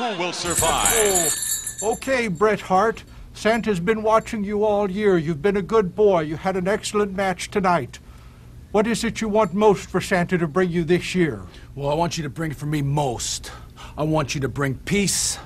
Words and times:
Who 0.00 0.18
will 0.18 0.32
survive? 0.32 0.88
Oh, 0.94 1.92
okay, 1.92 2.28
Bret 2.28 2.62
Hart. 2.62 3.04
Santa's 3.34 3.80
been 3.80 4.02
watching 4.02 4.42
you 4.42 4.64
all 4.64 4.90
year. 4.90 5.18
You've 5.18 5.42
been 5.42 5.58
a 5.58 5.62
good 5.62 5.94
boy. 5.94 6.20
You 6.20 6.36
had 6.36 6.56
an 6.56 6.66
excellent 6.66 7.12
match 7.12 7.50
tonight. 7.50 7.98
What 8.72 8.86
is 8.86 9.04
it 9.04 9.20
you 9.20 9.28
want 9.28 9.52
most 9.52 9.90
for 9.90 10.00
Santa 10.00 10.38
to 10.38 10.48
bring 10.48 10.70
you 10.70 10.84
this 10.84 11.14
year? 11.14 11.42
Well, 11.74 11.90
I 11.90 11.94
want 11.94 12.16
you 12.16 12.22
to 12.22 12.30
bring 12.30 12.54
for 12.54 12.64
me 12.64 12.80
most. 12.80 13.52
I 13.94 14.04
want 14.04 14.34
you 14.34 14.40
to 14.40 14.48
bring 14.48 14.76
peace 14.76 15.38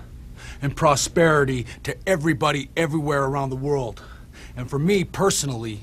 and 0.63 0.77
prosperity 0.77 1.67
to 1.83 1.97
everybody 2.07 2.71
everywhere 2.77 3.25
around 3.25 3.51
the 3.51 3.57
world. 3.57 4.05
And 4.57 4.71
for 4.71 4.79
me 4.79 5.03
personally, 5.03 5.81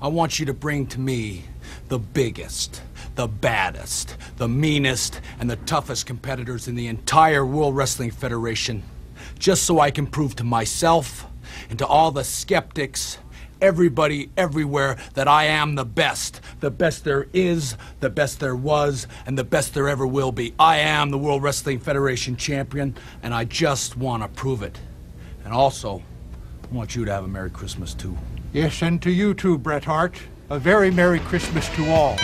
I 0.00 0.08
want 0.08 0.40
you 0.40 0.46
to 0.46 0.54
bring 0.54 0.88
to 0.88 0.98
me 0.98 1.44
the 1.86 2.00
biggest, 2.00 2.82
the 3.14 3.28
baddest, 3.28 4.16
the 4.36 4.48
meanest, 4.48 5.20
and 5.38 5.50
the 5.50 5.56
toughest 5.56 6.06
competitors 6.06 6.68
in 6.68 6.74
the 6.74 6.86
entire 6.86 7.44
World 7.44 7.76
Wrestling 7.76 8.10
Federation, 8.10 8.82
just 9.38 9.64
so 9.64 9.80
I 9.80 9.90
can 9.90 10.06
prove 10.06 10.36
to 10.36 10.44
myself 10.44 11.26
and 11.68 11.78
to 11.78 11.86
all 11.86 12.10
the 12.10 12.24
skeptics, 12.24 13.18
everybody 13.60 14.30
everywhere, 14.36 14.96
that 15.14 15.28
I 15.28 15.44
am 15.44 15.74
the 15.74 15.84
best. 15.84 16.40
The 16.60 16.70
best 16.70 17.04
there 17.04 17.26
is, 17.32 17.76
the 18.00 18.10
best 18.10 18.40
there 18.40 18.56
was, 18.56 19.06
and 19.26 19.38
the 19.38 19.44
best 19.44 19.74
there 19.74 19.88
ever 19.88 20.06
will 20.06 20.32
be. 20.32 20.54
I 20.58 20.78
am 20.78 21.10
the 21.10 21.18
World 21.18 21.42
Wrestling 21.42 21.80
Federation 21.80 22.36
champion, 22.36 22.96
and 23.22 23.34
I 23.34 23.44
just 23.44 23.96
want 23.96 24.22
to 24.22 24.28
prove 24.28 24.62
it. 24.62 24.78
And 25.44 25.52
also, 25.52 26.02
I 26.64 26.74
want 26.74 26.96
you 26.96 27.04
to 27.04 27.12
have 27.12 27.24
a 27.24 27.28
Merry 27.28 27.50
Christmas 27.50 27.94
too. 27.94 28.16
Yes, 28.52 28.82
and 28.82 29.00
to 29.02 29.10
you 29.10 29.34
too, 29.34 29.58
Bret 29.58 29.84
Hart. 29.84 30.16
A 30.50 30.58
very 30.58 30.90
Merry 30.90 31.18
Christmas 31.20 31.68
to 31.76 31.90
all. 31.90 32.16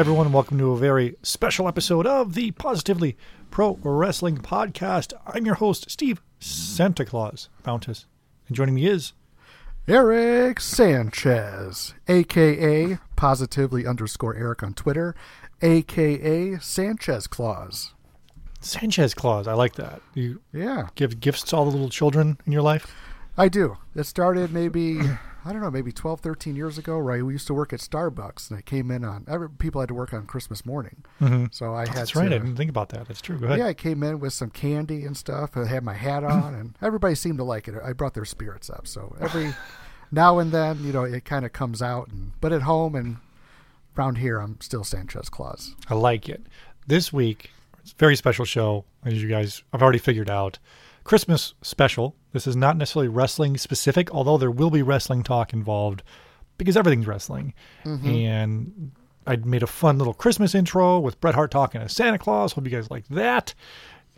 Everyone. 0.00 0.32
Welcome 0.32 0.56
to 0.56 0.72
a 0.72 0.78
very 0.78 1.16
special 1.22 1.68
episode 1.68 2.06
of 2.06 2.32
the 2.32 2.52
Positively 2.52 3.18
Pro 3.50 3.78
Wrestling 3.82 4.38
Podcast. 4.38 5.12
I'm 5.26 5.44
your 5.44 5.56
host, 5.56 5.90
Steve 5.90 6.22
Santa 6.38 7.04
Claus 7.04 7.50
Bountis. 7.62 8.06
And 8.48 8.56
joining 8.56 8.76
me 8.76 8.86
is 8.86 9.12
Eric 9.86 10.58
Sanchez, 10.58 11.92
aka 12.08 12.96
positively 13.14 13.86
underscore 13.86 14.34
Eric 14.34 14.62
on 14.62 14.72
Twitter, 14.72 15.14
aka 15.60 16.56
Sanchez 16.60 17.26
Claus. 17.26 17.92
Sanchez 18.60 19.12
Claus. 19.12 19.46
I 19.46 19.52
like 19.52 19.74
that. 19.74 20.00
You 20.14 20.40
Yeah, 20.50 20.88
give 20.94 21.20
gifts 21.20 21.42
to 21.42 21.56
all 21.56 21.66
the 21.66 21.72
little 21.72 21.90
children 21.90 22.38
in 22.46 22.52
your 22.52 22.62
life? 22.62 22.90
I 23.36 23.48
do. 23.48 23.76
It 23.94 24.04
started 24.04 24.50
maybe, 24.50 24.98
I 25.44 25.52
don't 25.52 25.62
know, 25.62 25.70
maybe 25.70 25.92
12, 25.92 26.20
13 26.20 26.54
years 26.56 26.76
ago, 26.76 26.98
right? 26.98 27.24
We 27.24 27.32
used 27.32 27.46
to 27.46 27.54
work 27.54 27.72
at 27.72 27.80
Starbucks, 27.80 28.50
and 28.50 28.58
I 28.58 28.62
came 28.62 28.90
in 28.90 29.04
on, 29.04 29.24
every, 29.28 29.48
people 29.48 29.80
had 29.80 29.88
to 29.88 29.94
work 29.94 30.12
on 30.12 30.26
Christmas 30.26 30.66
morning. 30.66 31.02
Mm-hmm. 31.20 31.46
So 31.50 31.74
I 31.74 31.86
had 31.86 31.96
That's 31.96 32.10
to, 32.12 32.18
right. 32.18 32.26
I 32.26 32.38
didn't 32.38 32.56
think 32.56 32.70
about 32.70 32.90
that. 32.90 33.08
That's 33.08 33.20
true. 33.20 33.38
Go 33.38 33.46
ahead. 33.46 33.58
Yeah, 33.58 33.66
I 33.66 33.74
came 33.74 34.02
in 34.02 34.20
with 34.20 34.32
some 34.32 34.50
candy 34.50 35.04
and 35.04 35.16
stuff. 35.16 35.56
I 35.56 35.66
had 35.66 35.82
my 35.82 35.94
hat 35.94 36.24
on, 36.24 36.54
and 36.60 36.76
everybody 36.82 37.14
seemed 37.14 37.38
to 37.38 37.44
like 37.44 37.68
it. 37.68 37.74
I 37.82 37.92
brought 37.92 38.14
their 38.14 38.24
spirits 38.24 38.68
up. 38.68 38.86
So 38.86 39.16
every 39.20 39.54
now 40.12 40.38
and 40.38 40.52
then, 40.52 40.84
you 40.84 40.92
know, 40.92 41.04
it 41.04 41.24
kind 41.24 41.44
of 41.44 41.52
comes 41.52 41.80
out. 41.80 42.08
And, 42.08 42.32
but 42.40 42.52
at 42.52 42.62
home 42.62 42.94
and 42.94 43.16
around 43.96 44.16
here, 44.16 44.38
I'm 44.38 44.60
still 44.60 44.84
Sanchez 44.84 45.28
Claus. 45.28 45.74
I 45.88 45.94
like 45.94 46.28
it. 46.28 46.42
This 46.86 47.12
week, 47.12 47.50
it's 47.82 47.92
a 47.92 47.96
very 47.96 48.16
special 48.16 48.44
show, 48.44 48.84
as 49.04 49.22
you 49.22 49.28
guys 49.28 49.62
have 49.72 49.82
already 49.82 49.98
figured 49.98 50.30
out. 50.30 50.58
Christmas 51.10 51.54
special. 51.60 52.14
This 52.30 52.46
is 52.46 52.54
not 52.54 52.76
necessarily 52.76 53.08
wrestling 53.08 53.58
specific, 53.58 54.12
although 54.12 54.38
there 54.38 54.48
will 54.48 54.70
be 54.70 54.80
wrestling 54.80 55.24
talk 55.24 55.52
involved 55.52 56.04
because 56.56 56.76
everything's 56.76 57.08
wrestling. 57.08 57.52
And 58.06 58.92
I 59.26 59.34
made 59.34 59.64
a 59.64 59.66
fun 59.66 59.98
little 59.98 60.14
Christmas 60.14 60.54
intro 60.54 61.00
with 61.00 61.20
Bret 61.20 61.34
Hart 61.34 61.50
talking 61.50 61.80
to 61.80 61.88
Santa 61.88 62.16
Claus. 62.16 62.52
Hope 62.52 62.64
you 62.64 62.70
guys 62.70 62.92
like 62.92 63.08
that. 63.08 63.54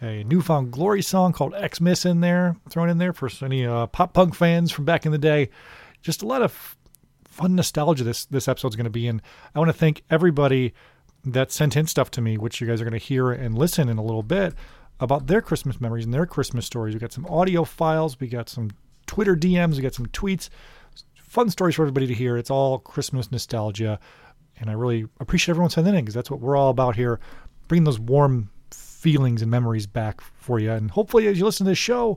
A 0.03 0.22
New 0.25 0.43
Found 0.43 0.71
Glory 0.71 1.00
song 1.00 1.33
called 1.33 1.55
Xmas 1.55 2.05
in 2.05 2.21
there, 2.21 2.56
thrown 2.69 2.91
in 2.91 2.99
there 2.99 3.15
for 3.15 3.31
any 3.43 3.65
uh, 3.65 3.87
pop 3.87 4.12
punk 4.12 4.34
fans 4.34 4.71
from 4.71 4.84
back 4.84 5.06
in 5.06 5.12
the 5.12 5.19
day. 5.19 5.49
Just 6.03 6.21
a 6.21 6.27
lot 6.27 6.43
of 6.43 6.77
fun 7.25 7.55
nostalgia 7.55 8.05
this 8.05 8.27
this 8.27 8.49
episode's 8.49 8.77
going 8.77 8.84
to 8.84 8.91
be 8.91 9.06
in. 9.06 9.22
I 9.55 9.61
want 9.61 9.71
to 9.71 9.78
thank 9.78 10.03
everybody 10.11 10.75
that 11.25 11.53
sent 11.53 11.75
in 11.75 11.87
stuff 11.87 12.11
to 12.11 12.21
me, 12.21 12.37
which 12.37 12.61
you 12.61 12.67
guys 12.67 12.83
are 12.83 12.84
going 12.84 13.00
to 13.00 13.06
hear 13.06 13.33
and 13.33 13.56
listen 13.56 13.88
in 13.88 13.97
a 13.97 14.05
little 14.05 14.22
bit 14.22 14.53
about 15.03 15.27
their 15.27 15.43
Christmas 15.43 15.81
memories 15.81 16.05
and 16.05 16.15
their 16.15 16.27
Christmas 16.27 16.65
stories. 16.65 16.95
We 16.95 17.01
got 17.01 17.13
some 17.13 17.27
audio 17.27 17.65
files, 17.65 18.19
we 18.19 18.29
got 18.29 18.49
some 18.49 18.71
Twitter 19.07 19.37
DMs, 19.37 19.77
we 19.77 19.83
got 19.83 19.95
some 19.95 20.07
tweets, 20.07 20.49
fun 21.17 21.51
stories 21.51 21.75
for 21.75 21.83
everybody 21.83 22.07
to 22.07 22.15
hear. 22.15 22.37
It's 22.37 22.51
all 22.51 22.79
Christmas 22.79 23.33
nostalgia, 23.33 23.99
and 24.61 24.71
I 24.71 24.75
really 24.75 25.07
appreciate 25.19 25.53
everyone 25.53 25.71
sending 25.71 25.95
in 25.95 26.01
because 26.01 26.15
that's 26.15 26.31
what 26.31 26.41
we're 26.41 26.57
all 26.57 26.71
about 26.71 26.95
here, 26.95 27.19
bringing 27.67 27.85
those 27.85 27.99
warm 27.99 28.51
feelings 28.71 29.43
and 29.43 29.51
memories 29.51 29.89
back 29.89 30.21
for 30.21 30.61
you. 30.61 30.71
And 30.71 30.93
hopefully, 30.93 31.27
as 31.27 31.37
you 31.37 31.45
listen 31.45 31.67
to 31.67 31.73
this 31.73 31.79
show, 31.79 32.17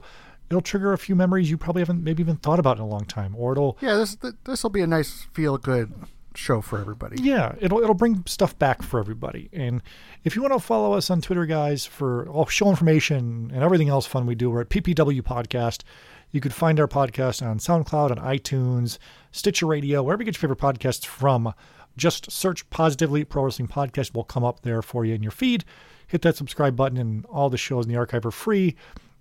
it'll 0.52 0.62
trigger 0.62 0.94
a 0.94 0.98
few 1.00 1.16
memories 1.16 1.50
you 1.50 1.58
probably 1.58 1.82
haven't 1.82 2.04
maybe 2.04 2.22
even 2.22 2.38
thought 2.38 2.60
about 2.60 2.78
in 2.78 2.84
a 2.84 2.88
long 2.88 3.06
time, 3.06 3.36
or 3.36 3.54
it'll 3.54 3.80
Yeah, 3.82 3.96
this 3.96 4.16
this 4.44 4.62
will 4.62 4.70
be 4.70 4.82
a 4.82 4.88
nice 4.88 5.28
feel 5.34 5.58
good 5.58 5.92
show 6.38 6.62
for 6.62 6.80
everybody. 6.80 7.22
yeah, 7.22 7.56
it'll 7.60 7.82
it'll 7.82 7.94
bring 7.96 8.24
stuff 8.26 8.58
back 8.60 8.82
for 8.82 9.00
everybody. 9.00 9.50
And 9.54 9.82
if 10.24 10.36
you 10.36 10.42
want 10.42 10.54
to 10.54 10.60
follow 10.60 10.94
us 10.94 11.10
on 11.10 11.22
Twitter, 11.22 11.46
guys, 11.46 11.86
for 11.86 12.28
all 12.30 12.46
show 12.46 12.70
information 12.70 13.52
and 13.54 13.64
everything 13.64 13.90
else 13.90 14.06
fun 14.06 14.26
we 14.26 14.36
do, 14.36 14.50
we're 14.50 14.62
at 14.62 14.70
PPW 14.70 15.22
Podcast. 15.22 15.84
You 16.32 16.42
could 16.42 16.54
find 16.54 16.80
our 16.80 16.88
podcast 16.88 17.46
on 17.46 17.60
SoundCloud, 17.60 18.12
on 18.12 18.18
iTunes, 18.18 18.98
Stitcher 19.32 19.68
Radio, 19.68 20.04
wherever 20.04 20.22
you 20.22 20.26
get 20.26 20.36
your 20.36 20.42
favorite 20.50 20.60
podcasts 20.60 21.06
from. 21.06 21.54
Just 21.98 22.30
search 22.30 22.70
Positively 22.70 23.24
Pro 23.24 23.44
Wrestling 23.44 23.70
Podcast 23.70 24.14
will 24.14 24.26
come 24.26 24.44
up 24.44 24.62
there 24.62 24.82
for 24.82 25.06
you 25.06 25.14
in 25.16 25.24
your 25.24 25.32
feed. 25.32 25.64
Hit 26.08 26.24
that 26.24 26.36
subscribe 26.36 26.76
button, 26.76 26.98
and 26.98 27.26
all 27.28 27.50
the 27.50 27.58
shows 27.58 27.86
in 27.86 27.92
the 27.92 27.98
archive 27.98 28.26
are 28.26 28.32
free. 28.32 28.76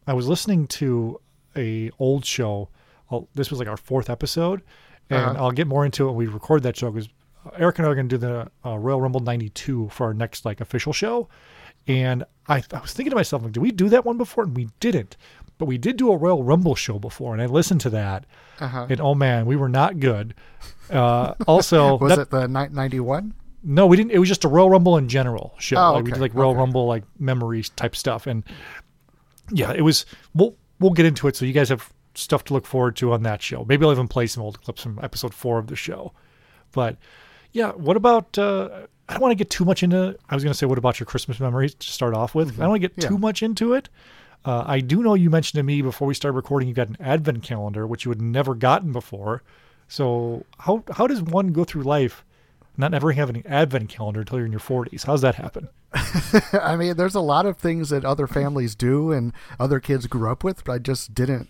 I 0.07 0.13
was 0.13 0.27
listening 0.27 0.67
to 0.69 1.21
a 1.57 1.91
old 1.99 2.25
show. 2.25 2.69
Well, 3.11 3.29
this 3.35 3.49
was 3.51 3.61
like 3.61 3.69
our 3.69 3.77
fourth 3.77 4.11
episode, 4.11 4.63
and 5.11 5.21
Uh-huh. 5.21 5.45
I'll 5.45 5.51
get 5.53 5.67
more 5.67 5.85
into 5.85 6.05
it 6.05 6.13
when 6.13 6.17
we 6.17 6.27
record 6.27 6.63
that 6.65 6.77
show 6.77 6.91
because 6.91 7.09
Eric 7.59 7.79
and 7.79 7.87
I 7.87 7.91
are 7.91 7.95
going 7.95 8.09
to 8.09 8.19
do 8.19 8.27
the 8.27 8.51
uh, 8.65 8.79
Royal 8.79 9.01
Rumble 9.01 9.21
'92 9.21 9.89
for 9.91 10.07
our 10.07 10.15
next 10.15 10.45
like 10.45 10.61
official 10.61 10.93
show. 10.93 11.29
And 11.87 12.25
I, 12.49 12.63
I 12.73 12.81
was 12.81 12.95
thinking 12.95 13.11
to 13.11 13.17
myself, 13.17 13.43
like, 13.43 13.53
did 13.53 13.61
we 13.61 13.71
do 13.71 13.91
that 13.91 14.07
one 14.07 14.17
before? 14.17 14.45
And 14.45 14.57
we 14.57 14.69
didn't, 14.81 15.19
but 15.59 15.67
we 15.67 15.77
did 15.77 15.99
do 15.99 16.11
a 16.11 16.17
Royal 16.17 16.43
Rumble 16.43 16.75
show 16.75 16.99
before, 16.99 17.35
and 17.35 17.43
I 17.43 17.47
listened 17.47 17.83
to 17.83 17.91
that, 17.91 18.25
Uh-huh. 18.61 18.87
and 18.89 19.01
oh 19.03 19.15
man, 19.15 19.45
we 19.45 19.57
were 19.57 19.69
not 19.69 20.01
good. 20.01 20.35
Uh, 20.91 21.35
also, 21.47 21.99
Was 21.99 22.17
that- 22.17 22.23
it 22.23 22.31
the 22.31 22.49
ninety 22.49 23.01
one? 23.01 23.35
no, 23.63 23.87
we 23.87 23.97
didn't. 23.99 24.13
It 24.13 24.19
was 24.19 24.29
just 24.29 24.45
a 24.45 24.49
Royal 24.49 24.71
Rumble 24.71 24.97
in 24.97 25.09
general 25.09 25.55
show. 25.59 25.77
Oh, 25.77 25.93
like 25.95 26.05
we 26.05 26.11
did 26.13 26.21
like 26.21 26.35
Royal 26.35 26.51
okay. 26.53 26.59
Rumble 26.61 26.87
like 26.87 27.05
memories 27.19 27.69
type 27.71 27.95
stuff, 27.97 28.27
and 28.27 28.45
yeah, 29.51 29.73
it 29.73 29.83
was. 29.83 30.07
We'll 30.35 30.57
we'll 30.81 30.93
get 30.93 31.07
into 31.07 31.29
it, 31.29 31.37
so 31.37 31.45
you 31.45 31.53
guys 31.53 31.69
have 31.69 31.93
stuff 32.15 32.45
to 32.45 32.55
look 32.55 32.67
forward 32.67 32.97
to 32.97 33.13
on 33.13 33.23
that 33.25 33.43
show. 33.43 33.65
Maybe 33.69 33.85
I'll 33.85 33.93
even 33.93 34.09
play 34.09 34.27
some 34.27 34.43
old 34.43 34.61
clips 34.63 34.83
from 34.83 34.99
episode 35.03 35.35
four 35.35 35.59
of 35.59 35.67
the 35.69 35.77
show. 35.77 36.13
But 36.73 36.97
yeah, 37.53 37.73
what 37.73 37.97
about? 37.97 38.37
Uh, 38.39 38.87
I 39.09 39.13
don't 39.15 39.23
want 39.23 39.33
to 39.33 39.37
get 39.37 39.51
too 39.51 39.65
much 39.65 39.83
into. 39.83 40.17
I 40.31 40.35
was 40.35 40.43
going 40.43 40.53
to 40.53 40.59
say, 40.59 40.67
what 40.67 40.79
about 40.79 40.99
your 40.99 41.07
Christmas 41.07 41.39
memories 41.41 41.75
to 41.75 41.87
start 41.87 42.15
off 42.15 42.35
with? 42.35 42.55
I 42.55 42.57
don't 42.63 42.71
want 42.71 42.83
to 42.83 42.89
get 42.89 43.03
Yeah. 43.03 43.09
too 43.09 43.19
much 43.19 43.43
into 43.43 43.75
it. 43.75 43.89
Uh, 44.45 44.65
I 44.67 44.81
do 44.81 45.03
know 45.03 45.15
you 45.15 45.31
mentioned 45.31 45.59
to 45.59 45.63
me 45.63 45.81
before 45.83 46.07
we 46.09 46.15
started 46.15 46.37
recording, 46.37 46.69
you 46.69 46.75
got 46.75 46.89
an 46.89 46.97
advent 47.01 47.43
calendar, 47.43 47.87
which 47.87 48.05
you 48.05 48.11
had 48.11 48.21
never 48.21 48.55
gotten 48.55 48.93
before. 48.93 49.43
So 49.89 50.45
how 50.59 50.83
how 50.93 51.07
does 51.07 51.23
one 51.23 51.53
go 51.53 51.65
through 51.65 51.83
life 51.83 52.25
not 52.77 52.93
ever 52.93 53.13
having 53.13 53.37
an 53.37 53.47
advent 53.47 53.89
calendar 53.89 54.21
until 54.21 54.39
you're 54.39 54.47
in 54.47 54.53
your 54.53 54.61
40s? 54.61 55.05
How's 55.07 55.21
that 55.21 55.37
happen? 55.37 55.69
I 56.61 56.77
mean, 56.77 56.97
there's 56.97 57.15
a 57.15 57.21
lot 57.21 57.47
of 57.47 57.57
things 57.59 57.91
that 57.91 58.05
other 58.05 58.27
families 58.27 58.75
do 58.75 59.13
and 59.13 59.33
other 59.61 59.81
kids 59.81 60.07
grew 60.07 60.31
up 60.31 60.43
with, 60.43 60.65
but 60.65 60.73
I 60.73 60.79
just 60.79 61.15
didn't. 61.15 61.49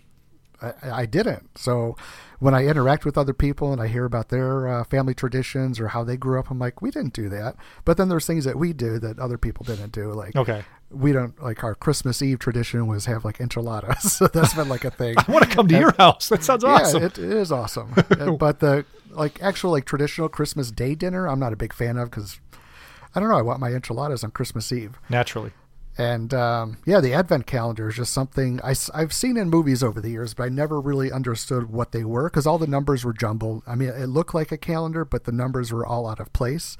I, 0.61 0.73
I 1.01 1.05
didn't. 1.05 1.57
So 1.57 1.95
when 2.39 2.53
I 2.53 2.65
interact 2.65 3.05
with 3.05 3.17
other 3.17 3.33
people 3.33 3.71
and 3.73 3.81
I 3.81 3.87
hear 3.87 4.05
about 4.05 4.29
their 4.29 4.67
uh, 4.67 4.83
family 4.83 5.13
traditions 5.13 5.79
or 5.79 5.89
how 5.89 6.03
they 6.03 6.17
grew 6.17 6.39
up, 6.39 6.49
I'm 6.51 6.59
like, 6.59 6.81
we 6.81 6.91
didn't 6.91 7.13
do 7.13 7.29
that. 7.29 7.55
But 7.85 7.97
then 7.97 8.09
there's 8.09 8.25
things 8.25 8.45
that 8.45 8.57
we 8.57 8.73
do 8.73 8.99
that 8.99 9.19
other 9.19 9.37
people 9.37 9.63
didn't 9.65 9.91
do. 9.91 10.11
Like, 10.11 10.35
Okay. 10.35 10.63
we 10.89 11.11
don't 11.11 11.41
like 11.41 11.63
our 11.63 11.75
Christmas 11.75 12.21
Eve 12.21 12.39
tradition 12.39 12.87
was 12.87 13.05
have 13.05 13.25
like 13.25 13.39
enchiladas. 13.39 14.13
so 14.17 14.27
that's 14.27 14.53
been 14.53 14.69
like 14.69 14.85
a 14.85 14.91
thing. 15.01 15.15
I 15.17 15.31
want 15.31 15.43
to 15.49 15.55
come 15.55 15.67
to 15.67 15.77
your 15.79 15.93
house. 15.97 16.29
That 16.29 16.43
sounds 16.43 16.63
awesome. 16.63 17.01
Yeah, 17.01 17.07
it, 17.07 17.17
it 17.17 17.31
is 17.31 17.51
awesome. 17.51 17.93
But 18.37 18.59
the 18.59 18.85
like 19.11 19.41
actual 19.41 19.71
like 19.71 19.85
traditional 19.85 20.27
Christmas 20.29 20.71
Day 20.71 20.93
dinner, 20.95 21.27
I'm 21.27 21.39
not 21.39 21.53
a 21.53 21.55
big 21.55 21.73
fan 21.73 21.97
of 21.97 22.09
because 22.11 22.39
I 23.13 23.19
don't 23.21 23.29
know. 23.29 23.37
I 23.37 23.41
want 23.41 23.59
my 23.61 23.69
enchiladas 23.71 24.23
on 24.25 24.31
Christmas 24.31 24.71
Eve. 24.73 24.99
Naturally. 25.09 25.51
And 25.97 26.33
um, 26.33 26.77
yeah, 26.85 26.99
the 26.99 27.13
Advent 27.13 27.47
calendar 27.47 27.87
is 27.87 27.95
just 27.95 28.13
something 28.13 28.59
I, 28.63 28.75
have 28.93 29.13
seen 29.13 29.37
in 29.37 29.49
movies 29.49 29.81
over 29.81 30.01
the 30.01 30.09
years, 30.09 30.33
but 30.33 30.43
I 30.43 30.49
never 30.49 30.81
really 30.81 31.11
understood 31.11 31.71
what 31.71 31.93
they 31.93 32.03
were 32.03 32.29
because 32.29 32.45
all 32.45 32.57
the 32.57 32.67
numbers 32.67 33.05
were 33.05 33.13
jumbled. 33.13 33.63
I 33.65 33.75
mean, 33.75 33.89
it 33.89 34.07
looked 34.07 34.33
like 34.33 34.51
a 34.51 34.57
calendar, 34.57 35.05
but 35.05 35.23
the 35.23 35.31
numbers 35.31 35.71
were 35.71 35.85
all 35.85 36.07
out 36.09 36.19
of 36.19 36.33
place. 36.33 36.77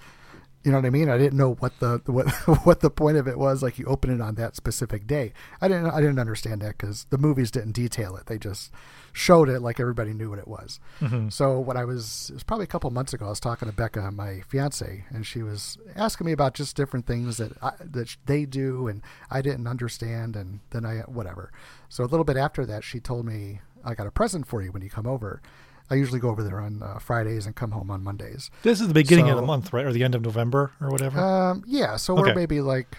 You 0.66 0.72
know 0.72 0.80
what 0.80 0.86
I 0.88 0.90
mean? 0.90 1.10
I 1.10 1.18
didn't 1.20 1.38
know 1.38 1.54
what 1.54 1.80
the 1.80 2.02
what 2.08 2.28
what 2.66 2.80
the 2.80 2.90
point 2.90 3.18
of 3.18 3.28
it 3.28 3.38
was. 3.38 3.62
Like 3.62 3.78
you 3.78 3.86
open 3.86 4.10
it 4.10 4.20
on 4.20 4.34
that 4.36 4.56
specific 4.56 5.06
day. 5.06 5.32
I 5.62 5.68
didn't 5.68 5.92
I 5.92 6.02
didn't 6.02 6.18
understand 6.18 6.62
that 6.62 6.78
because 6.78 7.06
the 7.12 7.20
movies 7.20 7.52
didn't 7.52 7.74
detail 7.74 8.16
it. 8.18 8.26
They 8.26 8.40
just 8.40 8.72
showed 9.14 9.48
it 9.48 9.62
like 9.62 9.80
everybody 9.80 10.12
knew 10.12 10.32
what 10.32 10.40
it 10.40 10.48
was. 10.48 10.80
Mm-hmm. 11.00 11.30
So 11.30 11.60
when 11.60 11.78
I 11.78 11.86
was 11.86 12.32
it 12.32 12.34
was 12.34 12.44
probably 12.44 12.64
a 12.64 12.68
couple 12.68 12.90
months 12.90 13.14
ago, 13.14 13.28
I 13.28 13.30
was 13.30 13.40
talking 13.40 13.70
to 13.70 13.76
Becca, 13.76 14.12
my 14.12 14.42
fiance, 14.48 15.06
and 15.10 15.26
she 15.26 15.44
was 15.44 15.78
asking 15.96 16.26
me 16.26 16.32
about 16.32 16.56
just 16.56 16.76
different 16.76 17.06
things 17.06 17.38
that 17.38 17.52
I, 17.62 17.74
that 17.80 18.18
they 18.26 18.46
do 18.46 18.88
and 18.88 19.04
I 19.30 19.44
didn't 19.44 19.68
understand, 19.68 20.36
and 20.36 20.62
then 20.72 20.84
I 20.84 21.02
whatever. 21.02 21.52
So 21.90 22.04
a 22.04 22.08
little 22.08 22.26
bit 22.26 22.38
after 22.38 22.66
that, 22.66 22.84
she 22.84 23.00
told 23.00 23.28
me 23.28 23.62
I 23.84 23.94
got 23.94 24.08
a 24.08 24.12
present 24.12 24.48
for 24.48 24.64
you 24.64 24.72
when 24.72 24.82
you 24.82 24.90
come 24.90 25.06
over. 25.06 25.42
I 25.90 25.96
usually 25.96 26.20
go 26.20 26.30
over 26.30 26.44
there 26.44 26.60
on 26.60 26.82
uh, 26.82 26.98
Fridays 27.00 27.46
and 27.46 27.56
come 27.56 27.72
home 27.72 27.92
on 27.92 28.04
Mondays. 28.04 28.50
This 28.64 28.82
is 28.82 28.88
the 28.88 28.94
beginning 28.94 29.30
of 29.30 29.36
the 29.36 29.44
month, 29.44 29.72
right, 29.72 29.86
or 29.86 29.94
the 29.94 30.04
end 30.04 30.16
of 30.16 30.22
November, 30.24 30.72
or 30.82 30.90
whatever. 30.90 31.20
Um, 31.20 31.64
yeah, 31.68 31.96
so 31.96 32.16
we're 32.16 32.34
maybe 32.34 32.60
like 32.62 32.98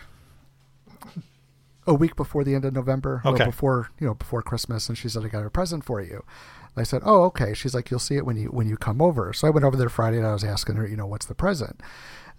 a 1.86 1.94
week 1.94 2.16
before 2.16 2.44
the 2.44 2.54
end 2.54 2.64
of 2.64 2.72
November, 2.74 3.22
Okay. 3.24 3.44
before 3.44 3.90
you 4.00 4.06
know 4.06 4.14
before 4.14 4.42
Christmas, 4.42 4.88
and 4.88 4.96
she 4.98 5.08
said 5.08 5.24
I 5.24 5.28
got 5.28 5.44
a 5.44 5.50
present 5.50 5.84
for 5.84 6.00
you. 6.00 6.24
And 6.74 6.80
I 6.80 6.84
said, 6.84 7.02
oh 7.04 7.22
okay. 7.24 7.54
She's 7.54 7.74
like, 7.74 7.90
you'll 7.90 8.00
see 8.00 8.16
it 8.16 8.26
when 8.26 8.36
you 8.36 8.48
when 8.48 8.68
you 8.68 8.76
come 8.76 9.00
over. 9.00 9.32
So 9.32 9.46
I 9.46 9.50
went 9.50 9.64
over 9.64 9.76
there 9.76 9.88
Friday 9.88 10.18
and 10.18 10.26
I 10.26 10.32
was 10.32 10.44
asking 10.44 10.76
her, 10.76 10.86
you 10.86 10.96
know, 10.96 11.06
what's 11.06 11.26
the 11.26 11.34
present? 11.34 11.80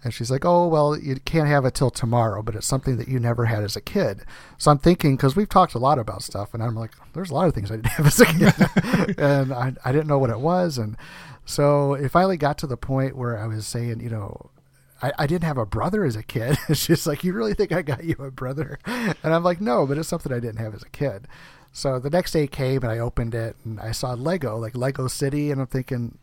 And 0.04 0.14
she's 0.14 0.30
like, 0.30 0.44
oh 0.44 0.68
well, 0.68 0.96
you 0.96 1.16
can't 1.24 1.48
have 1.48 1.64
it 1.64 1.74
till 1.74 1.90
tomorrow, 1.90 2.42
but 2.42 2.54
it's 2.54 2.66
something 2.66 2.96
that 2.98 3.08
you 3.08 3.18
never 3.18 3.46
had 3.46 3.64
as 3.64 3.76
a 3.76 3.80
kid. 3.80 4.24
So 4.56 4.70
I'm 4.70 4.78
thinking 4.78 5.16
because 5.16 5.34
we've 5.34 5.48
talked 5.48 5.74
a 5.74 5.78
lot 5.78 5.98
about 5.98 6.22
stuff, 6.22 6.54
and 6.54 6.62
I'm 6.62 6.76
like, 6.76 6.92
there's 7.14 7.30
a 7.30 7.34
lot 7.34 7.48
of 7.48 7.54
things 7.54 7.70
I 7.70 7.76
didn't 7.76 7.86
have 7.98 8.06
as 8.06 8.20
a 8.20 8.26
kid, 8.26 9.18
and 9.18 9.52
I 9.52 9.74
I 9.84 9.92
didn't 9.92 10.06
know 10.06 10.18
what 10.18 10.30
it 10.30 10.40
was, 10.40 10.78
and 10.78 10.96
so 11.44 11.94
it 11.94 12.10
finally 12.10 12.36
got 12.36 12.58
to 12.58 12.66
the 12.66 12.76
point 12.76 13.16
where 13.16 13.38
I 13.38 13.46
was 13.46 13.66
saying, 13.66 14.00
you 14.00 14.10
know, 14.10 14.50
I, 15.00 15.12
I 15.18 15.26
didn't 15.26 15.44
have 15.44 15.58
a 15.58 15.66
brother 15.66 16.04
as 16.04 16.16
a 16.16 16.22
kid. 16.22 16.58
She's 16.74 17.06
like, 17.06 17.24
You 17.24 17.32
really 17.32 17.54
think 17.54 17.72
I 17.72 17.82
got 17.82 18.04
you 18.04 18.16
a 18.18 18.30
brother? 18.30 18.78
And 18.84 19.16
I'm 19.24 19.42
like, 19.42 19.60
No, 19.60 19.86
but 19.86 19.98
it's 19.98 20.08
something 20.08 20.32
I 20.32 20.40
didn't 20.40 20.58
have 20.58 20.74
as 20.74 20.82
a 20.82 20.88
kid. 20.90 21.26
So 21.72 21.98
the 21.98 22.10
next 22.10 22.32
day 22.32 22.46
came 22.46 22.82
and 22.82 22.90
I 22.90 22.98
opened 22.98 23.34
it 23.34 23.56
and 23.64 23.78
I 23.80 23.92
saw 23.92 24.12
Lego, 24.14 24.56
like 24.56 24.76
Lego 24.76 25.06
City, 25.06 25.50
and 25.50 25.60
I'm 25.60 25.66
thinking, 25.66 26.18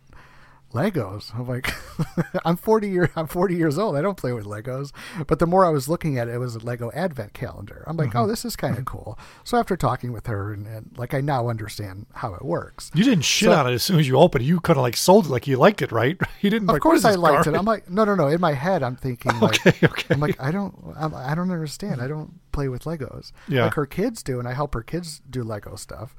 Legos. 0.74 1.34
I'm 1.34 1.48
like, 1.48 1.74
I'm 2.46 2.58
40 2.58 2.90
year, 2.90 3.12
I'm 3.16 3.28
40 3.28 3.56
years 3.56 3.78
old. 3.78 3.96
I 3.96 4.02
don't 4.02 4.18
play 4.18 4.34
with 4.34 4.46
Legos. 4.46 4.92
But 5.26 5.40
the 5.40 5.48
more 5.48 5.66
I 5.66 5.70
was 5.70 5.88
looking 5.88 6.18
at 6.18 6.28
it, 6.28 6.34
it 6.34 6.38
was 6.38 6.56
a 6.56 6.60
Lego 6.60 6.92
Advent 6.94 7.34
calendar. 7.34 7.84
I'm 7.88 7.96
like, 7.96 8.14
oh, 8.16 8.20
mm-hmm. 8.20 8.30
this 8.30 8.44
is 8.44 8.56
kind 8.56 8.78
of 8.78 8.84
mm-hmm. 8.84 8.98
cool. 8.98 9.20
So 9.44 9.58
after 9.58 9.78
talking 9.78 10.12
with 10.12 10.28
her 10.28 10.54
and, 10.54 10.68
and 10.68 10.92
like 10.98 11.14
I 11.14 11.22
now 11.22 11.48
understand 11.50 12.08
how 12.14 12.34
it 12.34 12.44
works. 12.44 12.92
you 12.94 13.04
didn't 13.04 13.24
shit 13.24 13.48
so- 13.48 13.54
on 13.54 13.68
it 13.68 13.74
as 13.74 13.84
soon 13.84 14.00
as 14.00 14.08
you 14.08 14.18
opened 14.18 14.44
it. 14.44 14.48
You 14.48 14.60
kind 14.60 14.78
of 14.78 14.84
like 14.84 14.98
sold 14.98 15.28
it 15.28 15.30
like 15.30 15.48
you 15.48 15.58
liked 15.58 15.82
it, 15.82 15.92
right? 15.92 16.20
You 16.42 16.52
didn't. 16.52 16.70
Of 16.70 16.74
like, 16.74 16.82
course 16.84 17.06
I 17.06 17.16
liked 17.16 17.48
it. 17.48 17.56
I'm 17.56 17.66
like, 17.66 17.90
no, 17.90 18.04
no, 18.04 18.14
no. 18.14 18.28
In 18.28 18.40
my 18.40 18.54
head, 18.54 18.84
I'm 18.84 18.96
thinking, 18.96 19.32
like, 19.40 19.66
Okay, 19.66 19.88
okay. 19.88 20.14
I'm 20.14 20.20
like, 20.20 20.40
I 20.40 20.52
don't, 20.52 20.76
I'm, 20.96 21.16
I 21.16 21.34
don't 21.34 21.50
understand. 21.50 22.02
I 22.02 22.08
don't 22.08 22.40
play 22.52 22.68
with 22.68 22.84
Legos. 22.84 23.32
Yeah. 23.48 23.64
Like 23.64 23.74
her 23.74 23.88
kids 23.88 24.22
do, 24.22 24.38
and 24.38 24.48
I 24.48 24.54
help 24.54 24.76
her 24.76 24.84
kids 24.84 25.22
do 25.28 25.44
Lego 25.44 25.76
stuff, 25.76 26.16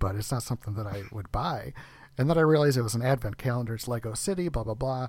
but 0.00 0.16
it's 0.16 0.32
not 0.32 0.42
something 0.42 0.74
that 0.74 0.86
I 0.86 1.04
would 1.12 1.30
buy. 1.30 1.74
And 2.18 2.28
then 2.28 2.36
I 2.36 2.42
realized 2.42 2.76
it 2.76 2.82
was 2.82 2.94
an 2.96 3.02
advent 3.02 3.38
calendar. 3.38 3.74
It's 3.74 3.88
Lego 3.88 4.12
City, 4.14 4.48
blah 4.48 4.64
blah 4.64 4.74
blah, 4.74 5.08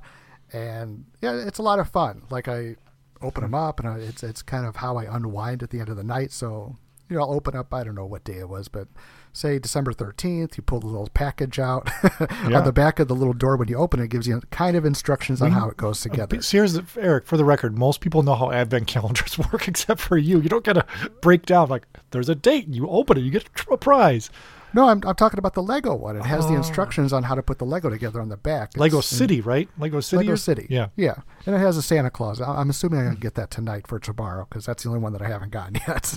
and 0.53 1.05
yeah, 1.21 1.33
it's 1.45 1.59
a 1.59 1.63
lot 1.63 1.79
of 1.79 1.89
fun. 1.89 2.23
Like 2.29 2.47
I 2.47 2.75
open 3.21 3.41
them 3.41 3.55
up, 3.55 3.79
and 3.79 3.89
I, 3.89 3.97
it's 3.97 4.23
it's 4.23 4.41
kind 4.41 4.65
of 4.65 4.77
how 4.77 4.97
I 4.97 5.05
unwind 5.05 5.63
at 5.63 5.71
the 5.71 5.79
end 5.79 5.89
of 5.89 5.97
the 5.97 6.03
night. 6.03 6.31
So 6.31 6.75
you 7.09 7.15
know, 7.17 7.23
I'll 7.23 7.33
open 7.33 7.55
up. 7.55 7.73
I 7.73 7.83
don't 7.83 7.95
know 7.95 8.05
what 8.05 8.23
day 8.23 8.37
it 8.37 8.47
was, 8.49 8.67
but 8.67 8.87
say 9.33 9.57
December 9.57 9.91
thirteenth. 9.93 10.55
You 10.57 10.61
pull 10.63 10.79
the 10.79 10.85
little 10.87 11.09
package 11.13 11.57
out 11.57 11.89
Yeah. 12.47 12.59
on 12.59 12.63
the 12.63 12.71
back 12.71 12.99
of 12.99 13.07
the 13.07 13.15
little 13.15 13.33
door 13.33 13.57
when 13.57 13.67
you 13.67 13.77
open 13.77 13.99
it. 13.99 14.03
it 14.03 14.07
gives 14.09 14.27
you 14.27 14.41
kind 14.51 14.75
of 14.77 14.85
instructions 14.85 15.41
on 15.41 15.51
how 15.51 15.67
it 15.69 15.77
goes 15.77 16.01
together. 16.01 16.39
Here's 16.47 16.73
the, 16.73 16.85
Eric, 16.99 17.25
for 17.25 17.37
the 17.37 17.45
record, 17.45 17.75
most 17.77 18.01
people 18.01 18.21
know 18.21 18.35
how 18.35 18.51
advent 18.51 18.85
calendars 18.87 19.37
work 19.51 19.67
except 19.67 19.99
for 20.01 20.17
you. 20.17 20.39
You 20.39 20.49
don't 20.49 20.63
get 20.63 20.73
to 20.73 20.85
break 21.21 21.47
down 21.47 21.69
like 21.69 21.87
there's 22.11 22.29
a 22.29 22.35
date. 22.35 22.67
You 22.67 22.87
open 22.87 23.17
it, 23.17 23.21
you 23.21 23.31
get 23.31 23.49
a 23.71 23.77
prize. 23.77 24.29
No, 24.73 24.87
I'm, 24.89 25.01
I'm 25.05 25.15
talking 25.15 25.39
about 25.39 25.53
the 25.55 25.63
Lego 25.63 25.95
one. 25.95 26.15
It 26.15 26.23
has 26.25 26.47
the 26.47 26.53
instructions 26.53 27.11
on 27.13 27.23
how 27.23 27.35
to 27.35 27.41
put 27.41 27.57
the 27.57 27.65
Lego 27.65 27.89
together 27.89 28.21
on 28.21 28.29
the 28.29 28.37
back. 28.37 28.71
Oh. 28.77 28.81
Lego 28.81 28.97
It's- 28.99 29.07
City, 29.07 29.41
right? 29.41 29.67
Lego 29.77 29.99
City. 29.99 30.17
Lego 30.19 30.33
or- 30.33 30.37
City. 30.37 30.67
Yeah. 30.69 30.87
Yeah. 30.95 31.15
And 31.45 31.55
it 31.55 31.59
has 31.59 31.75
a 31.77 31.81
Santa 31.81 32.09
Claus. 32.11 32.39
I- 32.41 32.59
I'm 32.59 32.69
assuming 32.69 32.99
I'm 33.07 33.15
to 33.15 33.19
get 33.19 33.35
that 33.35 33.49
tonight 33.51 33.87
for 33.87 33.99
tomorrow 33.99 34.45
because 34.49 34.65
that's 34.65 34.83
the 34.83 34.89
only 34.89 35.01
one 35.01 35.13
that 35.13 35.21
I 35.21 35.27
haven't 35.27 35.51
gotten 35.51 35.75
yet. 35.87 36.15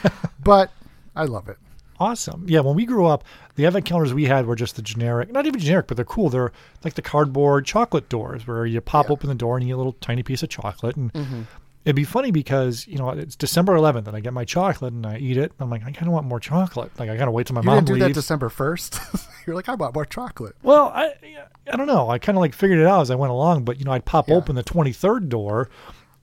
but 0.42 0.70
I 1.14 1.24
love 1.24 1.48
it. 1.48 1.58
Awesome. 2.00 2.44
Yeah, 2.48 2.60
when 2.60 2.74
we 2.74 2.84
grew 2.84 3.06
up, 3.06 3.22
the 3.54 3.64
advent 3.66 3.84
calendars 3.84 4.12
we 4.12 4.24
had 4.24 4.46
were 4.46 4.56
just 4.56 4.74
the 4.74 4.82
generic, 4.82 5.30
not 5.30 5.46
even 5.46 5.60
generic, 5.60 5.86
but 5.86 5.94
they're 5.96 6.04
cool. 6.04 6.30
They're 6.30 6.50
like 6.82 6.94
the 6.94 7.02
cardboard 7.02 7.64
chocolate 7.64 8.08
doors 8.08 8.44
where 8.46 8.66
you 8.66 8.80
pop 8.80 9.06
Yeah. 9.06 9.12
open 9.12 9.28
the 9.28 9.36
door 9.36 9.56
and 9.56 9.64
you 9.64 9.68
get 9.72 9.76
a 9.76 9.76
little 9.76 9.92
tiny 10.00 10.24
piece 10.24 10.42
of 10.42 10.48
chocolate. 10.48 10.96
And 10.96 11.12
Mm-hmm. 11.12 11.42
It'd 11.84 11.96
be 11.96 12.04
funny 12.04 12.30
because, 12.30 12.86
you 12.86 12.96
know, 12.98 13.10
it's 13.10 13.34
December 13.36 13.74
11th 13.74 14.06
and 14.06 14.16
I 14.16 14.20
get 14.20 14.32
my 14.32 14.44
chocolate 14.44 14.92
and 14.92 15.04
I 15.06 15.18
eat 15.18 15.36
it. 15.36 15.52
I'm 15.58 15.68
like, 15.70 15.82
I 15.82 15.90
kind 15.92 16.06
of 16.06 16.12
want 16.12 16.26
more 16.26 16.40
chocolate. 16.40 16.90
Like, 16.98 17.10
I 17.10 17.16
got 17.16 17.24
to 17.26 17.30
wait 17.30 17.46
till 17.48 17.54
my 17.54 17.60
You 17.60 17.66
mom 17.66 17.84
didn't 17.84 17.98
do 17.98 18.04
that. 18.06 18.14
December 18.14 18.48
1st? 18.48 19.28
You're 19.46 19.56
like, 19.56 19.68
I 19.68 19.74
want 19.74 19.94
more 19.94 20.04
chocolate. 20.04 20.54
Well, 20.62 20.92
I 20.94 21.14
I 21.72 21.76
don't 21.76 21.86
know. 21.86 22.08
I 22.10 22.18
kind 22.18 22.36
of 22.38 22.40
like 22.40 22.54
figured 22.54 22.78
it 22.78 22.86
out 22.86 23.02
as 23.02 23.10
I 23.10 23.14
went 23.16 23.30
along, 23.32 23.64
but 23.64 23.78
you 23.78 23.84
know, 23.84 23.92
I'd 23.92 24.04
pop 24.04 24.28
Yeah. 24.28 24.36
open 24.36 24.54
the 24.56 24.62
23rd 24.64 25.28
door 25.28 25.68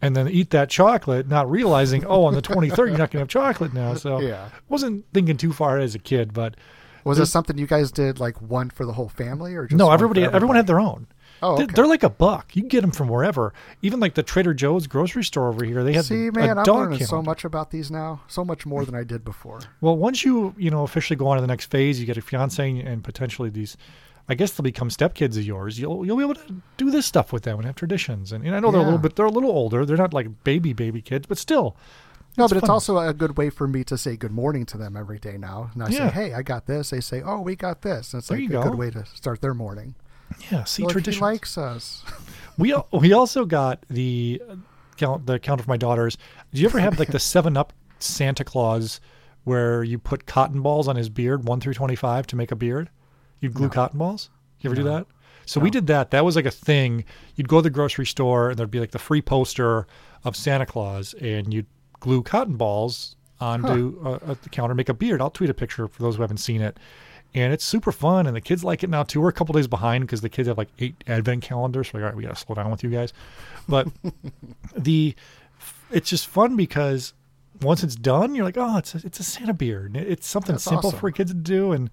and 0.01 0.15
then 0.15 0.29
eat 0.29 0.51
that 0.51 0.69
chocolate, 0.69 1.27
not 1.27 1.50
realizing, 1.51 2.06
oh, 2.06 2.23
on 2.23 2.33
the 2.33 2.41
23rd 2.41 2.77
you're 2.77 2.89
not 2.91 2.97
going 2.97 3.09
to 3.09 3.19
have 3.19 3.27
chocolate 3.27 3.73
now. 3.73 3.95
So 3.95 4.21
Yeah. 4.21 4.50
wasn't 4.69 5.03
thinking 5.13 5.35
too 5.35 5.51
far 5.51 5.77
as 5.77 5.94
a 5.95 6.00
kid, 6.00 6.33
but 6.33 6.56
Was 7.03 7.17
this 7.17 7.29
something 7.31 7.57
you 7.57 7.67
guys 7.67 7.91
did 7.91 8.17
like 8.19 8.41
one 8.41 8.69
for 8.69 8.85
the 8.85 8.94
whole 8.94 9.09
family 9.09 9.56
or 9.56 9.65
just 9.67 9.77
no, 9.77 9.88
for 9.88 9.94
everybody 9.94 10.23
everyone 10.23 10.56
had 10.56 10.67
their 10.67 10.79
own. 10.79 11.07
Oh, 11.41 11.53
okay. 11.56 11.65
They're 11.68 11.88
like 11.88 12.03
a 12.03 12.09
buck. 12.09 12.56
You 12.56 12.62
can 12.63 12.69
get 12.69 12.81
them 12.81 12.91
from 12.91 13.07
wherever. 13.07 13.53
Even 13.81 14.00
like 14.00 14.15
the 14.15 14.24
Trader 14.24 14.53
Joe's 14.53 14.88
grocery 14.88 15.24
store 15.24 15.47
over 15.47 15.63
here, 15.63 15.83
they 15.83 15.94
have 15.94 16.06
See, 16.06 16.30
man, 16.30 16.57
a 16.57 16.62
I'm 16.62 16.65
learning 16.68 17.06
so 17.06 17.21
much 17.21 17.45
about 17.45 17.71
these 17.71 17.89
now, 17.89 18.21
so 18.27 18.44
much 18.44 18.65
more 18.65 18.86
than 18.86 18.95
I 18.95 19.03
did 19.03 19.24
before. 19.24 19.59
Well, 19.81 19.95
once 19.97 20.25
you 20.25 20.53
you 20.57 20.69
know 20.69 20.83
officially 20.83 21.18
go 21.18 21.27
on 21.27 21.38
to 21.38 21.41
the 21.41 21.47
next 21.47 21.65
phase, 21.71 22.00
you 22.00 22.06
get 22.06 22.18
a 22.18 22.21
fiance 22.21 22.80
and 22.80 23.03
potentially 23.03 23.50
these. 23.50 23.77
I 24.31 24.36
guess 24.36 24.51
they'll 24.51 24.63
become 24.63 24.89
stepkids 24.89 25.38
of 25.38 25.44
yours. 25.44 25.80
You'll 25.80 26.06
you'll 26.06 26.18
be 26.18 26.24
able 26.24 26.36
to 26.36 26.62
do 26.77 26.91
this 26.91 27.06
stuff 27.07 27.33
with 27.33 27.44
them 27.44 27.57
and 27.57 27.65
have 27.65 27.75
traditions. 27.75 28.31
And, 28.31 28.45
and 28.45 28.56
I 28.56 28.59
know 28.59 28.71
they're 28.71 28.80
a 28.81 28.83
little 28.83 29.00
bit 29.00 29.15
they're 29.15 29.25
a 29.25 29.31
little 29.31 29.50
older. 29.50 29.85
They're 29.85 29.97
not 29.97 30.13
like 30.13 30.44
baby 30.44 30.74
baby 30.74 31.01
kids, 31.01 31.25
but 31.25 31.38
still. 31.38 31.75
No, 32.38 32.44
It's 32.45 32.53
but 32.53 32.62
it's 32.62 32.69
also 32.69 32.97
a 33.00 33.12
good 33.13 33.38
way 33.38 33.50
for 33.50 33.68
me 33.68 33.83
to 33.85 33.97
say 33.97 34.15
good 34.15 34.31
morning 34.31 34.65
to 34.68 34.77
them 34.77 34.95
every 34.95 35.18
day 35.18 35.35
now. 35.38 35.71
And 35.74 35.81
I 35.83 35.88
Yeah. 35.89 36.07
say, 36.09 36.13
hey, 36.13 36.33
I 36.35 36.44
got 36.44 36.68
this. 36.68 36.92
They 36.92 37.01
say, 37.01 37.21
oh, 37.24 37.42
we 37.42 37.56
got 37.56 37.81
this. 37.81 38.13
And 38.13 38.19
it's 38.19 38.27
There 38.30 38.38
like 38.38 38.50
a 38.50 38.53
go. 38.53 38.63
good 38.63 38.75
way 38.75 38.92
to 38.92 39.03
start 39.07 39.42
their 39.42 39.56
morning. 39.56 39.95
Yeah, 40.52 40.64
see 40.64 40.84
Like, 40.84 41.06
he 41.06 41.20
likes 41.20 41.58
us. 41.58 42.04
We 42.58 42.76
we 42.92 43.14
also 43.14 43.46
got 43.46 43.86
the 43.90 44.42
uh, 44.50 44.56
count 44.98 45.26
the 45.26 45.40
counter 45.40 45.64
for 45.64 45.70
my 45.70 45.78
daughters. 45.78 46.18
Do 46.54 46.60
you 46.60 46.68
ever 46.68 46.80
have 46.80 47.00
like 47.00 47.08
the 47.08 47.20
Seven 47.20 47.56
Up 47.56 47.72
Santa 48.00 48.44
Claus, 48.44 49.00
where 49.45 49.81
you 49.81 49.98
put 49.98 50.26
cotton 50.26 50.62
balls 50.62 50.90
on 50.90 50.98
his 50.98 51.07
beard, 51.07 51.45
one 51.45 51.62
through 51.62 51.76
twenty 51.76 51.95
five, 51.95 52.28
to 52.28 52.36
make 52.36 52.52
a 52.52 52.57
beard? 52.57 52.90
You 53.40 53.48
glue 53.50 53.69
cotton 53.69 53.98
balls. 53.98 54.30
You 54.59 54.69
ever 54.69 54.76
do 54.76 54.83
that? 54.83 55.07
So 55.45 55.62
we 55.62 55.69
did 55.69 55.88
that. 55.88 56.12
That 56.12 56.26
was 56.26 56.36
like 56.36 56.45
a 56.45 56.52
thing. 56.52 57.06
You'd 57.36 57.48
go 57.48 57.59
to 57.59 57.62
the 57.62 57.69
grocery 57.69 58.06
store 58.06 58.50
and 58.50 58.59
there'd 58.59 58.69
be 58.69 58.81
like 58.81 58.92
the 58.92 59.00
free 59.00 59.21
poster 59.21 59.88
of 60.26 60.36
Santa 60.36 60.66
Claus, 60.66 61.14
and 61.14 61.54
you'd 61.54 61.66
glue 62.02 62.21
cotton 62.21 62.57
balls 62.57 63.16
onto 63.40 64.00
uh, 64.06 64.19
at 64.28 64.42
the 64.42 64.50
counter, 64.50 64.76
make 64.76 64.90
a 64.90 64.94
beard. 64.94 65.21
I'll 65.21 65.30
tweet 65.30 65.50
a 65.50 65.54
picture 65.54 65.88
for 65.88 66.02
those 66.04 66.18
who 66.18 66.21
haven't 66.24 66.38
seen 66.38 66.62
it. 66.62 66.78
And 67.33 67.54
it's 67.54 67.64
super 67.64 67.92
fun, 67.92 68.26
and 68.26 68.36
the 68.36 68.42
kids 68.42 68.64
like 68.64 68.83
it 68.83 68.90
now 68.90 69.04
too. 69.04 69.21
We're 69.21 69.30
a 69.30 69.33
couple 69.33 69.54
days 69.54 69.68
behind 69.68 70.04
because 70.04 70.21
the 70.21 70.30
kids 70.30 70.48
have 70.48 70.57
like 70.57 70.69
eight 70.80 71.04
advent 71.06 71.44
calendars. 71.44 71.90
So 71.90 71.98
like, 71.98 72.04
all 72.04 72.09
right, 72.09 72.16
we 72.16 72.24
got 72.24 72.36
to 72.36 72.36
slow 72.36 72.56
down 72.56 72.71
with 72.71 72.83
you 72.83 72.90
guys. 72.90 73.14
But 73.68 73.88
the 74.76 75.16
it's 75.92 76.09
just 76.09 76.28
fun 76.28 76.56
because 76.56 77.14
once 77.62 77.83
it's 77.83 77.95
done, 77.95 78.33
you're 78.33 78.45
like, 78.45 78.57
oh, 78.57 78.78
it's 78.78 78.95
a, 78.95 79.02
it's 79.06 79.19
a 79.19 79.24
Santa 79.24 79.54
beard. 79.54 79.95
It's 79.95 80.28
something 80.28 80.56
That's 80.56 80.64
simple 80.64 80.88
awesome. 80.90 81.00
for 81.00 81.12
kids 81.12 81.31
to 81.31 81.38
do, 81.38 81.71
and 81.71 81.92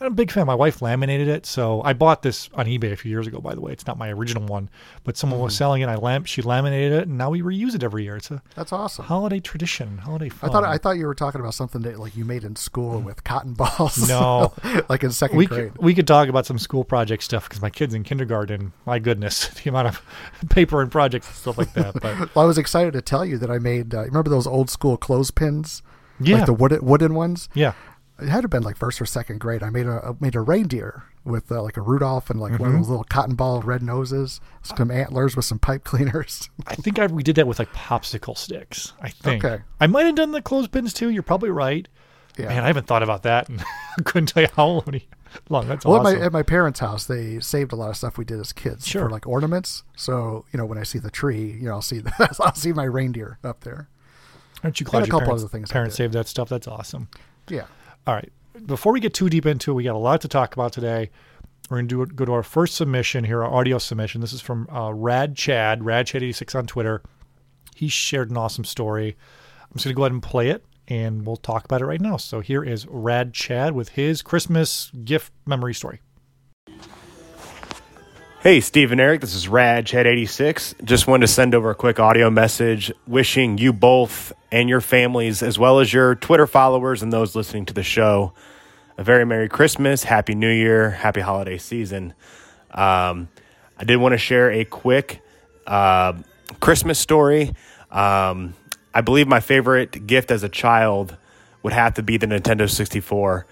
I'm 0.00 0.06
a 0.06 0.10
big 0.10 0.30
fan. 0.30 0.46
My 0.46 0.54
wife 0.54 0.80
laminated 0.80 1.26
it, 1.26 1.44
so 1.44 1.82
I 1.82 1.92
bought 1.92 2.22
this 2.22 2.48
on 2.54 2.66
eBay 2.66 2.92
a 2.92 2.96
few 2.96 3.10
years 3.10 3.26
ago. 3.26 3.40
By 3.40 3.54
the 3.54 3.60
way, 3.60 3.72
it's 3.72 3.84
not 3.86 3.98
my 3.98 4.10
original 4.10 4.44
one, 4.46 4.70
but 5.02 5.16
someone 5.16 5.38
Mm-hmm. 5.38 5.44
was 5.44 5.56
selling 5.56 5.82
it. 5.82 5.88
I 5.88 5.96
lam- 5.96 6.24
she 6.24 6.40
laminated 6.40 6.92
it, 6.92 7.08
and 7.08 7.18
now 7.18 7.30
we 7.30 7.42
reuse 7.42 7.74
it 7.74 7.82
every 7.82 8.04
year. 8.04 8.16
It's 8.16 8.30
a 8.30 8.40
That's 8.54 8.72
awesome. 8.72 9.06
holiday 9.06 9.40
tradition, 9.40 9.98
holiday 9.98 10.28
fun. 10.28 10.50
I 10.50 10.52
thought 10.52 10.64
I 10.64 10.78
thought 10.78 10.98
you 10.98 11.06
were 11.06 11.14
talking 11.16 11.40
about 11.40 11.54
something 11.54 11.82
that 11.82 11.98
like 11.98 12.16
you 12.16 12.24
made 12.24 12.44
in 12.44 12.54
school 12.54 13.00
with 13.00 13.24
cotton 13.24 13.54
balls. 13.54 14.08
No. 14.08 14.52
like 14.88 15.02
in 15.02 15.10
second 15.10 15.36
we 15.36 15.46
grade. 15.46 15.72
could, 15.74 15.82
we 15.82 15.94
could 15.94 16.06
talk 16.06 16.28
about 16.28 16.46
some 16.46 16.58
school 16.58 16.84
project 16.84 17.24
stuff 17.24 17.48
because 17.48 17.60
my 17.60 17.70
kids 17.70 17.92
in 17.92 18.04
kindergarten, 18.04 18.72
my 18.86 19.00
goodness, 19.00 19.48
the 19.64 19.68
amount 19.68 19.88
of 19.88 20.02
paper 20.50 20.80
and 20.80 20.92
projects 20.92 21.26
and 21.26 21.36
stuff 21.36 21.58
like 21.58 21.72
that. 21.74 21.94
But 22.00 22.34
Well, 22.36 22.44
I 22.44 22.46
was 22.48 22.56
excited 22.58 22.92
to 22.92 23.02
tell 23.02 23.24
you 23.24 23.36
that 23.38 23.50
I 23.50 23.58
made. 23.58 23.92
Uh, 23.92 24.02
remember 24.04 24.30
those 24.30 24.46
old 24.46 24.70
school 24.70 24.96
clothespins? 24.96 25.82
Yeah. 26.20 26.38
like 26.38 26.46
the 26.46 26.52
wooden 26.52 26.84
wooden 26.84 27.14
ones. 27.14 27.48
yeah, 27.54 27.74
It 28.20 28.28
had 28.28 28.38
to 28.38 28.42
have 28.42 28.50
been 28.50 28.62
like 28.62 28.76
first 28.76 29.00
or 29.00 29.06
second 29.06 29.38
grade. 29.38 29.62
I 29.62 29.70
made 29.70 29.86
a 29.86 30.16
made 30.20 30.34
a 30.34 30.40
reindeer 30.40 31.04
with 31.24 31.52
uh, 31.52 31.62
like 31.62 31.76
a 31.76 31.80
Rudolph 31.80 32.30
and 32.30 32.40
like 32.40 32.52
one 32.52 32.60
Mm-hmm. 32.60 32.68
of 32.70 32.74
those 32.82 32.88
little 32.88 33.04
cotton 33.04 33.34
ball 33.36 33.60
red 33.62 33.82
noses, 33.82 34.40
some 34.62 34.90
antlers 34.90 35.36
with 35.36 35.44
some 35.44 35.58
pipe 35.58 35.84
cleaners. 35.84 36.48
I 36.66 36.74
think 36.74 36.98
I, 36.98 37.06
we 37.06 37.22
did 37.22 37.36
that 37.36 37.46
with 37.46 37.58
like 37.58 37.72
popsicle 37.72 38.36
sticks. 38.36 38.92
I 39.00 39.08
think. 39.10 39.44
Okay. 39.44 39.62
I 39.80 39.86
might 39.86 40.06
have 40.06 40.14
done 40.16 40.32
the 40.32 40.42
clothespins 40.42 40.92
too. 40.92 41.10
You're 41.10 41.22
probably 41.22 41.50
right. 41.50 41.86
Yeah. 42.36 42.48
Man, 42.48 42.62
I 42.64 42.66
haven't 42.68 42.86
thought 42.86 43.02
about 43.02 43.24
that, 43.24 43.48
and 43.48 43.64
couldn't 44.04 44.26
tell 44.26 44.42
you 44.42 44.48
how 44.56 44.84
Long. 45.50 45.68
That's 45.68 45.84
Well, 45.84 46.00
awesome. 46.00 46.14
at, 46.14 46.18
my, 46.20 46.26
at 46.26 46.32
my 46.32 46.42
parents' 46.42 46.80
house, 46.80 47.04
they 47.04 47.38
saved 47.40 47.72
a 47.72 47.76
lot 47.76 47.90
of 47.90 47.96
stuff 47.96 48.16
we 48.16 48.24
did 48.24 48.40
as 48.40 48.52
kids 48.52 48.86
Sure. 48.86 49.02
for 49.04 49.10
like 49.10 49.26
ornaments. 49.26 49.82
So 49.96 50.44
you 50.52 50.56
know, 50.58 50.64
when 50.64 50.78
I 50.78 50.84
see 50.84 50.98
the 50.98 51.10
tree, 51.10 51.52
you 51.52 51.64
know, 51.68 51.72
I'll 51.72 51.82
see 51.82 51.98
the, 51.98 52.36
I'll 52.40 52.54
see 52.54 52.72
my 52.72 52.84
reindeer 52.84 53.38
up 53.44 53.60
there. 53.64 53.88
Aren't 54.64 54.80
you 54.80 54.84
and 54.84 54.90
glad 54.90 55.02
a 55.02 55.06
your 55.06 55.10
couple 55.12 55.26
parents, 55.26 55.42
other 55.44 55.50
things 55.50 55.70
parents 55.70 55.96
saved 55.96 56.14
that 56.14 56.26
stuff? 56.28 56.48
That's 56.48 56.66
awesome. 56.66 57.08
Yeah. 57.48 57.64
All 58.08 58.14
right. 58.14 58.32
Before 58.64 58.94
we 58.94 59.00
get 59.00 59.12
too 59.12 59.28
deep 59.28 59.44
into 59.44 59.72
it, 59.72 59.74
we 59.74 59.84
got 59.84 59.94
a 59.94 59.98
lot 59.98 60.22
to 60.22 60.28
talk 60.28 60.54
about 60.54 60.72
today. 60.72 61.10
We're 61.68 61.82
going 61.82 61.88
to 61.88 62.06
go 62.06 62.24
to 62.24 62.32
our 62.32 62.42
first 62.42 62.74
submission 62.74 63.22
here, 63.22 63.44
our 63.44 63.54
audio 63.54 63.76
submission. 63.76 64.22
This 64.22 64.32
is 64.32 64.40
from 64.40 64.66
uh, 64.70 64.94
Rad 64.94 65.36
Chad, 65.36 65.84
Rad 65.84 66.06
Chad 66.06 66.22
86 66.22 66.54
on 66.54 66.66
Twitter. 66.66 67.02
He 67.76 67.88
shared 67.88 68.30
an 68.30 68.38
awesome 68.38 68.64
story. 68.64 69.14
I'm 69.60 69.74
just 69.74 69.84
going 69.84 69.94
to 69.94 69.96
go 69.96 70.04
ahead 70.04 70.12
and 70.12 70.22
play 70.22 70.48
it, 70.48 70.64
and 70.88 71.26
we'll 71.26 71.36
talk 71.36 71.66
about 71.66 71.82
it 71.82 71.84
right 71.84 72.00
now. 72.00 72.16
So 72.16 72.40
here 72.40 72.64
is 72.64 72.86
Rad 72.86 73.34
Chad 73.34 73.74
with 73.74 73.90
his 73.90 74.22
Christmas 74.22 74.90
gift 75.04 75.30
memory 75.44 75.74
story. 75.74 76.00
Hey, 78.48 78.60
Steve 78.62 78.92
and 78.92 78.98
Eric, 78.98 79.20
this 79.20 79.34
is 79.34 79.46
Rad 79.46 79.84
Chad 79.84 80.06
86. 80.06 80.74
Just 80.82 81.06
wanted 81.06 81.26
to 81.26 81.30
send 81.30 81.54
over 81.54 81.68
a 81.68 81.74
quick 81.74 82.00
audio 82.00 82.30
message 82.30 82.90
wishing 83.06 83.58
you 83.58 83.74
both 83.74 84.32
and 84.50 84.70
your 84.70 84.80
families, 84.80 85.42
as 85.42 85.58
well 85.58 85.80
as 85.80 85.92
your 85.92 86.14
Twitter 86.14 86.46
followers 86.46 87.02
and 87.02 87.12
those 87.12 87.36
listening 87.36 87.66
to 87.66 87.74
the 87.74 87.82
show, 87.82 88.32
a 88.96 89.04
very 89.04 89.26
Merry 89.26 89.50
Christmas, 89.50 90.04
Happy 90.04 90.34
New 90.34 90.48
Year, 90.48 90.88
Happy 90.88 91.20
Holiday 91.20 91.58
Season. 91.58 92.14
Um, 92.70 93.28
I 93.76 93.84
did 93.84 93.96
want 93.96 94.14
to 94.14 94.18
share 94.18 94.50
a 94.50 94.64
quick 94.64 95.20
uh, 95.66 96.14
Christmas 96.58 96.98
story. 96.98 97.52
Um, 97.90 98.54
I 98.94 99.02
believe 99.02 99.28
my 99.28 99.40
favorite 99.40 100.06
gift 100.06 100.30
as 100.30 100.42
a 100.42 100.48
child 100.48 101.18
would 101.62 101.74
have 101.74 101.92
to 101.96 102.02
be 102.02 102.16
the 102.16 102.26
Nintendo 102.26 102.66
64. 102.70 103.46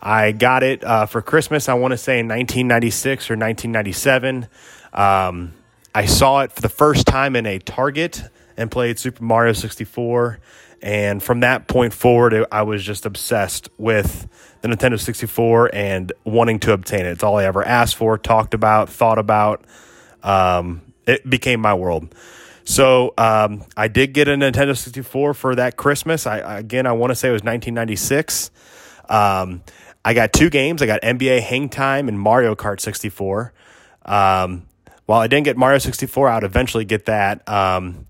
I 0.00 0.32
got 0.32 0.62
it 0.62 0.82
uh, 0.82 1.06
for 1.06 1.20
Christmas, 1.20 1.68
I 1.68 1.74
want 1.74 1.92
to 1.92 1.98
say 1.98 2.18
in 2.18 2.26
1996 2.26 3.30
or 3.30 3.34
1997. 3.34 4.48
Um, 4.92 5.52
I 5.94 6.06
saw 6.06 6.40
it 6.40 6.52
for 6.52 6.62
the 6.62 6.68
first 6.70 7.06
time 7.06 7.36
in 7.36 7.44
a 7.46 7.58
Target 7.58 8.22
and 8.56 8.70
played 8.70 8.98
Super 8.98 9.22
Mario 9.22 9.52
64. 9.52 10.38
And 10.82 11.22
from 11.22 11.40
that 11.40 11.68
point 11.68 11.92
forward, 11.92 12.46
I 12.50 12.62
was 12.62 12.82
just 12.82 13.04
obsessed 13.04 13.68
with 13.76 14.28
the 14.62 14.68
Nintendo 14.68 14.98
64 14.98 15.74
and 15.74 16.12
wanting 16.24 16.58
to 16.60 16.72
obtain 16.72 17.00
it. 17.00 17.10
It's 17.10 17.22
all 17.22 17.36
I 17.36 17.44
ever 17.44 17.62
asked 17.62 17.96
for, 17.96 18.16
talked 18.16 18.54
about, 18.54 18.88
thought 18.88 19.18
about. 19.18 19.64
Um, 20.22 20.80
it 21.06 21.28
became 21.28 21.60
my 21.60 21.74
world. 21.74 22.14
So 22.64 23.12
um, 23.18 23.64
I 23.76 23.88
did 23.88 24.12
get 24.14 24.28
a 24.28 24.32
Nintendo 24.32 24.76
64 24.76 25.34
for 25.34 25.54
that 25.56 25.76
Christmas. 25.76 26.26
I 26.26 26.58
again, 26.58 26.86
I 26.86 26.92
want 26.92 27.10
to 27.10 27.14
say 27.14 27.28
it 27.28 27.32
was 27.32 27.42
1996. 27.42 28.50
Um, 29.08 29.62
I 30.04 30.14
got 30.14 30.32
two 30.32 30.50
games. 30.50 30.82
I 30.82 30.86
got 30.86 31.02
NBA 31.02 31.42
Hang 31.42 31.68
Time 31.68 32.08
and 32.08 32.18
Mario 32.18 32.54
Kart 32.54 32.80
64. 32.80 33.52
Um, 34.04 34.66
while 35.06 35.20
I 35.20 35.26
didn't 35.26 35.44
get 35.44 35.56
Mario 35.56 35.78
64, 35.78 36.28
I 36.28 36.34
would 36.36 36.44
eventually 36.44 36.84
get 36.84 37.06
that. 37.06 37.46
Um, 37.48 38.06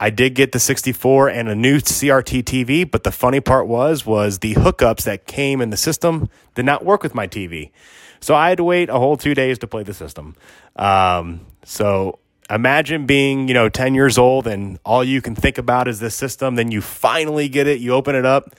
I 0.00 0.10
did 0.10 0.34
get 0.34 0.52
the 0.52 0.60
64 0.60 1.28
and 1.28 1.48
a 1.48 1.54
new 1.54 1.78
CRT 1.78 2.44
TV, 2.44 2.88
but 2.88 3.02
the 3.02 3.10
funny 3.10 3.40
part 3.40 3.66
was 3.66 4.06
was 4.06 4.38
the 4.38 4.54
hookups 4.54 5.02
that 5.04 5.26
came 5.26 5.60
in 5.60 5.70
the 5.70 5.76
system 5.76 6.30
did 6.54 6.64
not 6.64 6.84
work 6.84 7.02
with 7.02 7.14
my 7.14 7.26
TV. 7.26 7.72
So 8.20 8.34
I 8.34 8.50
had 8.50 8.58
to 8.58 8.64
wait 8.64 8.88
a 8.88 8.94
whole 8.94 9.16
two 9.16 9.34
days 9.34 9.58
to 9.58 9.66
play 9.66 9.82
the 9.82 9.94
system. 9.94 10.36
Um, 10.76 11.46
so 11.64 12.20
imagine 12.48 13.06
being, 13.06 13.48
you 13.48 13.54
know, 13.54 13.68
10 13.68 13.94
years 13.94 14.18
old 14.18 14.46
and 14.46 14.78
all 14.84 15.02
you 15.02 15.20
can 15.20 15.34
think 15.34 15.58
about 15.58 15.88
is 15.88 16.00
this 16.00 16.14
system. 16.14 16.54
Then 16.54 16.70
you 16.70 16.80
finally 16.80 17.48
get 17.48 17.66
it, 17.66 17.80
you 17.80 17.92
open 17.92 18.14
it 18.14 18.24
up, 18.24 18.54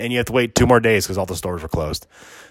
and 0.00 0.12
you 0.12 0.18
have 0.18 0.26
to 0.26 0.32
wait 0.32 0.54
two 0.54 0.66
more 0.66 0.80
days 0.80 1.04
because 1.04 1.18
all 1.18 1.26
the 1.26 1.36
stores 1.36 1.62
were 1.62 1.68
closed. 1.68 2.06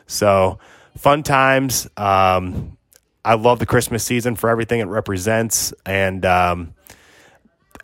So 0.08 0.60
fun 0.98 1.24
times. 1.24 1.88
Um, 1.98 2.78
I 3.26 3.36
love 3.36 3.60
the 3.60 3.66
Christmas 3.66 4.04
season 4.04 4.36
for 4.36 4.50
everything 4.50 4.80
it 4.80 4.86
represents. 4.86 5.74
And, 5.86 6.26
um, 6.26 6.74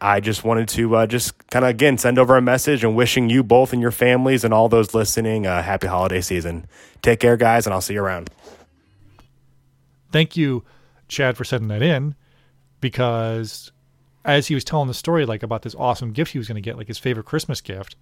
I 0.01 0.19
just 0.19 0.43
wanted 0.43 0.67
to 0.69 0.95
uh, 0.98 1.07
just 1.07 1.48
kind 1.48 1.63
of 1.63 1.69
again 1.69 1.98
send 1.98 2.19
over 2.19 2.36
a 2.36 2.41
message 2.41 2.84
and 2.84 2.95
wishing 2.95 3.29
you 3.29 3.43
both 3.43 3.74
and 3.74 3.81
your 3.81 3.91
families 3.91 4.43
and 4.43 4.53
all 4.53 4.67
those 4.69 4.93
listening 4.93 5.45
a 5.45 5.62
happy 5.62 5.88
holiday 5.88 6.22
season. 6.22 6.67
Take 7.01 7.19
care, 7.22 7.38
guys, 7.38 7.65
and 7.65 7.74
I'll 7.74 7.81
see 7.81 7.93
you 7.93 8.03
around. 8.03 8.29
Thank 10.12 10.36
you, 10.36 10.63
Chad, 11.07 11.38
for 11.38 11.43
sending 11.43 11.69
that 11.69 11.81
in 11.81 12.15
because 12.81 13.72
as 14.24 14.48
he 14.48 14.53
was 14.53 14.63
telling 14.63 14.88
the 14.88 14.93
story, 14.93 15.25
like 15.25 15.43
about 15.43 15.62
this 15.62 15.75
awesome 15.75 16.12
gift 16.12 16.31
he 16.31 16.38
was 16.38 16.48
going 16.48 16.55
to 16.55 16.62
get, 16.62 16.77
like 16.77 16.88
his 16.88 16.98
favorite 16.98 17.25
Christmas 17.25 17.62
gift, 17.62 17.95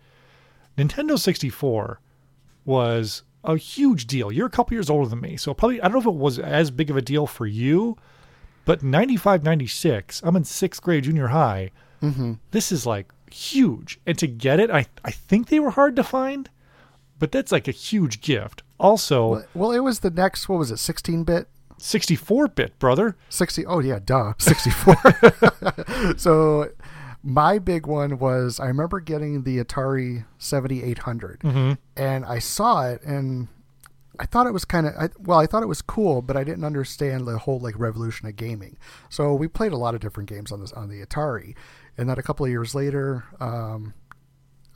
Nintendo 0.77 1.17
64 1.19 1.99
was 2.65 3.23
a 3.43 3.57
huge 3.57 4.07
deal. 4.07 4.31
You're 4.31 4.47
a 4.47 4.51
couple 4.51 4.73
years 4.75 4.89
older 4.89 5.09
than 5.09 5.21
me, 5.21 5.37
so 5.37 5.53
probably 5.53 5.81
I 5.81 5.83
don't 5.85 5.93
know 5.93 5.99
if 5.99 6.05
it 6.15 6.19
was 6.19 6.39
as 6.39 6.71
big 6.71 6.89
of 6.89 6.97
a 6.97 7.01
deal 7.01 7.27
for 7.27 7.45
you, 7.45 7.97
but 8.65 8.81
95, 8.83 9.43
96, 9.43 10.21
I'm 10.23 10.35
in 10.35 10.43
sixth 10.43 10.81
grade, 10.81 11.03
junior 11.03 11.27
high. 11.27 11.71
Mm-hmm. 12.01 12.33
This 12.51 12.71
is 12.71 12.85
like 12.85 13.11
huge, 13.31 13.99
and 14.05 14.17
to 14.17 14.27
get 14.27 14.59
it, 14.59 14.69
I 14.71 14.85
I 15.03 15.11
think 15.11 15.47
they 15.47 15.59
were 15.59 15.71
hard 15.71 15.95
to 15.97 16.03
find, 16.03 16.49
but 17.19 17.31
that's 17.31 17.51
like 17.51 17.67
a 17.67 17.71
huge 17.71 18.21
gift. 18.21 18.63
Also, 18.79 19.27
Well, 19.29 19.45
well, 19.53 19.71
it 19.71 19.79
was 19.79 19.99
the 19.99 20.09
next. 20.09 20.49
What 20.49 20.59
was 20.59 20.71
it? 20.71 20.77
16 20.77 21.23
bit. 21.23 21.47
64 21.77 22.47
bit, 22.49 22.79
brother. 22.79 23.15
60 23.29 23.65
oh 23.65 23.79
yeah 23.79 23.99
duh 24.03 24.33
64 24.37 26.15
so 26.17 26.69
my 27.23 27.57
big 27.57 27.87
one 27.87 28.19
was 28.19 28.59
i 28.59 28.65
remember 28.67 28.99
getting 28.99 29.43
the 29.43 29.63
atari 29.63 30.25
7800 30.37 31.39
Mm-hmm. 31.39 31.73
and 31.95 32.25
i 32.25 32.37
saw 32.39 32.85
it 32.87 33.01
and 33.03 33.47
i 34.19 34.25
thought 34.25 34.45
it 34.45 34.51
was 34.53 34.65
kind 34.65 34.85
of 34.87 35.11
well 35.19 35.39
i 35.39 35.45
thought 35.47 35.63
it 35.63 35.67
was 35.67 35.81
cool 35.81 36.21
but 36.21 36.35
i 36.35 36.43
didn't 36.43 36.65
understand 36.65 37.25
the 37.25 37.37
whole 37.37 37.59
like 37.59 37.79
revolution 37.79 38.27
of 38.27 38.35
gaming 38.35 38.77
so 39.09 39.33
we 39.33 39.47
played 39.47 39.71
a 39.71 39.77
lot 39.77 39.95
of 39.95 40.01
different 40.01 40.27
games 40.29 40.51
on 40.51 40.59
this 40.59 40.73
on 40.73 40.89
the 40.89 41.01
atari 41.05 41.55
and 41.97 42.09
then 42.09 42.19
a 42.19 42.23
couple 42.23 42.45
of 42.45 42.51
years 42.51 42.75
later 42.75 43.23
um 43.39 43.93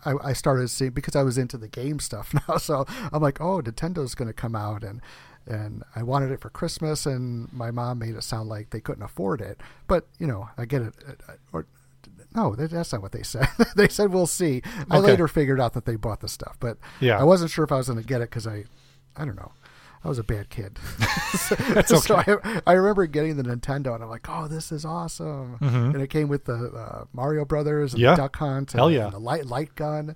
I, 0.05 0.13
I 0.23 0.33
started 0.33 0.69
seeing 0.69 0.91
because 0.91 1.15
I 1.15 1.23
was 1.23 1.37
into 1.39 1.57
the 1.57 1.67
game 1.67 1.99
stuff 1.99 2.33
now, 2.47 2.57
so 2.57 2.85
I'm 3.11 3.21
like, 3.21 3.41
oh, 3.41 3.61
Nintendo's 3.61 4.13
going 4.13 4.27
to 4.27 4.33
come 4.33 4.55
out, 4.55 4.83
and 4.83 5.01
and 5.47 5.83
I 5.95 6.03
wanted 6.03 6.31
it 6.31 6.39
for 6.39 6.51
Christmas, 6.51 7.07
and 7.07 7.51
my 7.51 7.71
mom 7.71 7.97
made 7.99 8.15
it 8.15 8.23
sound 8.23 8.47
like 8.47 8.69
they 8.69 8.79
couldn't 8.79 9.03
afford 9.03 9.41
it, 9.41 9.59
but 9.87 10.07
you 10.19 10.27
know, 10.27 10.49
I 10.55 10.65
get 10.65 10.83
it, 10.83 10.93
uh, 11.27 11.33
or 11.51 11.65
no, 12.37 12.55
that- 12.55 12.71
that's 12.71 12.93
not 12.93 13.01
what 13.01 13.11
they 13.11 13.23
said. 13.23 13.47
they 13.75 13.87
said 13.89 14.13
we'll 14.13 14.27
see. 14.27 14.61
I 14.89 14.97
Okay. 14.99 15.07
later 15.07 15.27
figured 15.27 15.59
out 15.59 15.73
that 15.73 15.85
they 15.85 15.95
bought 15.97 16.21
the 16.21 16.27
stuff, 16.29 16.55
but 16.59 16.77
Yeah. 17.01 17.19
I 17.19 17.23
wasn't 17.23 17.51
sure 17.51 17.65
if 17.65 17.71
I 17.71 17.77
was 17.77 17.87
going 17.87 17.99
to 17.99 18.05
get 18.07 18.21
it 18.21 18.29
because 18.29 18.47
I, 18.47 18.63
I 19.15 19.25
don't 19.25 19.35
know. 19.35 19.51
I 20.03 20.07
was 20.09 20.19
a 20.19 20.23
bad 20.23 20.49
kid. 20.49 20.77
That's 21.73 21.89
So 22.05 22.17
okay. 22.17 22.35
I, 22.43 22.61
I 22.67 22.73
remember 22.73 23.05
getting 23.07 23.35
the 23.35 23.43
Nintendo, 23.43 23.93
and 23.95 24.03
I'm 24.03 24.09
like, 24.09 24.27
"Oh, 24.29 24.47
this 24.47 24.71
is 24.71 24.85
awesome!" 24.85 25.57
Mhm. 25.59 25.93
And 25.95 26.01
it 26.01 26.09
came 26.09 26.27
with 26.29 26.45
the 26.45 26.53
uh, 26.71 27.05
Mario 27.13 27.43
Brothers, 27.45 27.93
and 27.93 28.01
Yeah. 28.01 28.11
the 28.11 28.17
Duck 28.23 28.35
Hunt, 28.37 28.73
and, 28.73 28.79
Hell 28.79 28.91
yeah. 28.91 29.05
and 29.05 29.13
the 29.13 29.19
light 29.19 29.47
light 29.47 29.73
gun. 29.75 30.15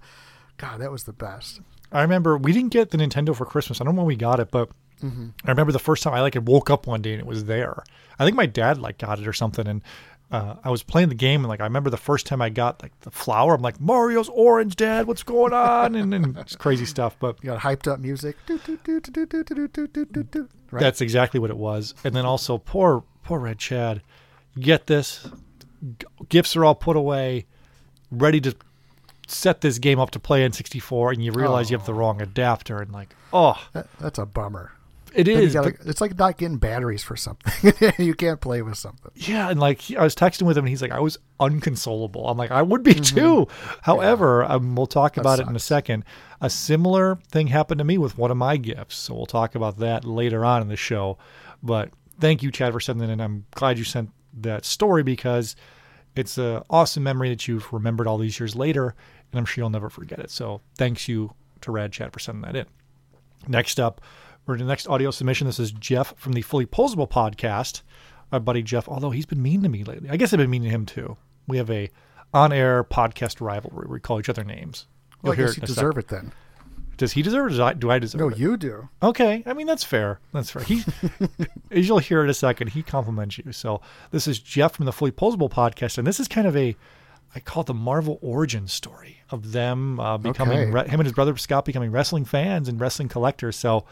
God, 0.58 0.80
that 0.82 0.92
was 0.92 1.04
the 1.06 1.14
best. 1.14 1.62
I 1.92 2.04
remember 2.04 2.38
we 2.38 2.54
didn't 2.54 2.72
get 2.72 2.92
the 2.92 2.98
Nintendo 3.00 3.36
for 3.36 3.46
Christmas. 3.46 3.82
I 3.82 3.84
don't 3.84 3.96
know 3.96 4.02
when 4.02 4.08
we 4.08 4.16
got 4.16 4.40
it, 4.40 4.52
but 4.52 4.70
Mm-hmm. 5.02 5.30
I 5.46 5.50
remember 5.50 5.72
the 5.72 5.80
first 5.80 6.04
time 6.04 6.14
I 6.14 6.22
like 6.22 6.38
woke 6.46 6.70
up 6.70 6.86
one 6.86 7.02
day 7.02 7.14
and 7.14 7.20
it 7.20 7.26
was 7.26 7.46
there. 7.46 7.82
I 8.20 8.24
think 8.24 8.38
my 8.38 8.46
dad 8.46 8.78
like 8.78 9.00
got 9.00 9.18
it 9.20 9.28
or 9.28 9.34
something, 9.34 9.66
and 9.68 9.82
uh, 10.32 10.56
I 10.64 10.70
was 10.70 10.82
playing 10.82 11.10
the 11.10 11.16
game 11.16 11.42
and 11.42 11.50
like 11.50 11.60
I 11.60 11.66
remember 11.66 11.90
the 11.90 11.98
first 11.98 12.26
time 12.26 12.42
I 12.42 12.50
got 12.50 12.82
like 12.82 12.98
the 13.02 13.12
flower, 13.12 13.56
I'm 13.56 13.62
like 13.62 13.80
Mario's 13.82 14.30
orange, 14.30 14.76
Dad. 14.76 15.06
What's 15.06 15.24
going 15.24 15.54
on? 15.54 15.96
And, 15.96 16.14
and 16.14 16.58
crazy 16.58 16.86
stuff. 16.86 17.18
But 17.20 17.38
you 17.44 17.48
got 17.48 17.60
hyped 17.60 17.92
up 17.92 18.00
music. 18.00 18.38
That's 20.72 21.02
exactly 21.02 21.40
what 21.40 21.50
it 21.50 21.58
was. 21.58 21.94
And 22.04 22.16
then 22.16 22.26
also 22.26 22.58
poor 22.58 23.04
poor 23.24 23.40
Rad 23.40 23.60
Chad. 23.60 24.02
Get 24.60 24.88
this, 24.88 25.30
gifts 26.28 26.56
are 26.56 26.66
all 26.66 26.76
put 26.76 26.98
away, 26.98 27.46
ready 28.10 28.42
to 28.42 28.56
set 29.28 29.62
this 29.62 29.80
game 29.80 29.98
up 29.98 30.12
to 30.12 30.20
play 30.20 30.44
in 30.44 30.52
64, 30.52 31.12
and 31.12 31.24
you 31.24 31.32
realize 31.32 31.68
oh. 31.68 31.70
you 31.72 31.78
have 31.78 31.86
the 31.86 31.94
wrong 31.94 32.22
adapter, 32.22 32.82
and 32.82 32.92
like 32.92 33.16
oh, 33.32 33.62
that, 33.74 33.88
that's 34.00 34.20
a 34.20 34.26
bummer 34.26 34.74
it 35.14 35.28
is. 35.28 35.54
gotta- 35.54 35.72
but- 35.78 35.88
it's 35.88 36.02
like 36.02 36.18
not 36.18 36.38
getting 36.38 36.58
batteries 36.58 37.04
for 37.04 37.16
something. 37.16 37.74
you 37.98 38.14
can't 38.14 38.40
play 38.42 38.62
with 38.62 38.78
something. 38.78 39.12
Yeah, 39.16 39.50
and 39.50 39.60
like 39.60 39.82
he, 39.82 39.98
I 39.98 40.04
was 40.04 40.16
texting 40.16 40.44
with 40.44 40.58
him, 40.58 40.66
and 40.66 40.70
he's 40.70 40.82
like, 40.82 40.92
"I 40.92 41.00
was 41.00 41.18
unconsolable." 41.40 42.28
I'm 42.30 42.38
like, 42.38 42.52
"I 42.52 42.62
would 42.62 42.84
be 42.84 42.94
too." 42.94 43.48
However, 43.82 44.44
um, 44.46 44.76
we'll 44.76 44.88
talk 44.88 45.18
about 45.18 45.40
it 45.40 45.48
in 45.48 45.56
a 45.56 45.60
second. 45.60 46.04
A 46.42 46.50
similar 46.50 47.18
thing 47.30 47.48
happened 47.48 47.80
to 47.80 47.86
me 47.86 47.98
with 47.98 48.18
one 48.18 48.32
of 48.32 48.38
my 48.38 48.58
gifts, 48.58 48.96
so 48.98 49.14
we'll 49.14 49.26
talk 49.26 49.56
about 49.56 49.78
that 49.80 50.06
later 50.06 50.44
on 50.46 50.62
in 50.62 50.68
the 50.68 50.76
show. 50.78 51.18
But 51.62 51.90
thank 52.20 52.42
you, 52.44 52.52
Chad, 52.52 52.74
for 52.74 52.80
sending 52.80 53.10
it. 53.10 53.14
in. 53.14 53.22
I'm 53.22 53.46
glad 53.56 53.78
you 53.78 53.84
sent 53.84 54.10
that 54.34 54.66
story 54.66 55.04
because 55.04 55.56
it's 56.16 56.38
an 56.38 56.64
awesome 56.70 57.04
memory 57.04 57.30
that 57.30 57.48
you've 57.48 57.72
remembered 57.74 58.08
all 58.08 58.18
these 58.18 58.40
years 58.40 58.56
later, 58.56 58.96
and 59.32 59.40
I'm 59.40 59.46
sure 59.46 59.62
you'll 59.62 59.70
never 59.70 59.90
forget 59.90 60.20
it. 60.20 60.32
So 60.32 60.62
thanks 60.78 61.08
you 61.08 61.34
to 61.62 61.72
Rad 61.72 61.92
Chad 61.92 62.12
for 62.14 62.20
sending 62.20 62.42
that 62.42 62.56
in. 62.56 62.66
Next 63.48 63.80
up, 63.80 64.02
we're 64.46 64.58
to 64.58 64.64
the 64.64 64.68
next 64.70 64.88
audio 64.88 65.12
submission. 65.12 65.48
This 65.48 65.60
is 65.60 65.72
Jeff 65.72 66.14
from 66.18 66.34
the 66.34 66.42
Fully 66.42 66.66
Posable 66.66 67.10
podcast. 67.10 67.82
Our 68.32 68.40
buddy 68.40 68.64
Jeff, 68.64 68.88
although 68.88 69.10
he's 69.12 69.26
been 69.26 69.42
mean 69.42 69.62
to 69.64 69.70
me 69.70 69.84
lately. 69.84 70.10
I 70.10 70.18
guess 70.18 70.34
I've 70.34 70.38
been 70.40 70.50
mean 70.50 70.64
to 70.64 70.70
him 70.70 70.86
too. 70.86 71.18
We 71.48 71.58
have 71.58 71.70
a 71.70 71.90
on-air 72.34 72.84
podcast 72.84 73.42
rivalry. 73.42 73.88
We 73.90 74.00
call 74.00 74.20
each 74.20 74.30
other 74.30 74.44
names. 74.44 74.88
Well, 75.22 75.34
I 75.34 75.36
You'll 75.36 75.38
hear 75.38 75.46
guess 75.48 75.58
you 75.58 75.62
deserve 75.68 75.96
second. 75.96 76.00
it 76.00 76.08
then. 76.08 76.34
Does 76.98 77.12
he 77.14 77.22
deserve 77.22 77.52
it? 77.52 77.54
or 77.54 77.58
Do 77.58 77.64
I, 77.64 77.74
do 77.74 77.92
I 77.92 78.00
deserve 78.00 78.22
No, 78.22 78.28
it? 78.28 78.32
No, 78.32 78.38
you 78.38 78.58
do. 78.58 78.90
Okay, 79.04 79.44
I 79.46 79.54
mean 79.54 79.68
that's 79.68 79.84
fair. 79.84 80.20
That's 80.34 80.50
fair. 80.50 80.64
He, 80.64 80.84
as 81.72 81.88
you'll 81.88 82.00
hear 82.00 82.24
in 82.24 82.30
a 82.30 82.34
second, 82.34 82.70
he 82.70 82.84
compliments 82.84 83.38
you. 83.38 83.52
So 83.52 83.82
this 84.12 84.28
is 84.28 84.40
Jeff 84.40 84.74
from 84.76 84.86
the 84.86 84.92
Fully 84.94 85.12
Posable 85.12 85.50
podcast, 85.50 85.98
and 85.98 86.08
this 86.08 86.20
is 86.20 86.28
kind 86.28 86.48
of 86.48 86.56
a, 86.56 86.76
I 87.36 87.40
call 87.42 87.62
it 87.62 87.68
the 87.68 87.74
Marvel 87.74 88.18
origin 88.22 88.68
story 88.68 89.18
of 89.30 89.52
them 89.52 90.00
uh, 90.00 90.18
becoming 90.18 90.58
Okay. 90.60 90.72
re- 90.72 90.88
him 90.88 91.00
and 91.00 91.06
his 91.08 91.14
brother 91.14 91.36
Scott 91.38 91.66
becoming 91.66 91.92
wrestling 91.92 92.24
fans 92.26 92.68
and 92.70 92.80
wrestling 92.80 93.10
collectors. 93.10 93.56
So 93.56 93.86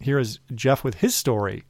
here 0.00 0.18
is 0.18 0.40
Jeff 0.54 0.82
with 0.82 0.96
his 0.96 1.14
story. 1.14 1.64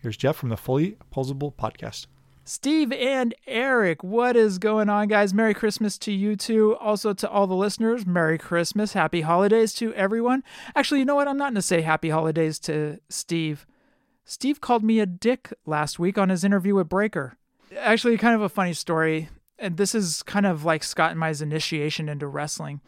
Here's 0.00 0.16
Jeff 0.16 0.36
from 0.36 0.48
the 0.48 0.56
Fully 0.56 0.96
Posable 1.14 1.54
podcast. 1.54 2.06
Steve 2.44 2.92
and 2.92 3.34
Eric, 3.46 4.02
what 4.02 4.36
is 4.36 4.58
going 4.58 4.88
on, 4.88 5.06
guys? 5.06 5.32
Merry 5.32 5.54
Christmas 5.54 5.96
to 5.98 6.12
you 6.12 6.34
two. 6.34 6.76
Also 6.76 7.12
to 7.12 7.28
all 7.28 7.46
the 7.46 7.54
listeners, 7.54 8.04
Merry 8.04 8.36
Christmas, 8.36 8.94
Happy 8.94 9.20
Holidays 9.20 9.72
to 9.74 9.94
everyone. 9.94 10.42
Actually, 10.74 11.00
you 11.00 11.04
know 11.04 11.14
what? 11.14 11.28
I'm 11.28 11.36
not 11.36 11.46
going 11.46 11.54
to 11.56 11.62
say 11.62 11.82
Happy 11.82 12.10
Holidays 12.10 12.58
to 12.60 12.98
Steve. 13.08 13.64
Steve 14.24 14.60
called 14.60 14.82
me 14.82 14.98
a 14.98 15.06
dick 15.06 15.52
last 15.66 15.98
week 15.98 16.18
on 16.18 16.30
his 16.30 16.42
interview 16.42 16.74
with 16.74 16.88
Breaker. 16.88 17.36
Actually, 17.78 18.16
kind 18.18 18.34
of 18.34 18.42
a 18.42 18.48
funny 18.48 18.72
story. 18.72 19.28
And 19.58 19.76
this 19.76 19.94
is 19.94 20.24
kind 20.24 20.46
of 20.46 20.64
like 20.64 20.82
Scott 20.82 21.12
and 21.12 21.20
my's 21.20 21.42
initiation 21.42 22.08
into 22.08 22.26
wrestling. 22.26 22.80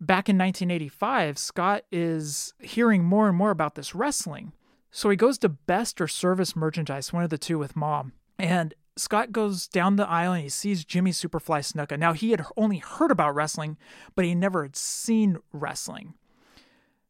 Back 0.00 0.28
in 0.28 0.38
1985, 0.38 1.38
Scott 1.38 1.84
is 1.90 2.54
hearing 2.60 3.04
more 3.04 3.28
and 3.28 3.36
more 3.36 3.50
about 3.50 3.74
this 3.74 3.94
wrestling. 3.94 4.52
So 4.90 5.10
he 5.10 5.16
goes 5.16 5.38
to 5.38 5.48
Best 5.48 6.00
or 6.00 6.08
Service 6.08 6.54
Merchandise, 6.54 7.12
one 7.12 7.24
of 7.24 7.30
the 7.30 7.38
two 7.38 7.58
with 7.58 7.76
mom. 7.76 8.12
And 8.38 8.74
Scott 8.96 9.32
goes 9.32 9.66
down 9.66 9.96
the 9.96 10.08
aisle 10.08 10.32
and 10.32 10.42
he 10.42 10.48
sees 10.48 10.84
Jimmy 10.84 11.10
Superfly 11.10 11.60
Snuka. 11.60 11.98
Now, 11.98 12.12
he 12.12 12.30
had 12.30 12.44
only 12.56 12.78
heard 12.78 13.10
about 13.10 13.34
wrestling, 13.34 13.76
but 14.14 14.24
he 14.24 14.34
never 14.34 14.62
had 14.62 14.76
seen 14.76 15.38
wrestling. 15.52 16.14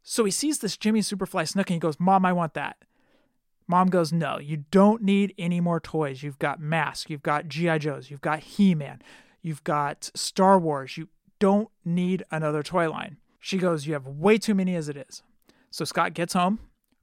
So 0.03 0.25
he 0.25 0.31
sees 0.31 0.59
this 0.59 0.77
Jimmy 0.77 1.01
Superfly 1.01 1.45
Snuka 1.45 1.69
and 1.69 1.75
he 1.75 1.79
goes, 1.79 2.01
Mom, 2.01 2.25
I 2.25 2.33
want 2.33 2.55
that. 2.55 2.79
Mom 3.67 3.89
goes, 3.89 4.13
No, 4.13 4.39
you 4.39 4.65
don't 4.71 5.03
need 5.03 5.35
any 5.39 5.61
more 5.61 5.81
toys. 5.81 6.23
You've 6.23 6.39
got 6.39 6.61
Mask, 6.61 7.11
you've 7.11 7.23
got 7.23 7.49
G.I. 7.49 7.79
Joes, 7.79 8.11
you've 8.11 8.23
got 8.23 8.41
He 8.41 8.75
Man, 8.75 9.03
you've 9.43 9.65
got 9.65 10.11
Star 10.15 10.59
Wars. 10.59 10.97
You 10.97 11.09
don't 11.39 11.69
need 11.85 12.25
another 12.31 12.63
toy 12.63 12.91
line. 12.91 13.19
She 13.41 13.59
goes, 13.59 13.87
You 13.87 13.95
have 13.95 14.07
way 14.07 14.39
too 14.39 14.55
many 14.55 14.75
as 14.75 14.89
it 14.89 14.97
is. 14.97 15.23
So 15.71 15.85
Scott 15.85 16.15
gets 16.15 16.33
home, 16.33 16.59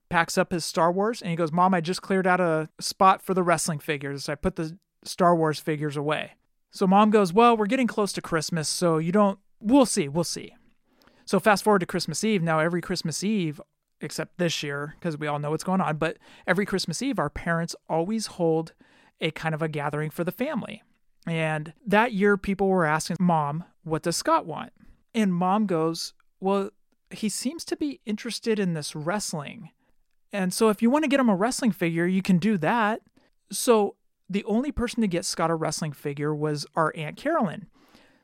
packs 0.10 0.38
up 0.38 0.52
his 0.52 0.66
Star 0.66 0.92
Wars, 0.92 1.22
and 1.22 1.30
he 1.30 1.38
goes, 1.38 1.52
Mom, 1.52 1.74
I 1.74 1.82
just 1.82 2.02
cleared 2.02 2.28
out 2.28 2.42
a 2.42 2.70
spot 2.80 3.22
for 3.22 3.34
the 3.34 3.44
wrestling 3.44 3.80
figures. 3.80 4.30
I 4.30 4.36
put 4.36 4.56
the 4.56 4.78
Star 5.04 5.36
Wars 5.36 5.60
figures 5.60 5.98
away. 5.98 6.34
So 6.72 6.86
mom 6.86 7.10
goes, 7.10 7.32
Well, 7.32 7.56
we're 7.56 7.68
getting 7.68 7.88
close 7.88 8.12
to 8.14 8.22
Christmas, 8.22 8.68
so 8.68 8.98
you 8.98 9.12
don't, 9.12 9.40
we'll 9.62 9.86
see, 9.86 10.08
we'll 10.08 10.24
see. 10.24 10.54
So 11.26 11.40
fast 11.40 11.64
forward 11.64 11.80
to 11.80 11.86
Christmas 11.86 12.24
Eve. 12.24 12.44
Now, 12.44 12.60
every 12.60 12.82
Christmas 12.82 13.24
Eve, 13.24 13.60
except 14.02 14.38
this 14.38 14.62
year, 14.62 14.96
because 15.00 15.18
we 15.18 15.26
all 15.26 15.40
know 15.40 15.52
what's 15.52 15.64
going 15.64 15.82
on, 15.82 15.98
but 15.98 16.18
every 16.46 16.66
Christmas 16.66 17.02
Eve, 17.02 17.18
our 17.18 17.30
parents 17.30 17.76
always 17.90 18.28
hold 18.28 18.74
a 19.22 19.32
kind 19.32 19.56
of 19.56 19.62
a 19.62 19.68
gathering 19.68 20.10
for 20.10 20.24
the 20.24 20.32
family. 20.32 20.84
And 21.26 21.74
that 21.88 22.14
year, 22.14 22.38
people 22.38 22.68
were 22.68 22.86
asking 22.86 23.18
mom, 23.20 23.64
What 23.86 24.04
does 24.04 24.18
Scott 24.18 24.46
want? 24.46 24.74
And 25.14 25.34
mom 25.34 25.68
goes, 25.68 26.14
Well, 26.40 26.72
he 27.12 27.30
seems 27.30 27.64
to 27.66 27.78
be 27.78 28.02
interested 28.06 28.60
in 28.60 28.74
this 28.74 28.96
wrestling. 28.96 29.70
And 30.34 30.54
so 30.54 30.70
if 30.70 30.82
you 30.82 30.90
want 30.90 31.04
to 31.04 31.10
get 31.10 31.20
him 31.20 31.30
a 31.30 31.36
wrestling 31.36 31.72
figure, 31.72 32.06
you 32.06 32.22
can 32.22 32.40
do 32.40 32.58
that. 32.58 33.02
So 33.52 33.96
the 34.30 34.44
only 34.46 34.72
person 34.72 35.02
to 35.02 35.08
get 35.08 35.24
Scott 35.24 35.52
a 35.52 35.56
wrestling 35.56 35.94
figure 35.94 36.36
was 36.36 36.66
our 36.76 36.92
Aunt 36.96 37.16
Carolyn. 37.16 37.68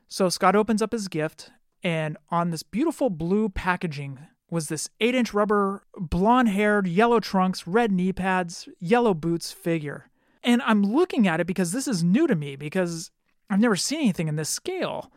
So 0.08 0.28
Scott 0.28 0.56
opens 0.56 0.82
up 0.82 0.92
his 0.92 1.08
gift, 1.08 1.50
and 1.82 2.18
on 2.28 2.50
this 2.50 2.62
beautiful 2.62 3.08
blue 3.08 3.48
packaging 3.48 4.18
was 4.50 4.68
this 4.68 4.90
8 5.00 5.14
inch 5.14 5.32
rubber, 5.32 5.84
blonde 5.96 6.50
haired, 6.50 6.86
yellow 6.86 7.20
trunks, 7.20 7.66
red 7.66 7.90
knee 7.90 8.12
pads, 8.12 8.68
yellow 8.78 9.14
boots 9.14 9.52
figure. 9.52 10.10
And 10.42 10.60
I'm 10.62 10.82
looking 10.82 11.26
at 11.26 11.40
it 11.40 11.46
because 11.46 11.72
this 11.72 11.88
is 11.88 12.04
new 12.04 12.26
to 12.26 12.34
me 12.34 12.56
because 12.56 13.10
I've 13.48 13.60
never 13.60 13.76
seen 13.76 14.00
anything 14.00 14.28
in 14.28 14.36
this 14.36 14.50
scale. 14.50 15.10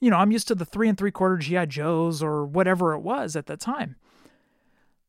You 0.00 0.10
know, 0.10 0.16
I'm 0.16 0.30
used 0.30 0.48
to 0.48 0.54
the 0.54 0.64
three 0.64 0.88
and 0.88 0.96
three 0.96 1.10
quarter 1.10 1.36
G.I. 1.36 1.66
Joes 1.66 2.22
or 2.22 2.44
whatever 2.44 2.94
it 2.94 3.00
was 3.00 3.36
at 3.36 3.46
the 3.46 3.56
time. 3.56 3.96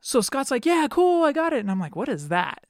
So 0.01 0.21
Scott's 0.21 0.51
like, 0.51 0.65
Yeah, 0.65 0.87
cool, 0.89 1.23
I 1.23 1.31
got 1.31 1.53
it. 1.53 1.59
And 1.59 1.69
I'm 1.69 1.79
like, 1.79 1.95
What 1.95 2.09
is 2.09 2.29
that? 2.29 2.65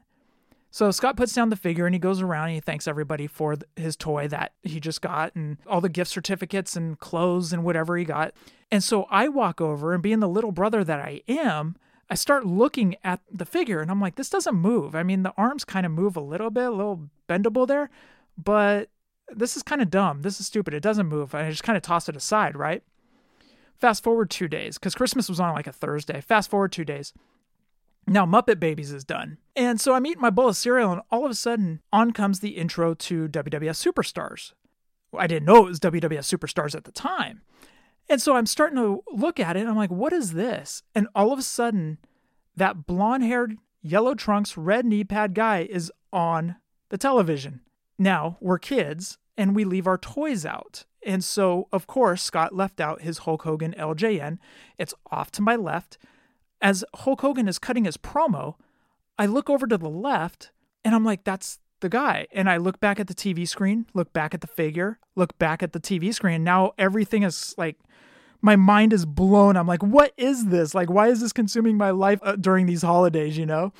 So 0.72 0.92
Scott 0.92 1.18
puts 1.18 1.34
down 1.34 1.50
the 1.50 1.56
figure 1.56 1.88
and 1.88 1.96
he 1.96 2.00
goes 2.00 2.22
around 2.22 2.46
and 2.46 2.54
he 2.56 2.60
thanks 2.60 2.88
everybody 2.88 3.26
for 3.26 3.56
his 3.76 3.96
toy 3.96 4.28
that 4.28 4.54
he 4.62 4.80
just 4.80 5.02
got 5.02 5.36
and 5.36 5.58
all 5.66 5.82
the 5.82 5.90
gift 5.90 6.12
certificates 6.12 6.76
and 6.76 7.00
clothes 7.00 7.52
and 7.52 7.64
whatever 7.64 7.98
he 7.98 8.06
got. 8.06 8.34
And 8.72 8.84
so 8.84 9.08
I 9.10 9.30
walk 9.30 9.60
over 9.62 9.94
and 9.94 10.04
being 10.04 10.20
the 10.20 10.30
little 10.30 10.52
brother 10.52 10.84
that 10.84 11.00
I 11.00 11.22
am, 11.28 11.76
I 12.08 12.16
start 12.16 12.46
looking 12.46 12.96
at 13.04 13.22
the 13.32 13.46
figure 13.46 13.80
and 13.80 13.90
I'm 13.90 14.00
like, 14.00 14.16
this 14.16 14.30
doesn't 14.30 14.56
move. 14.56 14.94
I 14.96 15.02
mean, 15.02 15.24
the 15.24 15.34
arms 15.38 15.66
kind 15.66 15.88
of 15.88 15.92
move 15.92 16.16
a 16.16 16.22
little 16.22 16.52
bit, 16.52 16.66
a 16.66 16.72
little 16.72 17.10
bendable 17.28 17.68
there, 17.68 17.90
but 18.38 18.90
this 19.36 19.58
is 19.58 19.64
kind 19.64 19.82
of 19.82 19.90
dumb. 19.90 20.22
This 20.22 20.40
is 20.40 20.48
stupid. 20.48 20.74
It 20.74 20.84
doesn't 20.84 21.08
move. 21.08 21.36
I 21.36 21.50
just 21.50 21.64
kind 21.64 21.78
of 21.78 21.84
toss 21.84 22.10
it 22.10 22.16
aside, 22.16 22.56
right? 22.56 22.84
Fast 23.76 24.04
forward 24.04 24.30
two 24.30 24.48
days 24.48 24.78
because 24.78 24.96
Christmas 24.96 25.30
was 25.30 25.40
on 25.40 25.54
like 25.54 25.68
a 25.68 25.72
Thursday. 25.72 26.22
Fast 26.22 26.50
forward 26.50 26.72
two 26.72 26.86
days. 26.86 27.14
Now 28.08 28.26
Muppet 28.26 28.60
Babies 28.60 28.92
is 28.92 29.04
done. 29.04 29.38
And 29.56 29.80
so 29.80 29.94
I'm 29.94 30.06
eating 30.06 30.22
my 30.22 30.30
bowl 30.30 30.50
of 30.50 30.58
cereal, 30.58 30.92
and 30.92 31.02
all 31.12 31.26
of 31.26 31.32
a 31.32 31.36
sudden, 31.36 31.82
on 31.94 32.12
comes 32.12 32.40
the 32.40 32.58
intro 32.58 32.94
to 32.96 33.28
WWF 33.30 33.94
Superstars. 33.94 34.54
I 35.18 35.28
didn't 35.28 35.46
know 35.46 35.58
it 35.58 35.70
was 35.70 35.80
WWF 35.80 36.20
Superstars 36.20 36.76
at 36.76 36.86
the 36.86 36.92
time. 36.92 37.42
And 38.10 38.22
so 38.22 38.36
I'm 38.36 38.48
starting 38.48 38.78
to 38.78 39.04
look 39.12 39.40
at 39.40 39.56
it, 39.56 39.62
and 39.62 39.70
I'm 39.70 39.78
like, 39.78 39.92
what 39.92 40.14
is 40.14 40.34
this? 40.34 40.82
And 40.96 41.08
all 41.14 41.32
of 41.32 41.40
a 41.40 41.44
sudden, 41.44 42.00
that 42.56 42.88
blonde 42.88 43.24
haired, 43.24 43.58
yellow 43.82 44.16
trunks, 44.16 44.58
red 44.58 44.86
knee 44.86 45.04
pad 45.04 45.36
guy 45.36 45.68
is 45.70 45.92
on 46.12 46.56
the 46.90 46.98
television. 46.98 47.62
Now, 48.00 48.38
we're 48.40 48.58
kids, 48.58 49.18
and 49.38 49.54
we 49.54 49.66
leave 49.66 49.86
our 49.86 49.98
toys 49.98 50.46
out. 50.46 50.86
And 51.06 51.24
so, 51.24 51.68
of 51.72 51.86
course, 51.86 52.24
Scott 52.24 52.56
left 52.56 52.80
out 52.80 53.02
his 53.02 53.20
Hulk 53.20 53.44
Hogan 53.44 53.76
LJN. 53.78 54.38
It's 54.78 54.94
off 55.12 55.32
to 55.32 55.42
my 55.42 55.56
left. 55.56 55.98
As 56.62 56.84
Hulk 56.94 57.22
Hogan 57.22 57.48
is 57.48 57.60
cutting 57.60 57.86
his 57.86 57.98
promo, 57.98 58.56
I 59.18 59.26
look 59.26 59.50
over 59.50 59.68
to 59.68 59.78
the 59.78 59.90
left 59.90 60.52
and 60.84 60.96
I'm 60.96 61.06
like, 61.06 61.24
that's 61.24 61.60
the 61.82 61.90
guy. 61.90 62.28
And 62.32 62.50
I 62.50 62.58
look 62.58 62.80
back 62.80 63.00
at 63.00 63.08
the 63.08 63.14
TV 63.14 63.48
screen, 63.48 63.86
look 63.94 64.12
back 64.14 64.34
at 64.34 64.42
the 64.42 64.48
figure, 64.48 65.00
look 65.16 65.38
back 65.38 65.64
at 65.64 65.74
the 65.74 65.80
TV 65.80 66.14
screen. 66.14 66.44
Now 66.44 66.74
everything 66.78 67.24
is 67.24 67.54
like, 67.58 67.78
my 68.42 68.56
mind 68.56 68.94
is 68.94 69.06
blown. 69.06 69.58
I'm 69.58 69.68
like, 69.68 69.84
what 69.84 70.14
is 70.18 70.46
this? 70.46 70.74
Like, 70.74 70.90
why 70.90 71.10
is 71.10 71.20
this 71.20 71.34
consuming 71.34 71.78
my 71.78 71.92
life 71.92 72.20
uh, 72.24 72.38
during 72.38 72.66
these 72.66 72.82
holidays, 72.82 73.38
you 73.38 73.46
know? 73.46 73.74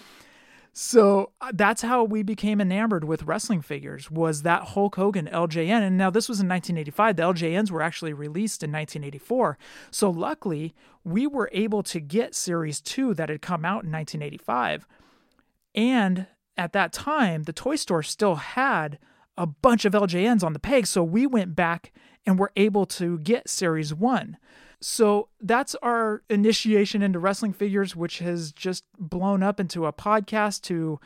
So 0.74 1.32
uh, 1.42 1.52
that's 1.54 1.82
how 1.82 2.04
we 2.04 2.24
became 2.24 2.62
enamored 2.62 3.04
with 3.04 3.24
wrestling 3.24 3.62
figures 3.62 4.10
was 4.10 4.44
that 4.44 4.70
Hulk 4.70 4.96
Hogan 4.96 5.28
LJN. 5.28 5.82
And 5.82 5.98
now 5.98 6.10
this 6.10 6.30
was 6.30 6.40
in 6.40 6.48
1985. 6.48 7.16
The 7.16 7.24
LJNs 7.24 7.72
were 7.72 7.82
actually 7.82 8.14
released 8.14 8.64
in 8.64 8.72
1984. 8.72 9.58
So 9.92 10.10
luckily, 10.10 10.74
we 11.04 11.28
were 11.28 11.50
able 11.54 11.84
to 11.84 12.00
get 12.00 12.36
Series 12.36 12.82
2 12.82 13.14
that 13.16 13.30
had 13.30 13.42
come 13.42 13.66
out 13.66 13.84
in 13.84 13.92
1985. 13.92 14.88
And 15.76 16.28
at 16.56 16.74
that 16.74 16.94
time, 16.94 17.44
the 17.44 17.54
toy 17.54 17.76
store 17.76 18.04
still 18.04 18.36
had 18.36 19.00
a 19.38 19.46
bunch 19.46 19.86
of 19.86 19.94
LJNs 19.94 20.44
on 20.44 20.54
the 20.54 20.60
peg. 20.60 20.86
So 20.86 21.04
we 21.04 21.26
went 21.26 21.56
back 21.56 21.94
and 22.26 22.38
were 22.38 22.52
able 22.56 22.86
to 22.86 23.18
get 23.20 23.50
Series 23.50 23.94
1. 23.94 24.38
So 24.82 25.28
that's 25.42 25.76
our 25.76 26.24
initiation 26.30 27.02
into 27.02 27.20
wrestling 27.20 27.54
figures, 27.54 27.96
which 27.96 28.20
has 28.20 28.52
just 28.52 28.86
blown 28.98 29.44
up 29.44 29.60
into 29.60 29.86
a 29.86 29.94
podcast 29.94 30.62
to 30.64 31.00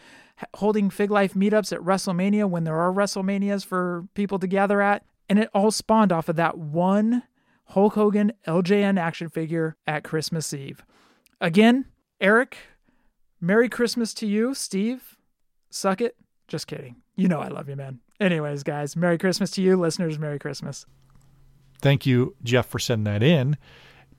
holding 0.55 0.89
Fig 0.89 1.09
Life 1.09 1.33
meetups 1.33 1.73
at 1.73 1.79
WrestleMania 1.79 2.49
when 2.49 2.63
there 2.63 2.79
are 2.79 2.93
WrestleManias 2.93 3.65
for 3.65 4.07
people 4.13 4.39
to 4.39 4.47
gather 4.47 4.81
at. 4.81 5.05
And 5.29 5.39
it 5.39 5.49
all 5.53 5.71
spawned 5.71 6.11
off 6.11 6.29
of 6.29 6.35
that 6.35 6.57
one 6.57 7.23
Hulk 7.67 7.93
Hogan 7.95 8.33
LJN 8.47 8.99
action 8.99 9.29
figure 9.29 9.77
at 9.87 10.03
Christmas 10.03 10.53
Eve. 10.53 10.83
Again, 11.41 11.85
Eric, 12.21 12.57
Merry 13.41 13.69
Christmas 13.69 14.13
to 14.15 14.27
you. 14.27 14.53
Steve, 14.53 15.17
suck 15.69 16.01
it. 16.01 16.15
Just 16.47 16.67
kidding. 16.67 16.97
You 17.15 17.27
know 17.27 17.39
I 17.39 17.47
love 17.47 17.69
you, 17.69 17.75
man. 17.75 17.99
Anyways, 18.19 18.63
guys, 18.63 18.95
Merry 18.95 19.17
Christmas 19.17 19.51
to 19.51 19.61
you. 19.61 19.75
Listeners, 19.75 20.19
Merry 20.19 20.39
Christmas. 20.39 20.85
Thank 21.83 22.05
you, 22.05 22.35
Jeff, 22.43 22.65
for 22.67 22.79
sending 22.79 23.03
that 23.03 23.21
in. 23.21 23.57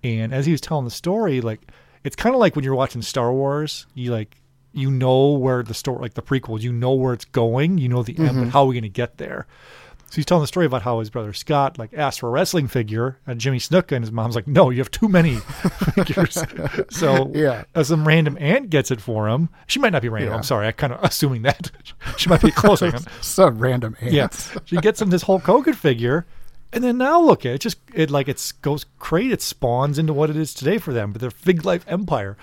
And 0.05 0.33
as 0.33 0.47
he 0.47 0.53
was 0.53 0.61
telling 0.61 0.85
the 0.85 0.91
story, 0.91 1.41
like 1.41 1.61
it's 2.05 2.15
kind 2.15 2.35
of 2.35 2.41
like 2.41 2.55
when 2.55 2.65
you're 2.65 2.75
watching 2.75 3.03
Star 3.03 3.33
Wars, 3.33 3.87
you 3.95 4.13
like 4.13 4.41
you 4.73 4.91
know 4.91 5.33
where 5.33 5.63
the 5.63 5.75
story, 5.75 6.01
like 6.01 6.15
the 6.15 6.23
prequels, 6.23 6.61
you 6.61 6.73
know 6.73 6.93
where 6.93 7.15
it's 7.15 7.25
going, 7.25 7.79
you 7.79 7.89
know 7.89 8.03
the 8.03 8.17
end, 8.19 8.29
but 8.29 8.35
mm-hmm. 8.35 8.49
how 8.51 8.65
are 8.65 8.67
we 8.67 8.75
going 8.75 8.83
to 8.83 8.89
get 8.89 9.17
there? 9.19 9.47
So 10.11 10.17
he's 10.17 10.27
telling 10.27 10.43
the 10.43 10.49
story 10.49 10.67
about 10.67 10.83
how 10.83 11.01
his 11.01 11.11
brother 11.11 11.33
Scott 11.33 11.77
like 11.77 11.93
asked 11.93 12.21
for 12.21 12.29
a 12.29 12.31
wrestling 12.31 12.69
figure 12.69 13.19
and 13.27 13.41
Jimmy 13.41 13.59
Snuka 13.59 13.97
and 13.97 14.05
his 14.05 14.13
mom's 14.13 14.37
like, 14.37 14.47
no, 14.47 14.71
you 14.71 14.79
have 14.79 14.91
too 14.91 15.09
many 15.09 15.37
figures. 15.95 16.39
so 16.91 17.33
Yeah. 17.35 17.65
some 17.83 18.07
random 18.07 18.37
aunt 18.39 18.71
gets 18.71 18.93
it 18.93 19.01
for 19.01 19.29
him. 19.29 19.49
She 19.67 19.81
might 19.81 19.91
not 19.91 20.03
be 20.03 20.09
random. 20.09 20.31
Yeah. 20.31 20.37
I'm 20.37 20.45
sorry. 20.45 20.69
I 20.69 20.73
kind 20.73 20.93
of 20.93 21.03
assuming 21.03 21.43
that 21.43 21.73
she 22.17 22.29
might 22.29 22.43
be 22.43 22.53
close. 22.53 22.81
Some 23.23 23.59
random 23.59 23.97
ants. 24.01 24.15
Yeah. 24.53 24.61
She 24.67 24.77
gets 24.77 25.03
him 25.03 25.11
this 25.11 25.23
Hulk 25.23 25.43
Hogan 25.43 25.75
figure. 25.75 26.27
And 26.75 26.85
then 26.85 26.99
now 26.99 27.21
look 27.21 27.47
at 27.47 27.53
it, 27.55 27.61
just 27.61 27.79
it 27.95 28.11
like 28.11 28.29
it's 28.29 28.53
goes 28.53 28.85
crazy. 28.99 29.33
It 29.33 29.41
spawns 29.43 29.99
into 29.99 30.13
what 30.13 30.29
it 30.31 30.37
is 30.37 30.53
today 30.53 30.79
for 30.79 30.93
them, 30.93 31.13
but 31.13 31.21
their 31.21 31.31
Fig 31.31 31.65
Life 31.65 31.85
empire. 31.89 32.37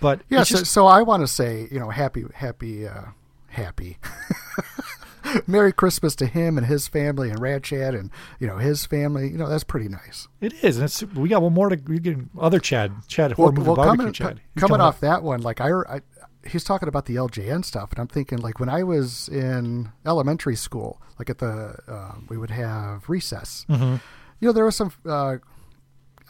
But 0.00 0.20
Yeah, 0.28 0.42
so, 0.42 0.58
just- 0.58 0.72
so 0.72 0.86
I 0.86 1.02
want 1.02 1.22
to 1.22 1.26
say, 1.28 1.68
you 1.70 1.78
know, 1.78 1.90
happy, 1.90 2.24
happy, 2.34 2.88
uh, 2.88 3.02
happy. 3.48 3.98
Merry 5.46 5.72
Christmas 5.72 6.14
to 6.16 6.26
him 6.26 6.58
and 6.58 6.66
his 6.66 6.86
family 6.86 7.30
and 7.30 7.40
Rad 7.40 7.64
Chad 7.64 7.94
and 7.94 8.10
you 8.38 8.46
know 8.46 8.58
his 8.58 8.84
family. 8.84 9.28
You 9.30 9.38
know 9.38 9.48
that's 9.48 9.64
pretty 9.64 9.88
nice. 9.88 10.28
it 10.40 10.52
is, 10.62 10.76
and 10.76 10.84
it's 10.84 11.02
we 11.02 11.28
got 11.30 11.40
one 11.42 11.54
more 11.54 11.70
to 11.70 11.80
we 11.86 11.98
get 11.98 12.18
other 12.38 12.60
Chad 12.60 12.92
Chad 13.08 13.32
horror 13.32 13.52
movie 13.52 13.66
barbecue 13.74 13.96
coming, 13.96 14.12
Chad 14.12 14.40
He's 14.54 14.60
coming 14.60 14.80
up. 14.82 14.88
off 14.94 15.00
that 15.00 15.22
one, 15.22 15.40
like 15.40 15.60
I, 15.62 15.70
I, 15.70 16.00
he's 16.46 16.64
talking 16.64 16.88
about 16.88 17.06
the 17.06 17.16
LJN 17.16 17.64
stuff, 17.64 17.90
and 17.90 17.98
I'm 17.98 18.08
thinking 18.08 18.38
like 18.38 18.60
when 18.60 18.68
I 18.68 18.82
was 18.82 19.28
in 19.28 19.90
elementary 20.06 20.56
school, 20.56 21.00
like 21.18 21.30
at 21.30 21.38
the, 21.38 21.76
uh, 21.88 22.14
we 22.28 22.36
would 22.36 22.50
have 22.50 23.08
recess. 23.08 23.66
Mm-hmm. 23.68 23.96
You 24.40 24.48
know, 24.48 24.52
there 24.52 24.64
was 24.64 24.76
some, 24.76 24.92
uh, 25.06 25.36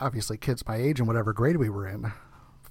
obviously 0.01 0.37
kids 0.37 0.67
my 0.67 0.77
age 0.77 0.99
and 0.99 1.07
whatever 1.07 1.33
grade 1.33 1.57
we 1.57 1.69
were 1.71 1.89
in, 1.89 2.13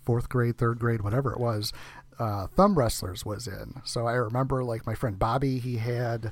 fourth 0.04 0.30
grade, 0.30 0.58
third 0.58 0.80
grade, 0.80 1.02
whatever 1.02 1.32
it 1.32 1.40
was. 1.40 1.74
Uh, 2.20 2.48
thumb 2.48 2.78
wrestlers 2.78 3.26
was 3.26 3.48
in. 3.48 3.82
So 3.84 4.08
I 4.08 4.14
remember 4.14 4.64
like 4.64 4.86
my 4.86 4.96
friend 4.96 5.18
Bobby, 5.18 5.60
he 5.60 5.78
had. 5.78 6.32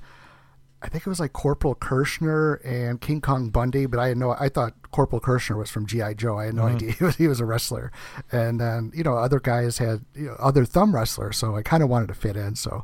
I 0.84 0.90
think 0.90 1.06
it 1.06 1.10
was 1.10 1.20
like 1.20 1.34
Corporal 1.34 1.76
Kirchner 1.76 2.56
and 2.56 3.00
King 3.00 3.22
Kong 3.22 3.50
Bundy, 3.50 3.86
but 3.86 4.00
I 4.00 4.10
had 4.10 4.18
no. 4.18 4.32
I 4.32 4.50
thought 4.50 4.74
Corporal 4.92 5.20
Kirchner 5.20 5.56
was 5.58 5.70
from 5.70 5.86
GI 5.86 6.16
Joe. 6.16 6.40
I 6.40 6.46
had 6.46 6.56
no 6.56 6.64
idea 6.64 6.92
he 6.98 7.04
was, 7.04 7.16
he 7.18 7.28
was 7.28 7.40
a 7.40 7.46
wrestler. 7.46 7.92
And 8.32 8.60
then 8.60 8.92
you 8.94 9.04
know 9.04 9.16
other 9.18 9.40
guys 9.40 9.78
had 9.78 10.04
you 10.16 10.28
know, 10.28 10.36
other 10.40 10.66
thumb 10.66 10.96
wrestlers, 10.96 11.38
so 11.38 11.56
I 11.56 11.62
kind 11.62 11.84
of 11.84 11.90
wanted 11.90 12.08
to 12.08 12.16
fit 12.16 12.36
in. 12.36 12.56
So, 12.56 12.84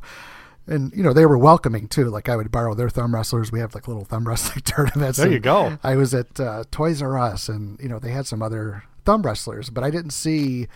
and 0.66 0.92
you 0.94 1.02
know 1.02 1.12
they 1.12 1.26
were 1.26 1.38
welcoming 1.38 1.88
too. 1.88 2.04
Like 2.04 2.28
I 2.28 2.36
would 2.36 2.52
borrow 2.52 2.74
their 2.74 2.90
thumb 2.90 3.14
wrestlers. 3.14 3.50
We 3.50 3.58
have 3.60 3.74
like 3.74 3.88
little 3.88 4.04
thumb 4.04 4.28
wrestling 4.28 4.60
tournaments. 4.64 5.18
There 5.18 5.30
you 5.30 5.40
go. 5.40 5.78
I 5.82 5.96
was 5.96 6.14
at 6.14 6.38
uh, 6.38 6.64
Toys 6.70 7.02
R 7.02 7.18
Us, 7.18 7.48
and 7.48 7.80
you 7.80 7.88
know 7.88 7.98
they 7.98 8.12
had 8.12 8.26
some 8.26 8.42
other 8.42 8.84
thumb 9.04 9.22
wrestlers, 9.22 9.70
but 9.70 9.82
I 9.82 9.90
didn't 9.90 10.12
see. 10.12 10.68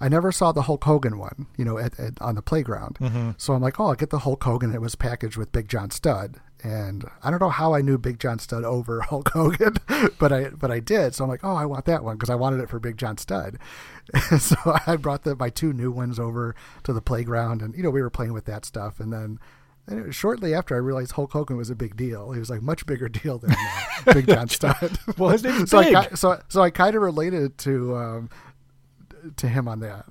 I 0.00 0.08
never 0.08 0.32
saw 0.32 0.50
the 0.50 0.62
Hulk 0.62 0.82
Hogan 0.84 1.18
one, 1.18 1.46
you 1.58 1.64
know, 1.64 1.76
at, 1.76 1.98
at 2.00 2.20
on 2.22 2.34
the 2.34 2.42
playground. 2.42 2.96
Mm-hmm. 3.00 3.32
So 3.36 3.52
I'm 3.52 3.60
like, 3.60 3.78
oh, 3.78 3.88
I'll 3.88 3.94
get 3.94 4.10
the 4.10 4.20
Hulk 4.20 4.42
Hogan. 4.42 4.74
It 4.74 4.80
was 4.80 4.94
packaged 4.94 5.36
with 5.36 5.52
Big 5.52 5.68
John 5.68 5.90
Studd, 5.90 6.38
and 6.62 7.04
I 7.22 7.30
don't 7.30 7.40
know 7.40 7.50
how 7.50 7.74
I 7.74 7.82
knew 7.82 7.98
Big 7.98 8.18
John 8.18 8.38
Studd 8.38 8.64
over 8.64 9.00
Hulk 9.10 9.28
Hogan, 9.30 9.76
but 10.18 10.32
I 10.32 10.48
but 10.50 10.70
I 10.70 10.80
did. 10.80 11.14
So 11.14 11.24
I'm 11.24 11.30
like, 11.30 11.44
oh, 11.44 11.54
I 11.54 11.66
want 11.66 11.84
that 11.84 12.02
one 12.02 12.16
because 12.16 12.30
I 12.30 12.34
wanted 12.34 12.60
it 12.60 12.70
for 12.70 12.78
Big 12.78 12.96
John 12.96 13.18
Studd. 13.18 13.58
so 14.38 14.56
I 14.86 14.96
brought 14.96 15.24
the 15.24 15.36
my 15.36 15.50
two 15.50 15.72
new 15.72 15.90
ones 15.90 16.18
over 16.18 16.54
to 16.84 16.92
the 16.92 17.02
playground, 17.02 17.60
and 17.60 17.74
you 17.74 17.82
know 17.82 17.90
we 17.90 18.02
were 18.02 18.10
playing 18.10 18.32
with 18.32 18.46
that 18.46 18.64
stuff, 18.64 19.00
and 19.00 19.12
then. 19.12 19.38
And 19.86 19.98
it 19.98 20.06
was 20.06 20.14
shortly 20.14 20.54
after 20.54 20.76
I 20.76 20.78
realized 20.78 21.12
Hulk 21.12 21.32
Hogan 21.32 21.56
was 21.56 21.68
a 21.68 21.74
big 21.74 21.96
deal. 21.96 22.30
He 22.30 22.38
was 22.38 22.48
like 22.48 22.62
much 22.62 22.86
bigger 22.86 23.08
deal 23.08 23.38
than 23.38 23.50
uh, 23.50 24.14
Big 24.14 24.28
John 24.28 24.46
Studd. 24.48 24.98
Well, 25.18 25.30
his 25.30 25.42
name 25.42 25.62
is 25.62 25.70
so 25.70 25.82
Big. 25.82 25.94
I 25.94 26.08
so 26.10 26.40
so 26.48 26.62
I 26.62 26.70
kind 26.70 26.94
of 26.94 27.02
related 27.02 27.58
to 27.58 27.96
um, 27.96 28.30
to 29.36 29.48
him 29.48 29.68
on 29.68 29.80
that. 29.80 30.04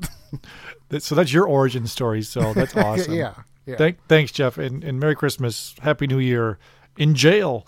So 1.01 1.15
that's 1.15 1.31
your 1.33 1.45
origin 1.47 1.87
story. 1.87 2.21
So 2.21 2.53
that's 2.55 2.75
awesome. 2.75 3.13
yeah, 3.13 3.33
yeah. 3.65 3.75
Thank, 3.77 4.05
thanks, 4.07 4.31
Jeff, 4.31 4.57
and, 4.57 4.83
and 4.83 4.99
Merry 4.99 5.15
Christmas, 5.15 5.75
Happy 5.81 6.07
New 6.07 6.19
Year, 6.19 6.57
in 6.97 7.15
jail. 7.15 7.65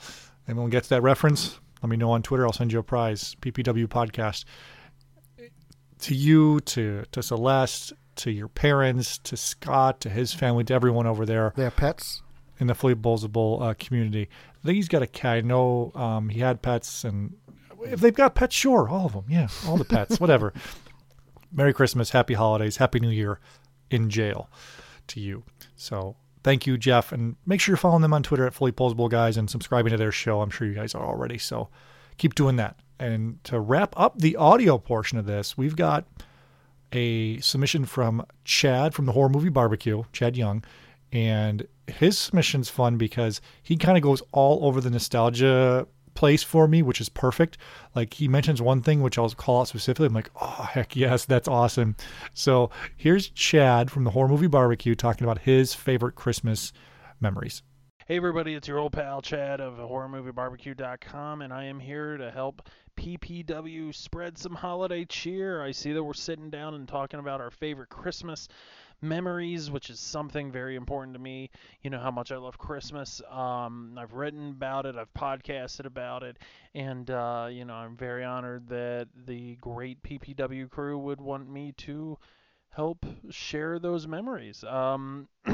And 0.48 0.58
we'll 0.58 0.68
get 0.68 0.84
to 0.84 0.90
that 0.90 1.02
reference. 1.02 1.60
Let 1.82 1.90
me 1.90 1.98
know 1.98 2.12
on 2.12 2.22
Twitter. 2.24 2.46
I'll 2.46 2.54
send 2.54 2.72
you 2.74 2.80
a 2.80 2.84
prize. 2.84 3.36
PPW 3.42 3.88
podcast. 3.88 4.46
To 6.00 6.16
you, 6.16 6.60
to 6.62 7.04
to 7.12 7.22
Celeste, 7.22 7.94
to 8.18 8.32
your 8.32 8.48
parents, 8.48 9.20
to 9.20 9.38
Scott, 9.38 10.00
to 10.02 10.10
his 10.10 10.34
family, 10.34 10.64
to 10.66 10.74
everyone 10.74 11.06
over 11.06 11.26
there 11.28 11.54
Their 11.56 11.70
pets. 11.72 12.24
in 12.60 12.66
the 12.68 12.74
Fully 12.74 12.96
Posable 12.96 13.62
uh, 13.62 13.74
community. 13.78 14.28
I 14.64 14.66
think 14.66 14.76
he's 14.78 14.88
got 14.88 15.04
a 15.04 15.08
cat. 15.08 15.38
I 15.38 15.42
know 15.42 15.92
um, 15.94 16.30
he 16.30 16.40
had 16.40 16.64
pets, 16.64 17.04
and 17.04 17.36
if 17.84 18.00
they've 18.00 18.14
got 18.16 18.34
pets, 18.34 18.56
sure, 18.56 18.90
all 18.90 19.06
of 19.06 19.14
them. 19.14 19.26
Yeah, 19.30 19.48
all 19.68 19.78
the 19.78 19.86
pets, 19.86 20.20
whatever. 20.20 20.54
Merry 21.52 21.74
Christmas, 21.74 22.12
Happy 22.12 22.34
Holidays, 22.34 22.78
Happy 22.78 23.00
New 23.00 23.10
Year 23.10 23.40
in 23.90 24.10
jail 24.10 24.50
to 25.08 25.20
you. 25.20 25.44
So 25.76 26.16
thank 26.44 26.66
you, 26.66 26.78
Jeff. 26.78 27.12
And 27.12 27.36
make 27.46 27.60
sure 27.60 27.74
you're 27.74 27.78
following 27.78 28.02
them 28.02 28.14
on 28.14 28.24
Twitter 28.24 28.46
at 28.46 28.54
Fully 28.54 28.72
Posable 28.72 29.10
Guys 29.10 29.38
and 29.38 29.50
subscribing 29.50 29.92
to 29.92 29.98
their 29.98 30.12
show. 30.12 30.42
I'm 30.42 30.50
sure 30.50 30.68
you 30.68 30.74
guys 30.74 30.96
are 30.96 31.06
already. 31.06 31.38
So 31.38 31.70
keep 32.18 32.36
doing 32.36 32.56
that. 32.58 32.80
And 33.00 33.44
to 33.46 33.60
wrap 33.60 33.94
up 33.98 34.20
the 34.20 34.36
audio 34.36 34.78
portion 34.78 35.18
of 35.18 35.26
this, 35.26 35.58
we've 35.58 35.76
got 35.76 36.06
a 36.94 37.40
submission 37.40 37.86
from 37.86 38.26
Chad 38.44 38.94
from 38.94 39.06
the 39.06 39.12
Horror 39.12 39.30
Movie 39.30 39.50
Barbecue, 39.50 40.04
Chad 40.14 40.38
Young. 40.38 40.64
And 41.12 41.68
his 41.88 42.18
submission's 42.18 42.70
fun 42.70 42.98
because 42.98 43.42
he 43.64 43.76
kind 43.76 43.98
of 43.98 44.04
goes 44.04 44.22
all 44.32 44.66
over 44.66 44.80
the 44.80 44.90
nostalgia 44.90 45.88
place 46.14 46.44
for 46.44 46.68
me, 46.68 46.82
which 46.82 47.02
is 47.02 47.10
perfect. 47.10 47.58
Like 47.96 48.14
he 48.16 48.28
mentions 48.28 48.62
one 48.62 48.82
thing, 48.82 49.02
which 49.02 49.18
I'll 49.18 49.30
call 49.32 49.62
out 49.62 49.68
specifically. 49.68 50.08
I'm 50.08 50.14
like, 50.14 50.32
oh, 50.40 50.70
heck 50.72 50.96
yes, 50.96 51.26
that's 51.26 51.48
awesome. 51.48 51.96
So 52.34 52.70
here's 52.96 53.30
Chad 53.30 53.92
from 53.92 54.04
the 54.04 54.12
Horror 54.12 54.30
Movie 54.30 54.48
Barbecue 54.48 54.96
talking 54.96 55.26
about 55.26 55.40
his 55.40 55.74
favorite 55.74 56.16
Christmas 56.16 56.74
memories. 57.20 57.62
Hey 58.08 58.18
everybody, 58.18 58.56
it's 58.56 58.68
your 58.68 58.80
old 58.80 58.92
pal 58.92 59.22
Chad 59.22 59.62
of 59.62 59.76
HorrorMovieBarbecue.com, 59.76 61.44
and 61.44 61.54
I 61.54 61.66
am 61.66 61.80
here 61.80 62.18
to 62.18 62.30
help 62.30 62.68
PPW 62.98 63.96
spread 63.96 64.38
some 64.38 64.54
holiday 64.54 65.06
cheer. 65.06 65.64
I 65.64 65.72
see 65.72 65.94
that 65.94 66.04
we're 66.04 66.14
sitting 66.14 66.50
down 66.50 66.74
and 66.74 66.88
talking 66.88 67.22
about 67.22 67.40
our 67.40 67.52
favorite 67.52 67.88
Christmas 67.90 68.50
memories, 69.02 69.72
which 69.72 69.90
is 69.90 70.00
something 70.00 70.52
very 70.52 70.76
important 70.76 71.14
to 71.14 71.20
me. 71.20 71.50
You 71.82 71.90
know 71.90 72.00
how 72.00 72.12
much 72.12 72.32
I 72.32 72.38
love 72.38 72.58
Christmas. 72.58 73.22
Um, 73.30 73.98
I've 73.98 74.14
written 74.14 74.50
about 74.52 74.86
it, 74.86 74.96
I've 74.96 75.14
podcasted 75.14 75.86
about 75.86 76.24
it, 76.24 76.38
and 76.76 77.10
uh, 77.10 77.48
you 77.52 77.66
know 77.66 77.74
I'm 77.74 77.98
very 77.98 78.24
honored 78.24 78.68
that 78.70 79.08
the 79.26 79.56
great 79.56 80.02
PPW 80.04 80.70
crew 80.70 80.98
would 80.98 81.22
want 81.22 81.50
me 81.50 81.74
to 81.78 82.18
help 82.70 83.06
share 83.30 83.80
those 83.80 84.08
memories. 84.08 84.64
Um, 84.64 85.28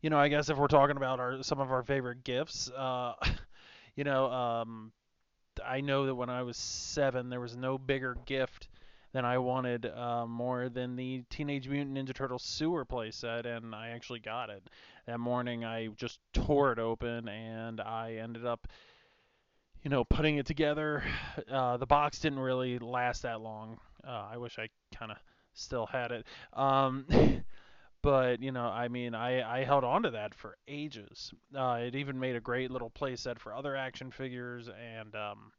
you 0.00 0.10
know, 0.10 0.18
I 0.18 0.28
guess 0.28 0.48
if 0.48 0.58
we're 0.58 0.66
talking 0.68 0.96
about 0.96 1.20
our 1.20 1.42
some 1.42 1.60
of 1.60 1.70
our 1.70 1.82
favorite 1.82 2.24
gifts, 2.24 2.70
uh, 2.70 3.14
you 3.96 4.04
know, 4.04 4.30
um, 4.30 4.92
I 5.64 5.80
know 5.80 6.06
that 6.06 6.14
when 6.14 6.30
I 6.30 6.42
was 6.42 6.56
seven, 6.56 7.28
there 7.28 7.40
was 7.40 7.56
no 7.56 7.78
bigger 7.78 8.16
gift 8.26 8.61
than 9.12 9.24
I 9.24 9.38
wanted 9.38 9.86
uh, 9.86 10.26
more 10.26 10.68
than 10.68 10.96
the 10.96 11.22
Teenage 11.30 11.68
Mutant 11.68 11.96
Ninja 11.96 12.14
Turtles 12.14 12.42
sewer 12.42 12.84
playset, 12.84 13.44
and 13.46 13.74
I 13.74 13.88
actually 13.88 14.20
got 14.20 14.50
it. 14.50 14.62
That 15.06 15.20
morning, 15.20 15.64
I 15.64 15.88
just 15.88 16.20
tore 16.32 16.72
it 16.72 16.78
open, 16.78 17.28
and 17.28 17.80
I 17.80 18.14
ended 18.22 18.46
up, 18.46 18.66
you 19.82 19.90
know, 19.90 20.04
putting 20.04 20.36
it 20.38 20.46
together. 20.46 21.02
Uh, 21.50 21.76
the 21.76 21.86
box 21.86 22.18
didn't 22.18 22.38
really 22.38 22.78
last 22.78 23.22
that 23.22 23.40
long. 23.40 23.78
Uh, 24.06 24.28
I 24.32 24.36
wish 24.36 24.58
I 24.58 24.68
kind 24.94 25.10
of 25.10 25.18
still 25.54 25.86
had 25.86 26.12
it. 26.12 26.26
Um, 26.52 27.06
but 28.02 28.42
you 28.42 28.50
know 28.50 28.64
i 28.64 28.88
mean 28.88 29.14
i 29.14 29.60
i 29.60 29.64
held 29.64 29.84
on 29.84 30.02
to 30.02 30.10
that 30.10 30.34
for 30.34 30.56
ages 30.66 31.32
uh, 31.56 31.78
it 31.80 31.94
even 31.94 32.18
made 32.18 32.34
a 32.34 32.40
great 32.40 32.70
little 32.70 32.90
playset 32.90 33.38
for 33.38 33.54
other 33.54 33.76
action 33.76 34.10
figures 34.10 34.68
and 34.68 35.14
um 35.14 35.52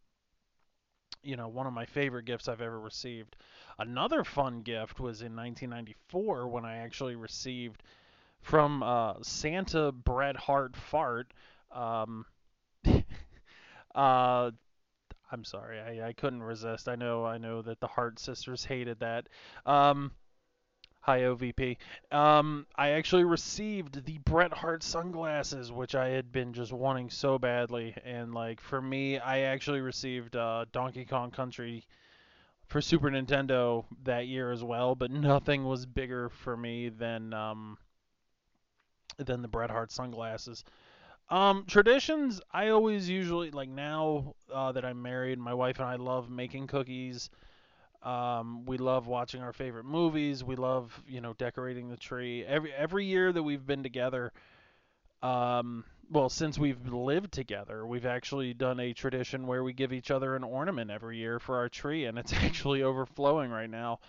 you 1.24 1.36
know 1.36 1.48
one 1.48 1.68
of 1.68 1.74
my 1.74 1.86
favorite 1.86 2.26
gifts 2.26 2.48
i've 2.48 2.62
ever 2.62 2.80
received. 2.80 3.36
Another 3.80 4.24
fun 4.24 4.62
gift 4.62 5.00
was 5.00 5.22
in 5.22 5.36
1994 5.36 6.48
when 6.48 6.66
i 6.66 6.78
actually 6.78 7.16
received 7.16 7.82
from 8.42 8.84
uh 8.84 9.14
santa 9.22 9.92
bret 9.92 10.36
hart 10.36 10.76
fart 10.76 11.34
um 11.72 12.26
uh 13.96 14.52
i'm 15.32 15.44
sorry 15.44 15.80
I, 15.80 16.10
I 16.10 16.14
couldn't 16.14 16.44
resist. 16.44 16.88
I 16.88 16.96
know 16.96 17.26
i 17.26 17.38
know 17.38 17.62
that 17.62 17.80
the 17.80 17.88
hart 17.88 18.20
sisters 18.20 18.66
hated 18.66 19.00
that. 19.00 19.28
Um 19.66 20.12
Hi 21.06 21.20
OVP. 21.24 21.76
Um, 22.14 22.66
I 22.78 22.92
actually 22.92 23.26
received 23.26 24.06
the 24.06 24.20
Bret 24.20 24.54
Hart 24.54 24.84
sunglasses, 24.84 25.70
which 25.70 25.96
I 25.96 26.08
had 26.08 26.32
been 26.32 26.54
just 26.54 26.72
wanting 26.72 27.10
so 27.10 27.38
badly. 27.38 27.94
And 28.06 28.34
like 28.34 28.62
for 28.62 28.82
me, 28.82 29.20
I 29.20 29.40
actually 29.40 29.82
received 29.82 30.38
uh, 30.38 30.64
Donkey 30.72 31.04
Kong 31.04 31.30
Country 31.30 31.86
for 32.68 32.80
Super 32.80 33.10
Nintendo 33.10 33.84
that 34.06 34.28
year 34.28 34.54
as 34.54 34.64
well. 34.64 34.96
But 34.96 35.12
nothing 35.12 35.66
was 35.66 35.86
bigger 35.86 36.30
for 36.30 36.56
me 36.56 36.88
than 36.88 37.34
um, 37.34 37.78
than 39.18 39.42
the 39.42 39.50
Bret 39.50 39.72
Hart 39.72 39.92
sunglasses. 39.92 40.64
Um, 41.30 41.66
traditions, 41.68 42.40
I 42.54 42.70
always 42.70 43.10
usually 43.10 43.52
like 43.52 43.68
now 43.68 44.36
uh, 44.50 44.72
that 44.72 44.86
I'm 44.86 45.02
married, 45.02 45.38
my 45.38 45.54
wife 45.54 45.80
and 45.80 45.88
I 45.90 45.98
love 45.98 46.30
making 46.30 46.68
cookies. 46.68 47.30
Um, 48.04 48.66
we 48.66 48.78
love 48.78 49.08
watching 49.08 49.42
our 49.42 49.54
favorite 49.54 49.86
movies. 49.86 50.44
We 50.44 50.56
love, 50.56 51.02
you 51.08 51.22
know, 51.22 51.34
decorating 51.34 51.90
the 51.90 51.98
tree. 51.98 52.44
Every 52.46 52.74
every 52.74 53.06
year 53.06 53.32
that 53.32 53.44
we've 53.44 53.66
been 53.66 53.84
together, 53.84 54.32
um, 55.22 55.86
well, 56.12 56.30
since 56.30 56.60
we've 56.60 56.86
lived 56.94 57.32
together, 57.32 57.86
we've 57.88 58.06
actually 58.06 58.54
done 58.54 58.80
a 58.80 58.94
tradition 58.94 59.48
where 59.48 59.64
we 59.64 59.74
give 59.74 59.94
each 59.94 60.12
other 60.12 60.36
an 60.36 60.44
ornament 60.44 60.92
every 60.92 61.18
year 61.18 61.40
for 61.40 61.58
our 61.58 61.70
tree, 61.70 62.06
and 62.06 62.18
it's 62.18 62.34
actually 62.44 62.84
overflowing 62.84 63.52
right 63.52 63.70
now 63.70 64.00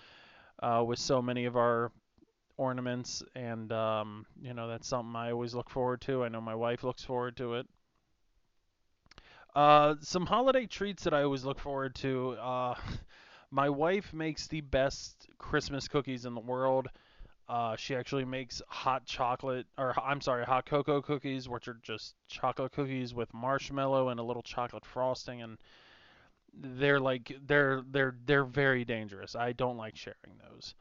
uh, 0.63 0.85
with 0.87 0.99
so 0.99 1.23
many 1.23 1.45
of 1.47 1.57
our 1.57 1.93
ornaments. 2.57 3.23
And 3.35 3.73
um, 3.73 4.27
you 4.43 4.55
know, 4.55 4.69
that's 4.69 4.89
something 4.89 5.17
I 5.17 5.33
always 5.33 5.55
look 5.55 5.71
forward 5.71 6.01
to. 6.03 6.25
I 6.25 6.29
know 6.29 6.41
my 6.41 6.55
wife 6.55 6.85
looks 6.85 7.05
forward 7.05 7.37
to 7.39 7.55
it. 7.55 7.67
Uh, 9.55 9.95
some 10.01 10.27
holiday 10.27 10.67
treats 10.67 11.05
that 11.05 11.15
I 11.15 11.23
always 11.23 11.45
look 11.45 11.59
forward 11.59 11.95
to. 11.97 12.33
Uh, 12.33 12.75
my 13.55 13.71
wife 13.71 14.13
makes 14.13 14.49
the 14.49 14.63
best 14.63 15.29
Christmas 15.39 15.87
cookies 15.87 16.25
in 16.25 16.35
the 16.35 16.41
world. 16.41 16.89
Uh, 17.49 17.77
she 17.77 17.95
actually 17.95 18.25
makes 18.25 18.61
hot 18.67 19.07
chocolate, 19.07 19.67
or 19.79 19.95
I'm 20.01 20.21
sorry, 20.21 20.45
hot 20.45 20.67
cocoa 20.67 21.01
cookies, 21.01 21.49
which 21.49 21.69
are 21.69 21.79
just 21.81 22.17
chocolate 22.27 22.73
cookies 22.73 23.15
with 23.15 23.33
marshmallow 23.33 24.09
and 24.09 24.19
a 24.19 24.25
little 24.25 24.43
chocolate 24.43 24.85
frosting, 24.85 25.41
and 25.43 25.59
they're 26.53 26.99
like 26.99 27.37
they're 27.47 27.83
they're 27.89 28.17
they're 28.27 28.45
very 28.45 28.85
dangerous. 28.85 29.37
I 29.37 29.53
don't 29.53 29.77
like 29.77 29.95
sharing 29.97 30.41
those. 30.51 30.75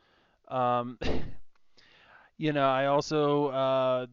Um, 0.48 0.98
you 2.38 2.54
know, 2.54 2.68
I 2.68 2.88
also 2.88 3.48
uh, 3.50 4.06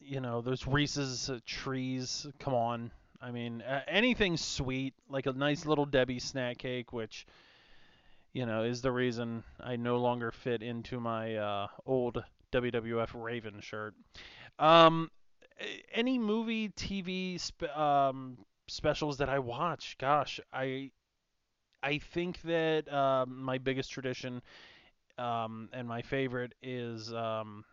you 0.00 0.20
know, 0.20 0.42
those 0.42 0.64
Reese's 0.68 1.28
trees. 1.44 2.24
Come 2.38 2.54
on, 2.54 2.92
I 3.22 3.30
mean, 3.30 3.62
uh, 3.62 3.82
anything 3.86 4.36
sweet, 4.36 4.94
like 5.08 5.24
a 5.26 5.32
nice 5.32 5.64
little 5.64 5.86
Debbie 5.86 6.18
snack 6.18 6.58
cake, 6.58 6.92
which 6.92 7.26
you 8.32 8.46
know 8.46 8.62
is 8.64 8.82
the 8.82 8.92
reason 8.92 9.44
I 9.60 9.76
no 9.76 9.98
longer 9.98 10.30
fit 10.30 10.62
into 10.62 11.00
my 11.00 11.36
uh, 11.36 11.66
old 11.86 12.22
WWF 12.50 13.14
Raven 13.14 13.60
shirt. 13.60 13.94
Um, 14.58 15.10
any 15.92 16.18
movie, 16.18 16.70
TV 16.70 17.38
spe- 17.38 17.76
um, 17.76 18.38
specials 18.68 19.18
that 19.18 19.28
I 19.28 19.38
watch, 19.40 19.96
gosh, 19.98 20.40
I 20.52 20.90
I 21.82 21.98
think 21.98 22.40
that 22.42 22.92
um, 22.92 23.42
my 23.42 23.58
biggest 23.58 23.90
tradition 23.92 24.42
um, 25.18 25.68
and 25.72 25.88
my 25.88 26.02
favorite 26.02 26.54
is 26.62 27.12
um, 27.14 27.64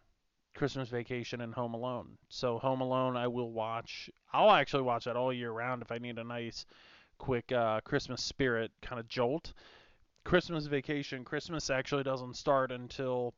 Christmas 0.59 0.89
Vacation 0.89 1.39
and 1.39 1.53
Home 1.53 1.73
Alone. 1.73 2.17
So 2.27 2.59
Home 2.59 2.81
Alone, 2.81 3.15
I 3.15 3.27
will 3.27 3.49
watch. 3.49 4.09
I'll 4.33 4.51
actually 4.51 4.83
watch 4.83 5.05
that 5.05 5.15
all 5.15 5.31
year 5.31 5.53
round 5.53 5.81
if 5.81 5.89
I 5.89 5.99
need 5.99 6.17
a 6.17 6.23
nice, 6.25 6.65
quick 7.17 7.49
uh, 7.53 7.79
Christmas 7.85 8.21
spirit 8.21 8.69
kind 8.81 8.99
of 8.99 9.07
jolt. 9.07 9.53
Christmas 10.25 10.65
Vacation, 10.65 11.23
Christmas 11.23 11.69
actually 11.69 12.03
doesn't 12.03 12.35
start 12.35 12.73
until 12.73 13.33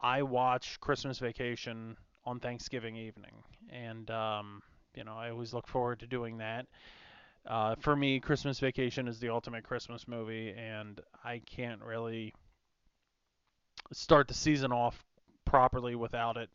I 0.00 0.22
watch 0.22 0.80
Christmas 0.80 1.18
Vacation 1.18 1.94
on 2.24 2.40
Thanksgiving 2.40 2.96
evening, 2.96 3.34
and 3.68 4.10
um, 4.10 4.62
you 4.94 5.04
know 5.04 5.14
I 5.14 5.28
always 5.28 5.52
look 5.52 5.68
forward 5.68 6.00
to 6.00 6.06
doing 6.06 6.38
that. 6.38 6.64
Uh, 7.44 7.74
for 7.74 7.94
me, 7.94 8.18
Christmas 8.18 8.58
Vacation 8.60 9.08
is 9.08 9.20
the 9.20 9.28
ultimate 9.28 9.64
Christmas 9.64 10.08
movie, 10.08 10.54
and 10.56 11.02
I 11.22 11.42
can't 11.44 11.82
really 11.82 12.32
start 13.92 14.26
the 14.26 14.34
season 14.34 14.72
off 14.72 15.04
properly 15.46 15.94
without 15.94 16.36
it. 16.36 16.50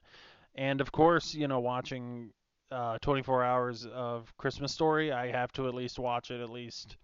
And 0.54 0.82
of 0.82 0.92
course, 0.92 1.34
you 1.34 1.48
know, 1.48 1.60
watching 1.60 2.32
uh, 2.72 3.00
24 3.02 3.44
hours 3.44 3.88
of 3.92 4.32
Christmas 4.38 4.72
Story, 4.72 5.12
I 5.12 5.32
have 5.32 5.52
to 5.54 5.68
at 5.68 5.74
least 5.74 5.98
watch 5.98 6.30
it 6.30 6.42
at 6.42 6.50
least 6.50 6.98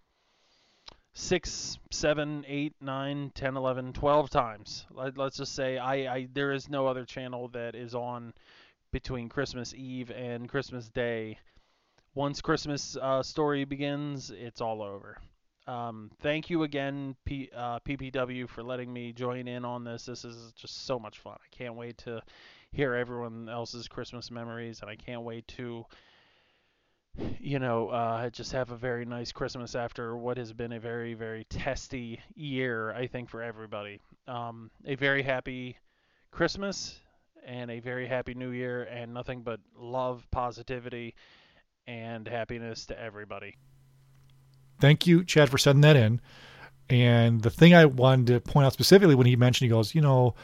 six, 1.18 1.78
seven, 1.90 2.44
eight, 2.46 2.74
nine, 2.80 3.32
ten, 3.34 3.56
eleven, 3.56 3.92
twelve 3.92 4.30
times. 4.30 4.86
Let, 4.92 5.18
us 5.18 5.36
just 5.36 5.54
say 5.54 5.76
I, 5.76 6.14
I 6.14 6.28
there 6.32 6.52
is 6.52 6.68
no 6.68 6.86
other 6.86 7.04
channel 7.04 7.48
that 7.48 7.74
is 7.74 7.94
on 7.94 8.32
between 8.92 9.28
Christmas 9.28 9.74
Eve 9.74 10.10
and 10.10 10.48
Christmas 10.48 10.88
Day. 10.88 11.38
Once 12.14 12.40
Christmas 12.40 12.96
uh, 12.96 13.22
Story 13.22 13.64
begins, 13.64 14.30
it's 14.30 14.60
all 14.60 14.82
over. 14.82 15.18
Um, 15.68 16.10
thank 16.22 16.48
you 16.48 16.62
again, 16.62 17.14
P, 17.26 17.50
uh, 17.54 17.78
PPW, 17.80 18.48
for 18.48 18.62
letting 18.62 18.90
me 18.90 19.12
join 19.12 19.46
in 19.46 19.66
on 19.66 19.84
this. 19.84 20.06
This 20.06 20.24
is 20.24 20.52
just 20.52 20.86
so 20.86 20.98
much 20.98 21.18
fun. 21.18 21.34
I 21.34 21.54
can't 21.54 21.74
wait 21.74 21.98
to 21.98 22.22
hear 22.72 22.94
everyone 22.94 23.50
else's 23.50 23.86
Christmas 23.86 24.30
memories, 24.30 24.80
and 24.80 24.88
I 24.88 24.96
can't 24.96 25.22
wait 25.22 25.46
to, 25.48 25.84
you 27.38 27.58
know, 27.58 27.90
uh, 27.90 28.30
just 28.30 28.52
have 28.52 28.70
a 28.70 28.76
very 28.76 29.04
nice 29.04 29.30
Christmas 29.30 29.74
after 29.74 30.16
what 30.16 30.38
has 30.38 30.54
been 30.54 30.72
a 30.72 30.80
very, 30.80 31.12
very 31.12 31.44
testy 31.50 32.18
year, 32.34 32.90
I 32.92 33.06
think, 33.06 33.28
for 33.28 33.42
everybody. 33.42 34.00
Um, 34.26 34.70
a 34.86 34.94
very 34.94 35.22
happy 35.22 35.76
Christmas 36.30 36.98
and 37.44 37.70
a 37.70 37.80
very 37.80 38.06
happy 38.06 38.32
New 38.32 38.52
Year, 38.52 38.84
and 38.84 39.12
nothing 39.12 39.42
but 39.42 39.60
love, 39.76 40.26
positivity, 40.30 41.14
and 41.86 42.26
happiness 42.26 42.86
to 42.86 42.98
everybody. 42.98 43.54
Thank 44.80 45.06
you, 45.06 45.24
Chad, 45.24 45.50
for 45.50 45.58
sending 45.58 45.82
that 45.82 45.96
in. 45.96 46.20
And 46.90 47.42
the 47.42 47.50
thing 47.50 47.74
I 47.74 47.84
wanted 47.84 48.26
to 48.28 48.40
point 48.40 48.66
out 48.66 48.72
specifically 48.72 49.14
when 49.14 49.26
he 49.26 49.36
mentioned, 49.36 49.66
he 49.66 49.70
goes, 49.70 49.94
you 49.94 50.00
know, 50.00 50.34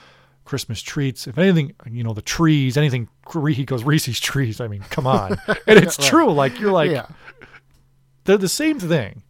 Christmas 0.45 0.83
treats. 0.83 1.27
If 1.27 1.39
anything, 1.39 1.75
you 1.91 2.05
know, 2.05 2.13
the 2.13 2.23
trees, 2.23 2.77
anything, 2.77 3.09
he 3.33 3.65
goes, 3.65 3.85
Reese's 3.85 4.21
trees. 4.21 4.61
I 4.61 4.69
mean, 4.69 4.83
come 4.91 5.07
on. 5.07 5.39
And 5.67 5.79
it's 5.79 5.99
right. 5.99 6.09
true. 6.09 6.33
Like, 6.33 6.61
you're 6.61 6.73
like, 6.73 6.91
yeah. 6.91 7.07
they're 8.25 8.37
the 8.37 8.49
same 8.49 8.79
thing. 8.79 9.23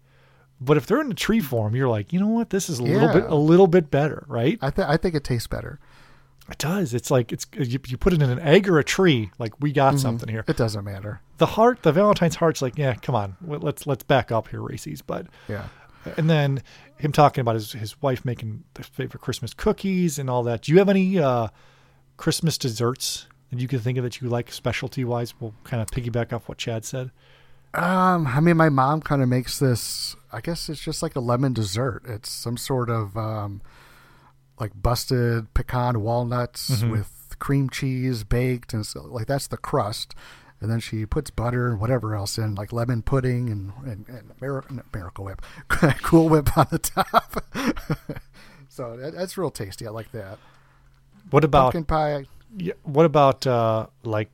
But 0.60 0.76
if 0.76 0.86
they're 0.86 1.00
in 1.00 1.08
the 1.08 1.14
tree 1.14 1.40
form, 1.40 1.76
you're 1.76 1.88
like, 1.88 2.12
you 2.12 2.18
know 2.18 2.28
what? 2.28 2.50
This 2.50 2.68
is 2.68 2.80
a 2.80 2.84
yeah. 2.84 2.94
little 2.94 3.12
bit, 3.12 3.30
a 3.30 3.34
little 3.34 3.66
bit 3.66 3.90
better, 3.90 4.24
right? 4.28 4.58
I, 4.62 4.70
th- 4.70 4.88
I 4.88 4.96
think 4.96 5.14
it 5.14 5.24
tastes 5.24 5.46
better. 5.46 5.78
It 6.50 6.58
does. 6.58 6.92
It's 6.92 7.10
like 7.10 7.32
it's 7.32 7.46
you, 7.54 7.80
you 7.86 7.96
put 7.96 8.12
it 8.12 8.20
in 8.20 8.28
an 8.28 8.40
egg 8.40 8.68
or 8.68 8.78
a 8.78 8.84
tree. 8.84 9.30
Like 9.38 9.58
we 9.60 9.72
got 9.72 9.94
mm-hmm. 9.94 9.98
something 9.98 10.28
here. 10.28 10.44
It 10.46 10.56
doesn't 10.56 10.84
matter. 10.84 11.20
The 11.38 11.46
heart, 11.46 11.82
the 11.82 11.92
Valentine's 11.92 12.36
heart's 12.36 12.60
like, 12.60 12.76
yeah, 12.76 12.94
come 12.94 13.14
on, 13.14 13.36
let's 13.46 13.86
let's 13.86 14.02
back 14.02 14.30
up 14.30 14.48
here, 14.48 14.60
Reese's. 14.60 15.00
But 15.00 15.26
yeah, 15.48 15.68
and 16.16 16.28
then 16.28 16.62
him 16.98 17.12
talking 17.12 17.40
about 17.40 17.54
his 17.54 17.72
his 17.72 18.00
wife 18.02 18.24
making 18.24 18.64
the 18.74 18.82
favorite 18.82 19.20
Christmas 19.20 19.54
cookies 19.54 20.18
and 20.18 20.28
all 20.28 20.42
that. 20.42 20.62
Do 20.62 20.72
you 20.72 20.78
have 20.78 20.90
any 20.90 21.18
uh, 21.18 21.48
Christmas 22.18 22.58
desserts 22.58 23.26
that 23.50 23.58
you 23.58 23.68
can 23.68 23.78
think 23.78 23.96
of 23.96 24.04
that 24.04 24.20
you 24.20 24.28
like 24.28 24.52
specialty 24.52 25.04
wise? 25.04 25.34
We'll 25.40 25.54
kind 25.64 25.80
of 25.80 25.88
piggyback 25.88 26.32
off 26.32 26.48
what 26.48 26.58
Chad 26.58 26.84
said. 26.84 27.10
Um, 27.72 28.26
I 28.28 28.40
mean, 28.40 28.56
my 28.56 28.68
mom 28.68 29.00
kind 29.00 29.22
of 29.22 29.28
makes 29.28 29.58
this. 29.58 30.14
I 30.30 30.40
guess 30.40 30.68
it's 30.68 30.80
just 30.80 31.02
like 31.02 31.16
a 31.16 31.20
lemon 31.20 31.54
dessert. 31.54 32.02
It's 32.06 32.30
some 32.30 32.56
sort 32.56 32.90
of 32.90 33.16
um, 33.16 33.62
like 34.60 34.72
busted 34.80 35.52
pecan 35.54 36.00
walnuts 36.00 36.70
mm-hmm. 36.70 36.90
with 36.90 37.36
cream 37.38 37.68
cheese 37.68 38.24
baked 38.24 38.72
and 38.72 38.86
so 38.86 39.02
like 39.02 39.26
that's 39.26 39.46
the 39.46 39.56
crust. 39.56 40.14
And 40.60 40.70
then 40.70 40.80
she 40.80 41.04
puts 41.04 41.30
butter 41.30 41.68
and 41.68 41.78
whatever 41.78 42.14
else 42.14 42.38
in 42.38 42.54
like 42.54 42.72
lemon 42.72 43.02
pudding 43.02 43.50
and 43.50 43.72
and, 43.84 44.08
and 44.08 44.82
miracle 44.92 45.24
whip 45.26 45.42
cool 46.02 46.28
whip 46.28 46.56
on 46.56 46.66
the 46.70 46.78
top. 46.78 47.44
So 48.74 48.96
that, 48.96 49.14
that's 49.14 49.38
real 49.38 49.52
tasty. 49.52 49.86
I 49.86 49.90
like 49.90 50.10
that. 50.10 50.36
What 51.30 51.44
about 51.44 51.74
pumpkin 51.74 51.84
pie. 51.84 52.24
Yeah, 52.56 52.72
what 52.82 53.06
about 53.06 53.46
uh 53.46 53.86
like 54.02 54.30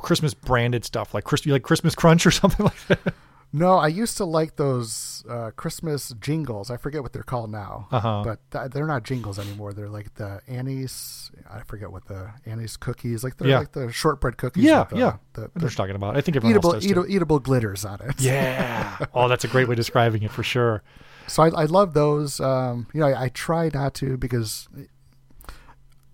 christmas 0.00 0.34
branded 0.34 0.84
stuff 0.84 1.14
like 1.14 1.24
Chris, 1.24 1.46
like 1.46 1.62
christmas 1.62 1.94
crunch 1.94 2.26
or 2.26 2.30
something 2.42 2.66
like 2.66 2.86
that 2.88 3.14
no, 3.52 3.76
I 3.76 3.88
used 3.88 4.16
to 4.16 4.24
like 4.24 4.56
those 4.56 5.24
uh, 5.28 5.50
Christmas 5.56 6.14
jingles. 6.20 6.70
I 6.70 6.78
forget 6.78 7.02
what 7.02 7.12
they're 7.12 7.22
called 7.22 7.50
now, 7.50 7.86
uh-huh. 7.90 8.22
but 8.24 8.38
th- 8.50 8.70
they're 8.70 8.86
not 8.86 9.02
jingles 9.02 9.38
anymore. 9.38 9.74
They're 9.74 9.90
like 9.90 10.14
the 10.14 10.40
Annie's. 10.48 11.30
I 11.50 11.60
forget 11.64 11.92
what 11.92 12.06
the 12.06 12.30
Annie's 12.46 12.78
cookies. 12.78 13.22
Like 13.22 13.36
they're 13.36 13.48
yeah. 13.48 13.58
like 13.58 13.72
the 13.72 13.92
shortbread 13.92 14.38
cookies. 14.38 14.64
Yeah, 14.64 14.84
the, 14.84 14.96
yeah. 14.96 15.16
The, 15.34 15.50
the, 15.54 15.66
what 15.66 15.72
talking 15.72 15.96
about. 15.96 16.16
I 16.16 16.22
think 16.22 16.36
everyone 16.36 16.56
eatable, 16.56 16.82
eatable, 16.82 17.10
eatable 17.10 17.38
glitters 17.40 17.84
on 17.84 18.00
it. 18.00 18.18
Yeah. 18.18 18.98
oh, 19.14 19.28
that's 19.28 19.44
a 19.44 19.48
great 19.48 19.68
way 19.68 19.74
of 19.74 19.76
describing 19.76 20.22
it 20.22 20.30
for 20.30 20.42
sure. 20.42 20.82
So 21.26 21.42
I, 21.42 21.48
I 21.48 21.64
love 21.66 21.92
those. 21.92 22.40
Um, 22.40 22.86
you 22.92 23.00
know, 23.00 23.06
I, 23.06 23.24
I, 23.24 23.28
try 23.28 23.70
not 23.72 23.94
to 23.94 24.16
because 24.16 24.68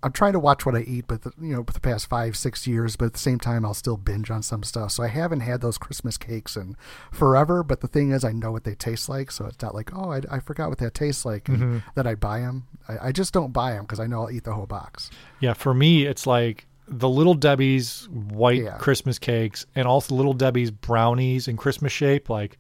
I'm 0.03 0.13
trying 0.13 0.35
to 0.35 0.39
watch 0.39 0.65
what 0.65 0.77
I 0.77 0.81
eat, 0.81 1.07
but 1.09 1.23
the, 1.23 1.33
you 1.41 1.55
know, 1.55 1.65
for 1.65 1.73
the 1.73 1.81
past 1.81 2.09
five, 2.09 2.37
six 2.37 2.67
years, 2.69 2.95
but 2.95 3.07
at 3.07 3.13
the 3.15 3.19
same 3.19 3.41
time, 3.41 3.65
I'll 3.65 3.75
still 3.75 3.97
binge 3.97 4.31
on 4.31 4.43
some 4.43 4.63
stuff. 4.63 4.93
So 4.93 5.03
I 5.03 5.09
haven't 5.09 5.41
had 5.41 5.61
those 5.61 5.77
Christmas 5.77 6.17
cakes 6.17 6.57
in 6.57 6.77
forever. 7.11 7.65
But 7.65 7.81
the 7.81 7.89
thing 7.89 8.13
is, 8.13 8.23
I 8.23 8.31
know 8.31 8.53
what 8.53 8.63
they 8.63 8.77
taste 8.77 9.09
like, 9.09 9.33
so 9.33 9.47
it's 9.47 9.61
not 9.61 9.75
like, 9.75 9.91
oh, 9.95 10.13
I, 10.13 10.23
I 10.31 10.39
forgot 10.39 10.69
what 10.69 10.79
that 10.79 10.95
tastes 10.95 11.25
like, 11.25 11.45
mm-hmm. 11.45 11.79
that 11.97 12.07
I 12.07 12.15
buy 12.15 12.41
them. 12.41 12.69
I, 12.89 13.09
I, 13.09 13.13
just 13.13 13.33
don't 13.33 13.53
buy 13.53 13.73
them 13.73 13.83
because 13.85 13.99
I 13.99 14.07
know 14.07 14.23
I'll 14.23 14.31
eat 14.31 14.45
the 14.45 14.53
whole 14.53 14.67
box. 14.67 15.11
Yeah, 15.41 15.55
for 15.55 15.75
me, 15.75 16.07
it's 16.07 16.27
like 16.27 16.67
the 16.87 17.09
Little 17.09 17.35
Debbie's 17.35 18.09
white 18.09 18.63
yeah. 18.63 18.77
Christmas 18.79 19.19
cakes, 19.19 19.67
and 19.75 19.89
also 19.89 20.15
Little 20.15 20.33
Debbie's 20.33 20.71
brownies 20.71 21.49
in 21.49 21.57
Christmas 21.57 21.93
shape. 21.93 22.31
Like, 22.31 22.57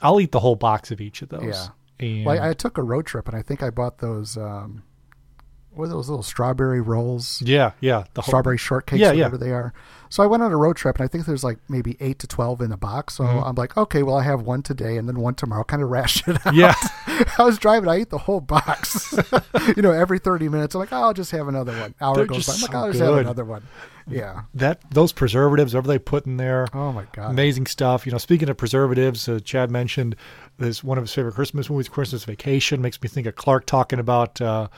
I'll 0.00 0.20
eat 0.20 0.30
the 0.30 0.40
whole 0.40 0.56
box 0.56 0.92
of 0.92 1.00
each 1.00 1.22
of 1.22 1.28
those. 1.28 1.42
Yeah. 1.42 1.66
And 1.98 2.24
well, 2.24 2.40
I, 2.40 2.50
I 2.50 2.52
took 2.54 2.78
a 2.78 2.82
road 2.82 3.06
trip, 3.06 3.26
and 3.26 3.36
I 3.36 3.42
think 3.42 3.64
I 3.64 3.70
bought 3.70 3.98
those. 3.98 4.36
Um, 4.36 4.84
what 5.72 5.84
are 5.84 5.88
those 5.88 6.08
little 6.08 6.22
strawberry 6.22 6.80
rolls? 6.80 7.42
Yeah, 7.42 7.72
yeah. 7.80 8.04
The 8.14 8.22
whole, 8.22 8.30
strawberry 8.30 8.58
shortcakes, 8.58 8.98
yeah, 8.98 9.12
whatever 9.12 9.36
yeah. 9.36 9.44
they 9.44 9.50
are. 9.52 9.72
So 10.08 10.24
I 10.24 10.26
went 10.26 10.42
on 10.42 10.50
a 10.50 10.56
road 10.56 10.76
trip, 10.76 10.96
and 10.96 11.04
I 11.04 11.08
think 11.08 11.26
there's 11.26 11.44
like 11.44 11.58
maybe 11.68 11.96
eight 12.00 12.18
to 12.18 12.26
twelve 12.26 12.60
in 12.60 12.72
a 12.72 12.76
box. 12.76 13.14
So 13.14 13.24
mm-hmm. 13.24 13.44
I'm 13.44 13.54
like, 13.54 13.76
okay, 13.76 14.02
well, 14.02 14.16
I 14.16 14.24
have 14.24 14.42
one 14.42 14.62
today 14.62 14.96
and 14.96 15.08
then 15.08 15.20
one 15.20 15.34
tomorrow. 15.34 15.62
Kind 15.62 15.82
of 15.82 15.90
ration 15.90 16.34
it 16.34 16.46
out. 16.46 16.54
Yeah. 16.54 16.74
I 17.38 17.44
was 17.44 17.58
driving, 17.58 17.88
I 17.88 17.96
ate 17.96 18.10
the 18.10 18.18
whole 18.18 18.40
box. 18.40 19.14
you 19.76 19.82
know, 19.82 19.92
every 19.92 20.18
30 20.18 20.48
minutes, 20.48 20.74
I'm 20.74 20.80
like, 20.80 20.92
oh, 20.92 21.02
I'll 21.02 21.14
just 21.14 21.30
have 21.30 21.48
another 21.48 21.78
one. 21.78 21.94
Hour 22.00 22.16
They're 22.16 22.26
goes 22.26 22.46
by, 22.46 22.54
I'm 22.54 22.60
like, 22.60 22.70
so 22.72 22.78
I'll 22.78 22.86
just 22.88 22.98
good. 22.98 23.08
have 23.08 23.18
another 23.18 23.44
one. 23.44 23.62
Yeah. 24.08 24.42
That 24.54 24.80
those 24.90 25.12
preservatives, 25.12 25.74
whatever 25.74 25.88
they 25.88 25.98
put 25.98 26.26
in 26.26 26.36
there. 26.36 26.66
Oh 26.74 26.92
my 26.92 27.06
god. 27.12 27.30
Amazing 27.30 27.66
stuff. 27.66 28.06
You 28.06 28.12
know, 28.12 28.18
speaking 28.18 28.48
of 28.48 28.56
preservatives, 28.56 29.28
uh, 29.28 29.38
Chad 29.44 29.70
mentioned 29.70 30.16
this 30.58 30.82
one 30.82 30.98
of 30.98 31.04
his 31.04 31.14
favorite 31.14 31.34
Christmas 31.34 31.70
movies, 31.70 31.88
Christmas 31.88 32.24
Vacation. 32.24 32.82
Makes 32.82 33.00
me 33.00 33.08
think 33.08 33.26
of 33.26 33.36
Clark 33.36 33.66
talking 33.66 33.98
about 33.98 34.40
uh, 34.40 34.68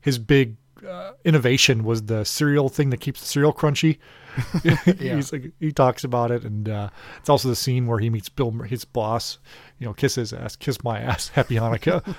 his 0.00 0.18
big 0.18 0.56
uh, 0.88 1.12
innovation 1.24 1.84
was 1.84 2.04
the 2.04 2.24
cereal 2.24 2.68
thing 2.68 2.90
that 2.90 3.00
keeps 3.00 3.20
the 3.20 3.26
cereal 3.26 3.52
crunchy. 3.52 3.98
He's 4.98 5.32
like 5.32 5.52
he 5.58 5.72
talks 5.72 6.04
about 6.04 6.30
it, 6.30 6.44
and 6.44 6.68
uh, 6.68 6.88
it's 7.18 7.28
also 7.28 7.48
the 7.48 7.56
scene 7.56 7.86
where 7.86 7.98
he 7.98 8.08
meets 8.10 8.28
Bill, 8.28 8.50
his 8.62 8.84
boss. 8.84 9.38
You 9.78 9.86
know, 9.86 9.92
kiss 9.92 10.14
his 10.14 10.32
ass, 10.32 10.56
kiss 10.56 10.82
my 10.84 11.00
ass, 11.00 11.28
happy 11.34 11.56
Hanukkah. 11.56 12.14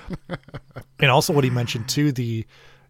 and 1.00 1.10
also 1.12 1.34
what 1.34 1.44
he 1.44 1.50
mentioned 1.50 1.88
too, 1.90 2.12
the 2.12 2.46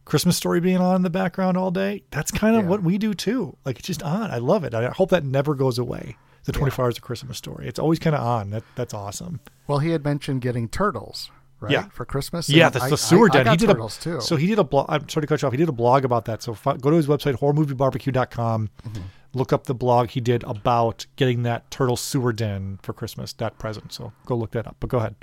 Christmas 0.05 0.35
story 0.37 0.59
being 0.59 0.77
on 0.77 0.95
in 0.97 1.01
the 1.03 1.09
background 1.09 1.55
all 1.57 1.71
day. 1.71 2.03
That's 2.09 2.31
kind 2.31 2.55
of 2.55 2.63
Yeah. 2.63 2.69
what 2.69 2.83
we 2.83 2.97
do 2.97 3.13
too. 3.13 3.55
Like 3.65 3.77
it's 3.79 3.87
just 3.87 4.01
on. 4.03 4.31
I 4.31 4.39
love 4.39 4.63
it. 4.63 4.73
I 4.73 4.89
hope 4.89 5.09
that 5.11 5.23
never 5.23 5.53
goes 5.55 5.77
away. 5.77 6.17
The 6.45 6.51
24 6.53 6.85
hours 6.85 6.97
of 6.97 7.03
Christmas 7.03 7.37
story. 7.37 7.67
It's 7.67 7.77
always 7.77 7.99
kind 7.99 8.15
of 8.15 8.21
on. 8.23 8.49
That 8.49 8.63
that's 8.75 8.95
awesome. 8.95 9.39
Well, 9.67 9.77
he 9.77 9.91
had 9.91 10.03
mentioned 10.03 10.41
getting 10.41 10.67
turtles, 10.67 11.29
right? 11.61 11.71
Yeah. 11.71 11.87
For 11.89 12.05
Christmas. 12.05 12.49
Yeah, 12.49 12.65
And 12.65 12.75
that's 12.75 12.85
I- 12.85 12.89
the 12.89 12.97
sewer 12.97 13.29
I, 13.33 13.39
I 13.41 13.51
he 13.51 13.57
did 13.57 13.67
turtles 13.67 13.97
a, 13.99 14.01
too. 14.01 14.21
So 14.21 14.35
he 14.35 14.47
did 14.47 14.59
a 14.59 14.63
blog. 14.63 14.87
I'm 14.89 15.07
sorry 15.07 15.21
to 15.21 15.27
cut 15.27 15.41
you 15.41 15.47
off. 15.47 15.53
He 15.53 15.57
did 15.57 15.69
a 15.69 15.73
blog 15.73 16.03
about 16.03 16.25
that. 16.25 16.41
So 16.43 16.53
go 16.63 16.89
to 16.89 16.95
his 16.97 17.07
website, 17.07 17.35
horrormoviebarbecue.com. 17.39 18.69
Mm-hmm. 18.87 19.01
Look 19.33 19.53
up 19.53 19.65
the 19.65 19.73
blog 19.75 20.09
he 20.09 20.19
did 20.19 20.43
about 20.43 21.05
getting 21.15 21.43
that 21.43 21.71
turtle 21.71 21.95
sewer 21.95 22.33
den 22.33 22.79
for 22.81 22.91
Christmas, 22.91 23.31
that 23.33 23.57
present. 23.57 23.93
So 23.93 24.11
go 24.25 24.35
look 24.35 24.51
that 24.51 24.67
up. 24.67 24.75
But 24.81 24.89
go 24.89 24.97
ahead. 24.97 25.15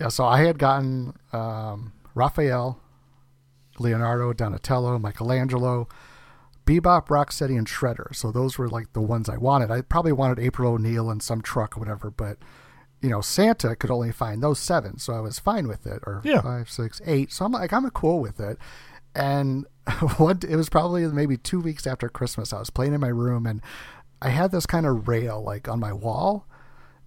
Yeah, 0.00 0.08
so 0.08 0.24
I 0.24 0.42
had 0.44 0.58
gotten 0.58 1.14
um, 1.32 1.92
Raphael, 2.14 2.80
Leonardo, 3.78 4.32
Donatello, 4.32 4.98
Michelangelo, 4.98 5.88
Bebop, 6.64 7.06
Rocksteady, 7.08 7.56
and 7.56 7.66
Shredder. 7.66 8.14
So 8.14 8.30
those 8.30 8.58
were 8.58 8.68
like 8.68 8.92
the 8.92 9.00
ones 9.00 9.28
I 9.28 9.36
wanted. 9.36 9.70
I 9.70 9.80
probably 9.82 10.12
wanted 10.12 10.38
April 10.38 10.72
O'Neil 10.74 11.10
and 11.10 11.22
some 11.22 11.40
truck 11.42 11.76
or 11.76 11.80
whatever, 11.80 12.10
but 12.10 12.38
you 13.02 13.10
know, 13.10 13.20
Santa 13.20 13.76
could 13.76 13.90
only 13.90 14.12
find 14.12 14.42
those 14.42 14.58
seven, 14.58 14.98
so 14.98 15.12
I 15.14 15.20
was 15.20 15.38
fine 15.38 15.68
with 15.68 15.86
it. 15.86 16.02
Or 16.06 16.20
Yeah. 16.24 16.40
five, 16.42 16.70
six, 16.70 17.00
eight. 17.06 17.32
So 17.32 17.44
I'm 17.44 17.52
like, 17.52 17.72
I'm 17.72 17.88
cool 17.90 18.20
with 18.20 18.40
it. 18.40 18.58
And 19.14 19.66
what 20.16 20.44
it 20.44 20.56
was 20.56 20.68
probably 20.68 21.06
maybe 21.06 21.36
two 21.36 21.60
weeks 21.60 21.86
after 21.86 22.08
Christmas, 22.08 22.52
I 22.52 22.58
was 22.58 22.70
playing 22.70 22.94
in 22.94 23.00
my 23.00 23.08
room 23.08 23.46
and 23.46 23.60
I 24.22 24.30
had 24.30 24.50
this 24.50 24.66
kind 24.66 24.86
of 24.86 25.08
rail 25.08 25.42
like 25.42 25.68
on 25.68 25.78
my 25.78 25.92
wall 25.92 26.46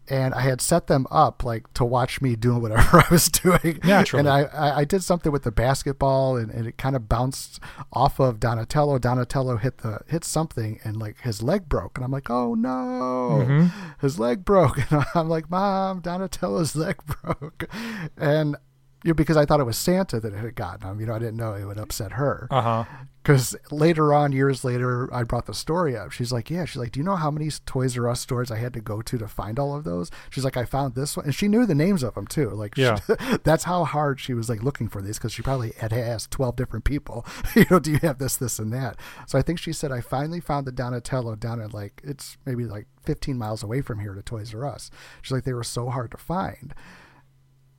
and 0.10 0.34
I 0.34 0.42
had 0.42 0.60
set 0.60 0.88
them 0.88 1.06
up 1.12 1.44
like 1.44 1.72
to 1.74 1.86
watch 1.86 2.22
me 2.22 2.36
doing 2.36 2.62
whatever 2.62 3.00
I 3.10 3.12
was 3.12 3.30
doing. 3.30 3.80
Naturally. 3.84 4.20
And 4.20 4.30
I, 4.30 4.42
I, 4.42 4.78
I 4.80 4.84
did 4.84 5.04
something 5.04 5.32
with 5.32 5.44
the 5.44 5.52
basketball 5.52 6.36
and, 6.36 6.52
and 6.52 6.68
it 6.68 6.78
kind 6.78 6.96
of 6.96 7.08
bounced 7.08 7.60
off 7.94 8.20
of 8.20 8.40
Donatello. 8.40 8.98
Donatello 8.98 9.58
hit 9.58 9.80
the 9.80 10.00
hit 10.08 10.24
something 10.24 10.80
and 10.84 10.98
like 10.98 11.22
his 11.22 11.44
leg 11.44 11.70
broke. 11.70 11.98
And 11.98 12.06
I'm 12.06 12.12
like, 12.12 12.30
oh 12.30 12.56
no, 12.56 13.46
mm-hmm. 13.46 13.68
his 14.02 14.20
leg 14.20 14.44
broke. 14.44 14.80
And 14.90 15.06
I'm 15.14 15.30
like, 15.30 15.52
Mom, 15.52 16.00
Donatello's 16.00 16.76
leg 16.76 16.98
broke. 17.22 17.70
And 18.18 18.56
you 19.04 19.10
know, 19.12 19.14
because 19.16 19.38
I 19.38 19.46
thought 19.46 19.60
it 19.60 19.66
was 19.66 19.78
Santa 19.78 20.20
that 20.20 20.34
had 20.34 20.56
gotten 20.56 20.88
him. 20.90 21.00
You 21.00 21.06
know, 21.08 21.14
I 21.14 21.20
didn't 21.20 21.38
know 21.38 21.54
it 21.54 21.66
would 21.66 21.78
upset 21.78 22.14
her. 22.14 22.48
Uh-huh. 22.52 22.84
Because 23.22 23.56
later 23.70 24.14
on, 24.14 24.32
years 24.32 24.64
later, 24.64 25.14
I 25.14 25.24
brought 25.24 25.46
the 25.46 25.54
story 25.54 25.96
up. 25.96 26.12
She's 26.12 26.32
like, 26.32 26.50
"Yeah." 26.50 26.66
She's 26.66 26.78
like, 26.78 26.94
"Do 26.94 27.00
you 27.00 27.04
know 27.04 27.18
how 27.18 27.30
many 27.30 27.50
Toys 27.66 27.98
R 27.98 28.08
Us 28.10 28.22
stores 28.22 28.50
I 28.50 28.58
had 28.58 28.74
to 28.74 28.82
go 28.82 29.02
to 29.02 29.18
to 29.18 29.28
find 29.28 29.60
all 29.60 29.76
of 29.76 29.84
those?" 29.84 30.10
She's 30.30 30.44
like, 30.46 30.56
"I 30.58 30.64
found 30.66 30.96
this 30.96 31.16
one," 31.18 31.26
and 31.26 31.36
she 31.36 31.48
knew 31.50 31.66
the 31.66 31.76
names 31.76 32.02
of 32.02 32.16
them 32.16 32.26
too. 32.28 32.50
Like, 32.50 32.76
she- 32.76 32.84
Yeah. 32.84 32.98
that's 33.44 33.66
how 33.66 33.84
hard 33.84 34.20
she 34.20 34.34
was 34.34 34.50
like 34.50 34.64
looking 34.64 34.88
for 34.88 35.02
these 35.02 35.18
because 35.18 35.34
she 35.34 35.42
probably 35.44 35.74
had 35.78 35.94
asked 35.94 36.32
twelve 36.32 36.56
different 36.56 36.86
people. 36.86 37.26
You 37.56 37.66
know, 37.70 37.80
do 37.80 37.92
you 37.92 38.00
have 38.04 38.18
this, 38.20 38.38
this, 38.38 38.58
and 38.58 38.72
that? 38.74 38.98
So 39.28 39.38
I 39.38 39.42
think 39.44 39.60
she 39.60 39.74
said, 39.74 39.92
"I 39.92 40.02
finally 40.02 40.40
found 40.40 40.66
the 40.66 40.72
Donatello 40.72 41.36
down 41.36 41.62
at 41.62 41.74
like 41.74 42.02
it's 42.04 42.38
maybe 42.46 42.66
like 42.66 42.88
fifteen 43.04 43.38
miles 43.38 43.64
away 43.64 43.82
from 43.82 44.00
here 44.00 44.14
to 44.16 44.22
Toys 44.24 44.56
R 44.56 44.66
Us." 44.66 44.90
She's 45.22 45.32
like, 45.34 45.44
"They 45.44 45.54
were 45.54 45.64
so 45.64 45.90
hard 45.90 46.10
to 46.12 46.18
find." 46.18 46.74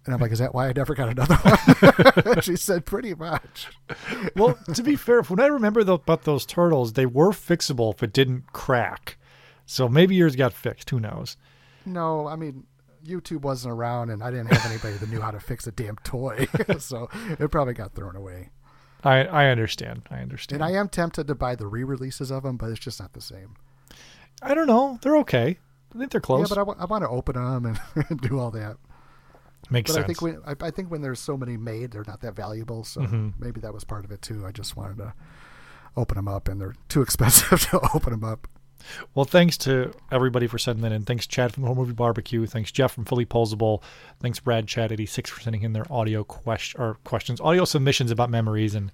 And 0.06 0.14
I'm 0.14 0.20
like, 0.20 0.32
is 0.32 0.38
that 0.38 0.54
why 0.54 0.68
I 0.68 0.72
never 0.72 0.94
got 0.94 1.08
another 1.10 1.34
one? 2.24 2.40
she 2.42 2.56
said, 2.56 2.86
pretty 2.86 3.14
much. 3.14 3.68
Well, 4.34 4.58
to 4.74 4.82
be 4.82 4.96
fair, 4.96 5.22
when 5.22 5.40
I 5.40 5.46
remember 5.46 5.84
tho- 5.84 5.94
about 5.94 6.22
those 6.22 6.46
turtles, 6.46 6.94
they 6.94 7.06
were 7.06 7.30
fixable 7.32 7.92
if 7.94 8.02
it 8.02 8.12
didn't 8.12 8.52
crack. 8.52 9.18
So 9.66 9.88
maybe 9.88 10.14
yours 10.16 10.36
got 10.36 10.52
fixed. 10.54 10.88
Who 10.90 11.00
knows? 11.00 11.36
No, 11.84 12.26
I 12.26 12.36
mean, 12.36 12.64
YouTube 13.06 13.42
wasn't 13.42 13.72
around, 13.74 14.10
and 14.10 14.22
I 14.22 14.30
didn't 14.30 14.52
have 14.52 14.70
anybody 14.70 14.96
that 14.96 15.08
knew 15.10 15.20
how 15.20 15.30
to 15.30 15.40
fix 15.40 15.66
a 15.66 15.72
damn 15.72 15.96
toy, 15.96 16.46
so 16.78 17.08
it 17.38 17.50
probably 17.50 17.74
got 17.74 17.94
thrown 17.94 18.16
away. 18.16 18.50
I 19.04 19.24
I 19.24 19.46
understand. 19.46 20.02
I 20.10 20.18
understand. 20.20 20.60
And 20.62 20.70
I 20.70 20.78
am 20.78 20.88
tempted 20.88 21.26
to 21.28 21.34
buy 21.34 21.54
the 21.54 21.66
re-releases 21.66 22.30
of 22.30 22.42
them, 22.42 22.56
but 22.58 22.68
it's 22.70 22.80
just 22.80 23.00
not 23.00 23.12
the 23.14 23.20
same. 23.22 23.54
I 24.42 24.54
don't 24.54 24.66
know. 24.66 24.98
They're 25.02 25.16
okay. 25.18 25.58
I 25.94 25.98
think 25.98 26.10
they're 26.10 26.20
close. 26.20 26.48
Yeah, 26.50 26.54
but 26.54 26.58
I, 26.58 26.62
wa- 26.64 26.76
I 26.78 26.84
want 26.84 27.02
to 27.04 27.08
open 27.08 27.34
them 27.36 27.78
and 28.08 28.20
do 28.20 28.38
all 28.38 28.50
that. 28.50 28.76
Makes 29.70 29.90
But 29.90 29.94
sense. 29.94 30.04
I 30.04 30.06
think 30.06 30.22
when 30.22 30.40
I, 30.46 30.54
I 30.66 30.70
think 30.70 30.90
when 30.90 31.00
there's 31.02 31.20
so 31.20 31.37
many 31.37 31.56
made, 31.56 31.92
they're 31.92 32.04
not 32.06 32.20
that 32.22 32.35
valuable. 32.35 32.85
So 32.85 33.02
Mm-hmm. 33.02 33.28
maybe 33.38 33.61
that 33.61 33.72
was 33.72 33.85
part 33.85 34.04
of 34.04 34.11
it 34.11 34.20
too. 34.22 34.44
I 34.46 34.50
just 34.52 34.76
wanted 34.76 34.98
to 34.98 35.14
open 35.96 36.16
them 36.16 36.28
up, 36.28 36.48
and 36.48 36.61
they're 36.61 36.74
too 36.88 37.02
expensive 37.06 37.61
to 37.70 37.80
open 37.94 38.12
them 38.12 38.24
up. 38.24 38.48
Well, 39.14 39.26
thanks 39.26 39.59
to 39.59 39.92
everybody 40.11 40.46
for 40.46 40.59
sending 40.59 40.83
that 40.83 40.92
in. 40.92 41.04
Thanks, 41.04 41.26
Chad 41.26 41.52
from 41.52 41.64
Horror 41.64 41.76
Movie 41.76 41.92
Barbecue. 41.92 42.46
Thanks, 42.46 42.72
Jeff 42.72 42.92
from 42.92 43.04
Fully 43.04 43.26
Posable. 43.26 43.83
Thanks, 44.20 44.40
Rad 44.46 44.66
Chad 44.66 44.90
eighty 44.90 45.04
six 45.06 45.28
for 45.30 45.40
sending 45.40 45.62
in 45.62 45.72
their 45.74 45.85
audio 45.92 46.24
question 46.24 46.80
or 46.80 46.94
questions, 47.04 47.40
audio 47.42 47.64
submissions 47.66 48.11
about 48.11 48.30
memories, 48.30 48.74
and 48.74 48.90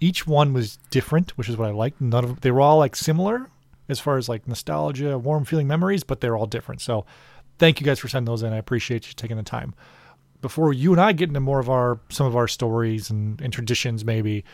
each 0.00 0.26
one 0.26 0.52
was 0.52 0.78
different, 0.90 1.36
which 1.36 1.48
is 1.48 1.56
what 1.56 1.68
I 1.68 1.72
liked. 1.72 2.00
None 2.00 2.24
of 2.24 2.40
they 2.40 2.50
were 2.52 2.60
all 2.60 2.78
like 2.78 2.94
similar 2.96 3.50
as 3.88 3.98
far 3.98 4.16
as 4.16 4.28
like 4.28 4.46
nostalgia, 4.46 5.18
warm 5.18 5.44
feeling 5.44 5.66
memories, 5.66 6.04
but 6.04 6.20
they're 6.20 6.36
all 6.36 6.46
different. 6.46 6.80
So, 6.80 7.04
thank 7.60 7.78
you 7.78 7.84
guys 7.84 7.98
for 7.98 8.08
sending 8.08 8.24
those 8.24 8.42
in. 8.42 8.52
I 8.52 8.56
appreciate 8.56 9.06
you 9.06 9.12
taking 9.14 9.36
the 9.36 9.42
time. 9.42 9.74
Before 10.40 10.72
you 10.72 10.92
and 10.92 11.00
I 11.00 11.12
get 11.12 11.28
into 11.28 11.40
more 11.40 11.60
of 11.60 11.68
our 11.68 12.00
some 12.08 12.26
of 12.26 12.34
our 12.34 12.48
stories 12.48 13.10
and, 13.10 13.40
and 13.40 13.52
traditions, 13.52 14.04
maybe 14.04 14.44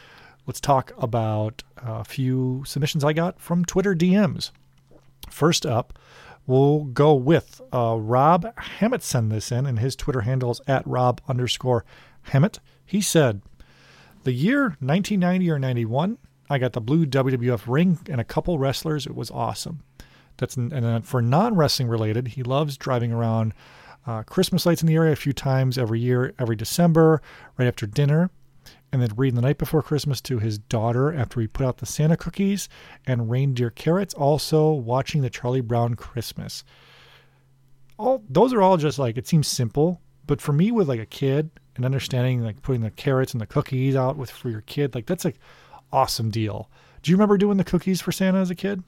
let's 0.46 0.60
talk 0.60 0.92
about 0.98 1.62
a 1.76 2.04
few 2.04 2.64
submissions 2.66 3.04
I 3.04 3.12
got 3.12 3.40
from 3.40 3.64
Twitter 3.64 3.94
DMs. 3.94 4.50
First 5.30 5.64
up, 5.64 5.96
we'll 6.46 6.84
go 6.84 7.14
with 7.14 7.62
uh, 7.72 7.96
Rob 7.98 8.52
Hammett 8.58 9.04
send 9.04 9.30
this 9.30 9.52
in, 9.52 9.66
and 9.66 9.78
his 9.78 9.94
Twitter 9.94 10.22
handle 10.22 10.50
is 10.50 10.60
at 10.66 10.84
Rob 10.86 11.20
underscore 11.28 11.84
Hammett. 12.22 12.58
He 12.84 13.00
said, 13.00 13.40
the 14.24 14.32
year 14.32 14.76
1990 14.80 15.50
or 15.50 15.58
91, 15.60 16.18
I 16.50 16.58
got 16.58 16.72
the 16.72 16.80
blue 16.80 17.06
WWF 17.06 17.62
ring 17.66 18.00
and 18.10 18.20
a 18.20 18.24
couple 18.24 18.58
wrestlers. 18.58 19.06
It 19.06 19.14
was 19.14 19.30
awesome. 19.30 19.82
That's 20.37 20.57
and 20.57 20.70
then 20.70 21.03
for 21.03 21.22
non-wrestling 21.22 21.88
related, 21.88 22.29
he 22.29 22.42
loves 22.42 22.77
driving 22.77 23.12
around 23.12 23.55
uh, 24.07 24.22
Christmas 24.22 24.66
lights 24.66 24.83
in 24.83 24.87
the 24.87 24.94
area 24.94 25.12
a 25.12 25.16
few 25.16 25.33
times 25.33 25.79
every 25.79 26.01
year, 26.01 26.35
every 26.38 26.57
December, 26.57 27.20
right 27.59 27.66
after 27.66 27.87
dinner, 27.87 28.31
and 28.92 29.03
then 29.03 29.11
reading 29.16 29.35
the 29.35 29.42
night 29.42 29.59
before 29.59 29.83
Christmas 29.83 30.20
to 30.22 30.38
his 30.38 30.59
daughter 30.59 31.12
after 31.12 31.40
we 31.40 31.46
put 31.46 31.66
out 31.66 31.79
the 31.79 31.87
Santa 31.87 32.16
cookies 32.16 32.68
and 33.07 33.31
reindeer 33.31 33.70
carrots. 33.70 34.14
Also 34.14 34.70
watching 34.70 35.22
the 35.22 35.31
Charlie 35.31 35.61
Brown 35.61 35.94
Christmas. 35.94 36.64
All 37.99 38.22
those 38.29 38.53
are 38.53 38.62
all 38.62 38.77
just 38.77 38.99
like 38.99 39.16
it 39.16 39.27
seems 39.27 39.49
simple, 39.49 40.01
but 40.27 40.40
for 40.40 40.53
me 40.53 40.70
with 40.70 40.88
like 40.88 41.01
a 41.01 41.07
kid 41.07 41.51
and 41.77 41.85
understanding 41.85 42.42
like 42.42 42.62
putting 42.62 42.83
the 42.83 42.90
carrots 42.90 43.33
and 43.33 43.40
the 43.40 43.46
cookies 43.46 43.96
out 43.96 44.16
with 44.16 44.31
for 44.31 44.51
your 44.51 44.61
kid, 44.62 44.94
like 44.94 45.07
that's 45.07 45.25
like 45.25 45.38
awesome 45.92 46.31
deal. 46.31 46.70
Do 47.03 47.11
you 47.11 47.16
remember 47.16 47.38
doing 47.38 47.57
the 47.57 47.64
cookies 47.64 48.01
for 48.01 48.12
Santa 48.12 48.38
as 48.38 48.51
a 48.51 48.55
kid? 48.55 48.83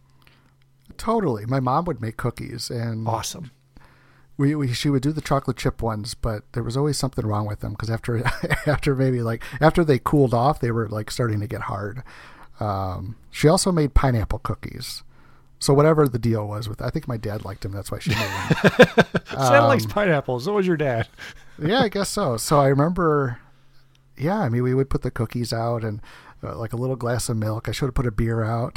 Totally. 0.99 1.47
My 1.47 1.61
mom 1.61 1.85
would 1.87 2.01
make 2.03 2.17
cookies, 2.19 2.69
and 2.71 3.09
Awesome. 3.09 3.51
we, 4.37 4.55
we 4.55 4.73
she 4.75 4.91
would 4.91 5.03
do 5.03 5.13
the 5.13 5.21
chocolate 5.23 5.57
chip 5.57 5.81
ones, 5.81 6.13
but 6.15 6.43
there 6.53 6.63
was 6.63 6.77
always 6.77 6.99
something 6.99 7.25
wrong 7.27 7.47
with 7.47 7.61
them 7.61 7.71
because 7.73 7.89
after 7.91 8.23
after 8.67 8.95
maybe 8.95 9.23
like 9.23 9.43
after 9.61 9.85
they 9.85 9.99
cooled 9.99 10.35
off, 10.35 10.61
they 10.61 10.71
were 10.73 10.89
like 10.89 11.11
starting 11.11 11.41
to 11.41 11.47
get 11.47 11.63
hard. 11.63 12.03
Um, 12.61 13.17
she 13.31 13.49
also 13.49 13.71
made 13.73 13.95
pineapple 13.95 14.41
cookies. 14.41 15.03
So 15.61 15.75
whatever 15.75 16.07
the 16.09 16.19
deal 16.21 16.47
was 16.47 16.69
with, 16.69 16.81
I 16.81 16.91
think 16.91 17.09
my 17.09 17.17
dad 17.17 17.45
liked 17.45 17.63
them. 17.63 17.73
That's 17.73 17.91
why 17.91 17.99
she 17.99 18.11
made 18.11 18.19
them. 18.19 19.05
Likes 19.69 19.85
Um, 19.85 19.91
pineapples. 19.91 20.45
So 20.45 20.53
was 20.55 20.67
your 20.69 20.77
dad. 20.77 21.09
yeah, 21.61 21.81
I 21.81 21.89
guess 21.89 22.09
so. 22.09 22.37
So 22.37 22.61
I 22.61 22.69
remember, 22.69 23.41
yeah, 24.17 24.39
I 24.39 24.49
mean, 24.51 24.63
we 24.63 24.73
would 24.73 24.89
put 24.89 25.03
the 25.03 25.11
cookies 25.11 25.53
out 25.53 25.83
and 25.83 26.01
uh, 26.45 26.57
like 26.57 26.73
a 26.73 26.77
little 26.77 26.95
glass 26.95 27.29
of 27.29 27.37
milk. 27.39 27.69
I 27.69 27.73
should 27.73 27.87
have 27.87 27.95
put 27.95 28.07
a 28.07 28.13
beer 28.13 28.45
out. 28.45 28.77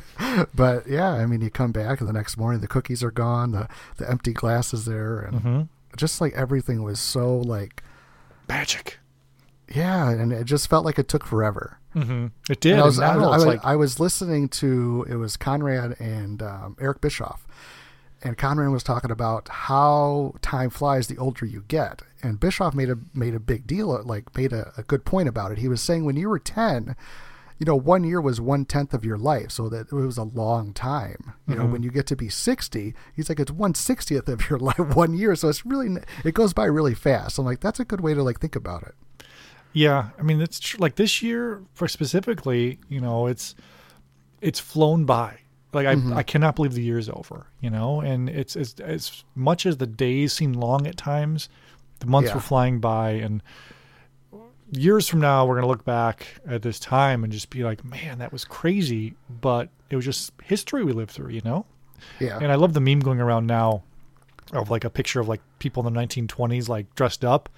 but 0.54 0.86
yeah, 0.88 1.10
I 1.10 1.26
mean, 1.26 1.40
you 1.40 1.50
come 1.50 1.72
back 1.72 2.00
and 2.00 2.08
the 2.08 2.12
next 2.12 2.36
morning 2.36 2.60
the 2.60 2.68
cookies 2.68 3.02
are 3.02 3.10
gone, 3.10 3.52
the 3.52 3.68
the 3.96 4.08
empty 4.10 4.32
glass 4.32 4.72
is 4.72 4.84
there, 4.84 5.18
and 5.20 5.40
Mm-hmm. 5.40 5.62
just 5.96 6.20
like 6.20 6.32
everything 6.34 6.82
was 6.82 7.00
so 7.00 7.36
like 7.38 7.82
Magic. 8.48 8.98
yeah, 9.74 10.10
and 10.10 10.32
it 10.32 10.44
just 10.44 10.68
felt 10.68 10.84
like 10.84 10.98
it 10.98 11.08
took 11.08 11.24
forever. 11.24 11.78
Mm-hmm. 11.94 12.26
It 12.50 12.60
did. 12.60 12.78
I 12.78 12.84
was 12.84 12.98
I, 12.98 13.14
I 13.14 13.16
was, 13.16 13.44
like 13.46 13.60
I 13.64 13.76
was 13.76 14.00
listening 14.00 14.48
to 14.48 15.06
it 15.08 15.16
was 15.16 15.36
Conrad 15.36 15.98
and 16.00 16.42
um, 16.42 16.76
Eric 16.80 17.00
Bischoff, 17.00 17.46
and 18.22 18.36
Conrad 18.38 18.70
was 18.70 18.82
talking 18.82 19.10
about 19.10 19.48
how 19.48 20.34
time 20.42 20.70
flies 20.70 21.06
the 21.08 21.18
older 21.18 21.44
you 21.44 21.64
get, 21.68 22.00
and 22.22 22.40
Bischoff 22.40 22.74
made 22.74 22.88
a 22.90 22.96
made 23.14 23.34
a 23.34 23.40
big 23.40 23.66
deal 23.66 24.02
like 24.04 24.34
made 24.36 24.52
a, 24.54 24.72
a 24.78 24.82
good 24.82 25.04
point 25.04 25.28
about 25.28 25.52
it. 25.52 25.58
He 25.58 25.68
was 25.68 25.82
saying 25.82 26.04
when 26.06 26.16
you 26.16 26.28
were 26.30 26.38
ten. 26.38 26.96
You 27.62 27.66
know, 27.66 27.76
one 27.76 28.02
year 28.02 28.20
was 28.20 28.40
one 28.40 28.64
tenth 28.64 28.92
of 28.92 29.04
your 29.04 29.16
life, 29.16 29.52
so 29.52 29.68
that 29.68 29.86
it 29.86 29.92
was 29.92 30.18
a 30.18 30.24
long 30.24 30.72
time. 30.72 31.34
You 31.46 31.54
know, 31.54 31.62
mm-hmm. 31.62 31.72
when 31.74 31.82
you 31.84 31.92
get 31.92 32.08
to 32.08 32.16
be 32.16 32.28
sixty, 32.28 32.92
he's 33.14 33.28
like 33.28 33.38
it's 33.38 33.52
one 33.52 33.76
sixtieth 33.76 34.28
of 34.28 34.50
your 34.50 34.58
life, 34.68 34.80
one 34.96 35.14
year. 35.14 35.36
So 35.36 35.48
it's 35.48 35.64
really 35.64 36.02
it 36.24 36.34
goes 36.34 36.52
by 36.52 36.64
really 36.64 36.94
fast. 36.94 37.38
I'm 37.38 37.44
like, 37.44 37.60
that's 37.60 37.78
a 37.78 37.84
good 37.84 38.00
way 38.00 38.14
to 38.14 38.22
like 38.24 38.40
think 38.40 38.56
about 38.56 38.82
it. 38.82 38.96
Yeah, 39.72 40.08
I 40.18 40.22
mean 40.22 40.40
it's 40.40 40.58
tr- 40.58 40.78
like 40.78 40.96
this 40.96 41.22
year 41.22 41.62
for 41.72 41.86
specifically, 41.86 42.80
you 42.88 43.00
know, 43.00 43.28
it's 43.28 43.54
it's 44.40 44.58
flown 44.58 45.04
by. 45.04 45.38
Like 45.72 45.86
I, 45.86 45.94
mm-hmm. 45.94 46.14
I 46.14 46.24
cannot 46.24 46.56
believe 46.56 46.74
the 46.74 46.82
year's 46.82 47.08
over, 47.08 47.46
you 47.60 47.70
know, 47.70 48.00
and 48.00 48.28
it's 48.28 48.56
as 48.56 48.74
as 48.80 49.22
much 49.36 49.66
as 49.66 49.76
the 49.76 49.86
days 49.86 50.32
seem 50.32 50.52
long 50.52 50.88
at 50.88 50.96
times, 50.96 51.48
the 52.00 52.06
months 52.06 52.30
Yeah. 52.30 52.34
were 52.34 52.40
flying 52.40 52.80
by, 52.80 53.12
and 53.12 53.40
years 54.72 55.06
from 55.06 55.20
now 55.20 55.46
we're 55.46 55.54
gonna 55.54 55.68
look 55.68 55.84
back 55.84 56.26
at 56.46 56.62
this 56.62 56.80
time 56.80 57.24
and 57.24 57.32
just 57.32 57.50
be 57.50 57.62
like, 57.62 57.84
man, 57.84 58.18
that 58.18 58.32
was 58.32 58.44
crazy, 58.44 59.14
but 59.40 59.68
it 59.90 59.96
was 59.96 60.04
just 60.04 60.32
history 60.42 60.84
we 60.84 60.92
lived 60.92 61.10
through, 61.10 61.30
you 61.30 61.42
know. 61.44 61.66
Yeah. 62.18 62.38
And 62.40 62.50
I 62.50 62.56
love 62.56 62.72
the 62.72 62.80
meme 62.80 63.00
going 63.00 63.20
around 63.20 63.46
now 63.46 63.82
of 64.52 64.70
like 64.70 64.84
a 64.84 64.90
picture 64.90 65.20
of 65.20 65.28
like 65.28 65.40
people 65.58 65.86
in 65.86 65.92
the 65.92 66.00
1920s 66.00 66.68
like 66.68 66.92
dressed 66.94 67.24
up. 67.24 67.48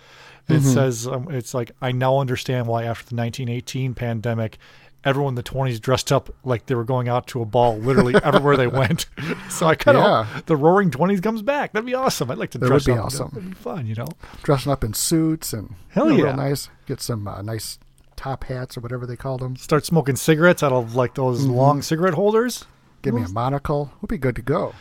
It 0.47 0.61
says 0.61 1.07
um, 1.07 1.31
it's 1.31 1.55
like 1.55 1.71
I 1.81 1.93
now 1.93 2.19
understand 2.19 2.67
why 2.67 2.85
after 2.85 3.09
the 3.09 3.17
1918 3.17 3.95
pandemic, 3.95 4.59
everyone 5.05 5.33
in 5.33 5.35
the 5.37 5.43
20s 5.43 5.81
dressed 5.81 6.11
up 6.13 6.35
like 6.45 6.67
they 6.67 6.75
were 6.75 6.85
going 6.85 7.09
out 7.09 7.27
to 7.29 7.43
a 7.43 7.45
ball 7.45 7.77
literally 7.77 8.15
everywhere 8.25 8.57
they 8.57 8.67
went. 8.67 9.07
So 9.51 9.67
I 9.67 9.75
kind 9.75 9.97
of 9.99 10.05
Yeah. 10.05 10.41
the 10.47 10.57
Roaring 10.57 10.91
20s 10.91 11.23
comes 11.23 11.43
back. 11.43 11.73
That'd 11.73 11.87
be 11.87 11.95
awesome. 11.95 12.31
I'd 12.31 12.39
like 12.39 12.51
to 12.53 12.59
That 12.59 12.67
dress 12.67 12.87
would 12.87 12.95
be 12.95 12.99
up. 12.99 13.07
awesome. 13.07 13.31
It'd 13.37 13.51
be 13.51 13.55
fun, 13.57 13.87
you 13.87 13.95
know. 13.95 14.09
Dressing 14.43 14.73
up 14.73 14.83
in 14.85 14.95
suits 14.95 15.53
and 15.53 15.75
Hell 15.89 16.07
you 16.11 16.13
know, 16.13 16.17
yeah. 16.19 16.25
real 16.31 16.37
nice. 16.37 16.69
Get 16.87 17.01
some 17.01 17.27
uh, 17.29 17.43
nice 17.43 17.79
top 18.17 18.45
hats 18.45 18.77
or 18.77 18.81
whatever 18.81 19.07
they 19.07 19.17
called 19.17 19.41
them. 19.41 19.57
Start 19.57 19.85
smoking 19.85 20.17
cigarettes 20.17 20.63
out 20.63 20.73
of 20.73 20.95
like 20.95 21.15
those 21.15 21.43
Mm-hmm. 21.43 21.53
long 21.53 21.83
cigarette 21.83 22.15
holders. 22.15 22.65
Give 23.03 23.15
me 23.15 23.23
a 23.23 23.29
monocle. 23.29 23.93
We'll 24.01 24.07
be 24.09 24.17
good 24.19 24.37
to 24.37 24.43
go. 24.43 24.73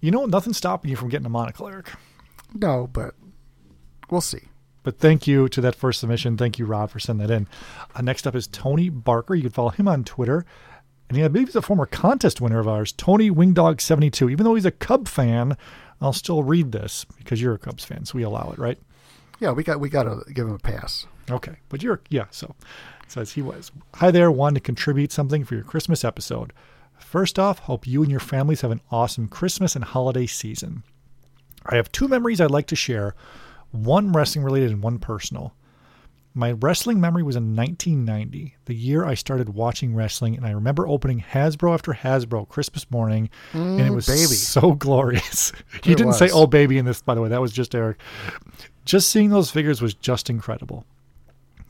You 0.00 0.10
know, 0.10 0.24
nothing's 0.26 0.56
stopping 0.56 0.90
you 0.90 0.96
from 0.96 1.08
getting 1.08 1.26
a 1.26 1.30
monocle, 1.30 1.68
Eric. 1.68 1.90
No, 2.54 2.88
but 2.92 3.14
we'll 4.10 4.20
see. 4.20 4.48
But 4.82 4.98
thank 4.98 5.26
you 5.26 5.48
to 5.48 5.60
that 5.60 5.74
first 5.74 6.00
submission. 6.00 6.36
Thank 6.36 6.58
you, 6.58 6.64
Rob, 6.64 6.90
for 6.90 6.98
sending 6.98 7.26
that 7.26 7.34
in. 7.34 7.46
Uh, 7.94 8.00
next 8.00 8.26
up 8.26 8.34
is 8.34 8.46
Tony 8.46 8.88
Barker. 8.88 9.34
You 9.34 9.42
can 9.42 9.50
follow 9.50 9.70
him 9.70 9.88
on 9.88 10.04
Twitter. 10.04 10.46
And 11.08 11.18
he, 11.18 11.24
I 11.24 11.28
believe 11.28 11.48
he's 11.48 11.56
a 11.56 11.62
former 11.62 11.86
contest 11.86 12.40
winner 12.40 12.60
of 12.60 12.68
ours, 12.68 12.92
Tony 12.92 13.30
Wingdog72. 13.30 14.30
Even 14.30 14.44
though 14.44 14.54
he's 14.54 14.64
a 14.64 14.70
Cub 14.70 15.08
fan, 15.08 15.56
I'll 16.00 16.12
still 16.12 16.42
read 16.42 16.72
this 16.72 17.04
because 17.18 17.42
you're 17.42 17.54
a 17.54 17.58
Cubs 17.58 17.84
fan, 17.84 18.04
so 18.04 18.16
we 18.16 18.22
allow 18.22 18.50
it, 18.52 18.58
right? 18.58 18.78
Yeah, 19.38 19.52
we 19.52 19.64
got 19.64 19.80
we 19.80 19.88
got 19.88 20.04
to 20.04 20.22
give 20.32 20.46
him 20.46 20.54
a 20.54 20.58
pass. 20.58 21.06
Okay. 21.30 21.56
But 21.68 21.82
you're, 21.82 22.00
yeah, 22.08 22.26
so 22.30 22.54
it 23.02 23.10
says 23.10 23.32
he 23.32 23.42
was. 23.42 23.72
Hi 23.94 24.10
there, 24.10 24.30
wanted 24.30 24.60
to 24.60 24.60
contribute 24.60 25.12
something 25.12 25.44
for 25.44 25.54
your 25.54 25.64
Christmas 25.64 26.04
episode. 26.04 26.52
First 26.98 27.38
off, 27.38 27.60
hope 27.60 27.86
you 27.86 28.02
and 28.02 28.10
your 28.10 28.20
families 28.20 28.60
have 28.60 28.70
an 28.70 28.82
awesome 28.90 29.28
Christmas 29.28 29.74
and 29.74 29.84
holiday 29.84 30.26
season. 30.26 30.84
I 31.66 31.76
have 31.76 31.90
two 31.90 32.08
memories 32.08 32.40
I'd 32.40 32.50
like 32.50 32.66
to 32.68 32.76
share 32.76 33.14
one 33.72 34.12
wrestling 34.12 34.44
related 34.44 34.70
and 34.70 34.82
one 34.82 34.98
personal. 34.98 35.54
My 36.32 36.52
wrestling 36.52 37.00
memory 37.00 37.24
was 37.24 37.34
in 37.34 37.56
1990, 37.56 38.54
the 38.66 38.74
year 38.74 39.04
I 39.04 39.14
started 39.14 39.48
watching 39.48 39.96
wrestling, 39.96 40.36
and 40.36 40.46
I 40.46 40.52
remember 40.52 40.86
opening 40.86 41.20
Hasbro 41.20 41.74
after 41.74 41.92
Hasbro 41.92 42.48
Christmas 42.48 42.88
morning, 42.88 43.30
and 43.52 43.80
it 43.80 43.90
mm, 43.90 43.94
was 43.96 44.06
baby. 44.06 44.36
so 44.36 44.72
glorious. 44.78 45.52
he 45.82 45.96
didn't 45.96 46.12
say 46.12 46.30
"oh 46.30 46.46
baby" 46.46 46.78
in 46.78 46.84
this, 46.84 47.02
by 47.02 47.16
the 47.16 47.20
way. 47.20 47.28
That 47.28 47.40
was 47.40 47.52
just 47.52 47.74
Eric. 47.74 47.98
Just 48.84 49.10
seeing 49.10 49.30
those 49.30 49.50
figures 49.50 49.82
was 49.82 49.94
just 49.94 50.30
incredible. 50.30 50.84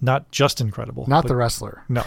Not 0.00 0.30
just 0.30 0.60
incredible. 0.60 1.04
Not 1.08 1.26
the 1.26 1.36
wrestler. 1.36 1.84
no. 1.88 2.04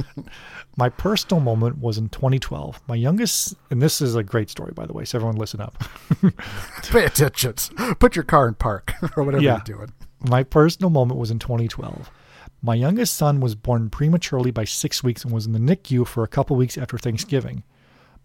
My 0.76 0.88
personal 0.88 1.40
moment 1.40 1.78
was 1.78 1.98
in 1.98 2.08
2012. 2.08 2.80
My 2.88 2.94
youngest, 2.94 3.54
and 3.70 3.82
this 3.82 4.00
is 4.00 4.14
a 4.14 4.22
great 4.22 4.48
story, 4.50 4.72
by 4.74 4.86
the 4.86 4.92
way, 4.92 5.04
so 5.04 5.18
everyone 5.18 5.36
listen 5.36 5.60
up. 5.60 5.82
Pay 6.90 7.04
attention. 7.04 7.54
Put 7.98 8.16
your 8.16 8.24
car 8.24 8.48
in 8.48 8.54
park 8.54 8.94
or 9.16 9.24
whatever 9.24 9.42
Yeah. 9.42 9.60
you're 9.66 9.76
doing. 9.78 9.92
My 10.28 10.42
personal 10.42 10.90
moment 10.90 11.18
was 11.20 11.30
in 11.30 11.38
2012. 11.38 12.10
My 12.62 12.74
youngest 12.74 13.14
son 13.14 13.40
was 13.40 13.54
born 13.54 13.90
prematurely 13.90 14.50
by 14.50 14.64
six 14.64 15.02
weeks 15.02 15.24
and 15.24 15.32
was 15.32 15.46
in 15.46 15.52
the 15.52 15.58
NICU 15.58 16.06
for 16.06 16.22
a 16.24 16.28
couple 16.28 16.56
weeks 16.56 16.76
after 16.78 16.98
Thanksgiving. 16.98 17.62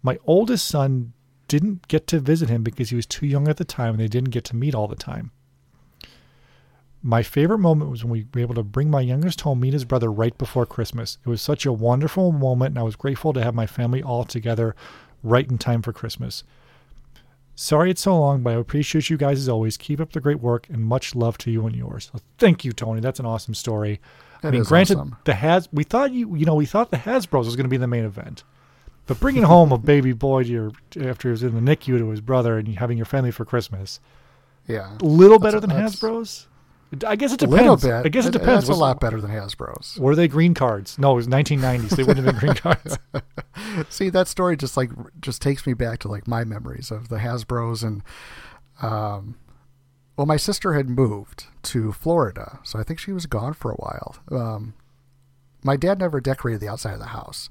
My 0.02 0.18
oldest 0.26 0.66
son 0.68 1.12
didn't 1.48 1.88
get 1.88 2.06
to 2.08 2.20
visit 2.20 2.48
him 2.48 2.62
because 2.62 2.90
he 2.90 2.96
was 2.96 3.06
too 3.06 3.26
young 3.26 3.48
at 3.48 3.56
the 3.56 3.64
time 3.64 3.90
and 3.94 4.00
they 4.00 4.08
didn't 4.08 4.30
get 4.30 4.44
to 4.44 4.56
meet 4.56 4.74
all 4.74 4.88
the 4.88 4.94
time. 4.96 5.30
My 7.06 7.22
favorite 7.22 7.58
moment 7.58 7.88
was 7.88 8.02
when 8.02 8.10
we 8.10 8.26
were 8.34 8.40
able 8.40 8.56
to 8.56 8.64
bring 8.64 8.90
my 8.90 9.00
youngest 9.00 9.42
home, 9.42 9.60
meet 9.60 9.72
his 9.74 9.84
brother 9.84 10.10
right 10.10 10.36
before 10.36 10.66
Christmas. 10.66 11.18
It 11.24 11.28
was 11.28 11.40
such 11.40 11.64
a 11.64 11.72
wonderful 11.72 12.32
moment, 12.32 12.70
and 12.72 12.80
I 12.80 12.82
was 12.82 12.96
grateful 12.96 13.32
to 13.32 13.44
have 13.44 13.54
my 13.54 13.64
family 13.64 14.02
all 14.02 14.24
together 14.24 14.74
right 15.22 15.48
in 15.48 15.56
time 15.56 15.82
for 15.82 15.92
Christmas. 15.92 16.42
Sorry 17.54 17.92
it's 17.92 18.00
so 18.02 18.18
long, 18.18 18.42
but 18.42 18.54
I 18.54 18.56
appreciate 18.56 19.08
you 19.08 19.16
guys 19.16 19.38
as 19.38 19.48
always. 19.48 19.76
Keep 19.76 20.00
up 20.00 20.12
the 20.14 20.20
great 20.20 20.40
work, 20.40 20.66
and 20.68 20.82
much 20.82 21.14
love 21.14 21.38
to 21.38 21.50
you 21.52 21.64
and 21.64 21.76
yours. 21.76 22.10
Thank 22.38 22.64
you, 22.64 22.72
Tony. 22.72 23.00
That's 23.00 23.20
an 23.20 23.26
awesome 23.26 23.54
story. 23.54 24.00
I 24.42 24.50
mean, 24.50 24.64
granted, 24.64 24.96
awesome. 24.98 25.16
the 25.24 25.34
has 25.34 25.68
we 25.72 25.84
thought 25.84 26.10
you 26.10 26.34
you 26.34 26.44
know 26.44 26.56
we 26.56 26.66
thought 26.66 26.90
the 26.90 26.96
Hasbro's 26.98 27.46
was 27.46 27.54
going 27.54 27.64
to 27.66 27.70
be 27.70 27.76
the 27.76 27.86
main 27.86 28.04
event, 28.04 28.42
but 29.06 29.20
bringing 29.20 29.44
home 29.44 29.70
a 29.70 29.78
baby 29.78 30.12
boy 30.12 30.42
to 30.42 30.48
your 30.48 30.72
after 31.00 31.28
he 31.28 31.30
was 31.30 31.44
in 31.44 31.54
the 31.54 31.60
NICU 31.76 31.98
to 31.98 32.10
his 32.10 32.20
brother 32.20 32.58
and 32.58 32.68
having 32.76 32.96
your 32.98 33.06
family 33.06 33.30
for 33.30 33.44
Christmas, 33.44 34.00
Yeah. 34.66 34.98
a 35.00 35.04
little 35.04 35.38
better 35.38 35.58
a- 35.58 35.60
than 35.60 35.70
Hasbro's. 35.70 36.48
I 37.06 37.16
guess 37.16 37.32
it 37.32 37.42
A 37.42 37.46
depends. 37.46 37.82
little 37.82 38.00
bit. 38.02 38.06
I 38.06 38.08
guess 38.08 38.26
it 38.26 38.32
depends. 38.32 38.68
A 38.68 38.74
lot 38.74 39.00
better 39.00 39.20
than 39.20 39.30
Hasbro's. 39.30 39.98
Were 39.98 40.14
they 40.14 40.28
green 40.28 40.54
cards? 40.54 40.98
No, 40.98 41.12
it 41.12 41.16
was 41.16 41.26
1990s. 41.28 41.90
They 41.96 42.04
wouldn't 42.04 42.24
have 42.26 42.34
been 42.40 42.54
green 42.54 42.54
cards. 42.54 42.98
See, 43.90 44.08
that 44.10 44.28
story 44.28 44.56
just 44.56 44.76
like 44.76 44.90
just 45.20 45.42
takes 45.42 45.66
me 45.66 45.74
back 45.74 45.98
to 46.00 46.08
like 46.08 46.28
my 46.28 46.44
memories 46.44 46.90
of 46.90 47.08
the 47.08 47.16
Hasbro's 47.16 47.82
and 47.82 48.02
um 48.82 49.36
well 50.16 50.26
my 50.26 50.36
sister 50.36 50.74
had 50.74 50.88
moved 50.88 51.46
to 51.64 51.92
Florida, 51.92 52.60
so 52.62 52.78
I 52.78 52.82
think 52.82 52.98
she 53.00 53.12
was 53.12 53.26
gone 53.26 53.54
for 53.54 53.70
a 53.72 53.76
while. 53.76 54.16
Um 54.30 54.74
my 55.64 55.76
dad 55.76 55.98
never 55.98 56.20
decorated 56.20 56.60
the 56.60 56.68
outside 56.68 56.92
of 56.94 57.00
the 57.00 57.06
house. 57.06 57.50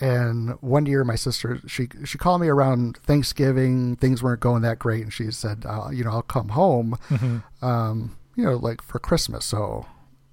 And 0.00 0.50
one 0.60 0.84
year, 0.86 1.04
my 1.04 1.14
sister 1.14 1.60
she 1.66 1.88
she 2.04 2.18
called 2.18 2.40
me 2.42 2.48
around 2.48 2.96
Thanksgiving. 2.98 3.96
Things 3.96 4.22
weren't 4.22 4.40
going 4.40 4.62
that 4.62 4.78
great, 4.78 5.04
and 5.04 5.12
she 5.12 5.30
said, 5.30 5.64
uh, 5.66 5.88
"You 5.90 6.04
know, 6.04 6.10
I'll 6.10 6.22
come 6.22 6.50
home, 6.50 6.98
um, 7.62 8.16
you 8.36 8.44
know, 8.44 8.56
like 8.56 8.82
for 8.82 8.98
Christmas." 8.98 9.44
So, 9.44 9.86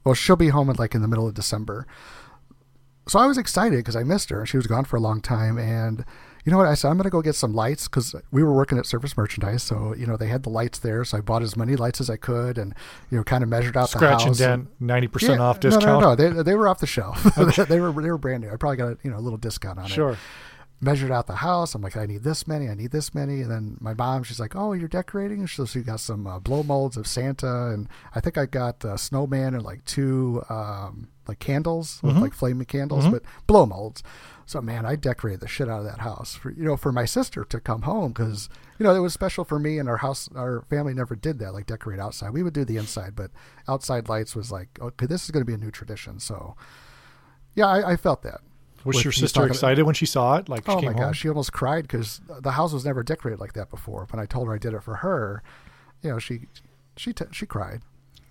well, 0.03 0.13
she'll 0.13 0.35
be 0.35 0.49
home 0.49 0.69
in 0.69 0.75
like 0.75 0.93
in 0.93 1.01
the 1.01 1.07
middle 1.07 1.27
of 1.27 1.33
December 1.33 1.87
so 3.07 3.19
I 3.19 3.25
was 3.25 3.37
excited 3.37 3.77
because 3.77 3.95
I 3.95 4.03
missed 4.03 4.29
her 4.29 4.39
and 4.39 4.49
she 4.49 4.57
was 4.57 4.67
gone 4.67 4.85
for 4.85 4.95
a 4.95 4.99
long 4.99 5.19
time. 5.19 5.57
And 5.57 6.05
you 6.45 6.51
know 6.51 6.57
what? 6.57 6.67
I 6.67 6.73
said, 6.73 6.89
I'm 6.89 6.95
going 6.95 7.03
to 7.03 7.09
go 7.09 7.21
get 7.21 7.35
some 7.35 7.53
lights 7.53 7.87
because 7.87 8.15
we 8.31 8.43
were 8.43 8.53
working 8.53 8.77
at 8.77 8.85
Service 8.85 9.17
Merchandise. 9.17 9.63
So, 9.63 9.93
you 9.97 10.05
know, 10.05 10.15
they 10.15 10.27
had 10.27 10.43
the 10.43 10.49
lights 10.49 10.79
there. 10.79 11.03
So 11.03 11.17
I 11.17 11.21
bought 11.21 11.43
as 11.43 11.57
many 11.57 11.75
lights 11.75 11.99
as 11.99 12.09
I 12.09 12.15
could 12.15 12.57
and, 12.57 12.73
you 13.11 13.17
know, 13.17 13.23
kind 13.23 13.43
of 13.43 13.49
measured 13.49 13.75
out 13.75 13.89
Scratch 13.89 14.23
the 14.23 14.27
and 14.27 14.37
dent, 14.37 14.81
90% 14.81 15.21
Yeah, 15.21 15.39
off 15.39 15.57
no, 15.57 15.59
discount. 15.61 16.01
No, 16.01 16.09
no, 16.09 16.15
They, 16.15 16.43
they 16.43 16.55
were 16.55 16.67
off 16.67 16.79
the 16.79 16.87
shelf. 16.87 17.21
they 17.35 17.79
were 17.79 17.91
they 17.91 18.11
were 18.11 18.17
brand 18.17 18.43
new. 18.43 18.49
I 18.49 18.55
probably 18.55 18.77
got 18.77 18.87
a, 18.93 18.97
you 19.03 19.11
know 19.11 19.17
a 19.17 19.19
little 19.19 19.37
discount 19.37 19.79
on 19.79 19.85
it 19.85 19.89
Sure. 19.89 20.17
Measured 20.83 21.11
out 21.11 21.27
the 21.27 21.35
house. 21.37 21.73
I'm 21.73 21.81
like, 21.81 21.97
I 21.97 22.05
need 22.05 22.23
this 22.23 22.47
many, 22.47 22.69
I 22.69 22.75
need 22.75 22.91
this 22.91 23.15
many. 23.15 23.41
And 23.41 23.49
then 23.49 23.77
my 23.79 23.93
mom, 23.93 24.23
she's 24.23 24.39
like, 24.39 24.55
Oh, 24.55 24.73
you're 24.73 24.87
decorating? 24.87 25.47
So 25.47 25.65
she 25.65 25.81
got 25.81 25.99
some 25.99 26.27
uh, 26.27 26.39
blow 26.39 26.63
molds 26.63 26.97
of 26.97 27.07
Santa, 27.07 27.67
and 27.67 27.87
I 28.13 28.19
think 28.19 28.37
I 28.37 28.45
got 28.45 28.83
uh, 28.83 28.97
snowman 28.97 29.53
and 29.53 29.63
like 29.63 29.83
two 29.85 30.43
um, 30.49 31.07
like 31.27 31.39
candles 31.39 32.01
with 32.03 32.17
like 32.21 32.33
flaming 32.33 32.65
candles, 32.65 33.05
but 33.11 33.23
blow 33.47 33.65
molds. 33.65 34.03
So 34.45 34.61
man, 34.61 34.85
I 34.85 34.95
decorated 34.97 35.39
the 35.39 35.47
shit 35.47 35.69
out 35.69 35.79
of 35.79 35.85
that 35.85 35.99
house 35.99 36.35
for 36.35 36.51
you 36.51 36.63
know 36.63 36.75
for 36.75 36.91
my 36.91 37.05
sister 37.05 37.45
to 37.45 37.59
come 37.61 37.83
home 37.83 38.11
because 38.11 38.49
you 38.77 38.83
know 38.83 38.93
it 38.93 38.99
was 38.99 39.13
special 39.13 39.45
for 39.45 39.57
me 39.57 39.79
and 39.79 39.87
our 39.87 39.97
house. 39.97 40.29
Our 40.35 40.63
family 40.69 40.93
never 40.93 41.15
did 41.15 41.39
that 41.39 41.53
like 41.53 41.65
decorate 41.65 41.99
outside. 41.99 42.31
We 42.31 42.43
would 42.43 42.53
do 42.53 42.65
the 42.65 42.77
inside, 42.77 43.15
but 43.15 43.31
outside 43.67 44.09
lights 44.09 44.35
was 44.35 44.51
like 44.51 44.77
okay, 44.81 45.05
this 45.05 45.23
is 45.23 45.31
going 45.31 45.41
to 45.41 45.45
be 45.45 45.53
a 45.53 45.57
new 45.57 45.71
tradition. 45.71 46.19
So 46.19 46.55
yeah, 47.55 47.67
I, 47.67 47.91
I 47.93 47.95
felt 47.95 48.21
that. 48.23 48.41
Was 48.85 48.97
With- 48.97 49.05
your 49.05 49.11
sister 49.13 49.45
excited 49.47 49.83
when 49.83 49.95
she 49.95 50.05
saw 50.05 50.35
it? 50.37 50.49
Like 50.49 50.67
oh 50.67 50.79
she 50.79 50.85
Oh 50.87 50.89
my 50.89 50.93
home? 50.93 51.01
gosh, 51.09 51.19
she 51.19 51.29
almost 51.29 51.53
cried 51.53 51.83
because 51.83 52.19
the 52.41 52.51
house 52.51 52.73
was 52.73 52.83
never 52.85 53.01
decorated 53.03 53.39
like 53.39 53.53
that 53.53 53.69
before. 53.69 54.07
When 54.11 54.19
I 54.19 54.25
told 54.25 54.47
her 54.47 54.53
I 54.53 54.57
did 54.57 54.73
it 54.73 54.83
for 54.83 54.95
her, 54.95 55.41
you 56.01 56.09
know, 56.09 56.19
she 56.19 56.47
she 56.97 57.13
t- 57.13 57.25
she 57.31 57.45
cried. 57.45 57.81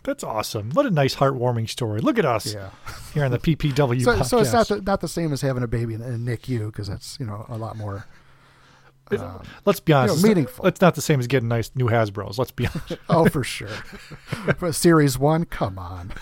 That's 0.05 0.25
awesome. 0.25 0.71
What 0.73 0.85
a 0.85 0.91
nice, 0.91 1.15
heartwarming 1.17 1.69
story. 1.71 2.01
Look 2.01 2.19
at 2.19 2.25
us 2.25 2.53
Yeah. 2.55 2.71
here 3.15 3.25
on 3.25 3.31
the 3.31 3.39
PPW 3.57 4.03
So, 4.03 4.17
podcast. 4.17 4.25
so 4.27 4.39
it's 4.41 4.53
not 4.53 4.69
the, 4.69 4.81
not 4.83 5.01
the 5.01 5.07
same 5.09 5.33
as 5.33 5.41
having 5.43 5.63
a 5.63 5.69
baby 5.69 5.95
in, 5.95 6.03
in 6.03 6.25
NICU 6.27 6.67
because 6.67 6.89
that's 6.89 7.19
you 7.21 7.27
know 7.27 7.47
a 7.49 7.57
lot 7.57 7.77
more. 7.77 8.05
Um, 9.11 9.43
let's 9.67 9.81
be 9.81 9.93
honest. 9.93 10.09
know, 10.09 10.15
it's 10.15 10.23
not- 10.23 10.29
meaningful. 10.29 10.67
It's 10.67 10.81
not 10.81 10.95
the 10.95 11.03
same 11.03 11.21
as 11.21 11.27
getting 11.27 11.49
nice 11.49 11.71
new 11.75 11.87
Hasbro's. 11.89 12.39
Let's 12.39 12.51
be 12.51 12.67
honest. 12.67 12.93
Oh, 13.11 13.29
for 13.29 13.45
sure. 13.45 13.69
for 14.59 14.73
series 14.73 15.19
one, 15.19 15.45
come 15.45 15.79
on. 15.79 16.13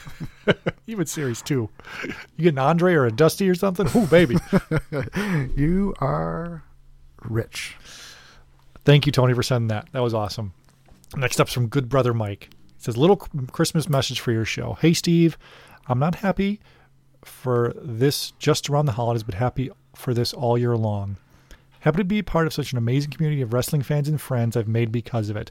Even 0.89 1.07
Series 1.07 1.41
2. 1.43 1.69
You 2.05 2.13
get 2.43 2.49
an 2.55 2.59
Andre 2.59 2.95
or 2.95 3.07
a 3.07 3.13
Dusty 3.13 3.49
or 3.49 3.55
something? 3.55 3.87
Ooh, 3.95 4.07
baby. 4.07 4.37
You 5.57 5.95
are 6.01 6.65
rich. 7.23 7.77
Thank 8.85 9.07
you, 9.07 9.13
Tony, 9.13 9.35
for 9.35 9.43
sending 9.43 9.69
that. 9.69 9.89
That 9.93 10.03
was 10.03 10.15
awesome. 10.15 10.53
Next 11.17 11.39
up's 11.41 11.53
from 11.53 11.69
Good 11.69 11.89
Brother 11.89 12.13
Mike. 12.15 12.49
It 12.77 12.83
says, 12.83 12.97
Little 12.97 13.17
Christmas 13.17 13.89
message 13.89 14.21
for 14.21 14.33
your 14.33 14.45
show. 14.45 14.77
Hey, 14.81 14.95
Steve, 14.95 15.37
I'm 15.87 15.99
not 15.99 16.17
happy 16.17 16.61
for 17.25 17.75
this 17.81 18.33
just 18.33 18.69
around 18.71 18.87
the 18.87 18.93
holidays, 18.93 19.23
but 19.23 19.35
happy 19.35 19.71
for 19.95 20.15
this 20.15 20.33
all 20.33 20.57
year 20.59 20.77
long. 20.77 21.19
Happy 21.81 21.99
to 21.99 22.05
be 22.05 22.23
part 22.23 22.47
of 22.47 22.53
such 22.53 22.73
an 22.73 22.79
amazing 22.79 23.11
community 23.11 23.43
of 23.43 23.53
wrestling 23.53 23.83
fans 23.83 24.09
and 24.09 24.21
friends 24.21 24.57
I've 24.57 24.69
made 24.69 24.93
because 24.93 25.31
of 25.31 25.37
it. 25.37 25.51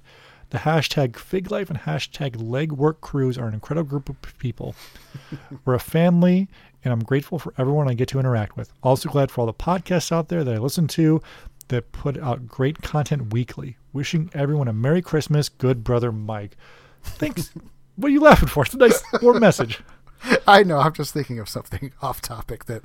The 0.52 0.60
hashtag 0.60 1.16
Fig 1.16 1.52
Life 1.52 1.70
and 1.70 1.80
hashtag 1.80 2.36
Legwork 2.38 3.02
Crews 3.02 3.38
are 3.38 3.48
an 3.48 3.54
incredible 3.54 3.90
group 3.90 4.10
of 4.10 4.38
people. 4.40 4.76
We're 5.66 5.76
a 5.76 5.80
family, 5.80 6.48
and 6.84 6.92
I'm 6.92 7.04
grateful 7.04 7.38
for 7.38 7.54
everyone 7.58 7.88
I 7.88 7.94
get 7.94 8.08
to 8.10 8.20
interact 8.20 8.58
with. 8.58 8.72
Also 8.82 9.10
glad 9.10 9.30
for 9.30 9.42
all 9.42 9.48
the 9.48 9.54
podcasts 9.54 10.12
out 10.12 10.30
there 10.30 10.44
that 10.44 10.56
I 10.56 10.58
listen 10.58 10.88
to 10.90 11.22
that 11.68 11.92
put 11.92 12.18
out 12.18 12.48
great 12.48 12.82
content 12.82 13.32
weekly. 13.32 13.78
Wishing 13.94 14.30
everyone 14.34 14.68
a 14.68 14.74
Merry 14.74 15.02
Christmas, 15.02 15.50
good 15.50 15.84
brother 15.84 16.12
Mike. 16.12 16.58
Thanks. 17.04 17.52
what 17.96 18.10
are 18.10 18.14
you 18.14 18.22
laughing 18.22 18.50
for? 18.50 18.64
It's 18.64 18.74
a 18.74 18.78
nice 18.78 19.04
warm 19.22 19.40
message. 19.40 19.80
I 20.48 20.64
know. 20.64 20.80
I'm 20.80 20.94
just 20.94 21.14
thinking 21.14 21.40
of 21.40 21.50
something 21.50 21.94
off 22.02 22.22
topic 22.22 22.66
that 22.66 22.84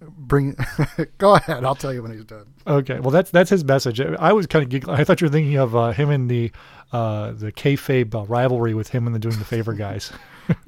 bring. 0.00 0.56
Go 1.18 1.34
ahead. 1.34 1.64
I'll 1.64 1.74
tell 1.74 1.92
you 1.92 2.02
when 2.02 2.12
he's 2.12 2.24
done. 2.24 2.46
Okay, 2.66 3.00
well 3.00 3.10
that's 3.10 3.30
that's 3.30 3.50
his 3.50 3.64
message. 3.64 4.00
I 4.00 4.32
was 4.32 4.46
kind 4.46 4.62
of 4.62 4.68
giggling. 4.68 4.98
I 4.98 5.04
thought 5.04 5.20
you 5.20 5.26
were 5.26 5.32
thinking 5.32 5.56
of 5.56 5.74
uh, 5.74 5.92
him 5.92 6.10
and 6.10 6.30
the 6.30 6.50
uh, 6.92 7.32
the 7.32 7.52
kayfabe 7.52 8.14
uh, 8.14 8.24
rivalry 8.26 8.74
with 8.74 8.88
him 8.88 9.06
and 9.06 9.14
the 9.14 9.18
doing 9.18 9.38
the 9.38 9.44
favor 9.44 9.72
guys. 9.72 10.12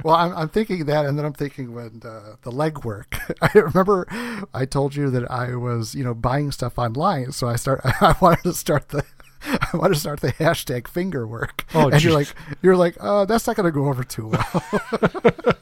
well, 0.02 0.16
I'm, 0.16 0.36
I'm 0.36 0.48
thinking 0.48 0.86
that, 0.86 1.06
and 1.06 1.16
then 1.16 1.24
I'm 1.24 1.32
thinking 1.32 1.72
when 1.72 2.00
uh, 2.04 2.36
the 2.42 2.50
legwork. 2.50 3.36
I 3.42 3.56
remember 3.58 4.06
I 4.52 4.64
told 4.64 4.96
you 4.96 5.10
that 5.10 5.30
I 5.30 5.54
was 5.54 5.94
you 5.94 6.04
know 6.04 6.14
buying 6.14 6.50
stuff 6.52 6.78
online, 6.78 7.32
so 7.32 7.48
I 7.48 7.56
start. 7.56 7.80
I 7.84 8.14
wanted 8.20 8.42
to 8.44 8.54
start 8.54 8.88
the. 8.88 9.04
I 9.40 9.76
want 9.76 9.94
to 9.94 10.00
start 10.00 10.18
the 10.18 10.32
hashtag 10.32 10.88
finger 10.88 11.24
work. 11.24 11.64
Oh, 11.72 11.84
and 11.84 11.92
geez. 11.92 12.04
you're 12.04 12.12
like, 12.12 12.34
you're 12.60 12.76
like, 12.76 12.96
oh, 12.98 13.24
that's 13.24 13.46
not 13.46 13.54
going 13.54 13.66
to 13.66 13.72
go 13.72 13.86
over 13.86 14.02
too 14.02 14.26
well. 14.28 15.58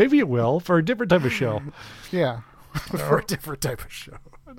Maybe 0.00 0.18
it 0.18 0.28
will 0.28 0.60
for 0.60 0.78
a 0.78 0.82
different 0.82 1.10
type 1.10 1.24
of 1.26 1.32
show. 1.32 1.60
yeah, 2.10 2.40
for 2.72 3.18
a 3.18 3.24
different 3.26 3.60
type 3.60 3.84
of 3.84 3.92
show. 3.92 4.16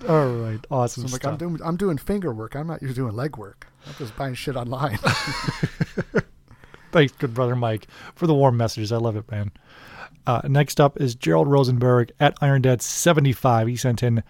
All 0.08 0.28
right, 0.28 0.60
awesome 0.70 1.06
I'm 1.06 1.12
like. 1.12 1.26
I'm 1.26 1.36
doing, 1.36 1.60
I'm 1.66 1.78
doing 1.78 1.98
finger 1.98 2.32
work. 2.32 2.56
I'm 2.56 2.68
not 2.68 2.80
just 2.80 2.94
doing 2.94 3.16
leg 3.16 3.38
work. 3.38 3.66
I'm 3.88 3.96
just 3.96 4.16
buying 4.16 4.36
shit 4.36 4.56
online. 4.56 5.00
Thanks, 6.92 7.14
good 7.14 7.34
brother 7.34 7.56
Mike, 7.56 7.88
for 8.14 8.28
the 8.28 8.36
warm 8.36 8.56
messages. 8.56 8.92
I 8.92 8.98
love 8.98 9.16
it, 9.16 9.32
man. 9.32 9.50
Uh, 10.28 10.42
next 10.44 10.80
up 10.80 11.02
is 11.02 11.16
Gerald 11.16 11.48
Rosenberg 11.48 12.12
at 12.20 12.38
Iron 12.40 12.62
Dead 12.62 12.84
75. 12.84 13.68
He 13.68 13.76
sent 13.76 14.04
in 14.04 14.22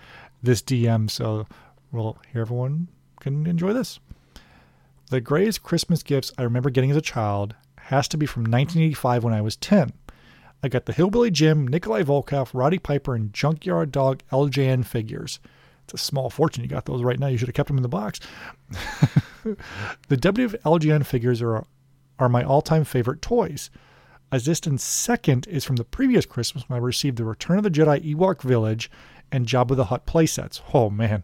this 0.41 0.61
DM, 0.61 1.09
so 1.09 1.45
we'll 1.91 2.19
hear 2.31 2.43
everyone 2.43 2.87
can 3.19 3.45
enjoy 3.47 3.73
this. 3.73 3.99
The 5.09 5.19
greatest 5.19 5.61
Christmas 5.61 6.03
gifts 6.03 6.31
I 6.37 6.43
remember 6.43 6.69
getting 6.69 6.91
as 6.91 6.95
a 6.95 7.01
child 7.01 7.53
has 7.77 8.07
to 8.07 8.17
be 8.17 8.25
from 8.25 8.43
1985 8.43 9.25
when 9.25 9.33
I 9.33 9.41
was 9.41 9.57
10. 9.57 9.91
I 10.63 10.69
got 10.69 10.85
the 10.85 10.93
Hillbilly 10.93 11.31
Jim, 11.31 11.67
Nikolai 11.67 12.03
Volkov, 12.03 12.51
Roddy 12.53 12.77
Piper, 12.77 13.15
and 13.15 13.33
Junkyard 13.33 13.91
Dog 13.91 14.21
LJN 14.31 14.85
figures. 14.85 15.39
It's 15.85 15.93
a 15.93 16.05
small 16.05 16.29
fortune. 16.29 16.63
You 16.63 16.69
got 16.69 16.85
those 16.85 17.01
right 17.01 17.19
now. 17.19 17.27
You 17.27 17.37
should 17.37 17.47
have 17.47 17.55
kept 17.55 17.67
them 17.67 17.77
in 17.77 17.83
the 17.83 17.89
box. 17.89 18.19
the 19.43 19.55
LJN 20.17 21.05
figures 21.05 21.41
are 21.41 21.65
are 22.19 22.29
my 22.29 22.43
all-time 22.43 22.83
favorite 22.83 23.21
toys. 23.21 23.71
A 24.31 24.39
distant 24.39 24.79
second 24.79 25.47
is 25.47 25.65
from 25.65 25.77
the 25.77 25.83
previous 25.83 26.25
Christmas 26.25 26.69
when 26.69 26.77
I 26.77 26.81
received 26.81 27.17
the 27.17 27.25
Return 27.25 27.57
of 27.57 27.63
the 27.63 27.71
Jedi 27.71 28.13
Ewok 28.13 28.43
Village 28.43 28.91
and 29.31 29.47
Jabba 29.47 29.75
the 29.75 29.85
Hutt 29.85 30.05
playsets. 30.05 30.61
Oh 30.73 30.91
man. 30.91 31.23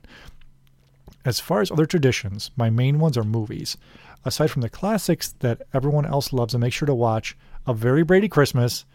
As 1.24 1.40
far 1.40 1.62
as 1.62 1.70
other 1.70 1.86
traditions, 1.86 2.50
my 2.58 2.70
main 2.72 3.00
ones 3.00 3.18
are 3.18 3.24
movies. 3.24 3.78
Aside 4.26 4.50
from 4.50 4.62
the 4.62 4.70
classics 4.70 5.36
that 5.40 5.62
everyone 5.74 6.06
else 6.06 6.34
loves 6.34 6.54
and 6.54 6.62
make 6.62 6.74
sure 6.74 6.88
to 6.88 6.96
watch, 6.96 7.38
A 7.68 7.74
Very 7.74 8.04
Brady 8.04 8.28
Christmas, 8.28 8.86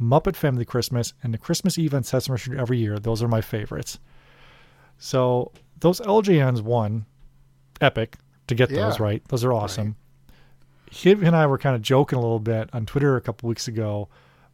Muppet 0.00 0.36
Family 0.36 0.64
Christmas, 0.64 1.14
and 1.22 1.34
the 1.34 1.38
Christmas 1.38 1.78
Eve 1.78 1.94
on 1.94 2.02
Sesame 2.02 2.38
Street 2.38 2.58
every 2.58 2.78
year, 2.78 2.98
those 2.98 3.22
are 3.22 3.28
my 3.28 3.40
favorites. 3.40 3.98
So 4.98 5.52
those 5.80 6.00
LJNs 6.00 6.62
won 6.62 7.06
epic 7.80 8.16
to 8.46 8.54
get 8.54 8.70
those 8.70 9.00
right. 9.00 9.22
Those 9.28 9.44
are 9.44 9.52
awesome. 9.52 9.96
He 10.90 11.12
and 11.12 11.36
I 11.36 11.46
were 11.46 11.58
kind 11.58 11.76
of 11.76 11.82
joking 11.82 12.18
a 12.18 12.22
little 12.22 12.38
bit 12.40 12.70
on 12.72 12.86
Twitter 12.86 13.16
a 13.16 13.20
couple 13.20 13.48
weeks 13.48 13.68
ago 13.68 14.08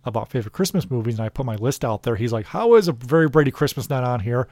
about 0.04 0.30
favorite 0.30 0.52
Christmas 0.52 0.90
movies, 0.90 1.18
and 1.18 1.24
I 1.24 1.28
put 1.28 1.46
my 1.46 1.56
list 1.56 1.84
out 1.84 2.02
there. 2.02 2.16
He's 2.16 2.32
like, 2.32 2.46
"How 2.46 2.74
is 2.74 2.88
a 2.88 2.92
very 2.92 3.28
Brady 3.28 3.50
Christmas 3.50 3.88
not 3.88 4.04
on 4.04 4.20
here?" 4.20 4.48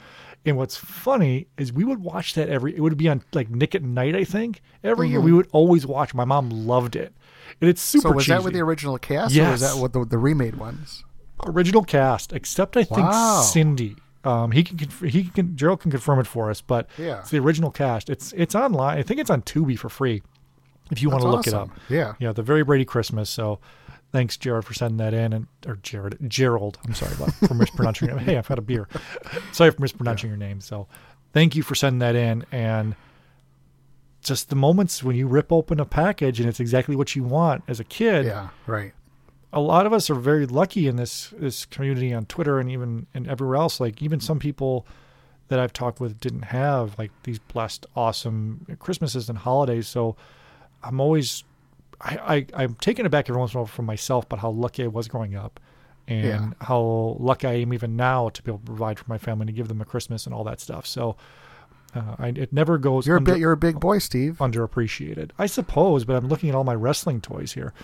And 0.47 0.57
what's 0.57 0.77
funny 0.77 1.49
is 1.59 1.73
we 1.73 1.85
would 1.85 1.99
watch 1.99 2.35
that 2.35 2.49
every. 2.49 2.75
It 2.75 2.81
would 2.81 2.97
be 2.97 3.09
on 3.09 3.23
like 3.33 3.51
Nick 3.51 3.75
at 3.75 3.83
Nite, 3.83 4.17
I 4.17 4.25
think. 4.25 4.63
Every 4.83 5.09
year 5.09 5.19
mm-hmm. 5.19 5.27
we 5.27 5.33
would 5.33 5.49
always 5.53 5.87
watch. 5.87 6.15
My 6.15 6.25
mom 6.25 6.49
loved 6.51 6.97
it, 6.97 7.15
and 7.61 7.71
it's 7.71 7.83
super. 7.83 8.09
so 8.09 8.13
was 8.13 8.27
that 8.27 8.43
with 8.45 8.53
the 8.55 8.61
original 8.61 8.99
cast, 8.99 9.33
or 9.35 9.37
Yes. 9.37 9.53
was 9.53 9.61
that 9.75 9.83
with 9.83 9.93
the, 9.93 10.05
the 10.05 10.19
remade 10.19 10.57
ones? 10.57 11.05
original 11.45 11.83
cast, 11.83 12.33
except 12.33 12.77
I 12.77 12.85
think 12.85 13.01
Wow. 13.09 13.43
Cindy. 13.43 13.97
Um, 14.25 14.53
he 14.53 14.63
can 14.63 14.79
he 15.09 15.25
can 15.25 15.57
Gerald 15.57 15.81
can 15.81 15.91
confirm 15.91 16.21
it 16.21 16.27
for 16.29 16.51
us, 16.51 16.61
but 16.61 16.89
Yeah. 16.97 17.19
it's 17.21 17.31
the 17.31 17.39
original 17.41 17.71
cast. 17.73 18.09
It's 18.09 18.33
it's 18.37 18.55
online. 18.55 18.99
I 18.99 19.03
think 19.03 19.19
it's 19.19 19.31
on 19.31 19.43
Tubi 19.43 19.77
for 19.77 19.89
free 19.89 20.23
if 20.93 21.03
you 21.03 21.11
want 21.11 21.23
to 21.23 21.29
look 21.29 21.47
it 21.49 21.55
up. 21.55 21.71
Yeah. 21.89 22.15
yeah, 22.21 22.33
the 22.33 22.43
very 22.43 22.63
Brady 22.63 22.85
Christmas. 22.85 23.29
So 23.29 23.59
thanks, 24.13 24.37
Jared, 24.37 24.65
for 24.65 24.75
sending 24.75 24.99
that 24.99 25.13
in, 25.15 25.33
and 25.33 25.47
or 25.67 25.77
Jared 25.83 26.19
Gerald. 26.29 26.79
I'm 26.87 26.95
sorry 26.95 27.15
about 27.15 27.33
for 27.35 27.55
mispronouncing 27.55 28.09
your 28.09 28.17
name. 28.19 28.27
Hey, 28.27 28.37
I've 28.37 28.47
had 28.47 28.59
a 28.59 28.63
beer. 28.63 28.87
sorry 29.53 29.73
for 29.73 29.81
mispronouncing 29.83 30.29
your 30.31 30.37
name. 30.39 30.61
So 30.61 30.87
thank 31.33 31.57
you 31.57 31.65
for 31.65 31.75
sending 31.75 31.99
that 31.99 32.15
in 32.15 32.45
and. 32.53 32.95
Just 34.23 34.49
the 34.51 34.57
moments 34.57 35.03
when 35.03 35.17
you 35.17 35.27
rip 35.27 35.51
open 35.53 35.81
a 35.81 35.85
package 35.85 36.39
and 36.41 36.49
it's 36.49 36.61
exactly 36.61 36.95
what 36.97 37.15
you 37.17 37.25
want 37.25 37.63
as 37.69 37.81
a 37.81 37.85
kid 37.85 38.25
Yeah, 38.27 38.49
right. 38.67 38.93
a 39.53 39.61
lot 39.61 39.85
of 39.87 39.93
us 39.93 40.09
are 40.11 40.15
very 40.15 40.47
lucky 40.47 40.87
in 40.87 40.97
this 40.97 41.33
this 41.37 41.65
community 41.67 42.15
on 42.15 42.27
Twitter 42.27 42.59
and 42.61 42.71
even 42.71 43.07
and 43.15 43.29
everywhere 43.29 43.57
else. 43.57 43.81
Like 43.81 44.01
even 44.01 44.21
some 44.21 44.39
people 44.39 44.87
that 45.49 45.59
I've 45.59 45.73
talked 45.73 46.01
with 46.01 46.19
didn't 46.21 46.43
have 46.47 46.97
like 46.99 47.11
these 47.25 47.39
blessed, 47.39 47.85
awesome 47.97 48.65
Christmases 48.79 49.29
and 49.29 49.37
holidays. 49.39 49.87
So 49.89 50.17
I'm 50.83 51.01
always 51.01 51.45
I, 52.01 52.47
I 52.55 52.63
I'm 52.65 52.75
taken 52.77 53.05
aback 53.07 53.29
every 53.29 53.39
once 53.41 53.53
in 53.53 53.59
a 53.59 53.61
while 53.63 53.67
from 53.67 53.87
myself, 53.87 54.29
but 54.29 54.39
how 54.39 54.51
lucky 54.51 54.85
I 54.85 54.87
was 54.87 55.09
growing 55.09 55.35
up. 55.35 55.61
And 56.09 56.25
Yeah. 56.27 56.51
how 56.61 57.17
lucky 57.21 57.47
I 57.47 57.53
am 57.55 57.73
even 57.73 57.97
now 57.97 58.29
to 58.31 58.43
be 58.43 58.51
able 58.51 58.59
to 58.61 58.65
provide 58.67 58.99
for 58.99 59.05
my 59.09 59.19
family 59.19 59.43
and 59.43 59.49
to 59.49 59.53
give 59.53 59.69
them 59.69 59.81
a 59.81 59.85
Christmas 59.85 60.27
and 60.27 60.35
all 60.35 60.45
that 60.45 60.61
stuff. 60.61 60.87
So 60.87 61.17
uh, 61.95 62.17
I, 62.19 62.29
it 62.29 62.53
never 62.53 62.79
goes 62.79 63.07
You're 63.07 63.17
a 63.17 63.21
under, 63.21 63.33
bit. 63.33 63.41
You're 63.41 63.53
a 63.53 63.57
big 63.57 63.79
boy, 63.79 63.99
Steve. 63.99 64.39
underappreciated, 64.39 65.31
I 65.39 65.47
suppose. 65.47 66.05
But 66.05 66.17
I'm 66.17 66.29
looking 66.29 66.49
at 66.49 66.55
all 66.55 66.65
my 66.65 66.75
wrestling 66.75 67.21
toys 67.21 67.53
here. 67.53 67.75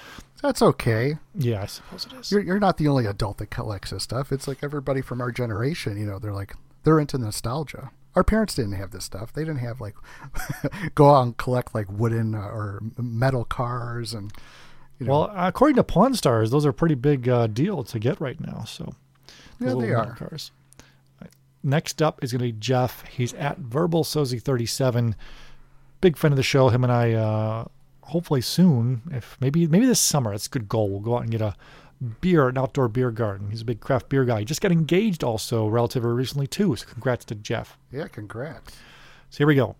That's 0.42 0.62
okay. 0.62 1.18
Yeah, 1.34 1.62
I 1.62 1.66
suppose 1.66 2.06
it 2.06 2.12
is. 2.14 2.32
You're 2.32 2.40
you're 2.40 2.60
not 2.60 2.78
the 2.78 2.88
only 2.88 3.06
adult 3.06 3.38
that 3.38 3.50
collects 3.50 3.90
this 3.90 4.04
stuff. 4.04 4.32
It's 4.32 4.48
like 4.48 4.58
everybody 4.62 5.02
from 5.02 5.20
our 5.20 5.30
generation. 5.30 5.98
You 5.98 6.06
know, 6.06 6.18
they're 6.18 6.32
like 6.32 6.54
they're 6.84 6.98
into 7.00 7.18
nostalgia. 7.18 7.90
Our 8.14 8.24
parents 8.24 8.54
didn't 8.54 8.72
have 8.72 8.92
this 8.92 9.04
stuff. 9.04 9.32
They 9.32 9.42
didn't 9.42 9.60
have 9.60 9.80
like 9.80 9.94
go 10.94 11.14
out 11.14 11.22
and 11.22 11.36
collect 11.36 11.74
like 11.74 11.86
wooden 11.90 12.34
uh, 12.34 12.38
or 12.38 12.80
metal 12.96 13.44
cars 13.44 14.14
and. 14.14 14.32
You 15.00 15.06
know, 15.06 15.12
Well, 15.12 15.32
according 15.32 15.76
to 15.76 15.84
Pawn 15.84 16.14
Stars, 16.14 16.50
those 16.50 16.66
are 16.66 16.70
a 16.70 16.74
pretty 16.74 16.96
big 16.96 17.28
uh, 17.28 17.46
deal 17.46 17.84
to 17.84 18.00
get 18.00 18.20
right 18.20 18.40
now. 18.40 18.64
So, 18.64 18.94
Yeah, 19.60 19.74
they 19.74 19.92
are. 19.92 20.16
Cars. 20.16 20.50
Next 21.62 22.00
up 22.00 22.22
is 22.22 22.32
going 22.32 22.40
to 22.40 22.52
be 22.52 22.58
Jeff. 22.58 23.04
He's 23.04 23.34
at 23.34 23.58
Verbal 23.58 24.04
Sozy 24.04 24.40
37. 24.40 25.16
Big 26.00 26.16
fan 26.16 26.32
of 26.32 26.36
the 26.36 26.42
show. 26.42 26.68
Him 26.68 26.84
and 26.84 26.92
I, 26.92 27.12
uh, 27.12 27.64
hopefully 28.02 28.40
soon, 28.40 29.02
if 29.10 29.36
maybe 29.40 29.66
maybe 29.66 29.86
this 29.86 30.00
summer, 30.00 30.32
it's 30.32 30.46
a 30.46 30.50
good 30.50 30.68
goal. 30.68 30.88
We'll 30.88 31.00
go 31.00 31.16
out 31.16 31.22
and 31.22 31.30
get 31.30 31.40
a 31.40 31.56
beer, 32.20 32.48
an 32.48 32.58
outdoor 32.58 32.88
beer 32.88 33.10
garden. 33.10 33.50
He's 33.50 33.62
a 33.62 33.66
big 33.66 33.80
craft 33.80 34.08
beer 34.08 34.24
guy. 34.24 34.40
He 34.40 34.44
just 34.44 34.60
got 34.60 34.72
engaged 34.72 35.24
also 35.24 35.66
relatively 35.66 36.10
recently 36.10 36.46
too. 36.46 36.76
So 36.76 36.86
congrats 36.86 37.24
to 37.26 37.34
Jeff. 37.34 37.76
yeah, 37.90 38.08
congrats. 38.08 38.76
So 39.30 39.38
here 39.38 39.46
we 39.46 39.56
go. 39.56 39.76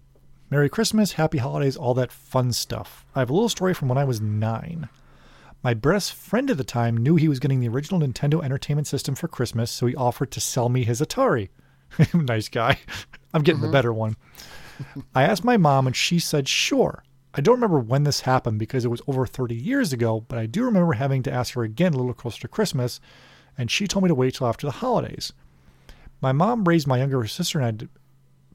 Merry 0.51 0.69
Christmas, 0.69 1.13
Happy 1.13 1.39
Holidays, 1.39 1.77
all 1.77 1.95
that 1.95 2.11
fun 2.11 2.53
stuff. 2.53 3.05
I 3.15 3.21
have 3.21 3.31
a 3.31 3.35
little 3.35 3.51
story 3.51 3.75
from 3.75 3.89
when 3.89 3.99
I 3.99 4.05
was 4.05 4.21
nine. 4.21 4.89
My 5.63 5.75
best 5.75 6.15
friend 6.15 6.51
at 6.51 6.57
the 6.57 6.65
time 6.65 6.97
knew 6.97 7.17
he 7.17 7.29
was 7.29 7.39
getting 7.39 7.61
the 7.61 7.69
original 7.69 8.01
Nintendo 8.01 8.43
Entertainment 8.43 8.87
System 8.87 9.15
for 9.15 9.29
Christmas, 9.29 9.71
so 9.71 9.87
he 9.87 9.95
offered 9.95 10.31
to 10.31 10.41
sell 10.41 10.69
me 10.69 10.85
his 10.85 11.01
Atari. 11.01 11.49
nice 12.15 12.49
guy. 12.49 12.79
I'm 13.35 13.43
getting 13.43 13.61
the 13.61 13.67
mm-hmm. 13.67 13.73
better 13.73 13.93
one. 13.93 14.17
I 15.15 15.25
asked 15.25 15.45
my 15.45 15.57
mom, 15.57 15.87
and 15.87 15.97
she 15.97 16.19
said 16.19 16.49
sure. 16.49 17.03
I 17.35 17.41
don't 17.41 17.57
remember 17.57 17.79
when 17.79 18.05
this 18.05 18.21
happened 18.21 18.59
because 18.59 18.85
it 18.85 18.91
was 18.91 19.03
over 19.07 19.27
30 19.27 19.55
years 19.55 19.93
ago, 19.93 20.25
but 20.29 20.39
I 20.39 20.47
do 20.47 20.65
remember 20.65 20.95
having 20.95 21.23
to 21.25 21.33
ask 21.33 21.55
her 21.55 21.63
again 21.63 21.95
a 21.95 21.97
little 21.97 22.15
closer 22.15 22.41
to 22.41 22.49
Christmas, 22.49 23.01
and 23.57 23.71
she 23.71 23.87
told 23.87 24.05
me 24.05 24.09
to 24.09 24.15
wait 24.15 24.35
till 24.35 24.47
after 24.47 24.67
the 24.67 24.73
holidays. 24.73 25.33
My 26.21 26.33
mom 26.33 26.65
raised 26.65 26.87
my 26.87 26.99
younger 26.99 27.27
sister 27.27 27.61
and 27.61 27.83
I 27.83 27.87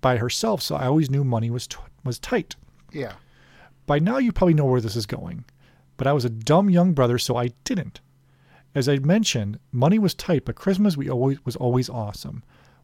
by 0.02 0.18
herself, 0.18 0.62
so 0.62 0.76
I 0.76 0.86
always 0.86 1.10
knew 1.10 1.24
money 1.24 1.50
was 1.50 1.66
t- 1.66 1.78
was 2.04 2.20
tight. 2.20 2.56
Yeah. 2.92 3.14
By 3.86 4.00
now, 4.00 4.18
you 4.18 4.32
probably 4.32 4.54
know 4.54 4.66
where 4.66 4.82
this 4.82 4.98
is 4.98 5.06
going, 5.06 5.46
but 5.98 6.08
I 6.08 6.14
was 6.14 6.26
a 6.26 6.30
dumb 6.30 6.70
young 6.70 6.94
brother, 6.94 7.18
so 7.18 7.38
I 7.38 7.52
didn't. 7.64 8.02
As 8.76 8.90
I 8.90 8.98
mentioned, 8.98 9.60
money 9.72 9.98
was 9.98 10.14
tight, 10.14 10.46
but 10.46 10.56
Christmas 10.56 10.98
we 10.98 11.10
always 11.10 11.44
was 11.46 11.56
always 11.56 11.90
awesome. 11.90 12.44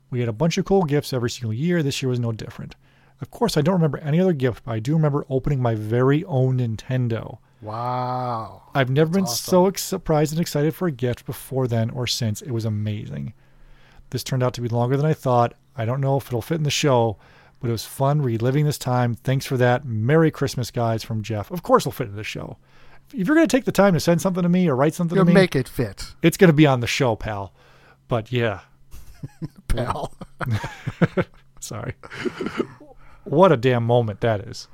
We 0.09 0.19
had 0.19 0.29
a 0.29 0.33
bunch 0.33 0.57
of 0.57 0.65
cool 0.65 0.83
gifts 0.83 1.13
every 1.13 1.29
single 1.29 1.53
year. 1.53 1.83
This 1.83 2.01
year 2.01 2.09
was 2.09 2.19
no 2.19 2.31
different. 2.31 2.75
Of 3.21 3.31
course, 3.31 3.57
I 3.57 3.61
don't 3.61 3.75
remember 3.75 3.97
any 3.99 4.19
other 4.19 4.33
gift, 4.33 4.63
but 4.63 4.71
I 4.71 4.79
do 4.79 4.93
remember 4.93 5.25
opening 5.29 5.61
my 5.61 5.75
very 5.75 6.23
own 6.25 6.59
Nintendo. 6.59 7.39
Wow. 7.61 8.63
I've 8.73 8.89
never 8.89 9.11
been 9.11 9.23
awesome. 9.23 9.51
so 9.51 9.67
ex- 9.67 9.83
surprised 9.83 10.31
and 10.31 10.39
excited 10.39 10.73
for 10.73 10.87
a 10.87 10.91
gift 10.91 11.25
before 11.25 11.67
then 11.67 11.89
or 11.89 12.07
since. 12.07 12.41
It 12.41 12.51
was 12.51 12.65
amazing. 12.65 13.33
This 14.11 14.23
turned 14.23 14.41
out 14.41 14.53
to 14.53 14.61
be 14.61 14.69
longer 14.69 14.95
than 14.95 15.05
I 15.05 15.13
thought. 15.13 15.53
I 15.75 15.85
don't 15.85 16.01
know 16.01 16.17
if 16.17 16.27
it'll 16.27 16.41
fit 16.41 16.55
in 16.55 16.63
the 16.63 16.69
show, 16.71 17.17
but 17.59 17.67
it 17.67 17.71
was 17.73 17.85
fun 17.85 18.21
reliving 18.21 18.65
this 18.65 18.77
time. 18.77 19.13
Thanks 19.13 19.45
for 19.45 19.57
that. 19.57 19.85
Merry 19.85 20.31
Christmas, 20.31 20.71
guys, 20.71 21.03
from 21.03 21.21
Jeff. 21.21 21.51
Of 21.51 21.61
course, 21.61 21.83
it'll 21.83 21.91
fit 21.91 22.07
in 22.07 22.15
the 22.15 22.23
show. 22.23 22.57
If 23.13 23.27
you're 23.27 23.35
going 23.35 23.47
to 23.47 23.55
take 23.55 23.65
the 23.65 23.71
time 23.71 23.93
to 23.93 23.99
send 23.99 24.21
something 24.21 24.43
to 24.43 24.49
me 24.49 24.67
or 24.69 24.75
write 24.75 24.93
something 24.93 25.15
You'll 25.15 25.25
to 25.25 25.29
me, 25.29 25.33
make 25.33 25.55
it 25.55 25.67
fit, 25.67 26.15
it's 26.21 26.37
going 26.37 26.49
to 26.49 26.53
be 26.53 26.67
on 26.67 26.79
the 26.79 26.87
show, 26.87 27.15
pal. 27.15 27.53
But 28.07 28.31
yeah, 28.31 28.61
pal. 29.67 30.13
sorry. 31.59 31.93
what 33.23 33.51
a 33.51 33.57
damn 33.57 33.83
moment 33.83 34.21
that 34.21 34.41
is. 34.41 34.67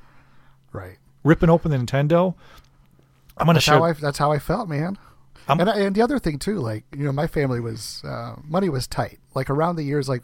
right. 0.72 0.98
Ripping 1.24 1.50
open 1.50 1.72
the 1.72 1.78
Nintendo. 1.78 2.36
I'm 3.38 3.48
going 3.48 3.56
to 3.56 3.58
That's 3.58 3.66
how 3.66 3.80
show. 3.80 3.84
I. 3.84 3.94
That's 3.94 4.18
how 4.20 4.32
I 4.32 4.38
felt, 4.40 4.70
man. 4.70 4.98
I'm- 5.48 5.60
and 5.60 5.70
I, 5.70 5.80
and 5.80 5.96
the 5.96 6.02
other 6.02 6.20
thing 6.20 6.38
too, 6.40 6.60
like 6.60 6.84
you 6.96 7.04
know, 7.04 7.12
my 7.12 7.26
family 7.28 7.60
was 7.60 8.02
uh, 8.04 8.36
money 8.44 8.70
was 8.70 8.86
tight. 8.88 9.20
Like 9.34 9.50
around 9.50 9.76
the 9.76 9.84
years, 9.84 10.08
like, 10.08 10.22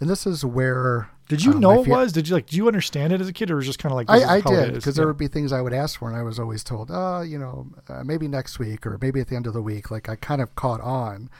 and 0.00 0.08
this 0.10 0.26
is 0.26 0.44
where 0.44 1.08
Did 1.28 1.42
you 1.42 1.52
uh, 1.52 1.58
know 1.58 1.82
it 1.82 1.88
was? 1.88 2.12
Did 2.12 2.28
you 2.28 2.34
like? 2.34 2.46
Do 2.46 2.56
you 2.56 2.68
understand 2.68 3.12
it 3.14 3.20
as 3.22 3.28
a 3.28 3.32
kid, 3.32 3.50
or 3.50 3.56
was 3.56 3.64
it 3.64 3.68
just 3.70 3.78
kind 3.78 3.92
of 3.92 3.96
like? 3.96 4.06
this 4.08 4.22
is 4.22 4.28
I, 4.28 4.36
I 4.36 4.40
how 4.40 4.50
did 4.50 4.74
because 4.74 4.86
Yeah. 4.96 5.00
there 5.00 5.06
would 5.08 5.16
be 5.18 5.28
things 5.28 5.52
I 5.52 5.60
would 5.62 5.72
ask 5.72 5.98
for, 5.98 6.08
and 6.08 6.16
I 6.16 6.22
was 6.22 6.38
always 6.38 6.62
told, 6.62 6.90
"Uh, 6.90 7.22
you 7.26 7.38
know, 7.38 7.66
uh, 7.88 8.04
maybe 8.04 8.28
next 8.28 8.58
week 8.58 8.86
or 8.86 8.98
maybe 9.00 9.20
at 9.20 9.28
the 9.28 9.36
end 9.36 9.46
of 9.46 9.54
the 9.54 9.62
week." 9.62 9.90
Like 9.90 10.08
I 10.10 10.16
kind 10.16 10.40
of 10.42 10.54
caught 10.54 10.80
on, 10.82 11.30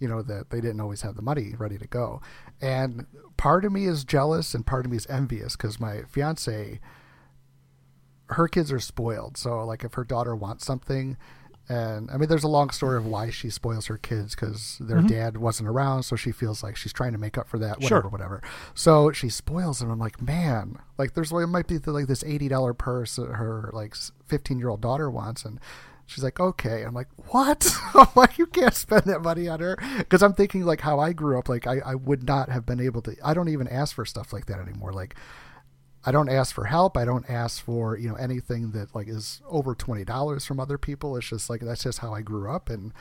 you 0.00 0.08
know, 0.08 0.22
that 0.22 0.50
they 0.50 0.60
didn't 0.60 0.80
always 0.80 1.02
have 1.02 1.14
the 1.14 1.22
money 1.22 1.54
ready 1.56 1.78
to 1.78 1.86
go, 1.86 2.20
and 2.60 3.06
part 3.36 3.64
of 3.64 3.72
me 3.72 3.86
is 3.86 4.04
jealous 4.04 4.54
and 4.54 4.66
part 4.66 4.84
of 4.84 4.90
me 4.90 4.96
is 4.96 5.06
envious 5.06 5.56
because 5.56 5.78
my 5.78 6.02
fiance, 6.08 6.80
her 8.26 8.48
kids 8.48 8.72
are 8.72 8.80
spoiled. 8.80 9.36
So 9.36 9.64
like 9.64 9.84
if 9.84 9.94
her 9.94 10.04
daughter 10.04 10.34
wants 10.34 10.66
something. 10.66 11.16
And 11.68 12.10
I 12.10 12.16
mean, 12.16 12.28
there's 12.28 12.42
a 12.42 12.48
long 12.48 12.70
story 12.70 12.96
of 12.96 13.06
why 13.06 13.30
she 13.30 13.48
spoils 13.48 13.86
her 13.86 13.96
kids 13.96 14.34
because 14.34 14.76
their 14.80 14.96
mm-hmm. 14.98 15.06
dad 15.06 15.36
wasn't 15.36 15.68
around, 15.68 16.02
so 16.02 16.16
she 16.16 16.32
feels 16.32 16.64
like 16.64 16.74
she's 16.76 16.92
trying 16.92 17.12
to 17.12 17.18
make 17.18 17.38
up 17.38 17.46
for 17.48 17.60
that, 17.60 17.80
whatever, 17.80 18.02
Sure. 18.02 18.10
whatever. 18.10 18.42
So 18.74 19.12
she 19.12 19.28
spoils 19.28 19.78
them. 19.78 19.88
I'm 19.88 20.00
like, 20.00 20.20
man, 20.20 20.78
like 20.98 21.14
there's 21.14 21.30
it 21.30 21.46
might 21.46 21.68
be 21.68 21.78
like 21.78 22.08
this 22.08 22.24
eighty 22.24 22.48
dollar 22.48 22.74
purse 22.74 23.14
that 23.16 23.26
her 23.28 23.70
like 23.72 23.94
fifteen 24.26 24.58
year 24.58 24.68
old 24.68 24.80
daughter 24.80 25.08
wants, 25.08 25.44
and 25.44 25.60
she's 26.10 26.24
like, 26.24 26.40
okay. 26.40 26.82
I'm 26.82 26.94
like, 26.94 27.08
what? 27.28 27.66
I'm 27.94 28.08
like, 28.16 28.36
you 28.38 28.46
can't 28.46 28.74
spend 28.74 29.04
that 29.04 29.20
money 29.20 29.48
on 29.48 29.60
her 29.60 29.78
because 29.98 30.22
I'm 30.22 30.34
thinking 30.34 30.64
like 30.64 30.80
how 30.80 30.98
I 30.98 31.12
grew 31.12 31.38
up. 31.38 31.48
Like 31.48 31.66
I, 31.66 31.78
I 31.84 31.94
would 31.94 32.26
not 32.26 32.48
have 32.48 32.66
been 32.66 32.80
able 32.80 33.00
to. 33.02 33.16
I 33.24 33.32
don't 33.32 33.48
even 33.48 33.68
ask 33.68 33.94
for 33.94 34.04
stuff 34.04 34.32
like 34.32 34.46
that 34.46 34.58
anymore. 34.58 34.92
Like 34.92 35.14
I 36.04 36.12
don't 36.12 36.28
ask 36.28 36.54
for 36.54 36.64
help. 36.64 36.96
I 36.96 37.04
don't 37.04 37.28
ask 37.28 37.62
for 37.62 37.96
you 37.96 38.08
know 38.08 38.16
anything 38.16 38.72
that 38.72 38.94
like 38.94 39.08
is 39.08 39.40
over 39.48 39.74
twenty 39.74 40.04
dollars 40.04 40.44
from 40.44 40.58
other 40.58 40.78
people. 40.78 41.16
It's 41.16 41.28
just 41.28 41.48
like 41.48 41.60
that's 41.60 41.84
just 41.84 41.98
how 41.98 42.12
I 42.12 42.22
grew 42.22 42.50
up, 42.50 42.70
and 42.70 42.92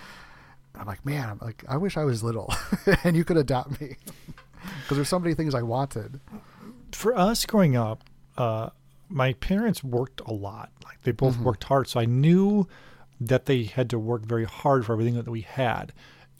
I'm 0.75 0.85
like, 0.85 1.05
man, 1.05 1.29
I'm 1.29 1.39
like, 1.41 1.63
I 1.67 1.77
wish 1.77 1.97
I 1.97 2.03
was 2.03 2.23
little, 2.23 2.53
and 3.03 3.15
you 3.15 3.23
could 3.23 3.37
adopt 3.37 3.81
me, 3.81 3.95
because 4.83 4.97
there's 4.97 5.09
so 5.09 5.19
many 5.19 5.33
things 5.33 5.55
I 5.55 5.63
wanted. 5.63 6.19
for 6.91 7.17
us 7.17 7.45
growing 7.45 7.75
up, 7.75 8.03
uh, 8.37 8.69
my 9.07 9.33
parents 9.33 9.83
worked 9.83 10.21
a 10.25 10.33
lot. 10.33 10.71
Like 10.83 11.01
they 11.03 11.11
both 11.11 11.37
worked 11.39 11.63
hard, 11.63 11.87
so 11.87 11.99
I 11.99 12.05
knew 12.05 12.67
that 13.19 13.45
they 13.45 13.63
had 13.63 13.89
to 13.89 13.99
work 13.99 14.25
very 14.25 14.45
hard 14.45 14.85
for 14.85 14.93
everything 14.93 15.15
that 15.15 15.27
we 15.27 15.41
had. 15.41 15.91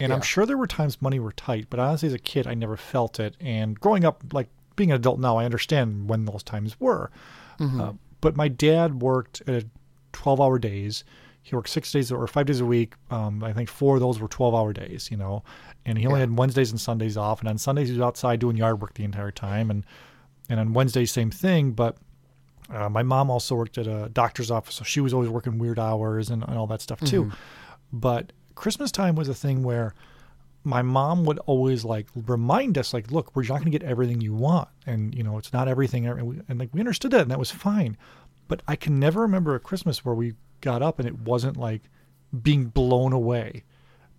And 0.01 0.13
I'm 0.13 0.21
sure 0.21 0.45
there 0.45 0.57
were 0.57 0.67
times 0.67 1.01
money 1.01 1.19
were 1.19 1.33
tight, 1.33 1.67
but 1.69 1.77
honestly, 1.79 2.07
as 2.07 2.13
a 2.13 2.19
kid, 2.19 2.47
I 2.47 2.53
never 2.53 2.77
felt 2.77 3.19
it. 3.19 3.35
And 3.41 3.77
growing 3.77 4.05
up, 4.05 4.23
like 4.31 4.47
being 4.77 4.91
an 4.91 4.95
adult 4.95 5.19
now, 5.19 5.37
I 5.37 5.43
understand 5.43 6.07
when 6.09 6.23
those 6.23 6.41
times 6.43 6.79
were. 6.79 7.11
Uh, 7.59 7.93
but 8.21 8.37
my 8.37 8.47
dad 8.47 9.01
worked 9.01 9.41
at 9.47 9.65
12 10.13 10.39
hour 10.39 10.57
days. 10.57 11.03
He 11.41 11.53
worked 11.53 11.67
six 11.69 11.91
days 11.91 12.11
or 12.13 12.25
five 12.27 12.45
days 12.45 12.61
a 12.61 12.65
week. 12.65 12.93
Um, 13.11 13.43
I 13.43 13.51
think 13.51 13.67
four 13.67 13.95
of 13.95 14.01
those 14.01 14.19
were 14.19 14.29
12 14.29 14.55
hour 14.55 14.71
days, 14.71 15.09
you 15.11 15.17
know, 15.17 15.43
and 15.85 15.97
he 15.97 16.05
only 16.07 16.19
Yeah. 16.19 16.27
had 16.27 16.37
Wednesdays 16.37 16.71
and 16.71 16.79
Sundays 16.79 17.17
off. 17.17 17.41
And 17.41 17.49
on 17.49 17.57
Sundays, 17.57 17.89
he 17.89 17.93
was 17.95 18.01
outside 18.01 18.39
doing 18.39 18.55
yard 18.55 18.79
work 18.81 18.93
the 18.93 19.03
entire 19.03 19.31
time. 19.31 19.69
And, 19.69 19.85
and 20.47 20.59
on 20.61 20.71
Wednesdays, 20.73 21.11
same 21.11 21.31
thing. 21.31 21.71
But 21.71 21.97
uh, 22.71 22.89
my 22.89 23.03
mom 23.03 23.29
also 23.31 23.55
worked 23.55 23.77
at 23.77 23.87
a 23.87 24.09
doctor's 24.09 24.51
office, 24.51 24.75
so 24.75 24.83
she 24.83 25.01
was 25.01 25.13
always 25.13 25.29
working 25.29 25.57
weird 25.57 25.79
hours 25.79 26.29
and, 26.29 26.43
and 26.43 26.57
all 26.57 26.67
that 26.67 26.81
stuff 26.81 26.99
too. 27.01 27.31
But 27.91 28.31
Christmas 28.55 28.91
time 28.91 29.15
was 29.15 29.27
a 29.27 29.33
thing 29.33 29.63
where 29.63 29.95
my 30.63 30.81
mom 30.81 31.25
would 31.25 31.39
always 31.39 31.83
like 31.83 32.07
remind 32.15 32.77
us, 32.77 32.93
like, 32.93 33.11
look, 33.11 33.35
we're 33.35 33.43
not 33.43 33.59
going 33.59 33.65
to 33.65 33.71
get 33.71 33.83
everything 33.83 34.21
you 34.21 34.33
want, 34.33 34.69
and 34.85 35.15
you 35.15 35.23
know, 35.23 35.37
it's 35.37 35.53
not 35.53 35.67
everything, 35.67 36.05
and, 36.05 36.21
we, 36.21 36.39
and 36.47 36.59
like 36.59 36.69
we 36.73 36.79
understood 36.79 37.11
that, 37.11 37.21
and 37.21 37.31
that 37.31 37.39
was 37.39 37.51
fine. 37.51 37.97
But 38.47 38.61
I 38.67 38.75
can 38.75 38.99
never 38.99 39.21
remember 39.21 39.55
a 39.55 39.59
Christmas 39.59 40.03
where 40.03 40.15
we 40.15 40.33
got 40.61 40.81
up 40.81 40.99
and 40.99 41.07
it 41.07 41.19
wasn't 41.19 41.57
like 41.57 41.83
being 42.41 42.65
blown 42.65 43.13
away 43.13 43.63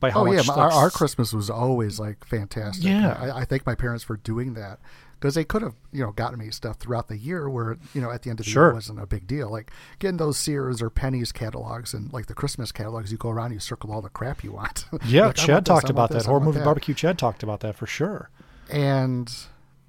by 0.00 0.10
how 0.10 0.22
oh 0.22 0.32
much 0.32 0.46
yeah, 0.46 0.54
our, 0.54 0.70
our 0.70 0.90
Christmas 0.90 1.32
was 1.32 1.50
always 1.50 2.00
like 2.00 2.24
fantastic. 2.24 2.84
Yeah. 2.84 3.16
I, 3.20 3.40
I 3.40 3.44
thank 3.44 3.66
my 3.66 3.74
parents 3.74 4.02
for 4.02 4.16
doing 4.16 4.54
that 4.54 4.80
because 5.20 5.34
they 5.36 5.44
could 5.44 5.60
have 5.62 5.74
you 5.92 6.02
know 6.02 6.10
gotten 6.12 6.38
me 6.38 6.50
stuff 6.50 6.78
throughout 6.78 7.08
the 7.08 7.18
year 7.18 7.48
where 7.48 7.76
you 7.94 8.00
know 8.00 8.10
at 8.10 8.22
the 8.22 8.30
end 8.30 8.40
of 8.40 8.46
the 8.46 8.50
Sure. 8.50 8.68
year 8.68 8.74
wasn't 8.74 9.00
a 9.00 9.06
big 9.06 9.26
deal. 9.26 9.50
Like 9.50 9.70
getting 9.98 10.16
those 10.16 10.38
Sears 10.38 10.80
or 10.82 10.88
Penney's 10.90 11.30
catalogs 11.30 11.92
and 11.94 12.12
like 12.12 12.26
the 12.26 12.34
Christmas 12.34 12.72
catalogs, 12.72 13.12
you 13.12 13.18
go 13.18 13.28
around, 13.30 13.52
you 13.52 13.60
circle 13.60 13.92
all 13.92 14.00
the 14.02 14.08
crap 14.08 14.42
you 14.42 14.52
want. 14.52 14.86
yeah, 15.06 15.26
Like, 15.26 15.36
Chad 15.36 15.64
this, 15.64 15.68
talked 15.68 15.84
want 15.84 15.90
about 15.90 16.10
this, 16.10 16.22
that. 16.24 16.28
Horror 16.30 16.40
movie 16.40 16.58
that. 16.58 16.64
barbecue. 16.64 16.94
Chad 16.94 17.18
talked 17.18 17.42
about 17.42 17.60
that 17.60 17.76
for 17.76 17.86
sure. 17.86 18.30
and 18.70 19.32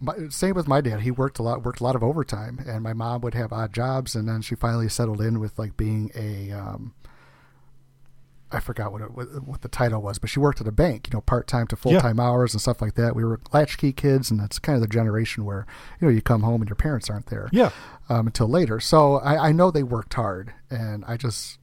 my, 0.03 0.15
same 0.29 0.55
with 0.55 0.67
my 0.67 0.82
dad. 0.82 1.01
He 1.01 1.11
worked 1.11 1.38
a 1.38 1.43
lot, 1.43 1.63
worked 1.63 1.79
a 1.79 1.84
lot 1.84 1.95
of 1.95 2.03
overtime, 2.03 2.59
and 2.67 2.82
my 2.82 2.93
mom 2.93 3.21
would 3.21 3.36
have 3.36 3.53
odd 3.53 3.71
jobs, 3.71 4.15
and 4.15 4.27
then 4.27 4.41
she 4.41 4.55
finally 4.55 4.89
settled 4.89 5.21
in 5.21 5.39
with 5.39 5.59
like 5.59 5.77
being 5.77 6.09
a, 6.15 6.51
um, 6.51 6.93
I 8.53 8.59
forgot 8.59 8.91
what 8.91 9.01
it, 9.01 9.11
what, 9.11 9.27
what 9.47 9.61
the 9.61 9.67
title 9.67 10.01
was, 10.01 10.19
but 10.19 10.29
she 10.29 10.39
worked 10.39 10.59
at 10.61 10.67
a 10.67 10.71
bank, 10.71 11.07
you 11.07 11.13
know, 11.15 11.21
part 11.21 11.47
time 11.47 11.67
to 11.67 11.75
full 11.75 11.99
time 11.99 12.19
hours 12.19 12.53
and 12.53 12.61
stuff 12.61 12.81
like 12.81 12.95
that. 12.95 13.15
We 13.15 13.23
were 13.23 13.39
latchkey 13.53 13.93
kids, 13.93 14.29
and 14.31 14.39
that's 14.39 14.59
kind 14.59 14.75
of 14.75 14.81
the 14.81 14.87
generation 14.87 15.45
where 15.45 15.65
you 15.99 16.07
know 16.07 16.13
you 16.13 16.21
come 16.21 16.43
home 16.43 16.61
and 16.61 16.69
your 16.69 16.75
parents 16.75 17.09
aren't 17.09 17.27
there, 17.27 17.49
Yeah. 17.51 17.69
um, 18.09 18.27
until 18.27 18.47
later. 18.47 18.79
So 18.79 19.15
I, 19.17 19.49
I 19.49 19.51
know 19.51 19.71
they 19.71 19.83
worked 19.83 20.13
hard, 20.15 20.53
and 20.69 21.03
I 21.07 21.17
just 21.17 21.59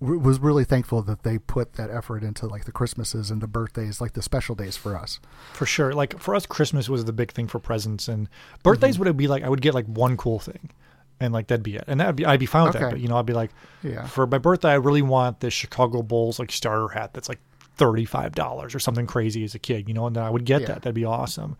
w- 0.00 0.20
was 0.20 0.38
really 0.38 0.64
thankful 0.64 1.02
that 1.02 1.22
they 1.22 1.38
put 1.38 1.74
that 1.74 1.90
effort 1.90 2.22
into 2.22 2.46
like 2.46 2.64
the 2.64 2.72
Christmases 2.72 3.30
and 3.30 3.40
the 3.40 3.46
birthdays, 3.46 4.00
like 4.00 4.12
the 4.12 4.22
special 4.22 4.54
days 4.54 4.76
for 4.76 4.96
us. 4.96 5.20
For 5.52 5.66
sure. 5.66 5.92
Like 5.92 6.18
for 6.18 6.34
us, 6.34 6.46
Christmas 6.46 6.88
was 6.88 7.04
the 7.04 7.12
big 7.12 7.32
thing 7.32 7.46
for 7.48 7.58
presents, 7.58 8.08
and 8.08 8.28
birthdays 8.62 8.94
Mm-hmm. 8.96 9.04
would 9.04 9.16
be 9.16 9.28
like 9.28 9.42
I 9.42 9.48
would 9.48 9.60
get 9.62 9.74
like 9.74 9.86
one 9.86 10.16
cool 10.16 10.38
thing, 10.38 10.70
and 11.20 11.32
like 11.32 11.46
that'd 11.48 11.62
be 11.62 11.76
it, 11.76 11.84
and 11.86 12.00
that'd 12.00 12.16
be 12.16 12.24
I'd 12.24 12.40
be 12.40 12.46
fine 12.46 12.64
with 12.64 12.72
that. 12.74 12.90
But 12.90 13.00
you 13.00 13.08
know, 13.08 13.16
I'd 13.18 13.26
be 13.26 13.32
like, 13.34 13.50
Yeah. 13.82 14.06
for 14.06 14.26
my 14.26 14.38
birthday, 14.38 14.70
I 14.70 14.74
really 14.76 15.02
want 15.02 15.40
this 15.40 15.52
Chicago 15.54 16.02
Bulls 16.02 16.38
like 16.38 16.50
starter 16.50 16.88
hat 16.88 17.12
that's 17.12 17.28
like 17.28 17.38
thirty 17.76 18.04
five 18.04 18.34
dollars 18.34 18.74
or 18.74 18.78
something 18.78 19.06
crazy 19.06 19.44
as 19.44 19.54
a 19.54 19.58
kid, 19.58 19.86
you 19.88 19.94
know, 19.94 20.06
and 20.06 20.16
then 20.16 20.22
I 20.24 20.30
would 20.30 20.44
get 20.44 20.62
Yeah. 20.62 20.66
that. 20.68 20.74
That'd 20.82 20.94
be 20.94 21.04
awesome. 21.04 21.56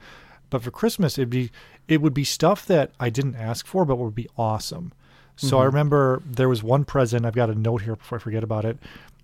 But 0.48 0.62
for 0.62 0.70
Christmas, 0.70 1.16
it'd 1.18 1.30
be 1.30 1.50
it 1.88 2.00
would 2.02 2.14
be 2.14 2.24
stuff 2.24 2.66
that 2.66 2.90
I 2.98 3.10
didn't 3.10 3.36
ask 3.36 3.66
for, 3.66 3.84
but 3.84 3.96
would 3.96 4.14
be 4.14 4.28
awesome. 4.36 4.92
So 5.36 5.48
Mm-hmm. 5.56 5.56
I 5.56 5.64
remember 5.64 6.22
there 6.26 6.48
was 6.48 6.62
one 6.62 6.84
present. 6.84 7.24
I've 7.24 7.34
got 7.34 7.50
a 7.50 7.54
note 7.54 7.82
here 7.82 7.96
before 7.96 8.18
I 8.18 8.20
forget 8.20 8.42
about 8.44 8.64
it. 8.64 8.78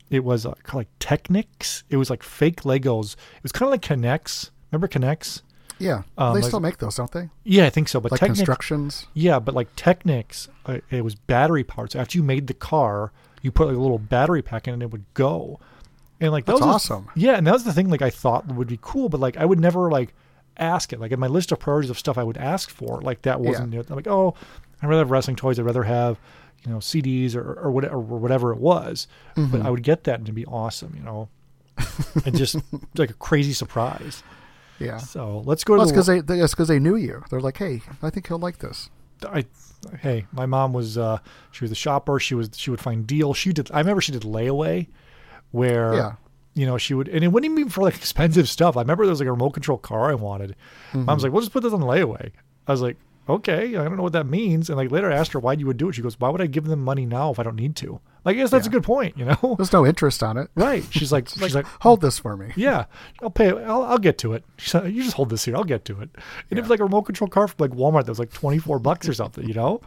It 0.09 0.22
was 0.24 0.47
uh, 0.47 0.55
like 0.72 0.89
Technics. 1.01 1.82
It 1.91 1.97
was 1.97 2.11
like 2.11 2.22
fake 2.22 2.62
Legos. 2.62 3.14
It 3.37 3.43
was 3.43 3.53
kind 3.53 3.66
of 3.66 3.70
like 3.72 3.82
K'NEX. 3.82 4.51
Remember 4.70 4.87
K'NEX? 4.89 5.43
Yeah, 5.79 6.03
Um, 6.16 6.35
they 6.35 6.41
like- 6.41 6.49
still 6.49 6.61
make 6.61 6.79
those, 6.79 6.97
don't 6.97 7.11
they? 7.12 7.29
Yeah, 7.45 7.66
I 7.66 7.70
think 7.70 7.89
so. 7.89 8.01
But 8.01 8.12
Like 8.12 8.20
Technics, 8.20 8.39
constructions. 8.41 9.07
yeah, 9.14 9.39
but 9.39 9.55
like 9.55 9.68
Technics, 9.77 10.49
uh, 10.64 10.79
it 10.91 11.05
was 11.05 11.14
battery 11.14 11.64
parts. 11.64 11.95
After 11.95 12.16
you 12.16 12.24
made 12.24 12.47
the 12.47 12.55
car, 12.55 13.12
you 13.43 13.51
put 13.53 13.68
like 13.68 13.77
a 13.77 13.81
little 13.81 13.99
battery 13.99 14.43
pack 14.43 14.66
in, 14.66 14.74
and 14.74 14.83
it 14.83 14.91
would 14.91 15.05
go. 15.14 15.61
And 16.20 16.33
like 16.33 16.47
that 16.47 16.53
That's 16.53 16.64
was 16.64 16.74
awesome. 16.77 17.09
yeah, 17.14 17.33
and 17.33 17.47
that 17.47 17.53
was 17.53 17.64
the 17.64 17.72
thing. 17.74 17.91
Like 17.91 18.01
I 18.03 18.09
thought 18.11 18.47
would 18.47 18.68
be 18.68 18.79
cool, 18.81 19.09
but 19.11 19.20
like 19.20 19.37
I 19.37 19.45
would 19.45 19.61
never 19.61 19.91
like 19.91 20.14
ask 20.57 20.93
it. 20.95 20.99
Like 21.01 21.12
in 21.12 21.20
my 21.20 21.27
list 21.27 21.53
of 21.53 21.59
priorities 21.59 21.91
of 21.91 21.99
stuff 21.99 22.16
I 22.16 22.22
would 22.22 22.39
ask 22.39 22.70
for, 22.70 23.03
like 23.03 23.20
that 23.22 23.41
wasn't. 23.41 23.74
it. 23.74 23.91
I'm 23.91 23.97
like, 23.97 24.07
oh, 24.09 24.35
I'd 24.83 24.89
rather 24.89 25.01
have 25.01 25.11
wrestling 25.11 25.37
toys. 25.37 25.59
I'd 25.59 25.66
rather 25.66 25.83
have 25.83 26.18
you 26.64 26.72
know 26.72 26.79
CDs 26.79 27.37
or 27.37 27.53
or 27.61 27.70
whatever, 27.70 27.97
or 27.97 28.01
whatever 28.18 28.51
it 28.53 28.59
was. 28.59 29.07
Mm-hmm. 29.37 29.53
But 29.53 29.66
I 29.66 29.68
would 29.70 29.83
get 29.83 30.05
that 30.05 30.14
and 30.14 30.22
it'd 30.24 30.35
be 30.35 30.47
awesome, 30.47 30.95
you 30.97 31.03
know, 31.03 31.29
and 32.24 32.35
just 32.35 32.57
like 32.97 33.11
a 33.11 33.14
crazy 33.14 33.53
surprise. 33.53 34.22
Yeah. 34.79 34.99
So 34.99 35.43
let's 35.47 35.64
go 35.64 35.77
Well, 35.77 35.87
to 35.87 35.93
the 35.93 36.01
because 36.03 36.27
they, 36.27 36.41
it's 36.41 36.55
because 36.55 36.68
they 36.68 36.79
knew 36.79 36.97
you. 36.97 37.22
They're 37.31 37.41
like, 37.41 37.57
hey, 37.57 37.83
I 38.03 38.11
think 38.11 38.27
he'll 38.29 38.39
like 38.39 38.59
this. 38.59 38.91
I 39.24 39.47
hey, 40.01 40.27
my 40.33 40.45
mom 40.47 40.72
was 40.72 40.99
uh 40.99 41.18
she 41.53 41.64
was 41.64 41.70
a 41.70 41.74
shopper. 41.77 42.18
She 42.20 42.35
was 42.35 42.51
she 42.55 42.70
would 42.70 42.81
find 42.81 43.07
deals. 43.07 43.37
She 43.39 43.53
did 43.53 43.70
I 43.72 43.79
remember 43.79 44.01
she 44.01 44.12
did 44.12 44.22
layaway 44.22 44.89
where 45.53 45.95
Yeah. 45.95 46.12
you 46.55 46.66
know, 46.66 46.77
she 46.79 46.93
would 46.95 47.09
and 47.09 47.24
it 47.24 47.29
wouldn't 47.29 47.51
even 47.51 47.64
be 47.64 47.70
for 47.70 47.83
like 47.83 47.97
expensive 48.03 48.49
stuff. 48.49 48.77
I 48.77 48.81
remember 48.81 49.05
there 49.05 49.11
was 49.11 49.20
like 49.20 49.29
a 49.29 49.33
remote 49.33 49.51
control 49.51 49.79
car 49.79 50.11
I 50.11 50.14
wanted. 50.14 50.57
Mom's 50.93 51.22
like, 51.22 51.33
We'll 51.33 51.43
just 51.43 51.53
put 51.53 51.62
this 51.62 51.72
on 51.72 51.81
layaway. 51.81 52.33
I 52.66 52.72
was 52.72 52.83
like, 52.83 52.97
Okay, 53.29 53.74
I 53.77 53.83
don't 53.85 53.97
know 53.97 54.03
what 54.05 54.12
that 54.12 54.27
means. 54.27 54.68
And 54.70 54.77
like 54.77 54.91
later 54.93 55.11
I 55.11 55.16
asked 55.16 55.33
her 55.33 55.41
why 55.41 55.55
you 55.55 55.66
would 55.66 55.77
do 55.77 55.89
it. 55.89 55.95
She 55.95 56.03
goes, 56.03 56.18
Why 56.20 56.29
would 56.29 56.41
I 56.41 56.47
give 56.47 56.64
them 56.66 56.85
money 56.85 57.05
now 57.07 57.31
if 57.31 57.39
I 57.39 57.43
don't 57.43 57.57
need 57.57 57.74
to? 57.77 58.01
Like, 58.24 58.37
I 58.37 58.39
guess 58.41 58.51
that's 58.51 58.66
a 58.66 58.70
good 58.70 58.83
point, 58.83 59.16
you 59.16 59.24
know? 59.24 59.55
There's 59.57 59.72
no 59.72 59.87
interest 59.87 60.22
on 60.22 60.37
it. 60.37 60.49
right. 60.55 60.85
She's 60.91 61.11
like 61.16 61.29
she's 61.29 61.55
like 61.55 61.66
hold 61.81 62.01
this 62.01 62.18
for 62.18 62.37
me. 62.37 62.53
yeah, 62.57 62.85
I'll 63.22 63.31
pay. 63.31 63.49
I'll, 63.51 63.83
I'll 63.83 63.99
get 63.99 64.18
to 64.18 64.33
it. 64.33 64.45
She 64.59 64.70
said, 64.70 64.93
you 64.93 65.03
just 65.03 65.16
hold 65.16 65.31
this 65.31 65.45
here. 65.45 65.57
I'll 65.57 65.64
get 65.64 65.85
to 65.87 66.01
it. 66.01 66.11
And 66.51 66.59
it 66.59 66.62
was 66.62 66.70
like 66.70 66.81
a 66.81 66.85
remote 66.85 67.03
control 67.03 67.29
car 67.29 67.49
from 67.49 67.57
like 67.59 67.70
Walmart 67.77 68.05
that 68.05 68.11
was 68.12 68.18
like 68.18 68.33
twenty 68.33 68.59
four 68.59 68.79
bucks 68.79 69.09
or 69.09 69.14
something, 69.22 69.47
you 69.49 69.55
know. 69.55 69.81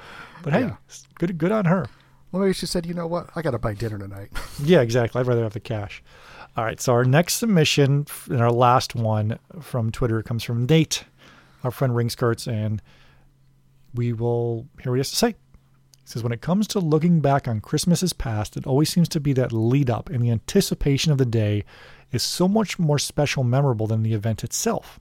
But 0.44 0.54
hey, 0.54 0.62
Yeah. 0.62 0.76
good 1.16 1.38
good 1.38 1.52
on 1.52 1.66
her. 1.66 1.88
Well, 2.32 2.42
maybe 2.44 2.54
she 2.54 2.66
said, 2.68 2.86
you 2.86 2.94
know 2.94 3.08
what? 3.08 3.30
I 3.36 3.42
got 3.42 3.52
to 3.52 3.58
buy 3.60 3.74
dinner 3.74 3.98
tonight. 3.98 4.30
Yeah, 4.64 4.82
exactly. 4.82 5.20
I'd 5.20 5.26
rather 5.28 5.42
have 5.44 5.54
the 5.54 5.60
cash. 5.62 6.04
All 6.58 6.64
right. 6.66 6.80
So 6.82 6.92
our 6.94 7.04
next 7.06 7.36
submission 7.36 8.06
and 8.30 8.42
our 8.42 8.52
last 8.52 8.94
one 8.94 9.40
from 9.62 9.90
Twitter 9.92 10.22
comes 10.22 10.44
from 10.44 10.66
Nate, 10.66 11.06
our 11.64 11.72
friend 11.72 11.96
Ring 11.96 12.10
Skirts, 12.10 12.46
and 12.46 12.82
we 13.94 14.14
will 14.14 14.68
hear 14.82 14.92
what 14.92 14.98
he 14.98 15.00
has 15.00 15.10
to 15.12 15.16
say. 15.16 15.30
He 15.30 16.06
says, 16.06 16.24
When 16.24 16.32
it 16.32 16.42
comes 16.42 16.68
to 16.68 16.80
looking 16.80 17.20
back 17.22 17.48
on 17.48 17.62
Christmases 17.62 18.14
past, 18.14 18.58
it 18.58 18.68
always 18.68 18.90
seems 18.90 19.10
to 19.10 19.20
be 19.20 19.34
that 19.34 19.52
lead 19.52 19.90
up 19.90 20.10
and 20.10 20.22
the 20.22 20.32
anticipation 20.32 21.12
of 21.12 21.18
the 21.18 21.26
day 21.26 21.64
is 22.12 22.24
so 22.24 22.48
much 22.48 22.80
more 22.80 23.00
special, 23.00 23.44
memorable 23.44 23.88
than 23.88 24.04
the 24.04 24.14
event 24.14 24.44
itself. 24.44 25.00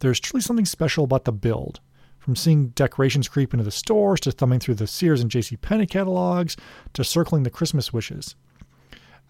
There's 0.00 0.20
truly 0.20 0.42
something 0.42 0.66
special 0.66 1.04
about 1.04 1.24
the 1.24 1.32
build. 1.32 1.80
From 2.18 2.36
seeing 2.36 2.68
decorations 2.70 3.28
creep 3.28 3.54
into 3.54 3.64
the 3.64 3.70
stores 3.70 4.20
to 4.20 4.32
thumbing 4.32 4.58
through 4.58 4.74
the 4.74 4.88
Sears 4.88 5.20
and 5.20 5.30
J.C. 5.30 5.56
Penney 5.56 5.86
catalogs 5.86 6.56
to 6.92 7.04
circling 7.04 7.44
the 7.44 7.50
Christmas 7.50 7.92
wishes. 7.92 8.34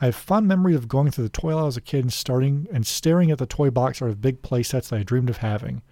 I 0.00 0.06
have 0.06 0.14
fond 0.14 0.48
memories 0.48 0.76
of 0.76 0.88
going 0.88 1.10
through 1.10 1.24
the 1.24 1.30
toy 1.30 1.52
aisle 1.56 1.66
as 1.66 1.76
a 1.76 1.82
kid 1.82 2.04
and 2.04 2.12
starting 2.12 2.66
and 2.72 2.86
staring 2.86 3.30
at 3.30 3.38
the 3.38 3.46
toy 3.46 3.70
box 3.70 4.02
art 4.02 4.10
of 4.10 4.20
big 4.20 4.42
play 4.42 4.62
sets 4.62 4.88
that 4.88 4.98
I 4.98 5.02
dreamed 5.02 5.30
of 5.30 5.38
having. 5.38 5.82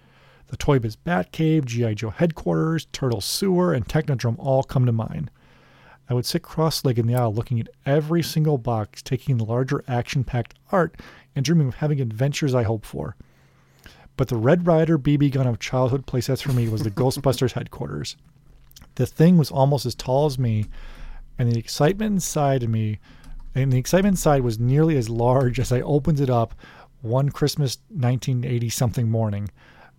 The 0.47 0.57
Toy 0.57 0.79
Biz 0.79 0.97
Batcave, 0.97 1.65
G.I. 1.65 1.95
Joe 1.95 2.11
headquarters, 2.11 2.85
Turtle 2.91 3.21
Sewer, 3.21 3.73
and 3.73 3.87
Technodrome 3.87 4.37
all 4.37 4.63
come 4.63 4.85
to 4.85 4.91
mind. 4.91 5.31
I 6.09 6.13
would 6.13 6.25
sit 6.25 6.43
cross 6.43 6.85
legged 6.85 6.99
in 6.99 7.07
the 7.07 7.15
aisle 7.15 7.33
looking 7.33 7.59
at 7.59 7.69
every 7.85 8.21
single 8.21 8.57
box, 8.57 9.01
taking 9.01 9.37
the 9.37 9.45
larger 9.45 9.83
action 9.87 10.23
packed 10.23 10.53
art 10.71 10.99
and 11.35 11.43
dreaming 11.43 11.67
of 11.67 11.75
having 11.75 11.99
adventures 11.99 12.53
I 12.53 12.63
hoped 12.63 12.85
for. 12.85 13.15
But 14.17 14.27
the 14.27 14.37
Red 14.37 14.67
Ryder 14.67 14.97
BB 14.97 15.31
gun 15.31 15.47
of 15.47 15.59
childhood 15.59 16.05
playsets 16.05 16.41
for 16.41 16.53
me 16.53 16.69
was 16.69 16.83
the 16.83 16.91
Ghostbusters 16.91 17.53
headquarters. 17.53 18.15
The 18.95 19.05
thing 19.05 19.37
was 19.37 19.51
almost 19.51 19.85
as 19.85 19.95
tall 19.95 20.27
as 20.27 20.39
me, 20.39 20.65
and 21.37 21.51
the 21.51 21.59
excitement 21.59 22.13
inside 22.13 22.63
of 22.63 22.69
me, 22.69 22.99
and 23.55 23.73
the 23.73 23.77
excitement 23.77 24.13
inside 24.13 24.41
was 24.41 24.59
nearly 24.59 24.95
as 24.97 25.09
large 25.09 25.59
as 25.59 25.71
I 25.71 25.81
opened 25.81 26.19
it 26.19 26.29
up 26.29 26.55
one 27.01 27.29
Christmas 27.29 27.77
1980 27.89 28.69
something 28.69 29.09
morning. 29.09 29.49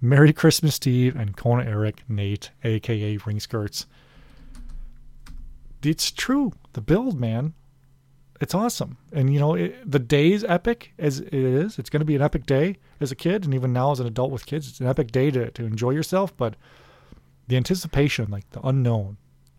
Merry 0.01 0.33
Christmas, 0.33 0.75
Steve, 0.75 1.17
and 1.17 1.37
Kona 1.37 1.65
Eric, 1.65 2.03
Nate, 2.09 2.51
aka 2.65 3.17
Ring 3.19 3.41
Skirts. 3.41 3.87
It's 5.83 6.11
true. 6.11 6.53
The 6.73 6.81
build, 6.81 7.19
man, 7.19 7.55
it's 8.41 8.55
awesome. 8.55 8.99
And 9.13 9.33
you 9.33 9.41
know, 9.41 9.55
it, 9.55 9.91
the 9.91 9.99
day's 9.99 10.45
epic 10.45 10.93
as 10.99 11.21
it 11.21 11.33
is. 11.33 11.79
It's 11.79 11.91
going 11.91 12.01
to 12.01 12.07
be 12.07 12.17
an 12.17 12.23
epic 12.23 12.47
day 12.47 12.77
as 13.01 13.11
a 13.11 13.17
kid, 13.17 13.45
and 13.45 13.55
even 13.55 13.73
now 13.73 13.93
as 13.93 14.01
an 14.01 14.07
adult 14.07 14.31
with 14.31 14.47
kids, 14.47 14.69
it's 14.69 14.81
an 14.81 14.87
epic 14.87 15.11
day 15.11 15.31
to 15.31 15.51
to 15.51 15.65
enjoy 15.65 15.91
yourself. 15.91 16.37
But 16.37 16.57
the 17.49 17.57
anticipation, 17.57 18.31
like 18.31 18.51
the 18.51 18.61
unknown, 18.61 19.17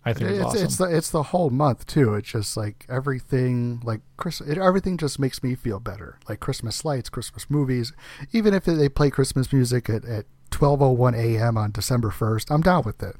I 0.09 0.13
think 0.13 0.29
is 0.31 0.37
it's 0.37 0.45
awesome. 0.45 0.63
it's 0.65 0.75
the 0.77 0.97
it's 0.97 1.09
the 1.11 1.23
whole 1.23 1.49
month 1.49 1.85
too. 1.85 2.13
It's 2.15 2.29
just 2.29 2.55
like 2.57 2.85
everything, 2.89 3.81
like 3.83 4.01
Chris, 4.17 4.41
it, 4.41 4.57
everything 4.57 4.97
just 4.97 5.19
makes 5.19 5.43
me 5.43 5.55
feel 5.55 5.79
better. 5.79 6.17
Like 6.29 6.39
Christmas 6.39 6.83
lights, 6.85 7.09
Christmas 7.09 7.49
movies, 7.49 7.93
even 8.31 8.53
if 8.53 8.65
they 8.65 8.89
play 8.89 9.09
Christmas 9.09 9.51
music 9.51 9.89
at 9.89 10.05
at 10.05 10.25
twelve 10.51 10.81
oh 10.81 10.91
one 10.91 11.15
a.m. 11.15 11.57
on 11.57 11.71
December 11.71 12.09
first, 12.11 12.49
I'm 12.51 12.61
down 12.61 12.83
with 12.83 13.01
it 13.03 13.15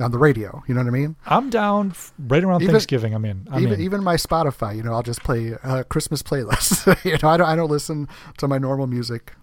on 0.00 0.10
the 0.12 0.18
radio. 0.18 0.62
You 0.66 0.74
know 0.74 0.80
what 0.80 0.86
I 0.88 0.92
mean? 0.92 1.16
I'm 1.26 1.50
down 1.50 1.92
right 2.18 2.42
around 2.42 2.62
Even- 2.62 2.72
Thanksgiving. 2.74 3.14
I'm 3.14 3.24
in. 3.26 3.46
I'm 3.50 3.62
even 3.62 3.74
in. 3.74 3.80
even 3.82 4.02
my 4.02 4.16
Spotify, 4.16 4.74
you 4.76 4.82
know, 4.82 4.94
I'll 4.94 5.02
just 5.02 5.22
play 5.22 5.54
uh, 5.62 5.82
Christmas 5.84 6.22
playlists. 6.22 6.86
you 7.04 7.18
know, 7.22 7.28
I 7.28 7.36
don't 7.36 7.48
I 7.48 7.54
don't 7.56 7.70
listen 7.70 8.08
to 8.38 8.48
my 8.48 8.56
normal 8.58 8.86
music. 8.86 9.34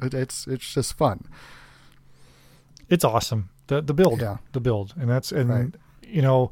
It, 0.00 0.14
it's 0.14 0.46
it's 0.46 0.72
just 0.72 0.96
fun. 0.96 1.28
it's 2.88 3.04
awesome. 3.04 3.50
The 3.68 3.80
the 3.80 3.94
build, 3.94 4.20
Yeah. 4.20 4.38
the 4.52 4.60
build, 4.60 4.94
and 4.98 5.08
that's 5.08 5.30
and 5.32 5.50
Right. 5.50 5.74
You 6.12 6.22
know, 6.22 6.50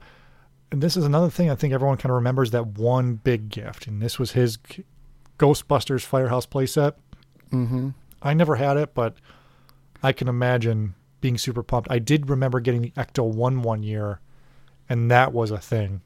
and 0.72 0.82
this 0.82 0.96
is 0.96 1.04
another 1.04 1.30
thing 1.30 1.50
I 1.50 1.54
think 1.54 1.72
everyone 1.72 1.96
kind 1.96 2.10
of 2.10 2.16
remembers 2.16 2.50
that 2.52 2.66
one 2.66 3.14
big 3.14 3.48
gift, 3.48 3.86
and 3.86 4.00
this 4.00 4.18
was 4.18 4.32
his 4.32 4.58
Ghostbusters 5.38 6.04
Firehouse 6.04 6.46
playset. 6.46 6.94
hmm 7.50 7.90
I 8.22 8.34
never 8.34 8.56
had 8.56 8.76
it, 8.76 8.92
but 8.92 9.14
I 10.02 10.12
can 10.12 10.28
imagine 10.28 10.94
being 11.22 11.38
super 11.38 11.62
pumped. 11.62 11.90
I 11.90 11.98
did 11.98 12.28
remember 12.28 12.60
getting 12.60 12.82
the 12.82 12.90
Ecto 12.90 13.24
One 13.24 13.62
one 13.62 13.82
year, 13.82 14.20
and 14.88 15.10
that 15.10 15.32
was 15.32 15.50
a 15.50 15.58
thing. 15.58 16.02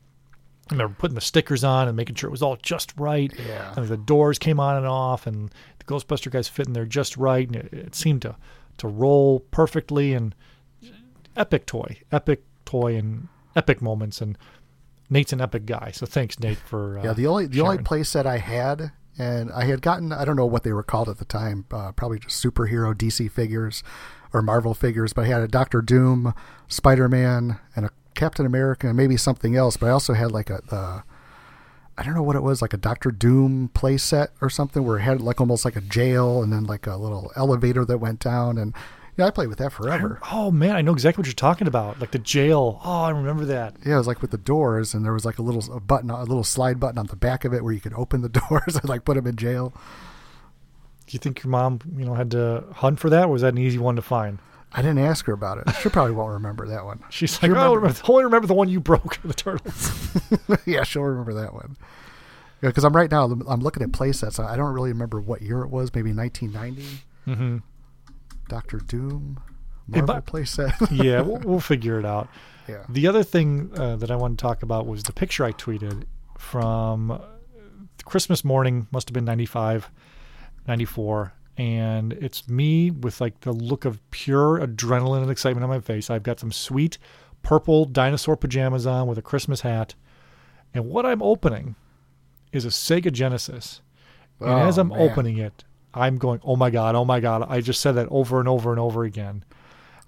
I 0.71 0.75
remember 0.75 0.95
putting 0.97 1.17
the 1.17 1.21
stickers 1.21 1.63
on 1.65 1.89
and 1.89 1.97
making 1.97 2.15
sure 2.15 2.29
it 2.29 2.31
was 2.31 2.43
all 2.43 2.57
just 2.57 2.93
right. 2.97 3.33
Yeah. 3.47 3.75
And 3.77 3.89
the 3.89 3.97
doors 3.97 4.39
came 4.39 4.61
on 4.61 4.77
and 4.77 4.87
off, 4.87 5.27
and 5.27 5.51
the 5.79 5.85
Ghostbuster 5.85 6.31
guys 6.31 6.49
fit 6.49 6.69
in 6.69 6.73
there 6.73 6.87
just 6.87 7.17
right, 7.17 7.47
and 7.47 7.57
it, 7.57 7.73
it 7.73 7.95
seemed 7.95 8.23
to 8.23 8.37
to 8.79 8.89
roll 8.89 9.41
perfectly. 9.51 10.15
And 10.15 10.35
epic 11.37 11.67
toy, 11.67 12.01
epic 12.13 12.45
toy, 12.65 12.97
and 12.97 13.29
epic 13.57 13.81
moments. 13.83 14.21
And 14.21 14.37
Nate's 15.11 15.33
an 15.33 15.41
epic 15.41 15.67
guy, 15.67 15.91
so 15.93 16.07
thanks 16.07 16.39
Nate 16.41 16.59
for 16.59 16.99
uh, 16.99 17.05
Yeah, 17.05 17.13
the 17.13 17.27
only 17.27 17.47
the 17.47 17.61
only 17.61 17.75
sharing. 17.75 17.85
play 17.85 18.03
set 18.03 18.27
I 18.27 18.39
had, 18.39 18.93
and 19.19 19.51
I 19.53 19.65
had 19.65 19.83
gotten 19.83 20.13
I 20.13 20.25
don't 20.25 20.37
know 20.37 20.47
what 20.47 20.63
they 20.65 20.73
were 20.73 20.83
called 20.83 21.09
at 21.09 21.19
the 21.19 21.25
time, 21.25 21.65
uh, 21.71 21.93
probably 21.93 22.19
just 22.19 22.43
superhero 22.43 22.95
DC 22.95 23.31
figures 23.31 23.83
or 24.33 24.43
Marvel 24.43 24.75
figures, 24.75 25.13
but 25.13 25.27
I 25.27 25.29
had 25.29 25.43
a 25.43 25.49
Doctor 25.49 25.81
Doom, 25.83 26.35
Spider 26.69 27.09
Man, 27.09 27.61
and 27.77 27.87
a 27.87 27.91
Captain 28.15 28.47
America, 28.47 28.89
and 28.89 28.97
maybe 28.97 29.17
something 29.17 29.55
else. 29.57 29.77
But 29.77 29.87
I 29.89 29.91
also 29.91 30.15
had 30.15 30.33
like 30.33 30.51
a 30.51 30.61
the 30.69 31.03
I 31.97 32.03
don't 32.03 32.15
know 32.15 32.23
what 32.23 32.35
it 32.35 32.43
was, 32.43 32.61
like 32.61 32.73
a 32.73 32.79
Doctor 32.79 33.13
Doom 33.13 33.71
playset 33.73 34.29
or 34.41 34.51
something, 34.51 34.85
where 34.85 34.99
it 34.99 35.03
had 35.03 35.21
like 35.21 35.41
almost 35.41 35.65
like 35.65 35.77
a 35.77 35.81
jail 35.81 36.43
and 36.43 36.53
then 36.53 36.65
like 36.65 36.87
a 36.89 36.97
little 36.97 37.31
elevator 37.37 37.85
that 37.85 37.99
went 37.99 38.19
down, 38.21 38.59
and 38.59 38.75
yeah, 39.17 39.27
I 39.27 39.31
played 39.31 39.49
with 39.49 39.59
that 39.59 39.73
forever. 39.73 40.19
Oh 40.33 40.51
man, 40.51 40.75
I 40.75 40.83
know 40.83 40.93
exactly 40.93 41.23
what 41.23 41.27
you're 41.27 41.35
talking 41.35 41.69
about. 41.69 42.01
Like 42.01 42.11
the 42.11 42.19
jail. 42.19 42.81
Oh, 42.85 43.03
I 43.03 43.11
remember 43.11 43.45
that. 43.47 43.77
Yeah, 43.85 43.95
it 43.95 43.99
was 43.99 44.07
like 44.07 44.21
with 44.23 44.33
the 44.33 44.39
doors, 44.39 44.93
and 44.95 45.05
there 45.05 45.13
was 45.13 45.25
like 45.25 45.39
a 45.39 45.43
little 45.43 45.73
a 45.73 45.81
button, 45.81 46.11
a 46.11 46.25
little 46.25 46.45
slide 46.45 46.81
button 46.81 46.99
on 46.99 47.07
the 47.07 47.17
back 47.17 47.45
of 47.45 47.55
it 47.55 47.63
where 47.63 47.73
you 47.73 47.81
could 47.81 47.95
open 47.95 48.23
the 48.23 48.29
doors 48.51 48.77
and 48.77 48.89
like 48.89 49.05
put 49.05 49.15
them 49.15 49.27
in 49.27 49.37
jail. 49.37 49.73
Do 51.07 51.15
you 51.15 51.19
think 51.19 51.45
your 51.45 51.51
mom, 51.51 51.81
you 51.97 52.05
know, 52.05 52.15
had 52.15 52.31
to 52.33 52.65
hunt 52.73 52.99
for 52.99 53.11
that? 53.11 53.25
Or 53.25 53.29
was 53.29 53.43
that 53.43 53.53
an 53.53 53.59
easy 53.59 53.79
one 53.79 53.97
to 53.97 54.03
find? 54.03 54.39
I 54.73 54.83
didn't 54.83 54.99
ask 54.99 55.27
her 55.27 55.33
about 55.33 55.59
it. 55.59 55.73
She 55.81 55.89
probably 55.89 56.13
won't 56.13 56.33
remember 56.33 56.67
that 56.67 56.85
one. 56.85 57.05
She's 57.09 57.41
like, 57.41 57.53
oh, 57.53 57.55
I 57.55 57.75
remember, 57.75 57.97
I 58.03 58.11
only 58.11 58.25
remember 58.25 58.49
the 58.49 58.55
one 58.55 58.69
you 58.69 58.81
broke, 58.81 59.21
the 59.25 59.33
turtles. 59.33 60.19
yeah, 60.67 60.83
she'll 60.83 61.03
remember 61.03 61.35
that 61.35 61.55
one. 61.55 61.77
Yeah, 62.61 62.71
because 62.71 62.85
I'm 62.85 62.97
right 62.97 63.11
now. 63.11 63.25
I'm 63.25 63.61
looking 63.61 63.85
at 63.85 63.93
play 63.93 64.11
sets. 64.11 64.41
I 64.41 64.57
don't 64.57 64.73
really 64.73 64.91
remember 64.91 65.21
what 65.21 65.43
year 65.43 65.61
it 65.61 65.69
was. 65.69 65.95
Maybe 65.95 66.13
1990. 66.13 67.03
hmm 67.25 67.59
Doctor 68.49 68.79
Doom, 68.79 69.41
Hey, 69.93 69.99
Marvel 70.01 70.15
but- 70.17 70.27
play 70.27 70.45
set. 70.45 70.75
Yeah, 70.91 71.21
we'll, 71.23 71.39
we'll 71.45 71.61
figure 71.61 71.99
it 71.99 72.05
out. 72.07 72.29
yeah. 72.69 72.85
The 72.89 73.07
other 73.07 73.23
thing 73.23 73.71
uh, 73.77 73.97
that 73.97 74.11
I 74.11 74.17
wanted 74.17 74.39
to 74.39 74.43
talk 74.43 74.63
about 74.63 74.87
was 74.87 75.03
the 75.05 75.13
picture 75.13 75.45
I 75.45 75.53
tweeted 75.53 76.05
from 76.39 77.11
uh, 77.11 77.19
Christmas 78.05 78.45
morning, 78.45 78.87
must 78.93 79.09
have 79.09 79.15
been 79.15 79.25
95, 79.25 79.91
94. 80.67 81.33
And 81.57 82.13
it's 82.15 82.49
me 82.49 82.91
with 82.91 83.21
like 83.21 83.41
the 83.41 83.53
look 83.53 83.85
of 83.85 84.01
pure 84.11 84.59
adrenaline 84.59 85.23
and 85.23 85.31
excitement 85.31 85.63
on 85.65 85.71
my 85.71 85.81
face. 85.81 86.11
I've 86.11 86.23
got 86.25 86.41
some 86.41 86.51
sweet 86.51 86.99
purple 87.43 87.85
dinosaur 87.85 88.37
pajamas 88.37 88.87
on 88.87 89.07
with 89.07 89.19
a 89.19 89.23
Christmas 89.23 89.61
hat. 89.61 89.95
And 90.73 90.87
what 90.87 91.07
I'm 91.07 91.23
opening 91.23 91.77
is 92.53 92.65
a 92.65 92.69
Sega 92.69 93.13
Genesis. 93.13 93.81
And 94.41 94.49
Oh, 94.51 94.57
as 94.67 94.79
I'm 94.79 94.89
man. 94.89 94.99
opening 94.99 95.39
it, 95.39 95.63
I'm 95.95 96.19
going, 96.19 96.41
oh 96.45 96.57
my 96.57 96.71
God, 96.71 96.95
oh 96.95 97.05
my 97.05 97.21
God. 97.21 97.47
I 97.49 97.61
just 97.61 97.81
said 97.81 97.93
that 97.93 98.09
over 98.11 98.41
and 98.41 98.49
over 98.49 98.71
and 98.71 98.81
over 98.81 99.05
again. 99.05 99.45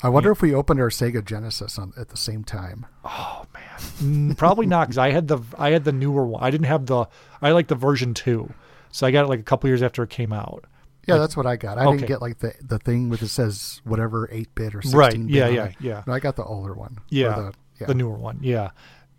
I 0.02 0.08
wonder 0.10 0.30
if 0.30 0.42
we 0.42 0.52
opened 0.54 0.78
our 0.80 0.90
Sega 0.90 1.24
Genesis 1.24 1.78
on, 1.78 1.92
at 1.96 2.08
the 2.10 2.16
same 2.18 2.44
time. 2.44 2.84
Oh 3.04 3.46
man, 3.54 4.30
mm, 4.32 4.36
Probably 4.36 4.66
not 4.66 4.88
because 4.88 4.98
I 4.98 5.10
had 5.10 5.28
the 5.28 5.38
I 5.58 5.70
had 5.70 5.84
the 5.84 5.92
newer 5.92 6.26
one. 6.26 6.42
I 6.42 6.50
didn't 6.50 6.66
have 6.66 6.84
the 6.86 7.06
I 7.40 7.52
like 7.52 7.68
the 7.68 7.74
version 7.76 8.12
two, 8.12 8.52
so 8.90 9.06
I 9.06 9.10
got 9.10 9.24
it 9.24 9.28
like 9.28 9.40
a 9.40 9.44
couple 9.44 9.68
years 9.70 9.82
after 9.82 10.02
it 10.02 10.10
came 10.10 10.32
out. 10.34 10.64
Yeah, 11.08 11.16
that's 11.18 11.36
what 11.36 11.46
I 11.46 11.56
got. 11.56 11.78
I 11.78 11.86
Okay. 11.86 11.96
didn't 11.98 12.08
get 12.08 12.20
like 12.20 12.38
the 12.40 12.52
the 12.60 12.78
thing 12.78 13.08
with 13.08 13.22
it 13.22 13.28
says 13.28 13.80
whatever 13.84 14.28
eight 14.30 14.54
bit 14.54 14.74
or 14.74 14.80
Right, 14.92 15.12
sixteen. 15.12 15.28
yeah, 15.30 15.46
bit 15.46 15.54
yeah, 15.54 15.64
it. 15.64 15.74
yeah. 15.80 16.02
No, 16.06 16.12
I 16.12 16.20
got 16.20 16.36
the 16.36 16.44
older 16.44 16.74
one. 16.74 16.98
Yeah, 17.08 17.28
the, 17.34 17.54
yeah. 17.80 17.86
the 17.86 17.94
newer 17.94 18.16
one, 18.18 18.40
yeah. 18.42 18.70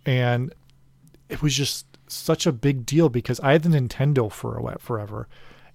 And 0.06 0.54
it 1.30 1.42
was 1.42 1.56
just 1.56 1.86
such 2.08 2.46
a 2.46 2.52
big 2.52 2.86
deal 2.86 3.10
because 3.10 3.40
I 3.40 3.54
had 3.54 3.64
the 3.64 3.70
Nintendo 3.70 4.32
for 4.32 4.58
a 4.58 4.62
while, 4.62 4.78
forever, 4.80 5.28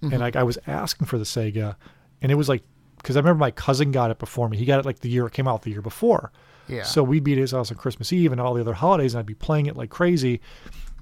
Mm-hmm. 0.03 0.13
and 0.13 0.21
like 0.21 0.35
I 0.35 0.43
was 0.43 0.57
asking 0.67 1.07
for 1.07 1.17
the 1.17 1.23
Sega, 1.23 1.75
and 2.21 2.31
it 2.31 2.35
was 2.35 2.49
like 2.49 2.63
because 2.97 3.15
I 3.15 3.19
remember 3.19 3.39
my 3.39 3.51
cousin 3.51 3.91
got 3.91 4.11
it 4.11 4.19
before 4.19 4.49
me. 4.49 4.57
He 4.57 4.65
got 4.65 4.79
it 4.79 4.85
like 4.85 4.99
the 4.99 5.09
year 5.09 5.25
it 5.25 5.33
came 5.33 5.47
out, 5.47 5.63
the 5.63 5.71
year 5.71 5.81
before. 5.81 6.31
Yeah. 6.67 6.83
So 6.83 7.03
we'd 7.03 7.23
be 7.23 7.33
at 7.33 7.37
his 7.39 7.51
house 7.51 7.71
on 7.71 7.77
Christmas 7.77 8.13
Eve 8.13 8.31
and 8.31 8.39
all 8.39 8.53
the 8.53 8.61
other 8.61 8.73
holidays, 8.73 9.13
and 9.13 9.19
I'd 9.19 9.25
be 9.25 9.33
playing 9.33 9.65
it 9.65 9.75
like 9.75 9.89
crazy. 9.89 10.39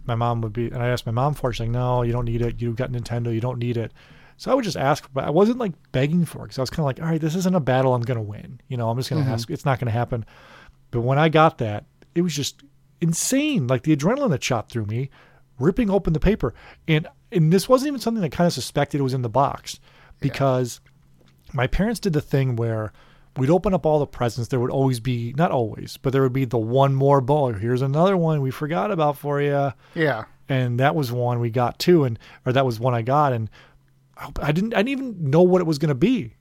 My 0.06 0.16
mom 0.16 0.42
would 0.42 0.54
be, 0.54 0.66
and 0.68 0.82
I 0.82 0.88
asked 0.88 1.06
my 1.06 1.12
mom 1.12 1.36
for 1.36 1.50
it. 1.50 1.54
She's 1.54 1.62
like, 1.62 1.70
"No, 1.70 2.02
you 2.02 2.12
don't 2.12 2.26
need 2.26 2.42
it. 2.42 2.62
You've 2.62 2.76
got 2.76 2.92
Nintendo. 2.92 3.34
You 3.34 3.42
don't 3.42 3.60
need 3.60 3.78
it." 3.78 3.94
So 4.38 4.52
I 4.52 4.56
would 4.56 4.64
just 4.64 4.78
ask, 4.78 5.08
but 5.14 5.24
I 5.24 5.30
wasn't 5.30 5.60
like 5.60 5.74
begging 5.92 6.26
for 6.26 6.40
it 6.40 6.46
because 6.46 6.58
I 6.58 6.62
was 6.62 6.72
kind 6.72 6.80
of 6.80 6.86
like, 6.86 7.00
"All 7.00 7.06
right, 7.06 7.22
this 7.22 7.36
isn't 7.36 7.56
a 7.56 7.60
battle 7.60 7.94
I'm 7.94 8.02
going 8.02 8.18
to 8.18 8.24
win. 8.24 8.60
You 8.68 8.78
know, 8.78 8.90
I'm 8.90 8.98
just 8.98 9.12
going 9.12 9.24
to 9.24 9.30
ask. 9.30 9.52
It's 9.52 9.66
not 9.66 9.80
going 9.80 9.86
to 9.86 9.92
happen." 9.92 10.26
But 10.90 11.02
when 11.02 11.20
I 11.20 11.30
got 11.30 11.60
that, 11.60 11.86
it 12.16 12.22
was 12.24 12.36
just 12.36 12.64
insane. 13.00 13.68
Like 13.68 13.84
the 13.84 13.96
adrenaline 13.96 14.32
that 14.32 14.44
shot 14.44 14.70
through 14.70 14.86
me, 14.88 15.12
ripping 15.62 15.90
open 15.90 16.14
the 16.14 16.20
paper, 16.20 16.54
and 16.88 17.08
and 17.32 17.52
this 17.54 17.70
wasn't 17.70 17.88
even 17.90 18.00
something 18.00 18.24
I 18.24 18.30
kind 18.30 18.48
of 18.48 18.54
suspected 18.54 19.00
it 19.00 19.04
was 19.04 19.14
in 19.14 19.22
the 19.22 19.30
box 19.30 19.80
because 20.20 20.82
my 21.54 21.68
parents 21.68 22.00
did 22.00 22.14
the 22.14 22.22
thing 22.22 22.56
where 22.56 22.92
we'd 23.38 23.50
open 23.50 23.74
up 23.74 23.86
all 23.86 24.00
the 24.00 24.08
presents. 24.08 24.50
There 24.50 24.60
would 24.60 24.70
always 24.72 25.00
be, 25.00 25.34
not 25.38 25.52
always, 25.52 25.98
but 25.98 26.12
there 26.14 26.22
would 26.22 26.34
be 26.34 26.46
the 26.46 26.58
one 26.58 26.94
more 26.96 27.22
bowl. 27.22 27.54
Here's 27.54 27.82
another 27.82 28.18
one 28.18 28.42
we 28.42 28.52
forgot 28.52 28.92
about 28.92 29.18
for 29.18 29.42
you. 29.42 29.72
yeah. 29.96 30.26
And 30.50 30.82
that 30.82 30.96
was 30.96 31.14
one 31.14 31.40
we 31.40 31.50
got 31.50 31.80
too. 31.80 32.04
And, 32.04 32.20
or 32.46 32.52
that 32.52 32.66
was 32.66 32.78
one 32.78 32.94
I 32.94 33.02
got. 33.04 33.32
And 33.32 33.50
I- 34.18 34.32
I 34.42 34.52
didn't, 34.52 34.74
I 34.74 34.78
didn't 34.84 34.90
even 34.90 35.30
know 35.32 35.42
what 35.44 35.62
it 35.62 35.66
was 35.68 35.78
going 35.78 35.90
to 35.90 35.96
be. 35.96 36.36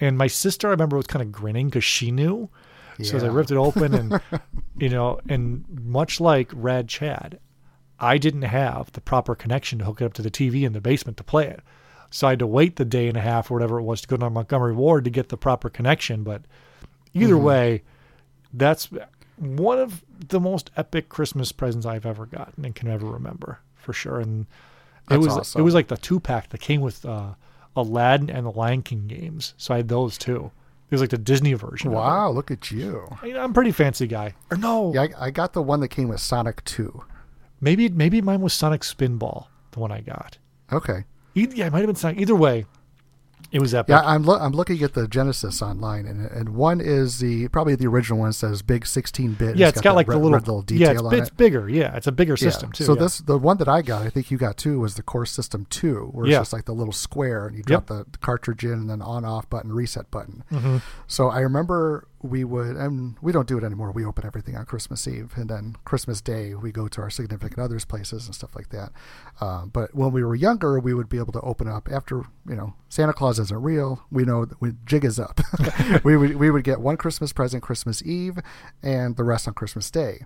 And 0.00 0.16
my 0.16 0.28
sister, 0.28 0.68
I 0.68 0.70
remember 0.70 0.96
was 0.96 1.06
kind 1.06 1.22
of 1.22 1.30
grinning 1.30 1.68
because 1.68 1.84
she 1.84 2.10
knew. 2.10 2.48
So 3.02 3.16
as 3.16 3.24
I 3.24 3.28
ripped 3.28 3.50
it 3.50 3.56
open, 3.58 3.94
and 3.94 4.20
you 4.78 4.88
know, 4.88 5.20
and 5.28 5.64
much 5.84 6.20
like 6.20 6.50
Rad 6.54 6.88
Chad, 6.88 7.38
I 8.00 8.16
didn't 8.18 8.42
have 8.42 8.90
the 8.92 9.00
proper 9.00 9.34
connection 9.34 9.78
to 9.80 9.84
hook 9.84 10.00
it 10.00 10.04
up 10.06 10.14
to 10.14 10.22
the 10.22 10.30
TV 10.30 10.62
in 10.64 10.72
the 10.72 10.80
basement 10.80 11.16
to 11.18 11.24
play 11.24 11.46
it. 11.46 11.60
So 12.10 12.26
I 12.26 12.30
had 12.30 12.38
to 12.40 12.46
wait 12.46 12.76
the 12.76 12.84
day 12.84 13.06
and 13.08 13.16
a 13.16 13.20
half 13.20 13.50
or 13.50 13.54
whatever 13.54 13.78
it 13.78 13.82
was 13.84 14.00
to 14.00 14.08
go 14.08 14.16
to 14.16 14.30
Montgomery 14.30 14.72
Ward 14.74 15.04
to 15.04 15.10
get 15.10 15.28
the 15.28 15.36
proper 15.36 15.68
connection. 15.70 16.24
But 16.24 16.42
either 17.14 17.34
Mm-hmm. 17.34 17.44
way, 17.44 17.82
that's 18.52 18.88
one 19.36 19.78
of 19.78 20.02
the 20.28 20.40
most 20.40 20.70
epic 20.76 21.08
Christmas 21.08 21.52
presents 21.52 21.86
I've 21.86 22.06
ever 22.06 22.26
gotten 22.26 22.64
and 22.64 22.74
can 22.74 22.88
ever 22.88 23.06
remember 23.06 23.60
for 23.76 23.92
sure. 23.92 24.18
And 24.18 24.46
it 25.10 25.18
was 25.18 25.36
awesome. 25.36 25.60
it 25.60 25.64
was 25.64 25.74
like 25.74 25.88
the 25.88 25.96
two 25.96 26.18
pack 26.20 26.48
that 26.50 26.60
came 26.60 26.80
with 26.80 27.04
uh, 27.04 27.34
Aladdin 27.76 28.28
and 28.30 28.44
the 28.46 28.50
Lion 28.50 28.82
King 28.82 29.06
games. 29.06 29.54
So 29.56 29.74
I 29.74 29.78
had 29.78 29.88
those 29.88 30.18
too. 30.18 30.50
It 30.90 30.94
was 30.94 31.00
like 31.00 31.10
the 31.10 31.18
Disney 31.18 31.52
version. 31.54 31.88
of 31.88 31.92
it. 31.92 31.96
Wow, 31.96 32.30
look 32.32 32.50
at 32.50 32.72
you. 32.72 33.06
I- 33.22 33.32
I'm 33.38 33.50
a 33.52 33.54
pretty 33.54 33.70
fancy 33.72 34.08
guy. 34.08 34.34
Or 34.50 34.56
no, 34.56 34.92
Yeah, 34.92 35.02
I, 35.16 35.26
I 35.26 35.30
got 35.30 35.52
the 35.52 35.62
one 35.62 35.78
that 35.80 35.88
came 35.88 36.08
with 36.08 36.18
Sonic 36.20 36.64
2. 36.64 37.04
Maybe 37.60 37.88
maybe 37.88 38.20
mine 38.20 38.40
was 38.40 38.52
Sonic 38.52 38.82
Spinball, 38.82 39.46
the 39.72 39.80
one 39.80 39.92
I 39.92 40.00
got. 40.00 40.38
Okay. 40.72 41.04
Yeah, 41.34 41.66
it 41.66 41.72
might 41.72 41.78
have 41.80 41.86
been 41.86 41.94
Sonic. 41.96 42.18
Either 42.18 42.34
way, 42.34 42.66
it 43.52 43.60
was 43.60 43.74
epic. 43.74 43.90
Yeah, 43.90 44.02
I'm 44.04 44.22
lo- 44.24 44.38
I'm 44.38 44.52
looking 44.52 44.82
at 44.82 44.94
the 44.94 45.08
Genesis 45.08 45.62
online, 45.62 46.06
and 46.06 46.26
and 46.26 46.50
one 46.50 46.80
is 46.80 47.18
the 47.18 47.48
probably 47.48 47.74
the 47.74 47.86
original 47.86 48.18
one 48.18 48.32
says 48.32 48.62
big 48.62 48.86
16 48.86 49.32
bit. 49.34 49.56
yeah, 49.56 49.68
it's 49.68 49.80
got, 49.80 49.90
that 49.92 49.96
like 49.96 50.08
red, 50.08 50.16
the 50.16 50.18
little, 50.22 50.38
little 50.38 50.64
yeah, 50.68 50.88
detail 50.88 51.06
it's, 51.06 51.14
on 51.14 51.14
it's 51.20 51.28
it. 51.30 51.36
bigger. 51.36 51.68
Yeah, 51.68 51.96
it's 51.96 52.06
a 52.06 52.12
bigger 52.12 52.32
Yeah. 52.34 52.50
system 52.50 52.72
too. 52.72 52.84
So 52.84 52.94
yeah. 52.94 53.00
this 53.00 53.18
the 53.18 53.38
one 53.38 53.56
that 53.58 53.68
I 53.68 53.82
got, 53.82 54.02
I 54.02 54.10
think 54.10 54.30
you 54.30 54.38
got 54.38 54.56
too, 54.56 54.78
was 54.80 54.94
the 54.94 55.02
Core 55.02 55.26
System 55.26 55.66
Two, 55.70 56.10
where 56.12 56.26
it's 56.26 56.32
Yeah. 56.32 56.38
just 56.40 56.52
like 56.52 56.64
the 56.66 56.74
little 56.74 56.92
square, 56.92 57.46
and 57.46 57.56
you 57.56 57.62
drop 57.62 57.86
the, 57.86 58.04
the 58.10 58.18
cartridge 58.18 58.64
in, 58.64 58.72
and 58.72 58.90
then 58.90 59.00
on 59.02 59.24
off 59.24 59.48
button, 59.50 59.72
reset 59.72 60.10
button. 60.10 60.44
Mm-hmm. 60.52 60.76
So 61.06 61.28
I 61.28 61.40
remember 61.40 62.06
we 62.22 62.44
would, 62.44 62.76
and 62.76 63.16
we 63.22 63.32
don't 63.32 63.48
do 63.48 63.56
it 63.58 63.64
anymore. 63.64 63.90
We 63.92 64.04
open 64.04 64.26
everything 64.26 64.56
on 64.56 64.66
Christmas 64.66 65.06
Eve, 65.08 65.32
and 65.36 65.48
then 65.48 65.76
Christmas 65.84 66.20
Day 66.20 66.54
we 66.54 66.70
go 66.70 66.86
to 66.88 67.00
our 67.00 67.10
significant 67.10 67.58
others' 67.58 67.84
places 67.84 68.26
and 68.26 68.34
stuff 68.34 68.54
like 68.54 68.68
that. 68.70 68.90
Um, 69.40 69.70
but 69.72 69.94
when 69.94 70.12
we 70.12 70.22
were 70.22 70.34
younger, 70.34 70.78
we 70.78 70.92
would 70.94 71.08
be 71.08 71.18
able 71.18 71.32
to 71.32 71.40
open 71.40 71.66
up 71.68 71.88
after 71.90 72.24
you 72.46 72.54
know 72.56 72.74
Santa 72.88 73.12
Claus 73.12 73.38
isn't 73.38 73.62
real. 73.62 74.02
We 74.10 74.24
know 74.24 74.44
that 74.44 74.60
we, 74.60 74.72
jig 74.84 75.04
is 75.04 75.18
up. 75.18 75.40
we 76.04 76.16
would 76.16 76.36
we 76.36 76.50
would 76.50 76.64
get 76.64 76.80
one 76.80 76.96
Christmas 76.96 77.32
present 77.32 77.62
Christmas 77.62 78.02
Eve, 78.02 78.38
and 78.82 79.16
the 79.16 79.24
rest 79.24 79.48
on 79.48 79.54
Christmas 79.54 79.90
Day. 79.90 80.24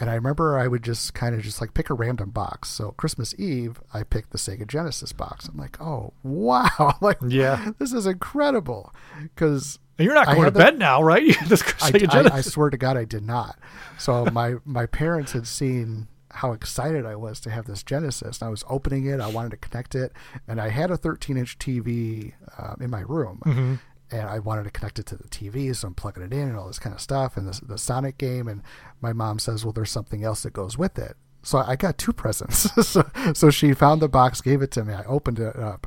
And 0.00 0.08
I 0.08 0.14
remember 0.14 0.56
I 0.56 0.68
would 0.68 0.84
just 0.84 1.12
kind 1.12 1.34
of 1.34 1.42
just 1.42 1.60
like 1.60 1.74
pick 1.74 1.90
a 1.90 1.94
random 1.94 2.30
box. 2.30 2.68
So 2.68 2.92
Christmas 2.92 3.34
Eve, 3.36 3.80
I 3.92 4.04
picked 4.04 4.30
the 4.30 4.38
Sega 4.38 4.64
Genesis 4.64 5.12
box. 5.12 5.48
I'm 5.48 5.56
like, 5.58 5.80
oh 5.80 6.12
wow, 6.22 6.94
like 7.00 7.18
Yeah. 7.26 7.72
this 7.80 7.92
is 7.92 8.06
incredible 8.06 8.94
because 9.20 9.80
And 9.98 10.04
you're 10.04 10.14
not 10.14 10.26
going 10.26 10.44
to 10.44 10.50
the- 10.50 10.58
bed 10.58 10.78
now, 10.78 11.02
right? 11.02 11.26
Just 11.46 11.64
I, 11.82 11.90
I, 12.10 12.36
I 12.36 12.40
swear 12.40 12.70
to 12.70 12.76
God, 12.76 12.96
I 12.96 13.04
did 13.04 13.24
not. 13.24 13.58
So 13.98 14.24
my 14.32 14.54
my 14.64 14.86
parents 14.86 15.32
had 15.32 15.46
seen 15.46 16.08
how 16.30 16.52
excited 16.52 17.04
I 17.04 17.16
was 17.16 17.40
to 17.40 17.50
have 17.50 17.66
this 17.66 17.82
Genesis. 17.82 18.40
And 18.40 18.46
I 18.46 18.50
was 18.50 18.64
opening 18.68 19.06
it. 19.06 19.20
I 19.20 19.28
wanted 19.28 19.50
to 19.50 19.56
connect 19.56 19.94
it, 19.94 20.12
and 20.46 20.60
I 20.60 20.68
had 20.68 20.90
a 20.90 20.96
13 20.96 21.36
inch 21.36 21.58
TV 21.58 22.32
uh, 22.56 22.74
in 22.80 22.90
my 22.90 23.00
room. 23.00 23.42
Mm-hmm. 23.44 23.74
And 24.10 24.22
I 24.22 24.38
wanted 24.38 24.64
to 24.64 24.70
connect 24.70 24.98
it 24.98 25.04
to 25.06 25.16
the 25.16 25.28
TV, 25.28 25.74
so 25.76 25.88
I'm 25.88 25.94
plugging 25.94 26.22
it 26.22 26.32
in 26.32 26.48
and 26.48 26.56
all 26.56 26.66
this 26.66 26.78
kind 26.78 26.94
of 26.94 27.00
stuff, 27.00 27.36
and 27.36 27.46
the, 27.46 27.60
the 27.62 27.76
Sonic 27.76 28.16
game. 28.16 28.48
And 28.48 28.62
my 29.02 29.12
mom 29.12 29.38
says, 29.38 29.66
"Well, 29.66 29.72
there's 29.72 29.90
something 29.90 30.24
else 30.24 30.44
that 30.44 30.54
goes 30.54 30.78
with 30.78 30.98
it." 30.98 31.14
So 31.42 31.58
I 31.58 31.76
got 31.76 31.98
two 31.98 32.12
presents. 32.12 32.70
so, 32.88 33.04
so 33.34 33.50
she 33.50 33.74
found 33.74 34.00
the 34.00 34.08
box, 34.08 34.40
gave 34.40 34.62
it 34.62 34.70
to 34.72 34.84
me. 34.84 34.94
I 34.94 35.04
opened 35.04 35.38
it 35.38 35.56
up. 35.56 35.86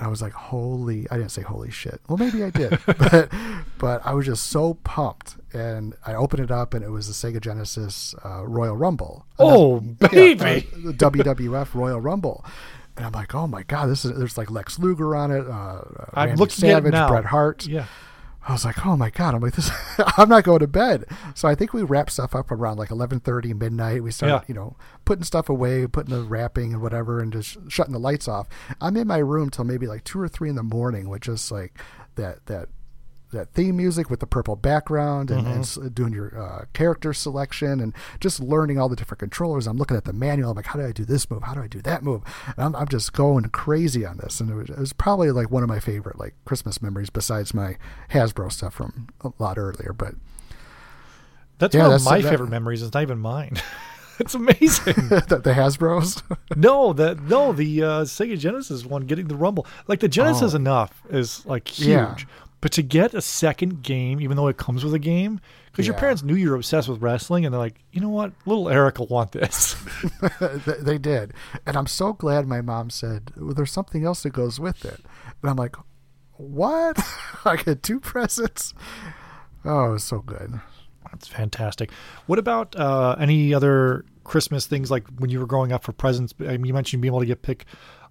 I 0.00 0.08
was 0.08 0.20
like, 0.20 0.32
holy, 0.32 1.06
I 1.10 1.16
didn't 1.16 1.30
say 1.30 1.42
holy 1.42 1.70
shit. 1.70 2.00
Well, 2.08 2.16
maybe 2.18 2.42
I 2.42 2.50
did, 2.50 2.78
but, 2.86 3.30
but 3.78 4.04
I 4.04 4.12
was 4.14 4.26
just 4.26 4.46
so 4.48 4.74
pumped. 4.84 5.36
And 5.52 5.94
I 6.04 6.14
opened 6.14 6.42
it 6.42 6.50
up 6.50 6.74
and 6.74 6.84
it 6.84 6.90
was 6.90 7.06
the 7.06 7.12
Sega 7.32 7.40
Genesis 7.40 8.14
uh, 8.24 8.44
Royal 8.44 8.76
Rumble. 8.76 9.24
Oh, 9.38 9.82
Yeah, 10.00 10.08
baby. 10.34 10.68
uh, 10.72 10.90
the 10.90 10.92
WWF 10.94 11.74
Royal 11.74 12.00
Rumble. 12.00 12.44
And 12.96 13.06
I'm 13.06 13.12
like, 13.12 13.34
oh 13.34 13.46
my 13.46 13.62
God, 13.64 13.86
this 13.86 14.04
is, 14.04 14.16
there's 14.18 14.36
like 14.38 14.50
Lex 14.50 14.78
Luger 14.78 15.14
on 15.16 15.30
it, 15.30 15.46
uh, 15.46 15.50
uh, 15.50 16.04
I'm 16.14 16.28
Randy 16.30 16.40
looking 16.40 16.64
at 16.64 16.70
it 16.70 16.74
Savage, 16.76 16.92
now. 16.92 17.08
Bret 17.08 17.24
Hart. 17.24 17.66
Yeah. 17.66 17.86
I 18.46 18.52
was 18.52 18.64
like, 18.64 18.84
oh 18.84 18.96
my 18.96 19.08
god! 19.10 19.34
I'm 19.34 19.40
like 19.40 19.54
this. 19.54 19.70
I'm 20.18 20.28
not 20.28 20.44
going 20.44 20.58
to 20.58 20.66
bed. 20.66 21.04
So 21.34 21.48
I 21.48 21.54
think 21.54 21.72
we 21.72 21.82
wrapped 21.82 22.12
stuff 22.12 22.34
up 22.34 22.50
around 22.50 22.76
like 22.78 22.90
11:30 22.90 23.58
midnight. 23.58 24.02
We 24.02 24.10
started, 24.10 24.34
Yeah. 24.34 24.40
you 24.48 24.54
know, 24.54 24.76
putting 25.06 25.24
stuff 25.24 25.48
away, 25.48 25.86
putting 25.86 26.14
the 26.14 26.22
wrapping 26.24 26.74
and 26.74 26.82
whatever, 26.82 27.20
and 27.20 27.32
just 27.32 27.56
shutting 27.70 27.92
the 27.94 27.98
lights 27.98 28.28
off. 28.28 28.46
I'm 28.80 28.96
in 28.96 29.06
my 29.06 29.18
room 29.18 29.48
till 29.50 29.64
maybe 29.64 29.86
like 29.86 30.04
two 30.04 30.20
or 30.20 30.28
three 30.28 30.50
in 30.50 30.56
the 30.56 30.62
morning 30.62 31.08
with 31.08 31.22
just 31.22 31.50
like 31.50 31.78
that 32.16 32.44
that 32.46 32.68
that 33.34 33.52
theme 33.52 33.76
music 33.76 34.08
with 34.10 34.20
the 34.20 34.26
purple 34.26 34.56
background 34.56 35.30
and, 35.30 35.46
and 35.46 35.94
doing 35.94 36.12
your 36.12 36.40
uh, 36.40 36.64
character 36.72 37.12
selection 37.12 37.80
and 37.80 37.92
just 38.20 38.40
learning 38.40 38.78
all 38.78 38.88
the 38.88 38.96
different 38.96 39.18
controllers. 39.20 39.66
I'm 39.66 39.76
looking 39.76 39.96
at 39.96 40.04
the 40.04 40.12
manual. 40.12 40.50
I'm 40.50 40.56
like, 40.56 40.66
how 40.66 40.78
do 40.78 40.86
I 40.86 40.92
do 40.92 41.04
this 41.04 41.30
move? 41.30 41.42
How 41.42 41.54
do 41.54 41.62
I 41.62 41.66
do 41.66 41.82
that 41.82 42.02
move? 42.02 42.22
And 42.56 42.64
I'm, 42.64 42.74
I'm 42.76 42.88
just 42.88 43.12
going 43.12 43.44
crazy 43.50 44.04
on 44.06 44.16
this. 44.16 44.40
And 44.40 44.50
it 44.50 44.54
was, 44.54 44.70
it 44.70 44.78
was 44.78 44.92
probably 44.92 45.30
like 45.30 45.50
one 45.50 45.62
of 45.62 45.68
my 45.68 45.80
favorite 45.80 46.18
like 46.18 46.34
Christmas 46.44 46.80
memories 46.80 47.10
besides 47.10 47.52
my 47.54 47.76
Hasbro 48.10 48.50
stuff 48.50 48.74
from 48.74 49.08
a 49.22 49.30
lot 49.38 49.58
earlier. 49.58 49.92
But 49.96 50.14
That's 51.58 51.74
Yeah, 51.74 51.82
one 51.82 51.94
of 51.94 52.00
that's- 52.04 52.04
my 52.10 52.20
that- 52.20 52.30
favorite 52.30 52.50
memories. 52.50 52.82
It's 52.82 52.94
not 52.94 53.02
even 53.02 53.18
mine. 53.18 53.60
it's 54.18 54.34
amazing. 54.34 54.94
the, 55.08 55.40
the 55.42 55.52
Hasbros. 55.52 56.22
no, 56.56 56.92
the 56.92 57.14
no 57.16 57.52
the 57.52 57.82
uh, 57.82 57.86
Sega 58.04 58.38
Genesis 58.38 58.84
one 58.84 59.02
getting 59.06 59.28
the 59.28 59.36
Rumble. 59.36 59.66
Like 59.88 60.00
the 60.00 60.08
Genesis 60.08 60.52
Oh. 60.52 60.56
enough 60.56 61.02
is 61.10 61.44
like 61.46 61.68
huge. 61.68 61.88
Yeah. 61.88 62.16
But 62.64 62.72
to 62.72 62.82
get 62.82 63.12
a 63.12 63.20
second 63.20 63.82
game, 63.82 64.22
even 64.22 64.38
though 64.38 64.48
it 64.48 64.56
comes 64.56 64.84
with 64.84 64.94
a 64.94 64.98
game, 64.98 65.38
because 65.70 65.86
your 65.86 65.94
parents 65.94 66.22
knew 66.22 66.34
you 66.34 66.48
were 66.48 66.56
obsessed 66.56 66.88
with 66.88 67.02
wrestling, 67.02 67.44
and 67.44 67.52
they're 67.52 67.58
like, 67.58 67.78
you 67.92 68.00
know 68.00 68.08
what, 68.08 68.32
little 68.46 68.70
Eric 68.70 68.98
will 68.98 69.06
want 69.06 69.32
this. 69.32 69.76
they, 70.80 70.96
did. 70.96 71.34
And 71.66 71.76
I'm 71.76 71.86
so 71.86 72.14
glad 72.14 72.46
my 72.46 72.62
mom 72.62 72.88
said, 72.88 73.32
well, 73.36 73.52
there's 73.52 73.70
something 73.70 74.06
else 74.06 74.22
that 74.22 74.30
goes 74.30 74.58
with 74.58 74.86
it. 74.86 74.98
And 75.42 75.50
I'm 75.50 75.56
like, 75.56 75.76
what? 76.38 76.98
I 77.44 77.56
get 77.56 77.82
two 77.82 78.00
presents? 78.00 78.72
Oh, 79.66 79.90
it 79.90 79.92
was 79.92 80.04
so 80.04 80.20
good. 80.20 80.58
That's 81.10 81.28
fantastic. 81.28 81.92
What 82.24 82.38
about 82.38 82.74
uh, 82.76 83.16
any 83.20 83.52
other 83.52 84.06
Christmas 84.24 84.66
things 84.66 84.90
like 84.90 85.06
when 85.18 85.28
you 85.28 85.38
were 85.38 85.46
growing 85.46 85.70
up 85.70 85.84
for 85.84 85.92
presents? 85.92 86.32
I 86.40 86.56
mean, 86.56 86.64
you 86.64 86.72
mentioned 86.72 87.02
being 87.02 87.12
able 87.12 87.20
to 87.20 87.26
get 87.26 87.42
pick 87.42 87.66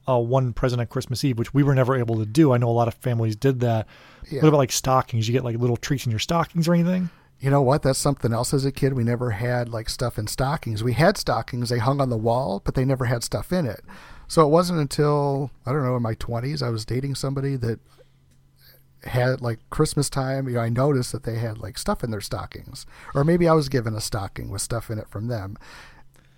uh, 0.08 0.20
one 0.20 0.54
present 0.54 0.82
on 0.82 0.88
Christmas 0.88 1.24
Eve, 1.24 1.38
which 1.38 1.54
we 1.54 1.64
were 1.64 1.76
never 1.76 1.96
able 1.96 2.18
to 2.18 2.26
do. 2.26 2.54
I 2.54 2.58
know 2.58 2.70
a 2.70 2.72
lot 2.72 2.88
of 2.88 2.94
families 2.96 3.36
did 3.36 3.60
that. 3.62 3.88
Yeah. 4.30 4.42
What 4.42 4.50
about 4.50 4.58
like 4.58 4.72
stockings? 4.72 5.28
You 5.28 5.34
get 5.34 5.44
like 5.44 5.58
little 5.58 5.78
treats 5.78 6.06
in 6.06 6.12
your 6.12 6.20
stockings 6.20 6.68
or 6.68 6.74
anything? 6.74 7.10
You 7.40 7.50
know 7.50 7.62
what? 7.62 7.82
That's 7.82 8.00
something 8.00 8.32
else 8.32 8.54
as 8.54 8.64
a 8.64 8.72
kid. 8.72 8.94
We 8.94 9.04
never 9.04 9.32
had 9.32 9.70
like 9.70 9.90
stuff 9.90 10.18
in 10.18 10.28
stockings. 10.28 10.84
We 10.84 10.94
had 10.94 11.18
stockings, 11.18 11.70
they 11.70 11.80
hung 11.80 12.00
on 12.00 12.10
the 12.10 12.18
wall, 12.18 12.62
but 12.64 12.76
they 12.76 12.86
never 12.86 13.06
had 13.06 13.24
stuff 13.24 13.52
in 13.52 13.66
it. 13.66 13.82
So 14.28 14.46
it 14.46 14.50
wasn't 14.50 14.80
until, 14.80 15.52
I 15.66 15.72
don't 15.74 15.84
know, 15.84 15.96
in 15.96 16.02
my 16.02 16.16
20s, 16.16 16.64
I 16.64 16.70
was 16.70 16.86
dating 16.86 17.16
somebody 17.16 17.56
that 17.58 17.80
had 19.04 19.42
like 19.42 19.60
Christmas 19.70 20.10
time. 20.10 20.48
You 20.48 20.56
know, 20.56 20.62
I 20.62 20.70
noticed 20.70 21.12
that 21.12 21.24
they 21.24 21.38
had 21.38 21.58
like 21.58 21.78
stuff 21.78 22.04
in 22.04 22.12
their 22.12 22.22
stockings. 22.22 22.86
Or 23.14 23.24
maybe 23.24 23.48
I 23.48 23.54
was 23.54 23.70
given 23.70 23.94
a 23.94 24.02
stocking 24.02 24.50
with 24.50 24.62
stuff 24.62 24.90
in 24.90 24.98
it 24.98 25.10
from 25.10 25.28
them. 25.28 25.58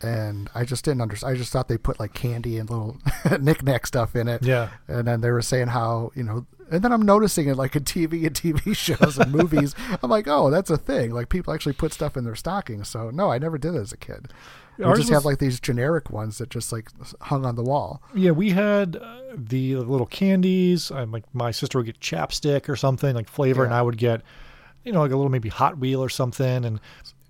And 0.05 0.49
I 0.55 0.63
just 0.65 0.85
didn't 0.85 1.01
understand. 1.01 1.33
I 1.33 1.37
just 1.37 1.51
thought 1.51 1.67
they 1.67 1.77
put 1.77 1.99
like 1.99 2.13
candy 2.13 2.57
and 2.57 2.69
little 2.69 2.97
knickknack 3.39 3.87
stuff 3.87 4.15
in 4.15 4.27
it. 4.27 4.43
Yeah. 4.43 4.69
And 4.87 5.07
then 5.07 5.21
they 5.21 5.31
were 5.31 5.41
saying 5.41 5.67
how, 5.67 6.11
you 6.15 6.23
know, 6.23 6.45
and 6.71 6.81
then 6.83 6.91
I'm 6.91 7.03
noticing 7.03 7.47
it 7.47 7.55
like 7.57 7.75
in 7.75 7.83
TV 7.83 8.25
and 8.25 8.35
TV 8.35 8.75
shows 8.77 9.17
and 9.19 9.31
movies. 9.31 9.75
I'm 10.01 10.09
like, 10.09 10.27
oh, 10.27 10.49
that's 10.49 10.69
a 10.69 10.77
thing. 10.77 11.11
Like 11.11 11.29
people 11.29 11.53
actually 11.53 11.73
put 11.73 11.93
stuff 11.93 12.17
in 12.17 12.23
their 12.23 12.35
stockings. 12.35 12.87
So 12.87 13.09
no, 13.09 13.31
I 13.31 13.37
never 13.37 13.57
did 13.57 13.75
it 13.75 13.79
as 13.79 13.91
a 13.91 13.97
kid. 13.97 14.29
We 14.77 14.83
Ours 14.83 14.97
just 14.97 15.09
was- 15.09 15.17
have 15.17 15.25
like 15.25 15.37
these 15.39 15.59
generic 15.59 16.09
ones 16.09 16.37
that 16.39 16.49
just 16.49 16.71
like 16.73 16.89
hung 17.21 17.45
on 17.45 17.55
the 17.55 17.63
wall. 17.63 18.01
Yeah, 18.13 18.31
we 18.31 18.49
had 18.51 18.97
uh, 18.97 19.17
the 19.37 19.75
little 19.77 20.05
candies. 20.07 20.91
I'm 20.91 21.11
like 21.11 21.23
my 21.33 21.51
sister 21.51 21.77
would 21.79 21.85
get 21.85 21.99
chapstick 22.01 22.67
or 22.67 22.75
something 22.75 23.15
like 23.15 23.29
flavor, 23.29 23.63
and 23.63 23.73
I 23.73 23.81
would 23.81 23.97
get, 23.97 24.21
you 24.83 24.91
know, 24.91 24.99
like 25.01 25.11
a 25.11 25.15
little 25.15 25.31
maybe 25.31 25.49
Hot 25.49 25.77
Wheel 25.77 26.03
or 26.03 26.09
something. 26.09 26.65
And 26.65 26.81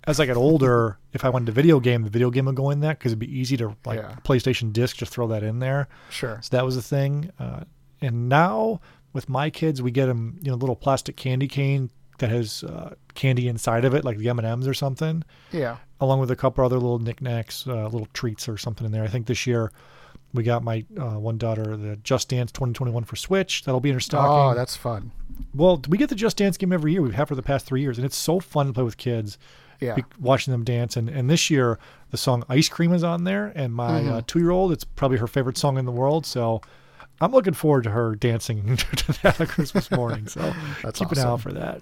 as 0.06 0.20
I 0.20 0.26
got 0.26 0.36
older, 0.36 0.98
if 1.12 1.24
I 1.24 1.28
wanted 1.28 1.48
a 1.48 1.52
video 1.52 1.80
game, 1.80 2.02
the 2.02 2.10
video 2.10 2.30
game 2.30 2.46
would 2.46 2.54
go 2.56 2.70
in 2.70 2.80
that 2.80 2.98
because 2.98 3.12
it'd 3.12 3.18
be 3.18 3.38
easy 3.38 3.56
to 3.58 3.76
like 3.84 3.98
Yeah. 3.98 4.16
PlayStation 4.24 4.72
disc, 4.72 4.96
just 4.96 5.12
throw 5.12 5.26
that 5.28 5.42
in 5.42 5.58
there. 5.58 5.88
Sure. 6.10 6.38
So 6.42 6.56
that 6.56 6.64
was 6.64 6.76
a 6.76 6.82
thing. 6.82 7.30
Uh, 7.38 7.60
and 8.00 8.28
now 8.28 8.80
with 9.12 9.28
my 9.28 9.50
kids, 9.50 9.80
we 9.82 9.90
get 9.90 10.06
them, 10.06 10.38
you 10.42 10.50
know, 10.50 10.56
little 10.56 10.76
plastic 10.76 11.16
candy 11.16 11.48
cane 11.48 11.90
that 12.18 12.30
has 12.30 12.64
uh, 12.64 12.94
candy 13.14 13.46
inside 13.48 13.84
of 13.84 13.94
it, 13.94 14.04
like 14.04 14.16
the 14.18 14.28
M 14.28 14.38
and 14.38 14.46
M's 14.46 14.66
or 14.66 14.74
something, 14.74 15.22
Yeah. 15.52 15.76
along 16.00 16.20
with 16.20 16.30
a 16.30 16.36
couple 16.36 16.64
other 16.64 16.76
little 16.76 16.98
knickknacks, 16.98 17.66
uh, 17.66 17.84
little 17.84 18.08
treats 18.14 18.48
or 18.48 18.56
something 18.56 18.86
in 18.86 18.92
there. 18.92 19.04
I 19.04 19.08
think 19.08 19.26
this 19.26 19.46
year 19.46 19.70
we 20.32 20.42
got 20.42 20.62
my 20.62 20.84
uh, 20.98 21.18
one 21.18 21.36
daughter 21.38 21.76
the 21.76 21.96
Just 21.96 22.28
Dance 22.30 22.52
2021 22.52 23.04
for 23.04 23.16
Switch. 23.16 23.64
That'll 23.64 23.80
be 23.80 23.90
in 23.90 23.94
her 23.96 24.00
stocking. 24.00 24.30
Oh, 24.30 24.54
that's 24.54 24.76
fun. 24.76 25.10
well, 25.54 25.82
we 25.88 25.98
get 25.98 26.08
the 26.08 26.14
Just 26.14 26.36
Dance 26.38 26.56
game 26.56 26.72
every 26.72 26.92
year. 26.92 27.02
We've 27.02 27.14
had 27.14 27.28
for 27.28 27.34
the 27.34 27.42
past 27.42 27.66
three 27.66 27.80
years, 27.82 27.98
and 27.98 28.04
it's 28.04 28.16
so 28.16 28.40
fun 28.40 28.66
to 28.68 28.72
play 28.72 28.82
with 28.84 28.96
kids. 28.96 29.36
Yeah. 29.80 29.94
be- 29.94 30.04
watching 30.20 30.52
them 30.52 30.64
dance, 30.64 30.96
and 30.96 31.08
and 31.08 31.28
this 31.30 31.50
year 31.50 31.78
the 32.10 32.16
song 32.16 32.44
"Ice 32.48 32.68
Cream" 32.68 32.92
is 32.92 33.04
on 33.04 33.24
there, 33.24 33.52
and 33.54 33.74
my 33.74 34.00
Mm-hmm. 34.00 34.12
uh, 34.12 34.22
two 34.26 34.38
year 34.38 34.50
old, 34.50 34.72
it's 34.72 34.84
probably 34.84 35.18
her 35.18 35.26
favorite 35.26 35.58
song 35.58 35.78
in 35.78 35.84
the 35.84 35.92
world. 35.92 36.26
So. 36.26 36.60
I'm 37.18 37.32
looking 37.32 37.54
forward 37.54 37.84
to 37.84 37.90
her 37.92 38.14
dancing 38.14 38.76
to 38.76 39.12
that 39.22 39.40
on 39.40 39.46
Christmas 39.46 39.90
morning. 39.90 40.28
So 40.28 40.52
That's 40.82 40.98
keep 40.98 41.10
an 41.12 41.18
eye 41.18 41.22
out 41.22 41.40
for 41.40 41.50
that. 41.54 41.80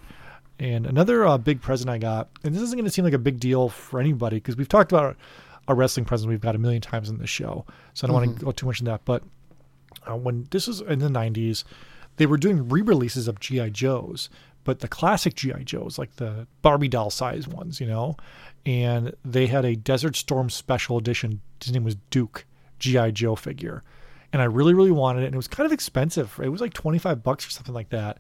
And 0.60 0.86
another 0.86 1.26
uh, 1.26 1.38
big 1.38 1.60
present 1.60 1.90
I 1.90 1.98
got, 1.98 2.28
and 2.44 2.54
this 2.54 2.62
isn't 2.62 2.76
going 2.78 2.84
to 2.84 2.90
seem 2.92 3.04
like 3.04 3.14
a 3.14 3.18
big 3.18 3.40
deal 3.40 3.68
for 3.68 3.98
anybody 3.98 4.36
because 4.36 4.56
we've 4.56 4.68
talked 4.68 4.92
about 4.92 5.16
our 5.66 5.74
wrestling 5.74 6.06
present 6.06 6.30
we've 6.30 6.40
got 6.40 6.54
a 6.54 6.58
million 6.58 6.80
times 6.80 7.08
in 7.10 7.18
the 7.18 7.26
show, 7.26 7.66
so 7.94 8.06
I 8.06 8.12
don't 8.12 8.14
want 8.14 8.38
to 8.38 8.44
go 8.44 8.52
too 8.52 8.66
much 8.66 8.78
in 8.78 8.84
that. 8.86 9.04
But 9.04 9.24
uh, 10.08 10.14
when 10.16 10.46
this 10.52 10.68
was 10.68 10.80
in 10.82 11.00
the 11.00 11.08
90s, 11.08 11.64
they 12.16 12.26
were 12.26 12.36
doing 12.36 12.68
re-releases 12.68 13.26
of 13.26 13.40
GI 13.40 13.70
Joes, 13.70 14.30
but 14.64 14.80
the 14.80 14.88
classic 14.88 15.34
GI 15.34 15.64
Joes, 15.64 15.98
like 15.98 16.16
the 16.16 16.46
Barbie 16.62 16.88
doll 16.88 17.10
size 17.10 17.46
ones, 17.46 17.80
you 17.80 17.86
know, 17.86 18.16
and 18.66 19.14
they 19.24 19.46
had 19.46 19.64
a 19.64 19.76
Desert 19.76 20.16
Storm 20.16 20.50
special 20.50 20.96
edition. 20.96 21.40
His 21.62 21.72
name 21.72 21.84
was 21.84 21.96
Duke 22.10 22.46
GI 22.78 23.12
Joe 23.12 23.36
figure, 23.36 23.82
and 24.32 24.42
I 24.42 24.46
really, 24.46 24.74
really 24.74 24.90
wanted 24.90 25.22
it. 25.22 25.26
And 25.26 25.34
it 25.34 25.38
was 25.38 25.48
kind 25.48 25.66
of 25.66 25.72
expensive. 25.72 26.38
It 26.42 26.48
was 26.48 26.60
like 26.60 26.72
25 26.72 27.22
bucks 27.22 27.46
or 27.46 27.50
something 27.50 27.74
like 27.74 27.90
that. 27.90 28.18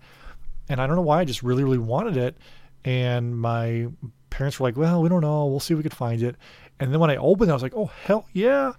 And 0.68 0.80
I 0.80 0.86
don't 0.86 0.96
know 0.96 1.02
why. 1.02 1.20
I 1.20 1.24
just 1.24 1.42
really, 1.42 1.64
really 1.64 1.78
wanted 1.78 2.16
it. 2.16 2.36
And 2.84 3.38
my 3.38 3.88
parents 4.30 4.60
were 4.60 4.66
like, 4.66 4.76
"Well, 4.76 5.02
we 5.02 5.08
don't 5.08 5.22
know. 5.22 5.46
We'll 5.46 5.60
see 5.60 5.74
if 5.74 5.78
we 5.78 5.82
could 5.82 5.94
find 5.94 6.22
it." 6.22 6.36
And 6.78 6.92
then 6.92 7.00
when 7.00 7.10
I 7.10 7.16
opened 7.16 7.48
it, 7.48 7.52
I 7.52 7.54
was 7.54 7.62
like, 7.62 7.74
"Oh 7.74 7.90
hell 8.04 8.26
yeah!" 8.32 8.72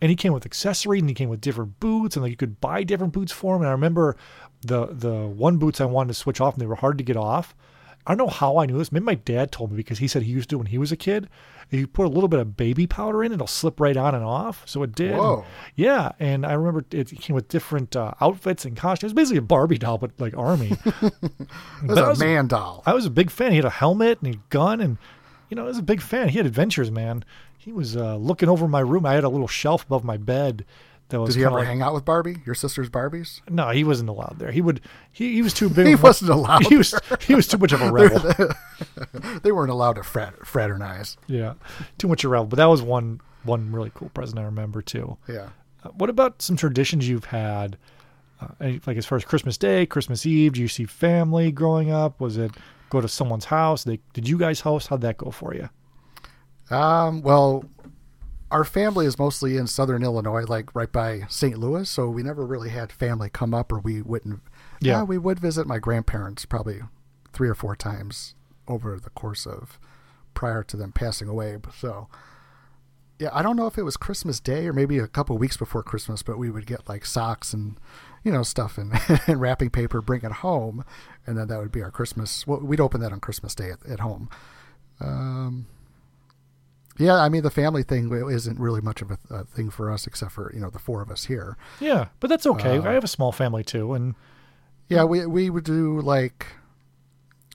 And 0.00 0.10
he 0.10 0.16
came 0.16 0.32
with 0.32 0.44
accessories, 0.44 1.00
and 1.00 1.08
he 1.08 1.14
came 1.14 1.28
with 1.28 1.40
different 1.40 1.78
boots, 1.78 2.16
and 2.16 2.24
like 2.24 2.30
you 2.30 2.36
could 2.36 2.60
buy 2.60 2.82
different 2.82 3.12
boots 3.12 3.30
for 3.30 3.54
him. 3.54 3.62
And 3.62 3.68
I 3.68 3.72
remember 3.72 4.16
the 4.62 4.86
the 4.86 5.26
one 5.26 5.58
boots 5.58 5.80
I 5.80 5.84
wanted 5.84 6.08
to 6.08 6.14
switch 6.14 6.40
off, 6.40 6.54
and 6.54 6.62
they 6.62 6.66
were 6.66 6.76
hard 6.76 6.98
to 6.98 7.04
get 7.04 7.16
off. 7.16 7.54
I 8.04 8.16
don't 8.16 8.26
know 8.26 8.32
how 8.32 8.56
I 8.58 8.66
knew 8.66 8.78
this. 8.78 8.90
Maybe 8.90 9.04
my 9.04 9.14
dad 9.14 9.52
told 9.52 9.70
me 9.70 9.76
because 9.76 10.00
he 10.00 10.08
said 10.08 10.22
he 10.22 10.32
used 10.32 10.50
to 10.50 10.58
when 10.58 10.66
he 10.66 10.78
was 10.78 10.90
a 10.90 10.96
kid. 10.96 11.28
If 11.70 11.78
you 11.78 11.86
put 11.86 12.04
a 12.04 12.08
little 12.08 12.28
bit 12.28 12.40
of 12.40 12.56
baby 12.56 12.86
powder 12.86 13.22
in, 13.22 13.32
it'll 13.32 13.46
slip 13.46 13.78
right 13.78 13.96
on 13.96 14.14
and 14.14 14.24
off. 14.24 14.62
So 14.68 14.82
it 14.82 14.92
did. 14.94 15.16
Whoa. 15.16 15.44
Yeah, 15.76 16.10
and 16.18 16.44
I 16.44 16.54
remember 16.54 16.84
it 16.90 17.10
came 17.20 17.34
with 17.36 17.46
different 17.46 17.94
uh, 17.94 18.12
outfits 18.20 18.64
and 18.64 18.76
costumes. 18.76 19.12
Basically 19.12 19.38
a 19.38 19.42
Barbie 19.42 19.78
doll, 19.78 19.98
but 19.98 20.10
like 20.18 20.36
army. 20.36 20.76
It 21.02 21.88
was 21.88 21.98
a 21.98 22.08
was- 22.08 22.18
man 22.18 22.48
doll. 22.48 22.82
I 22.86 22.92
was 22.94 23.06
a 23.06 23.10
big 23.10 23.30
fan. 23.30 23.50
He 23.52 23.56
had 23.56 23.64
a 23.64 23.70
helmet 23.70 24.20
and 24.22 24.34
a 24.34 24.38
gun, 24.50 24.80
and 24.80 24.98
you 25.48 25.54
know, 25.56 25.62
I 25.64 25.66
was 25.68 25.78
a 25.78 25.82
big 25.82 26.00
fan. 26.00 26.28
He 26.28 26.38
had 26.38 26.46
adventures, 26.46 26.90
man. 26.90 27.24
He 27.56 27.72
was 27.72 27.96
uh, 27.96 28.16
looking 28.16 28.48
over 28.48 28.66
my 28.66 28.80
room. 28.80 29.06
I 29.06 29.14
had 29.14 29.24
a 29.24 29.28
little 29.28 29.46
shelf 29.48 29.84
above 29.84 30.02
my 30.02 30.16
bed. 30.16 30.64
That 31.12 31.20
was 31.20 31.34
Did 31.34 31.40
he 31.40 31.44
ever 31.44 31.56
like, 31.58 31.66
hang 31.66 31.82
out 31.82 31.92
with 31.92 32.06
Barbie? 32.06 32.38
Your 32.46 32.54
sister's 32.54 32.88
Barbies? 32.88 33.42
No, 33.50 33.68
he 33.68 33.84
wasn't 33.84 34.08
allowed 34.08 34.36
there. 34.38 34.50
He 34.50 34.62
would. 34.62 34.80
He, 35.12 35.34
he 35.34 35.42
was 35.42 35.52
too 35.52 35.68
big. 35.68 35.86
He 35.92 35.94
wasn't 35.94 36.30
allowed 36.30 36.66
He 36.68 36.76
was. 36.78 36.94
He 37.20 37.34
was 37.34 37.46
too 37.46 37.58
much 37.58 37.72
of 37.72 37.82
a 37.82 37.92
rebel. 37.92 38.34
They 39.42 39.52
weren't 39.52 39.70
allowed 39.70 39.96
to 39.96 40.02
frat, 40.02 40.34
fraternize. 40.46 41.18
yeah, 41.26 41.54
too 41.98 42.08
much 42.08 42.24
of 42.24 42.30
a 42.30 42.32
rebel. 42.32 42.46
But 42.46 42.56
that 42.56 42.64
was 42.64 42.80
one 42.80 43.20
one 43.44 43.70
really 43.72 43.92
cool 43.94 44.08
present 44.08 44.38
I 44.38 44.44
remember 44.44 44.80
too. 44.80 45.18
Yeah. 45.28 45.50
Uh, 45.84 45.90
what 45.90 46.08
about 46.08 46.40
some 46.40 46.56
traditions 46.56 47.06
you've 47.06 47.26
had? 47.26 47.76
Uh, 48.40 48.72
like 48.86 48.96
as 48.96 49.04
far 49.04 49.16
as 49.16 49.24
Christmas 49.26 49.58
Day, 49.58 49.84
Christmas 49.84 50.24
Eve, 50.24 50.54
do 50.54 50.62
you 50.62 50.68
see 50.68 50.86
family 50.86 51.52
growing 51.52 51.90
up? 51.90 52.20
Was 52.22 52.38
it 52.38 52.52
go 52.88 53.02
to 53.02 53.08
someone's 53.08 53.44
house? 53.44 53.84
They, 53.84 54.00
did 54.14 54.26
you 54.26 54.38
guys 54.38 54.60
host? 54.60 54.88
How'd 54.88 55.02
that 55.02 55.18
go 55.18 55.30
for 55.30 55.54
you? 55.54 55.68
Um, 56.74 57.20
well, 57.20 57.64
our 58.52 58.64
family 58.64 59.06
is 59.06 59.18
mostly 59.18 59.56
in 59.56 59.66
southern 59.66 60.02
Illinois, 60.04 60.44
like 60.44 60.74
right 60.74 60.92
by 60.92 61.22
St. 61.28 61.56
Louis, 61.56 61.88
so 61.88 62.08
we 62.10 62.22
never 62.22 62.44
really 62.44 62.68
had 62.68 62.92
family 62.92 63.30
come 63.30 63.54
up 63.54 63.72
or 63.72 63.78
we 63.78 64.02
wouldn't. 64.02 64.40
Yeah. 64.80 65.02
we 65.04 65.16
would 65.16 65.40
visit 65.40 65.66
my 65.66 65.78
grandparents 65.78 66.44
probably 66.44 66.80
three 67.32 67.48
or 67.48 67.54
four 67.54 67.74
times 67.74 68.34
over 68.68 69.00
the 69.00 69.10
course 69.10 69.46
of 69.46 69.78
prior 70.34 70.62
to 70.64 70.76
them 70.76 70.92
passing 70.92 71.28
away. 71.28 71.56
So, 71.74 72.08
yeah, 73.18 73.30
I 73.32 73.42
don't 73.42 73.56
know 73.56 73.66
if 73.66 73.78
it 73.78 73.84
was 73.84 73.96
Christmas 73.96 74.38
Day 74.38 74.66
or 74.66 74.74
maybe 74.74 74.98
a 74.98 75.08
couple 75.08 75.38
weeks 75.38 75.56
before 75.56 75.82
Christmas, 75.82 76.22
but 76.22 76.38
we 76.38 76.50
would 76.50 76.66
get 76.66 76.88
like 76.88 77.06
socks 77.06 77.54
and 77.54 77.78
you 78.22 78.30
know 78.30 78.42
stuff 78.42 78.76
and, 78.76 78.92
and 79.26 79.40
wrapping 79.40 79.70
paper, 79.70 80.02
bring 80.02 80.22
it 80.22 80.32
home, 80.32 80.84
and 81.26 81.38
then 81.38 81.48
that 81.48 81.58
would 81.58 81.72
be 81.72 81.82
our 81.82 81.90
Christmas. 81.90 82.46
Well, 82.46 82.60
we'd 82.60 82.80
open 82.80 83.00
that 83.00 83.12
on 83.12 83.20
Christmas 83.20 83.54
Day 83.54 83.70
at, 83.70 83.84
at 83.86 84.00
home. 84.00 84.28
Um, 85.00 85.66
yeah, 86.98 87.16
I 87.16 87.28
mean 87.28 87.42
the 87.42 87.50
family 87.50 87.82
thing 87.82 88.10
isn't 88.12 88.58
really 88.58 88.80
much 88.80 89.02
of 89.02 89.10
a, 89.10 89.18
a 89.30 89.44
thing 89.44 89.70
for 89.70 89.90
us, 89.90 90.06
except 90.06 90.32
for 90.32 90.50
you 90.54 90.60
know 90.60 90.70
the 90.70 90.78
four 90.78 91.02
of 91.02 91.10
us 91.10 91.24
here. 91.24 91.56
Yeah, 91.80 92.06
but 92.20 92.28
that's 92.28 92.46
okay. 92.46 92.78
Uh, 92.78 92.82
I 92.88 92.92
have 92.92 93.04
a 93.04 93.08
small 93.08 93.32
family 93.32 93.64
too, 93.64 93.94
and 93.94 94.14
Yeah, 94.88 95.04
we 95.04 95.24
we 95.26 95.50
would 95.50 95.64
do 95.64 96.00
like 96.00 96.46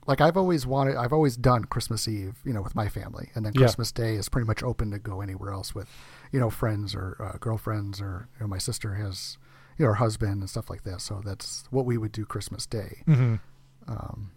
like 0.06 0.20
I've 0.20 0.36
always 0.36 0.66
wanted 0.66 0.96
I've 0.96 1.12
always 1.12 1.36
done 1.36 1.64
Christmas 1.64 2.08
Eve, 2.08 2.36
you 2.44 2.52
know, 2.52 2.62
with 2.62 2.74
my 2.74 2.88
family, 2.88 3.30
and 3.34 3.44
then 3.44 3.52
Yeah. 3.54 3.60
Christmas 3.62 3.92
Day 3.92 4.14
is 4.14 4.28
pretty 4.28 4.46
much 4.46 4.62
open 4.62 4.90
to 4.90 4.98
go 4.98 5.20
anywhere 5.20 5.52
else 5.52 5.74
with, 5.74 5.88
you 6.32 6.40
know, 6.40 6.48
friends 6.50 6.94
or 6.94 7.16
uh, 7.20 7.36
girlfriends 7.38 8.00
or 8.00 8.28
you 8.38 8.44
know 8.44 8.48
my 8.48 8.58
sister 8.58 8.94
has 8.94 9.36
you 9.78 9.84
know 9.84 9.90
her 9.90 9.96
husband 9.96 10.40
and 10.40 10.48
stuff 10.50 10.68
like 10.70 10.82
that. 10.84 11.00
So 11.02 11.20
that's 11.24 11.64
what 11.70 11.84
we 11.84 11.98
would 11.98 12.10
do 12.12 12.24
Christmas 12.24 12.66
Day. 12.66 13.02
Mhm. 13.06 13.38
Um, 13.86 14.32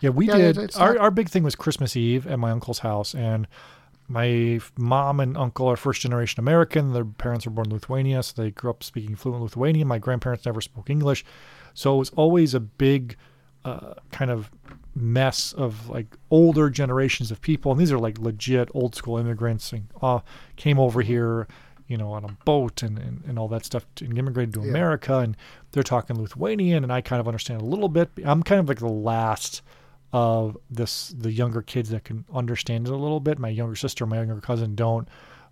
yeah, 0.00 0.10
we 0.10 0.26
Yeah, 0.28 0.36
did. 0.36 0.58
it- 0.58 0.76
our 0.78 0.94
not- 0.94 1.00
our 1.02 1.10
big 1.10 1.28
thing 1.28 1.42
was 1.42 1.54
Christmas 1.54 1.96
Eve 1.96 2.26
at 2.26 2.38
my 2.38 2.50
uncle's 2.50 2.80
house, 2.80 3.14
and 3.14 3.46
my 4.08 4.60
mom 4.76 5.20
and 5.20 5.36
uncle 5.36 5.68
are 5.68 5.76
first 5.76 6.02
generation 6.02 6.40
American. 6.40 6.92
Their 6.92 7.04
parents 7.04 7.46
were 7.46 7.52
born 7.52 7.68
in 7.68 7.72
Lithuania, 7.74 8.22
so 8.22 8.42
they 8.42 8.50
grew 8.50 8.70
up 8.70 8.82
speaking 8.82 9.16
fluent 9.16 9.42
Lithuanian. 9.42 9.88
My 9.88 9.98
grandparents 9.98 10.44
never 10.44 10.60
spoke 10.60 10.90
English, 10.90 11.24
so 11.74 11.94
it 11.94 11.98
was 11.98 12.10
always 12.10 12.54
a 12.54 12.60
big 12.60 13.16
uh, 13.64 13.94
kind 14.10 14.30
of 14.30 14.50
mess 14.94 15.52
of 15.52 15.88
like 15.88 16.06
older 16.30 16.68
generations 16.68 17.30
of 17.30 17.40
people, 17.40 17.72
and 17.72 17.80
these 17.80 17.92
are 17.92 17.98
like 17.98 18.18
legit 18.18 18.68
old 18.74 18.94
school 18.94 19.16
immigrants 19.18 19.72
and 19.72 19.88
uh, 20.02 20.20
came 20.56 20.78
over 20.78 21.00
here, 21.00 21.46
you 21.86 21.96
know, 21.96 22.12
on 22.12 22.24
a 22.24 22.36
boat 22.44 22.82
and, 22.82 22.98
and, 22.98 23.22
and 23.26 23.38
all 23.38 23.48
that 23.48 23.64
stuff 23.64 23.86
and 24.00 24.18
immigrated 24.18 24.52
to 24.54 24.60
Yeah. 24.62 24.68
America, 24.70 25.18
and 25.18 25.36
they're 25.70 25.82
talking 25.82 26.20
Lithuanian, 26.20 26.82
and 26.82 26.92
I 26.92 27.00
kind 27.00 27.20
of 27.20 27.28
understand 27.28 27.62
a 27.62 27.64
little 27.64 27.88
bit. 27.88 28.10
I'm 28.24 28.42
kind 28.42 28.60
of 28.60 28.68
like 28.68 28.80
the 28.80 28.88
last 28.88 29.62
of 30.12 30.56
this 30.70 31.08
the 31.16 31.32
younger 31.32 31.62
kids 31.62 31.90
that 31.90 32.04
can 32.04 32.24
understand 32.32 32.86
it 32.86 32.92
a 32.92 32.96
little 32.96 33.20
bit. 33.20 33.38
My 33.38 33.48
younger 33.48 33.76
sister, 33.76 34.04
my 34.06 34.16
younger 34.18 34.40
cousin 34.40 34.74
don't. 34.74 35.08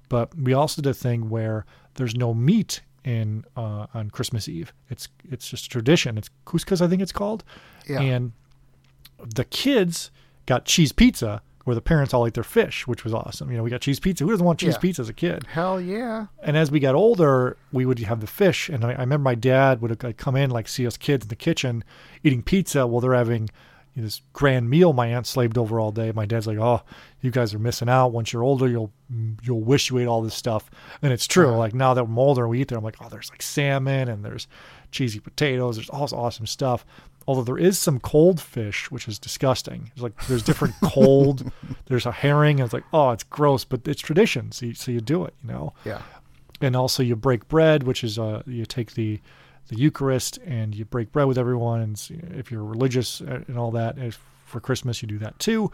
But 0.09 0.37
we 0.37 0.53
also 0.53 0.83
did 0.83 0.91
a 0.91 0.95
thing 0.95 1.31
where 1.31 1.65
there's 1.95 2.15
no 2.15 2.35
meat 2.35 2.83
in 3.05 3.45
uh, 3.57 3.87
on 3.95 4.11
Christmas 4.11 4.49
Eve. 4.49 4.73
It's 4.91 5.09
it's 5.31 5.49
just 5.49 5.67
a 5.67 5.69
tradition. 5.69 6.19
It's 6.19 6.29
couscous, 6.47 6.81
I 6.81 6.89
think 6.89 7.01
it's 7.01 7.13
called. 7.13 7.45
Yeah. 7.89 8.01
And 8.01 8.33
the 9.35 9.45
kids 9.45 10.11
got 10.47 10.65
cheese 10.65 10.93
pizza 10.93 11.43
where 11.65 11.75
the 11.75 11.81
parents 11.83 12.13
all 12.15 12.27
ate 12.27 12.33
their 12.35 12.43
fish, 12.43 12.87
which 12.87 13.05
was 13.05 13.13
awesome. 13.13 13.51
You 13.51 13.59
know, 13.59 13.63
we 13.63 13.71
got 13.71 13.83
cheese 13.83 14.01
pizza. 14.01 14.25
Who 14.25 14.31
doesn't 14.31 14.45
want 14.45 14.59
cheese 14.59 14.75
Yeah. 14.75 14.79
pizza 14.81 15.03
as 15.03 15.09
a 15.11 15.13
kid? 15.15 15.47
hell 15.47 15.81
yeah, 15.81 16.27
and 16.43 16.57
as 16.57 16.71
we 16.71 16.81
got 16.81 16.95
older, 16.95 17.57
we 17.73 17.85
would 17.87 17.99
have 18.01 18.21
the 18.21 18.27
fish. 18.27 18.69
And 18.69 18.85
I, 18.85 18.93
I 18.93 19.01
remember 19.01 19.19
my 19.25 19.35
dad 19.35 19.81
would 19.83 20.03
like 20.03 20.17
come 20.17 20.37
in, 20.37 20.51
like 20.51 20.69
see 20.69 20.87
us 20.87 20.97
kids 20.97 21.25
in 21.27 21.29
the 21.29 21.37
kitchen 21.37 21.85
eating 22.25 22.43
pizza 22.43 22.87
while 22.87 23.01
they're 23.01 23.15
having 23.15 23.49
you 23.95 24.03
know, 24.03 24.07
this 24.07 24.23
grand 24.33 24.71
meal. 24.71 24.93
My 24.93 25.09
aunt 25.09 25.27
slaved 25.27 25.59
over 25.59 25.81
all 25.81 25.93
day. 25.93 26.13
My 26.13 26.27
dad's 26.27 26.47
like, 26.47 26.59
"Oh, 26.59 26.83
you 27.21 27.31
guys 27.31 27.55
are 27.55 27.59
missing 27.59 27.89
out. 27.89 28.09
Once 28.09 28.33
you're 28.33 28.43
older, 28.43 28.69
you'll 28.69 28.93
you'll 29.43 29.61
wish 29.61 29.91
you 29.91 29.99
ate 29.99 30.07
all 30.07 30.23
this 30.23 30.35
stuff." 30.35 30.71
And 31.03 31.13
it's 31.13 31.27
true. 31.27 31.57
Like 31.57 31.75
now 31.75 31.95
that 31.95 32.05
I'm 32.05 32.19
older, 32.19 32.43
and 32.43 32.51
we 32.51 32.61
eat 32.61 32.69
there. 32.69 32.79
I'm 32.79 32.85
like, 32.85 32.97
"Oh, 33.01 33.09
there's 33.09 33.31
like 33.31 33.43
salmon 33.43 34.09
and 34.09 34.25
there's 34.25 34.47
cheesy 34.91 35.21
potatoes. 35.21 35.77
There's 35.77 35.91
all 35.91 36.03
this 36.03 36.13
awesome 36.13 36.47
stuff." 36.47 36.85
Although 37.27 37.45
there 37.45 37.59
is 37.59 37.79
some 37.79 38.01
cold 38.01 38.41
fish, 38.41 38.91
which 38.91 39.07
is 39.07 39.19
disgusting. 39.19 39.91
It's 39.93 40.03
like 40.03 40.27
there's 40.27 40.43
different 40.43 40.75
cold. 40.83 41.53
there's 41.87 42.07
a 42.07 42.13
herring, 42.13 42.59
and 42.61 42.65
it's 42.65 42.73
like, 42.73 42.85
oh, 42.93 43.11
it's 43.11 43.23
gross, 43.25 43.65
but 43.65 43.87
it's 43.87 44.01
tradition, 44.01 44.51
so 44.53 44.67
you, 44.67 44.75
so 44.75 44.91
you 44.91 45.01
do 45.01 45.25
it, 45.25 45.35
you 45.45 45.53
know 45.53 45.75
yeah, 45.85 46.01
and 46.61 46.77
also 46.77 47.03
you 47.03 47.17
break 47.17 47.49
bread, 47.49 47.83
which 47.85 48.05
is 48.05 48.19
uh, 48.19 48.43
you 48.47 48.65
take 48.67 48.95
the 48.95 49.21
the 49.69 49.77
Eucharist 49.77 50.39
and 50.45 50.75
you 50.75 50.85
break 50.85 51.13
bread 51.13 51.27
with 51.27 51.39
everyone. 51.39 51.81
And 51.81 52.35
if 52.37 52.51
you're 52.51 52.65
religious 52.65 53.21
uh, 53.21 53.41
and 53.47 53.59
all 53.59 53.71
that, 53.73 53.99
if 53.99 54.21
for 54.47 54.61
Christmas 54.61 55.01
you 55.01 55.09
do 55.09 55.19
that 55.19 55.39
too. 55.39 55.71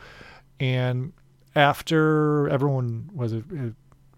And 0.61 1.13
after 1.55 2.49
everyone 2.49 3.11
was 3.15 3.33
uh, 3.33 3.39
uh, 3.39 3.71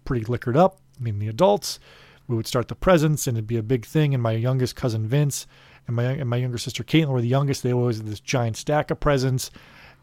pretty 0.05 0.25
liquored 0.25 0.57
up, 0.57 0.79
I 0.99 1.03
mean 1.03 1.19
the 1.19 1.29
adults, 1.29 1.79
we 2.27 2.35
would 2.35 2.47
start 2.47 2.67
the 2.67 2.75
presents 2.75 3.25
and 3.25 3.37
it'd 3.37 3.47
be 3.47 3.57
a 3.57 3.63
big 3.63 3.85
thing. 3.85 4.13
And 4.13 4.21
my 4.21 4.33
youngest 4.33 4.75
cousin 4.75 5.07
Vince 5.07 5.47
and 5.87 5.95
my 5.95 6.03
and 6.03 6.29
my 6.29 6.37
younger 6.37 6.57
sister 6.57 6.83
Caitlin 6.83 7.07
were 7.07 7.21
the 7.21 7.27
youngest. 7.27 7.63
They 7.63 7.73
always 7.73 7.97
had 7.97 8.07
this 8.07 8.19
giant 8.19 8.57
stack 8.57 8.91
of 8.91 8.99
presents. 8.99 9.49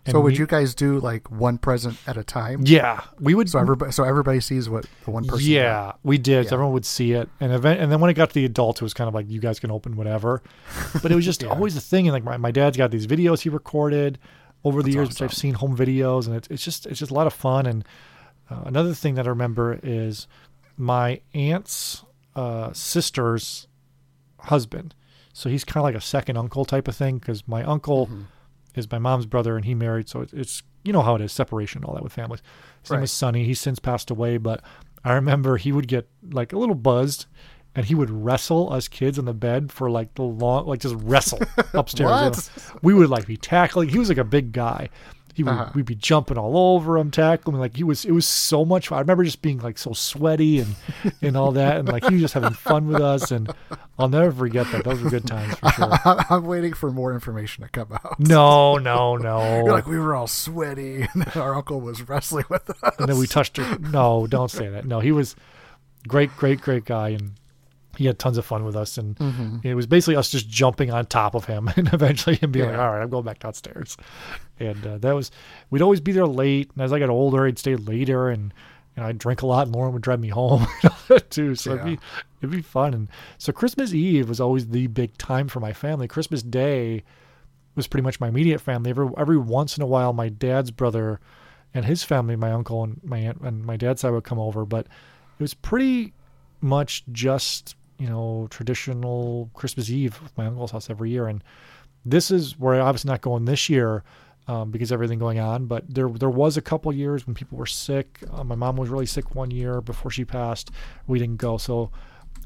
And 0.06 0.12
so 0.12 0.20
would 0.20 0.32
we- 0.32 0.38
you 0.38 0.46
guys 0.46 0.74
do 0.74 0.98
like 1.00 1.30
one 1.30 1.58
present 1.58 1.98
at 2.06 2.16
a 2.16 2.24
time? 2.24 2.60
Yeah, 2.64 3.02
we 3.20 3.34
would. 3.34 3.50
So 3.50 3.58
everybody, 3.58 3.92
so 3.92 4.04
everybody 4.04 4.40
sees 4.40 4.68
what 4.68 4.86
the 5.04 5.10
one 5.10 5.24
person. 5.26 5.46
Yeah, 5.46 5.62
got? 5.64 5.98
we 6.04 6.16
did. 6.16 6.46
Yeah. 6.46 6.52
Everyone 6.54 6.72
would 6.74 6.86
see 6.86 7.12
it, 7.12 7.28
and 7.40 7.52
event, 7.52 7.80
and 7.80 7.90
then 7.92 8.00
when 8.00 8.08
it 8.10 8.14
got 8.14 8.28
to 8.30 8.34
the 8.34 8.44
adults, 8.44 8.80
it 8.80 8.84
was 8.84 8.94
kind 8.94 9.08
of 9.08 9.14
like 9.14 9.28
you 9.28 9.40
guys 9.40 9.58
can 9.60 9.70
open 9.70 9.96
whatever. 9.96 10.42
But 11.02 11.12
it 11.12 11.14
was 11.16 11.24
just 11.24 11.42
Yeah. 11.42 11.48
always 11.50 11.76
a 11.76 11.80
thing. 11.80 12.06
And 12.08 12.12
like 12.14 12.24
my, 12.24 12.36
my 12.36 12.50
dad's 12.50 12.76
got 12.76 12.90
these 12.90 13.06
videos 13.06 13.40
he 13.42 13.48
recorded 13.48 14.18
over 14.64 14.80
the 14.82 14.86
That's 14.86 14.94
years, 14.94 15.08
which 15.10 15.22
I've 15.22 15.34
seen 15.34 15.54
home 15.54 15.76
videos, 15.76 16.26
and 16.26 16.34
it's 16.36 16.48
it's 16.48 16.64
just 16.64 16.86
it's 16.86 16.98
just 17.00 17.10
a 17.10 17.14
lot 17.14 17.26
of 17.26 17.34
fun. 17.34 17.66
And 17.66 17.84
uh, 18.50 18.62
another 18.64 18.94
thing 18.94 19.14
that 19.16 19.26
I 19.26 19.30
remember 19.30 19.78
is 19.82 20.26
my 20.76 21.20
aunt's 21.34 22.04
uh, 22.36 22.72
sister's 22.72 23.66
husband. 24.40 24.94
So 25.32 25.48
he's 25.50 25.64
kind 25.64 25.78
of 25.82 25.84
like 25.84 25.94
a 25.94 26.00
second 26.00 26.36
uncle 26.38 26.64
type 26.64 26.88
of 26.88 26.96
thing 26.96 27.18
because 27.18 27.46
my 27.48 27.62
uncle 27.64 28.06
Mm-hmm. 28.06 28.22
Is 28.76 28.90
my 28.90 28.98
mom's 28.98 29.26
brother 29.26 29.56
and 29.56 29.64
he 29.64 29.74
married. 29.74 30.08
So 30.08 30.20
it's, 30.20 30.32
it's 30.32 30.62
you 30.84 30.92
know 30.92 31.02
how 31.02 31.14
it 31.16 31.20
is 31.22 31.32
separation 31.32 31.78
and 31.78 31.84
all 31.86 31.94
that 31.94 32.02
with 32.04 32.12
families. 32.12 32.42
His 32.82 32.90
name 32.90 32.96
Right. 32.98 33.00
was 33.02 33.12
Sonny. 33.12 33.44
He's 33.44 33.58
since 33.60 33.78
passed 33.78 34.10
away, 34.10 34.36
but 34.38 34.62
I 35.04 35.12
remember 35.14 35.56
he 35.56 35.72
would 35.72 35.88
get 35.88 36.08
like 36.30 36.52
a 36.52 36.58
little 36.58 36.74
buzzed 36.74 37.26
and 37.74 37.84
he 37.86 37.94
would 37.94 38.10
wrestle 38.10 38.72
us 38.72 38.88
kids 38.88 39.18
in 39.18 39.24
the 39.26 39.34
bed 39.34 39.70
for 39.70 39.90
like 39.90 40.14
the 40.14 40.22
long, 40.22 40.66
like 40.66 40.80
just 40.80 40.94
wrestle 40.98 41.40
upstairs. 41.74 42.00
you 42.10 42.16
know. 42.16 42.28
What? 42.30 42.82
We 42.82 42.94
would 42.94 43.10
like 43.10 43.26
be 43.26 43.36
tackling. 43.36 43.88
He 43.88 43.98
was 43.98 44.08
like 44.08 44.18
a 44.18 44.24
big 44.24 44.52
guy. 44.52 44.88
He 45.36 45.42
would, 45.42 45.52
Uh-huh. 45.52 45.70
we'd 45.74 45.84
be 45.84 45.94
jumping 45.94 46.38
all 46.38 46.56
over 46.74 46.96
him, 46.96 47.10
tackling 47.10 47.54
him. 47.56 47.60
Like 47.60 47.76
he 47.76 47.84
was, 47.84 48.06
it 48.06 48.12
was 48.12 48.26
so 48.26 48.64
much 48.64 48.88
fun. 48.88 48.96
I 48.96 49.00
remember 49.02 49.22
just 49.22 49.42
being 49.42 49.58
like 49.58 49.76
so 49.76 49.92
sweaty 49.92 50.60
and 50.60 50.74
and 51.20 51.36
all 51.36 51.52
that, 51.52 51.76
and 51.78 51.86
like 51.88 52.04
he 52.06 52.14
was 52.14 52.22
just 52.22 52.32
having 52.34 52.54
fun 52.54 52.88
with 52.88 53.02
us. 53.02 53.30
And 53.30 53.52
I'll 53.98 54.08
never 54.08 54.32
forget 54.32 54.66
that. 54.72 54.84
Those 54.84 55.02
were 55.02 55.10
good 55.10 55.26
times 55.26 55.54
for 55.58 55.68
sure. 55.72 55.92
I'm 56.30 56.46
waiting 56.46 56.72
for 56.72 56.90
more 56.90 57.12
information 57.12 57.64
to 57.64 57.68
come 57.68 57.92
out. 57.92 58.18
No, 58.18 58.78
no, 58.78 59.16
no. 59.18 59.62
You're 59.64 59.72
like 59.72 59.86
we 59.86 59.98
were 59.98 60.14
all 60.14 60.26
sweaty, 60.26 61.06
and 61.14 61.26
our 61.36 61.54
uncle 61.54 61.80
was 61.82 62.08
wrestling 62.08 62.46
with 62.48 62.70
us. 62.82 62.94
and 62.98 63.06
then 63.08 63.18
we 63.18 63.26
touched 63.26 63.58
her. 63.58 63.78
No, 63.78 64.26
don't 64.26 64.50
say 64.50 64.68
that. 64.68 64.86
No, 64.86 65.00
he 65.00 65.12
was 65.12 65.36
great, 66.08 66.34
great, 66.36 66.62
great 66.62 66.86
guy, 66.86 67.10
and 67.10 67.32
he 67.96 68.06
had 68.06 68.18
tons 68.18 68.38
of 68.38 68.44
fun 68.44 68.64
with 68.64 68.76
us. 68.76 68.98
And 68.98 69.16
Mm-hmm. 69.16 69.58
it 69.66 69.74
was 69.74 69.86
basically 69.86 70.16
us 70.16 70.30
just 70.30 70.48
jumping 70.48 70.90
on 70.90 71.06
top 71.06 71.34
of 71.34 71.44
him, 71.46 71.68
and 71.76 71.92
eventually 71.92 72.36
him 72.36 72.52
being 72.52 72.66
like, 72.70 72.78
"All 72.78 72.90
right, 72.92 73.02
I'm 73.02 73.10
going 73.10 73.24
back 73.24 73.38
downstairs." 73.38 73.96
And 74.60 74.86
uh, 74.86 74.98
that 74.98 75.12
was 75.14 75.30
we'd 75.70 75.82
always 75.82 76.00
be 76.00 76.12
there 76.12 76.26
late, 76.26 76.70
and 76.74 76.82
as 76.82 76.92
I 76.92 76.98
got 76.98 77.08
older, 77.10 77.46
I'd 77.46 77.58
stay 77.58 77.76
later, 77.76 78.28
and 78.30 78.52
and 78.96 79.04
I'd 79.04 79.18
drink 79.18 79.42
a 79.42 79.46
lot, 79.46 79.66
and 79.66 79.74
Lauren 79.76 79.92
would 79.92 80.00
drive 80.02 80.20
me 80.20 80.28
home 80.28 80.66
too. 81.30 81.54
So 81.54 81.72
it'd 81.72 81.84
be 81.84 81.98
it'd 82.40 82.50
be 82.50 82.62
fun. 82.62 82.94
And 82.94 83.08
so 83.38 83.52
Christmas 83.52 83.92
Eve 83.92 84.28
was 84.28 84.40
always 84.40 84.68
the 84.68 84.86
big 84.86 85.16
time 85.18 85.48
for 85.48 85.60
my 85.60 85.72
family. 85.74 86.08
Christmas 86.08 86.42
Day 86.42 87.02
was 87.74 87.86
pretty 87.86 88.02
much 88.04 88.20
my 88.20 88.28
immediate 88.28 88.60
family. 88.60 88.88
Every 88.90 89.08
every 89.18 89.36
once 89.36 89.76
in 89.76 89.82
a 89.82 89.86
while, 89.86 90.12
my 90.14 90.30
dad's 90.30 90.70
brother 90.70 91.20
and 91.74 91.84
his 91.84 92.02
family, 92.02 92.36
my 92.36 92.52
uncle 92.52 92.82
and 92.84 92.98
my 93.04 93.18
aunt 93.18 93.42
and 93.42 93.64
my 93.66 93.76
dad's 93.76 94.00
side 94.00 94.12
would 94.12 94.24
come 94.24 94.38
over, 94.38 94.64
but 94.64 94.86
it 94.86 95.42
was 95.42 95.52
pretty 95.52 96.14
much 96.62 97.04
just 97.12 97.76
you 97.98 98.08
know 98.08 98.46
traditional 98.50 99.50
Christmas 99.54 99.90
Eve 99.90 100.20
with 100.22 100.36
my 100.36 100.46
uncle's 100.46 100.70
house 100.72 100.90
every 100.90 101.10
year. 101.10 101.26
And 101.26 101.42
this 102.04 102.30
is 102.30 102.58
where 102.58 102.74
I'm 102.74 102.86
obviously 102.86 103.10
not 103.10 103.20
going 103.20 103.44
this 103.44 103.68
year 103.68 104.04
um, 104.48 104.70
because 104.70 104.92
everything 104.92 105.18
going 105.18 105.38
on. 105.40 105.66
But 105.66 105.84
there 105.92 106.08
there 106.08 106.30
was 106.30 106.56
a 106.56 106.62
couple 106.62 106.92
years 106.92 107.26
when 107.26 107.34
people 107.34 107.58
were 107.58 107.66
sick. 107.66 108.20
Uh, 108.32 108.44
my 108.44 108.54
mom 108.54 108.76
was 108.76 108.88
really 108.90 109.06
sick 109.06 109.34
one 109.34 109.50
year 109.50 109.80
before 109.80 110.10
she 110.10 110.24
passed. 110.24 110.70
We 111.06 111.18
didn't 111.18 111.38
go, 111.38 111.56
so 111.56 111.90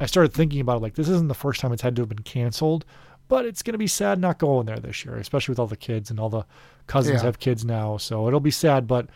I 0.00 0.06
started 0.06 0.32
thinking 0.32 0.60
about 0.60 0.78
it. 0.78 0.82
Like 0.82 0.94
this 0.94 1.08
isn't 1.08 1.28
the 1.28 1.34
first 1.34 1.60
time 1.60 1.72
it's 1.72 1.82
had 1.82 1.96
to 1.96 2.02
have 2.02 2.08
been 2.08 2.20
canceled. 2.20 2.84
But 3.28 3.44
it's 3.46 3.62
going 3.62 3.74
to 3.74 3.78
be 3.78 3.86
sad 3.86 4.18
not 4.18 4.38
going 4.40 4.66
there 4.66 4.78
this 4.80 5.04
year, 5.04 5.14
especially 5.16 5.52
with 5.52 5.60
all 5.60 5.68
the 5.68 5.76
kids 5.76 6.10
and 6.10 6.18
all 6.18 6.28
the 6.30 6.44
cousins 6.88 7.20
Yeah. 7.20 7.26
have 7.26 7.38
kids 7.38 7.64
now. 7.64 7.96
So 7.96 8.26
it'll 8.26 8.40
be 8.40 8.50
sad, 8.50 8.88
but 8.88 9.06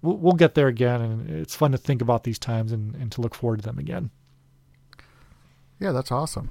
we'll, 0.00 0.16
we'll 0.16 0.32
get 0.32 0.54
there 0.56 0.66
again. 0.66 1.00
And 1.00 1.30
it's 1.30 1.54
fun 1.54 1.70
to 1.70 1.78
think 1.78 2.02
about 2.02 2.24
these 2.24 2.40
times 2.40 2.72
and, 2.72 2.96
and 2.96 3.12
to 3.12 3.20
look 3.20 3.36
forward 3.36 3.60
to 3.60 3.64
them 3.64 3.78
again. 3.78 4.10
Yeah, 5.82 5.90
that's 5.90 6.12
awesome. 6.12 6.50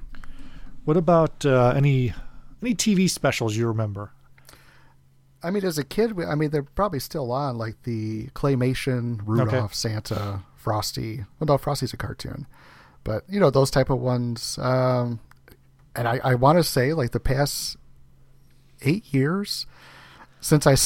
What 0.84 0.98
about 0.98 1.46
uh, 1.46 1.72
any 1.74 2.12
any 2.60 2.74
TV 2.74 3.08
specials 3.08 3.56
you 3.56 3.66
remember? 3.66 4.12
I 5.42 5.50
mean, 5.50 5.64
as 5.64 5.78
a 5.78 5.84
kid, 5.84 6.12
I 6.20 6.34
mean, 6.34 6.50
they're 6.50 6.62
probably 6.62 7.00
still 7.00 7.32
on, 7.32 7.56
like 7.56 7.82
the 7.84 8.26
claymation, 8.34 9.20
Rudolph, 9.24 9.74
Santa, 9.74 10.42
Frosty. 10.54 11.24
Well, 11.40 11.46
no, 11.46 11.56
Frosty's 11.56 11.94
a 11.94 11.96
cartoon, 11.96 12.46
but 13.04 13.24
you 13.26 13.40
know 13.40 13.48
those 13.48 13.70
type 13.70 13.88
of 13.88 14.00
ones. 14.00 14.58
Um, 14.60 15.20
and 15.96 16.06
I, 16.06 16.20
I 16.22 16.34
want 16.34 16.58
to 16.58 16.62
say, 16.62 16.92
like 16.92 17.12
the 17.12 17.20
past 17.20 17.78
eight 18.82 19.14
years 19.14 19.64
since 20.42 20.66
I, 20.66 20.76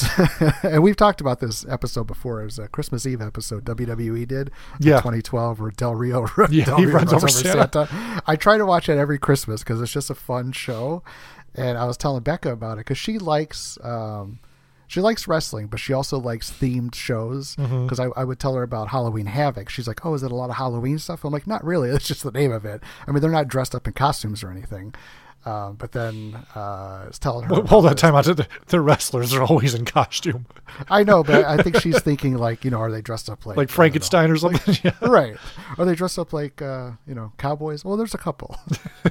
and 0.62 0.82
we've 0.82 0.94
talked 0.96 1.20
about 1.20 1.40
this 1.40 1.66
episode 1.68 2.06
before. 2.06 2.40
It 2.42 2.44
was 2.44 2.58
a 2.60 2.68
Christmas 2.68 3.06
Eve 3.06 3.20
episode 3.20 3.64
WWE 3.64 4.28
did, 4.28 4.48
in 4.80 4.86
Yeah. 4.86 4.96
2012, 4.98 5.58
where 5.58 5.70
Del 5.72 5.94
Rio, 5.96 6.28
Yeah, 6.50 6.66
Del 6.66 6.78
Rio 6.78 6.90
runs 6.90 7.12
over 7.12 7.26
Santa. 7.26 7.88
I 8.26 8.36
try 8.36 8.58
to 8.58 8.64
watch 8.66 8.88
it 8.88 8.98
every 8.98 9.18
Christmas 9.18 9.62
because 9.64 9.82
it's 9.82 9.90
just 9.92 10.10
a 10.10 10.14
fun 10.14 10.52
show. 10.52 11.02
And 11.54 11.76
I 11.78 11.86
was 11.86 11.96
telling 11.96 12.22
Becca 12.22 12.52
about 12.52 12.74
it 12.74 12.80
because 12.84 12.98
she 12.98 13.18
likes 13.18 13.78
um, 13.82 14.40
she 14.86 15.00
likes 15.00 15.26
wrestling, 15.26 15.66
but 15.68 15.80
she 15.80 15.92
also 15.94 16.18
likes 16.20 16.50
themed 16.52 16.94
shows. 16.94 17.56
Mm-hmm. 17.56 17.84
Because 17.84 17.98
I, 17.98 18.08
I 18.14 18.24
would 18.24 18.38
tell 18.38 18.54
her 18.54 18.62
about 18.62 18.88
Halloween 18.88 19.26
Havoc. 19.26 19.70
She's 19.70 19.88
like, 19.88 20.04
"Oh, 20.04 20.12
is 20.14 20.22
it 20.22 20.30
a 20.30 20.34
lot 20.34 20.50
of 20.50 20.56
Halloween 20.56 20.98
stuff?" 20.98 21.24
I'm 21.24 21.32
like, 21.32 21.46
"Not 21.46 21.64
really. 21.64 21.88
It's 21.88 22.06
just 22.06 22.22
the 22.22 22.30
name 22.30 22.52
of 22.52 22.64
it. 22.66 22.82
I 23.06 23.10
mean, 23.10 23.20
they're 23.22 23.30
not 23.30 23.48
dressed 23.48 23.74
up 23.74 23.86
in 23.86 23.94
costumes 23.94 24.44
or 24.44 24.50
anything." 24.50 24.94
Um, 25.46 25.76
but 25.76 25.92
then 25.92 26.44
uh, 26.56 27.02
I 27.02 27.04
was 27.06 27.20
telling 27.20 27.44
her. 27.44 27.54
Well, 27.54 27.66
hold 27.66 27.84
that 27.84 27.96
time 27.96 28.16
out. 28.16 28.24
The, 28.24 28.48
the 28.66 28.80
wrestlers 28.80 29.32
are 29.32 29.44
always 29.44 29.74
in 29.74 29.84
costume, 29.84 30.46
I 30.88 31.04
know, 31.04 31.22
but 31.22 31.44
I 31.44 31.62
think 31.62 31.80
she's 31.80 32.00
thinking 32.02 32.36
like, 32.36 32.64
you 32.64 32.70
know, 32.70 32.80
are 32.80 32.90
they 32.90 33.00
dressed 33.00 33.30
up 33.30 33.46
like 33.46 33.56
like 33.56 33.56
I 33.56 33.66
don't 33.66 33.70
know, 33.70 33.74
Frankenstein 33.74 34.30
or 34.30 34.36
something. 34.36 34.76
yeah. 34.82 35.08
right. 35.08 35.36
Are 35.78 35.84
they 35.84 35.94
dressed 35.94 36.18
up 36.18 36.32
like 36.32 36.60
uh, 36.60 36.92
you 37.06 37.14
know 37.14 37.32
cowboys? 37.38 37.84
Well, 37.84 37.96
there's 37.96 38.14
a 38.14 38.18
couple. 38.18 38.58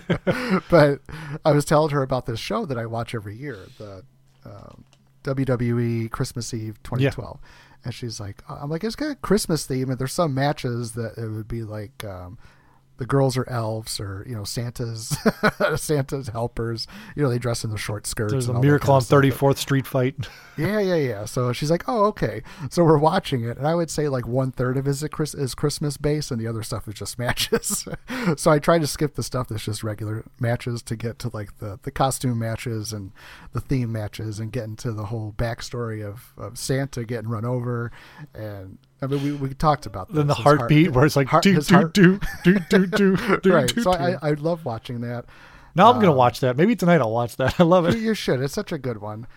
but 0.69 0.99
I 1.45 1.51
was 1.51 1.65
telling 1.65 1.91
her 1.91 2.01
about 2.01 2.25
this 2.25 2.39
show 2.39 2.65
that 2.65 2.77
I 2.77 2.85
watch 2.85 3.15
every 3.15 3.35
year, 3.35 3.59
the 3.77 4.03
um, 4.45 4.83
WWE 5.23 6.11
Christmas 6.11 6.53
Eve 6.53 6.81
2012, 6.83 7.39
and 7.85 7.93
she's 7.93 8.19
like, 8.19 8.43
uh, 8.49 8.59
I'm 8.61 8.69
like, 8.69 8.83
it's 8.83 8.95
got 8.95 9.11
a 9.11 9.15
Christmas 9.15 9.65
theme, 9.65 9.89
and 9.89 9.97
there's 9.97 10.13
some 10.13 10.33
matches 10.33 10.93
that 10.93 11.17
it 11.17 11.29
would 11.29 11.47
be 11.47 11.63
like. 11.63 12.03
Um, 12.03 12.37
the 12.97 13.05
girls 13.05 13.37
are 13.37 13.47
elves, 13.49 13.99
or 13.99 14.25
you 14.27 14.35
know, 14.35 14.43
Santa's 14.43 15.17
Santa's 15.75 16.29
helpers. 16.29 16.87
You 17.15 17.23
know, 17.23 17.29
they 17.29 17.39
dress 17.39 17.63
in 17.63 17.69
the 17.71 17.77
short 17.77 18.07
skirts. 18.07 18.31
There's 18.31 18.49
a 18.49 18.53
Miracle 18.53 18.93
on 18.93 19.01
stuff. 19.01 19.23
34th 19.23 19.57
Street 19.57 19.87
fight. 19.87 20.15
Yeah, 20.57 20.79
yeah, 20.79 20.95
yeah. 20.95 21.25
So 21.25 21.51
she's 21.51 21.69
like, 21.69 21.83
"Oh, 21.85 22.05
okay." 22.05 22.41
So 22.69 22.85
we're 22.85 22.97
watching 22.97 23.43
it, 23.43 23.57
and 23.57 23.67
I 23.67 23.75
would 23.75 23.89
say 23.89 24.07
like 24.07 24.25
one 24.25 24.53
third 24.53 24.77
of 24.77 24.87
it 24.87 24.91
is 24.91 25.05
Chris 25.11 25.33
is 25.33 25.53
Christmas 25.53 25.97
base, 25.97 26.31
and 26.31 26.39
the 26.39 26.47
other 26.47 26.63
stuff 26.63 26.87
is 26.87 26.93
just 26.93 27.19
matches. 27.19 27.85
so 28.37 28.51
I 28.51 28.59
try 28.59 28.79
to 28.79 28.87
skip 28.87 29.15
the 29.15 29.23
stuff 29.23 29.49
that's 29.49 29.65
just 29.65 29.83
regular 29.83 30.23
matches 30.39 30.81
to 30.83 30.95
get 30.95 31.19
to 31.19 31.29
like 31.33 31.57
the 31.57 31.77
the 31.83 31.91
costume 31.91 32.39
matches 32.39 32.93
and 32.93 33.11
the 33.51 33.59
theme 33.59 33.91
matches, 33.91 34.39
and 34.39 34.49
get 34.53 34.63
into 34.63 34.93
the 34.93 35.07
whole 35.07 35.33
backstory 35.35 36.01
of, 36.07 36.31
of 36.37 36.57
Santa 36.57 37.03
getting 37.03 37.29
run 37.29 37.43
over. 37.43 37.91
And 38.33 38.77
I 39.01 39.07
mean, 39.07 39.23
we, 39.23 39.31
we 39.33 39.53
talked 39.53 39.85
about 39.85 40.07
that. 40.07 40.13
then 40.15 40.27
the 40.27 40.33
this. 40.33 40.43
Heart- 40.43 40.59
heartbeat, 40.59 40.91
where 40.91 41.05
it's 41.05 41.15
like 41.15 41.27
heart- 41.27 41.43
do 41.43 41.59
do 41.59 41.73
heart- 41.75 41.93
do 41.93 42.19
do 42.43 42.59
do 42.69 42.85
do 42.87 43.37
do. 43.41 43.51
right. 43.53 43.67
do, 43.73 43.81
So 43.81 43.91
do. 43.93 43.97
I 43.99 44.15
I 44.21 44.31
love 44.31 44.63
watching 44.65 45.01
that. 45.01 45.25
now 45.75 45.89
I'm 45.91 45.99
gonna 45.99 46.11
um, 46.11 46.17
watch 46.17 46.39
that. 46.39 46.55
Maybe 46.57 46.75
tonight 46.75 47.01
I'll 47.01 47.11
watch 47.11 47.35
that. 47.37 47.55
I 47.59 47.63
love 47.63 47.85
it. 47.87 47.97
you 47.97 48.13
should. 48.13 48.41
It's 48.41 48.53
such 48.53 48.71
a 48.71 48.77
good 48.77 49.01
one. 49.01 49.27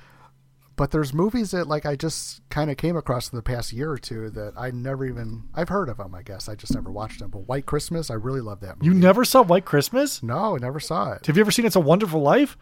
But 0.77 0.93
there's 0.93 1.13
movies 1.13 1.51
that 1.51 1.67
like 1.67 1.85
I 1.85 1.97
just 1.97 2.41
kind 2.51 2.71
of 2.71 2.77
came 2.77 2.97
across 2.97 3.33
in 3.33 3.37
the 3.37 3.43
past 3.43 3.73
year 3.73 3.91
or 3.91 3.99
two 3.99 4.31
that 4.31 4.53
I 4.57 4.71
never 4.71 5.05
even 5.05 5.49
I've 5.53 5.69
heard 5.71 5.89
of 5.89 5.97
them. 5.97 6.15
I 6.15 6.23
guess 6.23 6.49
I 6.49 6.55
just 6.55 6.73
never 6.73 6.93
watched 6.93 7.19
them. 7.19 7.31
But 7.31 7.49
White 7.49 7.67
Christmas, 7.67 8.11
I 8.11 8.15
really 8.15 8.41
love 8.41 8.61
that 8.61 8.77
movie. 8.79 8.87
You 8.87 8.95
never 8.95 9.25
saw 9.25 9.43
White 9.43 9.65
Christmas? 9.65 10.23
No, 10.23 10.55
I 10.55 10.59
never 10.61 10.79
saw 10.79 11.15
it. 11.15 11.27
Have 11.27 11.37
you 11.37 11.41
ever 11.41 11.51
seen 11.51 11.67
It's 11.67 11.75
a 11.75 11.81
Wonderful 11.81 12.21
Life? 12.23 12.57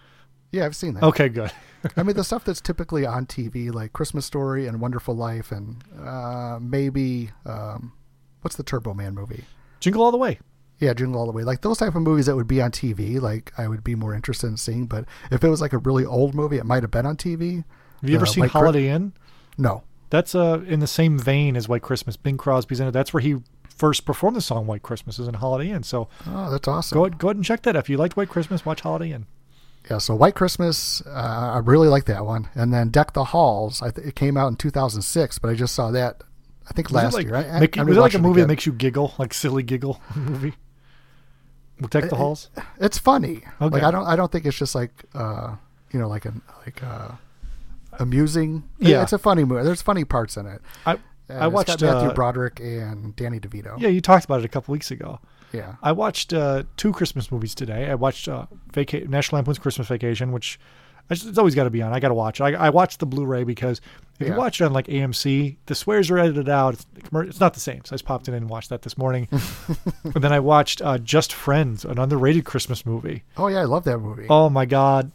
Yeah, 0.52 0.64
I've 0.64 0.76
seen 0.76 0.94
that. 0.94 1.02
Okay, 1.02 1.28
good. 1.28 1.52
I 1.96 2.02
mean, 2.02 2.16
the 2.16 2.24
stuff 2.24 2.44
that's 2.44 2.60
typically 2.60 3.04
on 3.06 3.26
TV, 3.26 3.72
like 3.72 3.92
Christmas 3.92 4.24
Story 4.26 4.66
and 4.66 4.80
Wonderful 4.80 5.14
Life, 5.14 5.52
and 5.52 5.82
uh, 6.00 6.58
maybe 6.60 7.30
um, 7.44 7.92
what's 8.40 8.56
the 8.56 8.62
Turbo 8.62 8.94
Man 8.94 9.14
movie? 9.14 9.44
Jingle 9.80 10.02
All 10.02 10.10
the 10.10 10.16
Way. 10.16 10.38
Yeah, 10.78 10.92
Jingle 10.94 11.20
All 11.20 11.26
the 11.26 11.32
Way. 11.32 11.42
Like 11.44 11.60
those 11.62 11.78
type 11.78 11.94
of 11.94 12.02
movies 12.02 12.26
that 12.26 12.36
would 12.36 12.46
be 12.48 12.60
on 12.60 12.70
TV, 12.70 13.20
like 13.20 13.52
I 13.58 13.68
would 13.68 13.84
be 13.84 13.94
more 13.94 14.14
interested 14.14 14.46
in 14.48 14.56
seeing. 14.56 14.86
But 14.86 15.04
if 15.30 15.42
it 15.44 15.48
was 15.48 15.60
like 15.60 15.72
a 15.72 15.78
really 15.78 16.04
old 16.04 16.34
movie, 16.34 16.58
it 16.58 16.66
might 16.66 16.82
have 16.82 16.90
been 16.90 17.06
on 17.06 17.16
TV. 17.16 17.64
Have 18.00 18.10
you 18.10 18.16
ever 18.16 18.24
Uh, 18.26 18.28
seen 18.28 18.40
White 18.42 18.50
Chri- 18.50 18.52
Holiday 18.52 18.88
Inn? 18.88 19.12
No. 19.58 19.82
That's 20.10 20.34
uh 20.34 20.60
in 20.66 20.80
the 20.80 20.86
same 20.86 21.18
vein 21.18 21.56
as 21.56 21.68
White 21.68 21.82
Christmas. 21.82 22.16
Bing 22.16 22.36
Crosby's 22.36 22.78
in 22.80 22.88
it. 22.88 22.92
That's 22.92 23.12
where 23.12 23.20
he 23.22 23.36
first 23.68 24.04
performed 24.06 24.36
the 24.36 24.40
song 24.40 24.66
White 24.66 24.82
Christmas 24.82 25.18
is 25.18 25.28
in 25.28 25.34
Holiday 25.34 25.70
Inn. 25.70 25.82
So 25.82 26.08
Oh, 26.26 26.50
that's 26.50 26.68
awesome. 26.68 26.96
go 26.96 27.04
ahead, 27.04 27.18
go 27.18 27.28
ahead 27.28 27.36
and 27.36 27.44
check 27.44 27.62
that. 27.62 27.74
out. 27.76 27.80
If 27.80 27.88
you 27.90 27.96
liked 27.96 28.16
White 28.16 28.28
Christmas, 28.28 28.64
watch 28.64 28.80
Holiday 28.82 29.12
Inn. 29.12 29.26
Yeah, 29.90 29.98
so 29.98 30.14
White 30.16 30.34
Christmas, 30.34 31.00
uh, 31.06 31.10
I 31.54 31.58
really 31.58 31.88
like 31.88 32.06
that 32.06 32.24
one. 32.26 32.48
And 32.54 32.72
then 32.74 32.88
Deck 32.90 33.12
the 33.12 33.24
Halls, 33.24 33.82
I 33.82 33.90
th- 33.90 34.06
it 34.06 34.16
came 34.16 34.36
out 34.36 34.48
in 34.48 34.56
2006, 34.56 35.38
but 35.38 35.48
I 35.48 35.54
just 35.54 35.74
saw 35.74 35.90
that, 35.92 36.22
I 36.68 36.72
think 36.72 36.88
Was 36.88 36.94
last 36.94 37.14
like, 37.14 37.26
year. 37.26 37.36
I, 37.36 37.44
I- 37.48 37.60
make- 37.60 37.78
I 37.78 37.84
was 37.84 37.96
it 37.96 38.00
like 38.00 38.14
a 38.14 38.18
movie 38.18 38.40
that 38.40 38.48
makes 38.48 38.66
you 38.66 38.72
giggle, 38.72 39.14
like 39.18 39.32
silly 39.32 39.62
giggle 39.62 40.00
movie? 40.16 40.54
Deck 41.90 42.08
the 42.08 42.16
Halls. 42.16 42.50
It's 42.80 42.98
funny. 42.98 43.42
Okay. 43.60 43.74
Like 43.74 43.82
I 43.82 43.90
don't, 43.90 44.06
I 44.06 44.16
don't 44.16 44.32
think 44.32 44.46
it's 44.46 44.56
just 44.56 44.74
like, 44.74 44.90
uh, 45.14 45.56
you 45.92 46.00
know, 46.00 46.08
like 46.08 46.24
an 46.24 46.40
like 46.64 46.82
uh, 46.82 47.12
amusing. 47.98 48.64
Yeah. 48.78 49.02
it's 49.02 49.12
a 49.12 49.18
funny 49.18 49.44
movie. 49.44 49.62
There's 49.62 49.82
funny 49.82 50.04
parts 50.04 50.36
in 50.36 50.46
it. 50.46 50.62
I 50.86 50.98
I 51.28 51.48
watched 51.48 51.80
Matthew 51.82 52.08
uh, 52.10 52.14
Broderick 52.14 52.60
and 52.60 53.14
Danny 53.16 53.40
DeVito. 53.40 53.78
Yeah, 53.78 53.88
you 53.88 54.00
talked 54.00 54.24
about 54.24 54.40
it 54.40 54.44
a 54.44 54.48
couple 54.48 54.72
weeks 54.72 54.90
ago. 54.90 55.20
Yeah. 55.52 55.74
I 55.82 55.92
watched 55.92 56.32
uh, 56.32 56.64
two 56.76 56.92
Christmas 56.92 57.30
movies 57.32 57.54
today. 57.54 57.90
I 57.90 57.94
watched 57.94 58.28
uh, 58.28 58.46
Vaca- 58.72 59.06
National 59.08 59.38
Lampoon's 59.38 59.58
Christmas 59.58 59.88
Vacation, 59.88 60.32
which 60.32 60.58
I 61.08 61.14
just, 61.14 61.26
it's 61.28 61.38
always 61.38 61.54
got 61.54 61.64
to 61.64 61.70
be 61.70 61.82
on. 61.82 61.92
I 61.92 62.00
got 62.00 62.08
to 62.08 62.14
watch 62.14 62.40
it. 62.40 62.44
I, 62.44 62.52
I 62.54 62.70
watched 62.70 62.98
the 63.00 63.06
Blu-ray 63.06 63.44
because 63.44 63.80
if 64.18 64.26
Yeah. 64.26 64.34
you 64.34 64.38
watch 64.38 64.60
it 64.60 64.64
on 64.64 64.72
like 64.72 64.86
AMC, 64.88 65.56
the 65.66 65.74
swears 65.74 66.10
are 66.10 66.18
edited 66.18 66.48
out. 66.48 66.74
It's, 66.74 66.86
it's 67.12 67.40
not 67.40 67.54
the 67.54 67.60
same. 67.60 67.82
So 67.84 67.92
I 67.92 67.94
just 67.94 68.04
popped 68.04 68.26
it 68.28 68.32
in 68.32 68.38
and 68.38 68.50
watched 68.50 68.70
that 68.70 68.82
this 68.82 68.98
morning. 68.98 69.28
and 70.04 70.14
then 70.24 70.32
I 70.32 70.40
watched 70.40 70.82
uh, 70.82 70.98
Just 70.98 71.32
Friends, 71.32 71.84
an 71.84 71.98
underrated 71.98 72.44
Christmas 72.44 72.84
movie. 72.84 73.22
Oh 73.36 73.46
yeah, 73.46 73.60
I 73.60 73.64
love 73.64 73.84
that 73.84 73.98
movie. 73.98 74.26
Oh 74.28 74.50
my 74.50 74.66
god. 74.66 75.12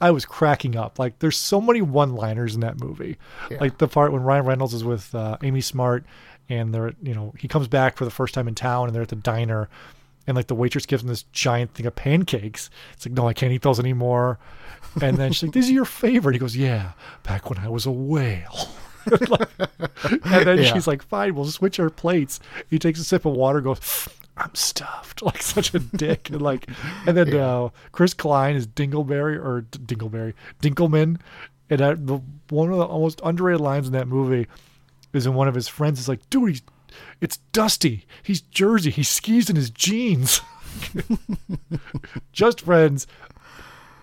I 0.00 0.10
was 0.10 0.24
cracking 0.24 0.76
up. 0.76 0.98
Like 0.98 1.20
there's 1.20 1.36
so 1.36 1.60
many 1.60 1.80
one-liners 1.80 2.56
in 2.56 2.60
that 2.62 2.80
movie. 2.80 3.16
Yeah. 3.48 3.58
Like 3.60 3.78
the 3.78 3.86
part 3.86 4.12
when 4.12 4.22
Ryan 4.24 4.44
Reynolds 4.44 4.74
is 4.74 4.82
with 4.82 5.14
uh, 5.14 5.36
Amy 5.44 5.60
Smart 5.60 6.04
and 6.48 6.74
they're, 6.74 6.92
you 7.02 7.14
know, 7.14 7.32
he 7.38 7.48
comes 7.48 7.68
back 7.68 7.96
for 7.96 8.04
the 8.04 8.10
first 8.10 8.34
time 8.34 8.48
in 8.48 8.54
town 8.54 8.86
and 8.86 8.94
they're 8.94 9.02
at 9.02 9.08
the 9.08 9.16
diner 9.16 9.68
and 10.26 10.36
like 10.36 10.46
the 10.46 10.54
waitress 10.54 10.86
gives 10.86 11.02
him 11.02 11.08
this 11.08 11.24
giant 11.32 11.74
thing 11.74 11.84
of 11.86 11.94
pancakes. 11.94 12.70
It's 12.94 13.04
like, 13.06 13.12
no, 13.14 13.28
I 13.28 13.34
can't 13.34 13.52
eat 13.52 13.62
those 13.62 13.78
anymore. 13.80 14.38
And 15.02 15.16
then 15.18 15.32
she's 15.32 15.42
like, 15.42 15.52
"These 15.52 15.68
are 15.70 15.72
your 15.72 15.84
favorite." 15.84 16.34
He 16.34 16.38
goes, 16.38 16.56
"Yeah, 16.56 16.92
back 17.24 17.50
when 17.50 17.58
I 17.58 17.68
was 17.68 17.84
a 17.84 17.90
whale." 17.90 18.68
and 19.06 20.46
then 20.46 20.58
Yeah. 20.58 20.72
she's 20.72 20.86
like, 20.86 21.02
"Fine, 21.02 21.34
we'll 21.34 21.46
switch 21.46 21.78
our 21.80 21.90
plates." 21.90 22.40
He 22.70 22.78
takes 22.78 23.00
a 23.00 23.04
sip 23.04 23.24
of 23.24 23.32
water, 23.34 23.60
goes, 23.60 24.08
"I'm 24.36 24.54
stuffed," 24.54 25.20
like 25.22 25.42
such 25.42 25.74
a 25.74 25.78
dick, 25.78 26.30
and 26.30 26.40
like, 26.40 26.68
and 27.06 27.16
then 27.16 27.34
uh, 27.34 27.70
Chris 27.92 28.14
Klein 28.14 28.56
is 28.56 28.66
Dingleberry 28.66 29.36
or 29.42 29.62
D- 29.62 29.94
Dingleberry 29.96 30.34
Dinkleman, 30.62 31.18
and 31.70 31.80
that, 31.80 32.06
the 32.06 32.20
one 32.50 32.70
of 32.70 32.78
the 32.78 32.84
almost 32.84 33.20
underrated 33.24 33.60
lines 33.60 33.86
in 33.86 33.92
that 33.94 34.06
movie 34.08 34.46
is 35.14 35.26
when 35.28 35.36
one 35.36 35.48
of 35.48 35.54
his 35.54 35.68
friends 35.68 35.98
is 36.00 36.08
like, 36.08 36.28
"Dude, 36.30 36.48
he's, 36.50 36.62
it's 37.20 37.38
Dusty. 37.52 38.06
He's 38.22 38.40
Jersey. 38.42 38.90
He 38.90 39.02
skis 39.02 39.48
in 39.48 39.56
his 39.56 39.70
jeans." 39.70 40.40
Just 42.32 42.62
Friends, 42.62 43.06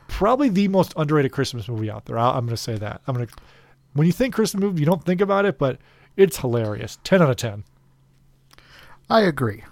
probably 0.07 0.49
the 0.49 0.67
most 0.67 0.93
underrated 0.95 1.31
Christmas 1.31 1.67
movie 1.67 1.91
out 1.91 2.05
there. 2.05 2.17
I- 2.17 2.31
I'm 2.31 2.45
going 2.45 2.49
to 2.55 2.57
say 2.57 2.77
that. 2.77 3.01
I'm 3.07 3.15
going 3.15 3.27
to. 3.27 3.33
When 3.93 4.07
you 4.07 4.13
think 4.13 4.33
Christmas 4.33 4.61
movie, 4.61 4.79
you 4.79 4.85
don't 4.85 5.03
think 5.03 5.19
about 5.21 5.45
it, 5.45 5.57
but 5.57 5.77
it's 6.15 6.37
hilarious. 6.37 6.97
Ten 7.03 7.21
out 7.21 7.29
of 7.29 7.35
ten. 7.35 7.63
I 9.09 9.21
agree. 9.21 9.63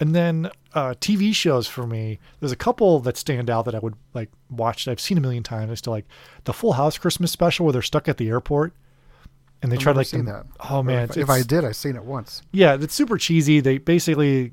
And 0.00 0.14
then 0.14 0.50
uh, 0.74 0.94
TV 1.00 1.34
shows 1.34 1.66
for 1.66 1.86
me, 1.86 2.18
there's 2.40 2.52
a 2.52 2.56
couple 2.56 2.98
that 3.00 3.16
stand 3.16 3.48
out 3.48 3.64
that 3.64 3.74
I 3.74 3.78
would 3.78 3.94
like 4.12 4.30
watch. 4.50 4.88
I've 4.88 5.00
seen 5.00 5.16
a 5.16 5.20
million 5.20 5.42
times. 5.42 5.70
I 5.70 5.74
still 5.74 5.92
like 5.92 6.06
the 6.44 6.52
Full 6.52 6.72
House 6.74 6.98
Christmas 6.98 7.30
special 7.30 7.64
where 7.64 7.72
they're 7.72 7.82
stuck 7.82 8.08
at 8.08 8.16
the 8.18 8.28
airport 8.28 8.74
and 9.62 9.72
they 9.72 9.76
I've 9.76 9.82
to 9.82 9.92
like 9.94 10.06
seen 10.06 10.24
them- 10.26 10.46
that. 10.58 10.70
Oh 10.70 10.82
man, 10.82 11.04
if, 11.10 11.16
if 11.16 11.30
I 11.30 11.42
did, 11.42 11.64
I've 11.64 11.76
seen 11.76 11.96
it 11.96 12.04
once. 12.04 12.42
yeah, 12.52 12.76
it's 12.80 12.94
super 12.94 13.16
cheesy. 13.18 13.60
They 13.60 13.78
basically 13.78 14.52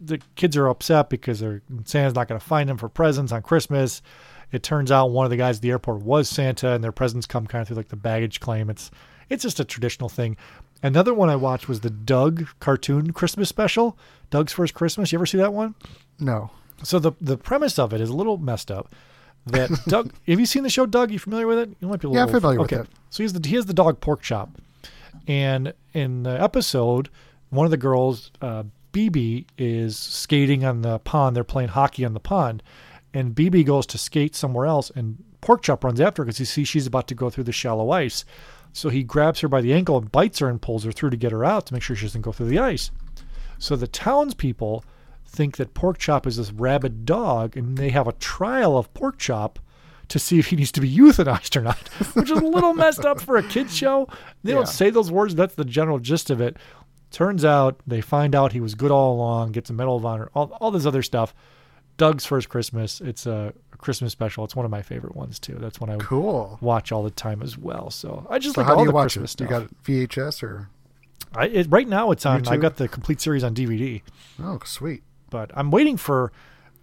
the 0.00 0.20
kids 0.36 0.56
are 0.56 0.66
upset 0.68 1.08
because 1.10 1.40
they're 1.40 1.62
Santa's 1.84 2.14
not 2.14 2.28
going 2.28 2.40
to 2.40 2.46
find 2.46 2.68
them 2.68 2.76
for 2.78 2.88
presents 2.88 3.32
on 3.32 3.42
Christmas. 3.42 4.02
It 4.52 4.62
turns 4.62 4.90
out 4.92 5.06
one 5.10 5.24
of 5.24 5.30
the 5.30 5.36
guys 5.36 5.56
at 5.56 5.62
the 5.62 5.70
airport 5.70 6.02
was 6.02 6.28
Santa, 6.28 6.70
and 6.72 6.84
their 6.84 6.92
presents 6.92 7.26
come 7.26 7.46
kind 7.46 7.62
of 7.62 7.68
through 7.68 7.76
like 7.76 7.88
the 7.88 7.96
baggage 7.96 8.40
claim. 8.40 8.70
It's 8.70 8.90
it's 9.30 9.42
just 9.42 9.60
a 9.60 9.64
traditional 9.64 10.08
thing. 10.08 10.36
Another 10.82 11.14
one 11.14 11.30
I 11.30 11.36
watched 11.36 11.66
was 11.68 11.80
the 11.80 11.88
Doug 11.90 12.46
cartoon 12.60 13.12
Christmas 13.12 13.48
special, 13.48 13.96
Doug's 14.30 14.52
First 14.52 14.74
Christmas. 14.74 15.12
You 15.12 15.18
ever 15.18 15.26
see 15.26 15.38
that 15.38 15.52
one? 15.54 15.74
No. 16.20 16.50
So 16.82 16.98
the 16.98 17.12
the 17.20 17.38
premise 17.38 17.78
of 17.78 17.92
it 17.94 18.00
is 18.00 18.10
a 18.10 18.14
little 18.14 18.36
messed 18.36 18.70
up. 18.70 18.94
That 19.46 19.70
Doug, 19.86 20.12
have 20.26 20.40
you 20.40 20.46
seen 20.46 20.62
the 20.62 20.70
show 20.70 20.86
Doug? 20.86 21.10
You 21.10 21.18
familiar 21.18 21.46
with 21.46 21.58
it? 21.58 21.70
You 21.80 21.88
might 21.88 22.00
be 22.00 22.08
a 22.08 22.10
Yeah, 22.10 22.24
little 22.24 22.34
I'm 22.36 22.40
familiar 22.40 22.60
with 22.60 22.72
okay. 22.72 22.82
it. 22.82 22.88
So 23.10 23.18
he 23.18 23.24
has 23.24 23.32
the 23.32 23.46
he 23.48 23.56
has 23.56 23.66
the 23.66 23.74
dog 23.74 24.00
Porkchop, 24.00 24.50
and 25.28 25.72
in 25.92 26.22
the 26.22 26.40
episode, 26.42 27.08
one 27.50 27.64
of 27.64 27.70
the 27.70 27.76
girls, 27.76 28.30
uh, 28.40 28.64
Beebe, 28.92 29.44
is 29.58 29.98
skating 29.98 30.64
on 30.64 30.82
the 30.82 30.98
pond. 31.00 31.36
They're 31.36 31.44
playing 31.44 31.70
hockey 31.70 32.04
on 32.04 32.14
the 32.14 32.20
pond, 32.20 32.62
and 33.12 33.34
Beebe 33.34 33.64
goes 33.64 33.86
to 33.88 33.98
skate 33.98 34.34
somewhere 34.34 34.66
else, 34.66 34.90
and 34.94 35.22
Porkchop 35.42 35.84
runs 35.84 36.00
after 36.00 36.22
her 36.22 36.26
because 36.26 36.38
he 36.38 36.44
sees 36.44 36.68
she's 36.68 36.86
about 36.86 37.06
to 37.08 37.14
go 37.14 37.28
through 37.30 37.44
the 37.44 37.52
shallow 37.52 37.90
ice. 37.90 38.24
So 38.72 38.88
he 38.88 39.04
grabs 39.04 39.40
her 39.40 39.48
by 39.48 39.60
the 39.60 39.72
ankle 39.72 39.96
and 39.98 40.10
bites 40.10 40.40
her 40.40 40.48
and 40.48 40.60
pulls 40.60 40.82
her 40.84 40.90
through 40.90 41.10
to 41.10 41.16
get 41.16 41.30
her 41.30 41.44
out 41.44 41.66
to 41.66 41.74
make 41.74 41.82
sure 41.82 41.94
she 41.94 42.06
doesn't 42.06 42.22
go 42.22 42.32
through 42.32 42.48
the 42.48 42.58
ice. 42.58 42.90
So 43.58 43.76
the 43.76 43.86
townspeople 43.86 44.84
think 45.34 45.56
that 45.56 45.74
Porkchop 45.74 46.26
is 46.26 46.36
this 46.36 46.52
rabid 46.52 47.04
dog, 47.04 47.56
and 47.56 47.76
they 47.76 47.90
have 47.90 48.06
a 48.08 48.12
trial 48.12 48.76
of 48.78 48.92
Porkchop 48.94 49.56
to 50.08 50.18
see 50.18 50.38
if 50.38 50.46
he 50.48 50.56
needs 50.56 50.72
to 50.72 50.80
be 50.80 50.94
euthanized 50.96 51.56
or 51.56 51.62
not, 51.62 51.88
which 52.14 52.30
is 52.30 52.38
a 52.38 52.44
little 52.44 52.74
messed 52.74 53.04
up 53.04 53.20
for 53.20 53.36
a 53.36 53.42
kids 53.42 53.74
show. 53.74 54.06
They 54.42 54.50
Yeah. 54.52 54.58
don't 54.58 54.68
say 54.68 54.90
those 54.90 55.10
words. 55.10 55.34
That's 55.34 55.54
the 55.54 55.64
general 55.64 55.98
gist 55.98 56.30
of 56.30 56.40
it. 56.40 56.56
Turns 57.10 57.44
out 57.44 57.80
they 57.86 58.00
find 58.00 58.34
out 58.34 58.52
he 58.52 58.60
was 58.60 58.74
good 58.74 58.90
all 58.90 59.14
along, 59.14 59.52
gets 59.52 59.70
a 59.70 59.72
Medal 59.72 59.96
of 59.96 60.04
Honor, 60.04 60.30
all, 60.34 60.46
all 60.60 60.70
this 60.70 60.84
other 60.86 61.02
stuff. 61.02 61.34
Doug's 61.96 62.26
First 62.26 62.48
Christmas. 62.48 63.00
It's 63.00 63.24
a, 63.24 63.52
Christmas 63.78 64.12
special. 64.12 64.44
It's 64.44 64.56
one 64.56 64.64
of 64.64 64.70
my 64.70 64.80
favorite 64.82 65.14
ones 65.14 65.38
too. 65.38 65.56
That's 65.60 65.78
one 65.80 65.90
I 65.90 65.96
Cool. 65.98 66.58
watch 66.62 66.90
all 66.90 67.02
the 67.02 67.10
time 67.10 67.42
as 67.42 67.56
well. 67.58 67.90
So 67.90 68.26
I 68.30 68.38
just 68.38 68.54
So 68.56 68.62
like 68.62 68.66
how 68.66 68.72
all 68.74 68.78
do 68.78 68.84
you 68.84 68.88
the 68.88 68.94
watch 68.94 69.12
Christmas 69.14 69.30
it? 69.30 69.32
stuff. 69.32 69.50
You 69.50 70.06
got 70.06 70.08
VHS 70.08 70.42
or? 70.42 70.68
I, 71.36 71.46
it, 71.48 71.66
right 71.70 71.86
now 71.86 72.10
it's 72.10 72.24
on. 72.26 72.46
I 72.48 72.56
YouTube? 72.56 72.60
got 72.62 72.76
the 72.76 72.88
complete 72.88 73.20
series 73.20 73.44
on 73.44 73.54
DVD 73.54 74.00
Oh, 74.42 74.58
sweet. 74.64 75.02
But 75.34 75.50
I'm 75.58 75.72
waiting 75.72 75.96
for. 75.96 76.30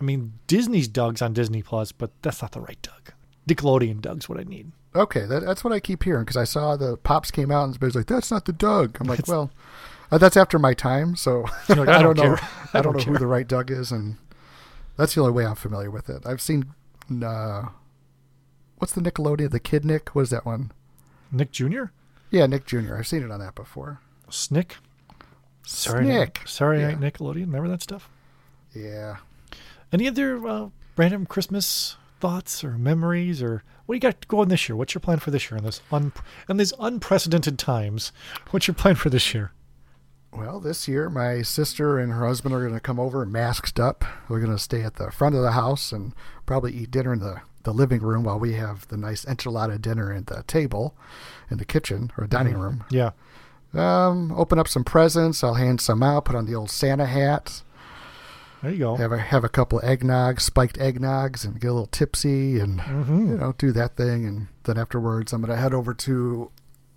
I 0.01 0.03
mean, 0.03 0.33
Disney's 0.47 0.89
Doug's 0.89 1.21
on 1.21 1.31
Disney 1.31 1.61
Plus, 1.61 1.93
but 1.93 2.11
that's 2.21 2.41
not 2.41 2.51
the 2.51 2.59
right 2.59 2.77
Doug. 2.81 3.13
Nickelodeon 3.47 4.01
Doug's 4.01 4.27
what 4.27 4.37
I 4.39 4.43
need. 4.43 4.73
Okay, 4.93 5.25
that, 5.25 5.45
that's 5.45 5.63
what 5.63 5.71
I 5.71 5.79
keep 5.79 6.03
hearing 6.03 6.23
because 6.23 6.35
I 6.35 6.43
saw 6.43 6.75
the 6.75 6.97
pops 6.97 7.31
came 7.31 7.49
out 7.49 7.63
and 7.63 7.75
everybody's 7.75 7.95
like, 7.95 8.07
"That's 8.07 8.29
not 8.29 8.43
the 8.43 8.51
Doug." 8.51 8.97
I'm 8.99 9.07
like, 9.07 9.25
"Well, 9.25 9.51
uh, 10.11 10.17
that's 10.17 10.35
after 10.35 10.59
my 10.59 10.73
time, 10.73 11.15
so 11.15 11.45
like, 11.69 11.87
I, 11.87 11.99
"I 11.99 12.01
don't 12.01 12.17
know. 12.17 12.35
I, 12.35 12.79
I 12.79 12.81
don't, 12.81 12.83
don't 12.83 12.97
know 12.97 13.03
care." 13.03 13.13
who 13.13 13.19
the 13.19 13.27
right 13.27 13.47
Doug 13.47 13.71
is, 13.71 13.89
and 13.89 14.17
that's 14.97 15.15
the 15.15 15.21
only 15.21 15.31
way 15.31 15.45
I'm 15.45 15.55
familiar 15.55 15.89
with 15.89 16.09
it. 16.09 16.25
I've 16.25 16.41
seen, 16.41 16.65
uh, 17.23 17.69
what's 18.79 18.91
the 18.91 18.99
Nickelodeon? 18.99 19.51
The 19.51 19.61
Kid 19.61 19.85
Nick? 19.85 20.09
What 20.13 20.23
is 20.23 20.29
that 20.31 20.45
one? 20.45 20.73
Nick 21.31 21.51
Jr. 21.53 21.85
Yeah, 22.31 22.47
Nick 22.47 22.65
Jr. 22.65 22.97
I've 22.97 23.07
seen 23.07 23.23
it 23.23 23.31
on 23.31 23.39
that 23.39 23.55
before. 23.55 24.01
Snick. 24.29 24.75
Sorry, 25.65 26.05
Nick. 26.05 26.41
Sorry, 26.45 26.81
Yeah. 26.81 26.93
Nickelodeon. 26.93 27.45
Remember 27.45 27.69
that 27.69 27.81
stuff? 27.81 28.09
Yeah. 28.73 29.17
Any 29.91 30.07
other 30.07 30.45
uh, 30.47 30.69
random 30.95 31.25
Christmas 31.25 31.97
thoughts 32.19 32.63
or 32.63 32.77
memories, 32.77 33.41
or 33.41 33.63
what 33.85 33.93
do 33.93 33.97
you 33.97 33.99
got 33.99 34.27
going 34.27 34.49
this 34.49 34.69
year? 34.69 34.75
What's 34.75 34.93
your 34.93 35.01
plan 35.01 35.19
for 35.19 35.31
this 35.31 35.49
year 35.49 35.57
in 35.57 35.63
this 35.63 35.81
un- 35.91 36.13
in 36.47 36.57
these 36.57 36.73
unprecedented 36.79 37.57
times? 37.59 38.11
What's 38.51 38.67
your 38.67 38.75
plan 38.75 38.95
for 38.95 39.09
this 39.09 39.33
year? 39.33 39.51
Well, 40.33 40.61
this 40.61 40.87
year 40.87 41.09
my 41.09 41.41
sister 41.41 41.99
and 41.99 42.13
her 42.13 42.25
husband 42.25 42.55
are 42.55 42.61
going 42.61 42.73
to 42.73 42.79
come 42.79 42.99
over 43.01 43.25
masked 43.25 43.79
up. 43.81 44.05
We're 44.29 44.39
going 44.39 44.53
to 44.55 44.57
stay 44.59 44.81
at 44.83 44.95
the 44.95 45.11
front 45.11 45.35
of 45.35 45.41
the 45.41 45.51
house 45.51 45.91
and 45.91 46.13
probably 46.45 46.71
eat 46.73 46.91
dinner 46.91 47.11
in 47.11 47.19
the, 47.19 47.41
the 47.63 47.73
living 47.73 47.99
room 48.01 48.23
while 48.23 48.39
we 48.39 48.53
have 48.53 48.87
the 48.87 48.95
nice 48.95 49.25
enchilada 49.25 49.81
dinner 49.81 50.13
at 50.13 50.27
the 50.27 50.43
table 50.43 50.95
in 51.49 51.57
the 51.57 51.65
kitchen 51.65 52.11
or 52.17 52.27
dining 52.27 52.57
room. 52.57 52.85
Yeah, 52.89 53.11
Um, 53.73 54.31
open 54.31 54.57
up 54.57 54.69
some 54.69 54.85
presents. 54.85 55.43
I'll 55.43 55.55
hand 55.55 55.81
some 55.81 56.01
out. 56.01 56.23
Put 56.25 56.35
on 56.37 56.45
the 56.45 56.55
old 56.55 56.69
Santa 56.69 57.07
hat. 57.07 57.61
There 58.61 58.71
you 58.71 58.77
go. 58.79 58.95
Have 58.95 59.11
a 59.11 59.17
have 59.17 59.43
a 59.43 59.49
couple 59.49 59.79
eggnog, 59.83 60.39
spiked 60.41 60.77
eggnogs, 60.77 61.43
and 61.45 61.59
get 61.59 61.67
a 61.67 61.73
little 61.73 61.87
tipsy, 61.87 62.59
and 62.59 62.79
you 63.09 63.37
know 63.37 63.53
do 63.57 63.71
that 63.71 63.95
thing. 63.95 64.25
And 64.25 64.47
then 64.63 64.77
afterwards, 64.77 65.33
I'm 65.33 65.41
gonna 65.41 65.55
head 65.57 65.73
over 65.73 65.93
to 65.93 66.51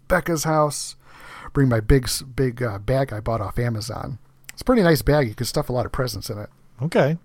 Becca's 0.08 0.44
house. 0.44 0.96
Bring 1.52 1.68
my 1.68 1.80
big 1.80 2.08
big 2.34 2.62
uh, 2.62 2.78
bag 2.78 3.12
I 3.12 3.20
bought 3.20 3.40
off 3.40 3.58
Amazon. 3.58 4.18
It's 4.52 4.62
a 4.62 4.64
pretty 4.64 4.82
nice 4.82 5.02
bag. 5.02 5.28
You 5.28 5.34
can 5.34 5.46
stuff 5.46 5.68
a 5.68 5.72
lot 5.72 5.86
of 5.86 5.92
presents 5.92 6.30
in 6.30 6.38
it. 6.38 6.50
Okay. 6.82 7.18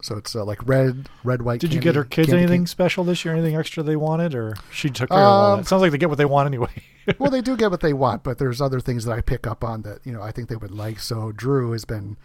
So 0.00 0.16
it's 0.16 0.34
uh, 0.34 0.44
like 0.44 0.66
red, 0.66 1.08
red, 1.22 1.42
white. 1.42 1.60
Did 1.60 1.72
you 1.72 1.80
get 1.80 1.94
her 1.94 2.02
kids 2.04 2.32
anything 2.32 2.62
cane. 2.62 2.66
special 2.66 3.04
this 3.04 3.24
year? 3.24 3.34
Anything 3.34 3.54
extra 3.54 3.84
they 3.84 3.94
wanted, 3.94 4.34
or 4.34 4.54
she 4.72 4.90
took 4.90 5.08
care 5.10 5.16
of 5.18 5.24
all 5.24 5.52
Um, 5.52 5.58
that? 5.60 5.68
Sounds 5.68 5.80
like 5.80 5.92
they 5.92 5.98
get 5.98 6.08
what 6.08 6.18
they 6.18 6.24
want 6.24 6.48
anyway. 6.48 6.72
well, 7.20 7.30
they 7.30 7.40
do 7.40 7.56
get 7.56 7.70
what 7.70 7.80
they 7.82 7.92
want, 7.92 8.24
but 8.24 8.38
there's 8.38 8.60
other 8.60 8.80
things 8.80 9.04
that 9.04 9.12
I 9.12 9.20
pick 9.20 9.46
up 9.46 9.62
on 9.62 9.82
that 9.82 10.00
you 10.04 10.12
know 10.12 10.20
I 10.20 10.32
think 10.32 10.48
they 10.48 10.56
would 10.56 10.72
like. 10.72 10.98
So 10.98 11.30
Drew 11.30 11.70
has 11.70 11.84
been, 11.84 12.16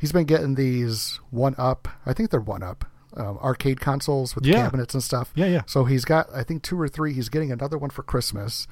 he's 0.00 0.12
been 0.12 0.24
getting 0.24 0.54
these 0.54 1.20
one 1.30 1.54
up. 1.58 1.86
I 2.06 2.12
think 2.12 2.30
they're 2.30 2.40
one 2.40 2.62
up 2.62 2.84
um, 3.16 3.38
arcade 3.38 3.80
consoles 3.80 4.34
with 4.34 4.46
Yeah. 4.46 4.62
cabinets 4.64 4.94
and 4.94 5.02
stuff. 5.02 5.32
Yeah, 5.34 5.46
yeah. 5.46 5.62
So 5.66 5.84
he's 5.84 6.04
got 6.04 6.28
I 6.34 6.42
think 6.42 6.62
two 6.62 6.80
or 6.80 6.88
three. 6.88 7.12
He's 7.12 7.28
getting 7.28 7.52
another 7.52 7.76
one 7.78 7.90
for 7.90 8.02
Christmas. 8.02 8.66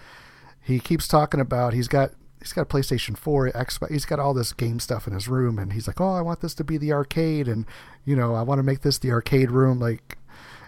He 0.60 0.78
keeps 0.80 1.09
talking 1.09 1.40
about 1.40 1.72
he's 1.74 1.88
got 1.88 2.12
he's 2.40 2.52
got 2.52 2.62
a 2.62 2.66
PlayStation 2.66 3.16
4, 3.16 3.50
Xbox. 3.50 3.90
He's 3.90 4.05
got 4.05 4.20
all 4.20 4.32
this 4.34 4.52
game 4.52 4.78
stuff 4.80 5.06
in 5.09 5.12
his 5.12 5.26
room, 5.28 5.59
and 5.59 5.72
he's 5.72 5.86
like, 5.88 6.00
"Oh, 6.00 6.12
I 6.14 6.20
want 6.20 6.40
this 6.40 6.55
to 6.55 6.64
be 6.64 6.78
the 6.78 6.92
arcade, 6.92 7.48
and 7.48 7.64
you 8.05 8.14
know, 8.14 8.34
I 8.34 8.42
want 8.42 8.59
to 8.60 8.62
make 8.62 8.82
this 8.82 8.98
the 8.98 9.10
arcade 9.12 9.50
room, 9.50 9.78
like." 9.78 10.16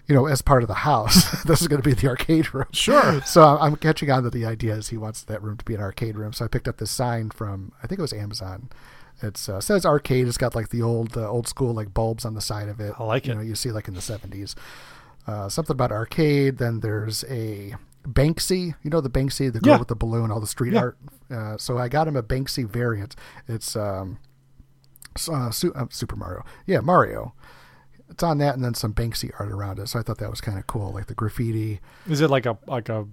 You 0.08 0.16
know, 0.16 0.26
as 0.26 0.42
part 0.42 0.64
of 0.64 0.68
the 0.68 0.74
house, 0.74 1.40
this 1.44 1.60
is 1.62 1.68
going 1.68 1.80
to 1.80 1.88
be 1.88 1.94
the 1.94 2.08
arcade 2.08 2.52
room. 2.52 2.64
Sure. 2.72 3.20
So 3.22 3.44
I'm 3.44 3.58
I'm 3.62 3.76
catching 3.76 4.10
on 4.10 4.24
to 4.24 4.30
the 4.30 4.44
idea 4.44 4.74
is 4.74 4.88
he 4.88 4.96
wants 4.96 5.22
that 5.22 5.40
room 5.40 5.56
to 5.58 5.64
be 5.64 5.76
an 5.76 5.80
arcade 5.80 6.16
room. 6.16 6.32
So 6.32 6.44
I 6.44 6.48
picked 6.48 6.66
up 6.66 6.78
this 6.78 6.90
sign 6.90 7.30
from 7.30 7.70
I 7.80 7.86
think 7.86 8.00
it 8.00 8.02
was 8.02 8.12
Amazon. 8.12 8.70
It's 9.22 9.48
uh, 9.48 9.60
says 9.60 9.84
arcade. 9.84 10.26
It's 10.28 10.38
got 10.38 10.54
like 10.54 10.70
the 10.70 10.82
old 10.82 11.16
uh, 11.16 11.28
old 11.28 11.46
school 11.48 11.74
like 11.74 11.92
bulbs 11.92 12.24
on 12.24 12.34
the 12.34 12.40
side 12.40 12.68
of 12.68 12.80
it. 12.80 12.94
I 12.98 13.04
like 13.04 13.26
you 13.26 13.32
it. 13.32 13.36
Know, 13.36 13.42
you 13.42 13.54
see 13.54 13.70
like 13.70 13.88
in 13.88 13.94
the 13.94 14.00
70s. 14.00 14.54
Uh, 15.26 15.48
something 15.48 15.74
about 15.74 15.92
arcade. 15.92 16.58
Then 16.58 16.80
there's 16.80 17.24
a 17.28 17.74
Banksy. 18.08 18.74
You 18.82 18.90
know 18.90 19.00
the 19.02 19.10
Banksy, 19.10 19.52
the 19.52 19.60
girl 19.60 19.74
Yeah. 19.74 19.78
with 19.78 19.88
the 19.88 19.94
balloon, 19.96 20.30
all 20.30 20.40
the 20.40 20.46
street 20.46 20.72
Yeah. 20.72 20.80
art. 20.80 20.98
Uh, 21.30 21.56
so 21.58 21.76
I 21.78 21.88
got 21.88 22.08
him 22.08 22.16
a 22.16 22.22
Banksy 22.22 22.66
variant. 22.68 23.14
It's 23.46 23.76
um, 23.76 24.18
uh, 25.30 25.50
Su- 25.50 25.72
uh, 25.74 25.86
Super 25.90 26.16
Mario. 26.16 26.44
Yeah, 26.66 26.80
Mario. 26.80 27.34
It's 28.08 28.22
on 28.24 28.38
that, 28.38 28.54
and 28.56 28.64
then 28.64 28.74
some 28.74 28.92
Banksy 28.92 29.30
art 29.38 29.52
around 29.52 29.78
it. 29.78 29.88
So 29.88 29.98
I 29.98 30.02
thought 30.02 30.18
that 30.18 30.30
was 30.30 30.40
kind 30.40 30.58
of 30.58 30.66
cool, 30.66 30.92
like 30.92 31.06
the 31.06 31.14
graffiti. 31.14 31.80
Is 32.08 32.20
it 32.20 32.28
like 32.30 32.46
a 32.46 32.58
like 32.66 32.88
a 32.88 33.06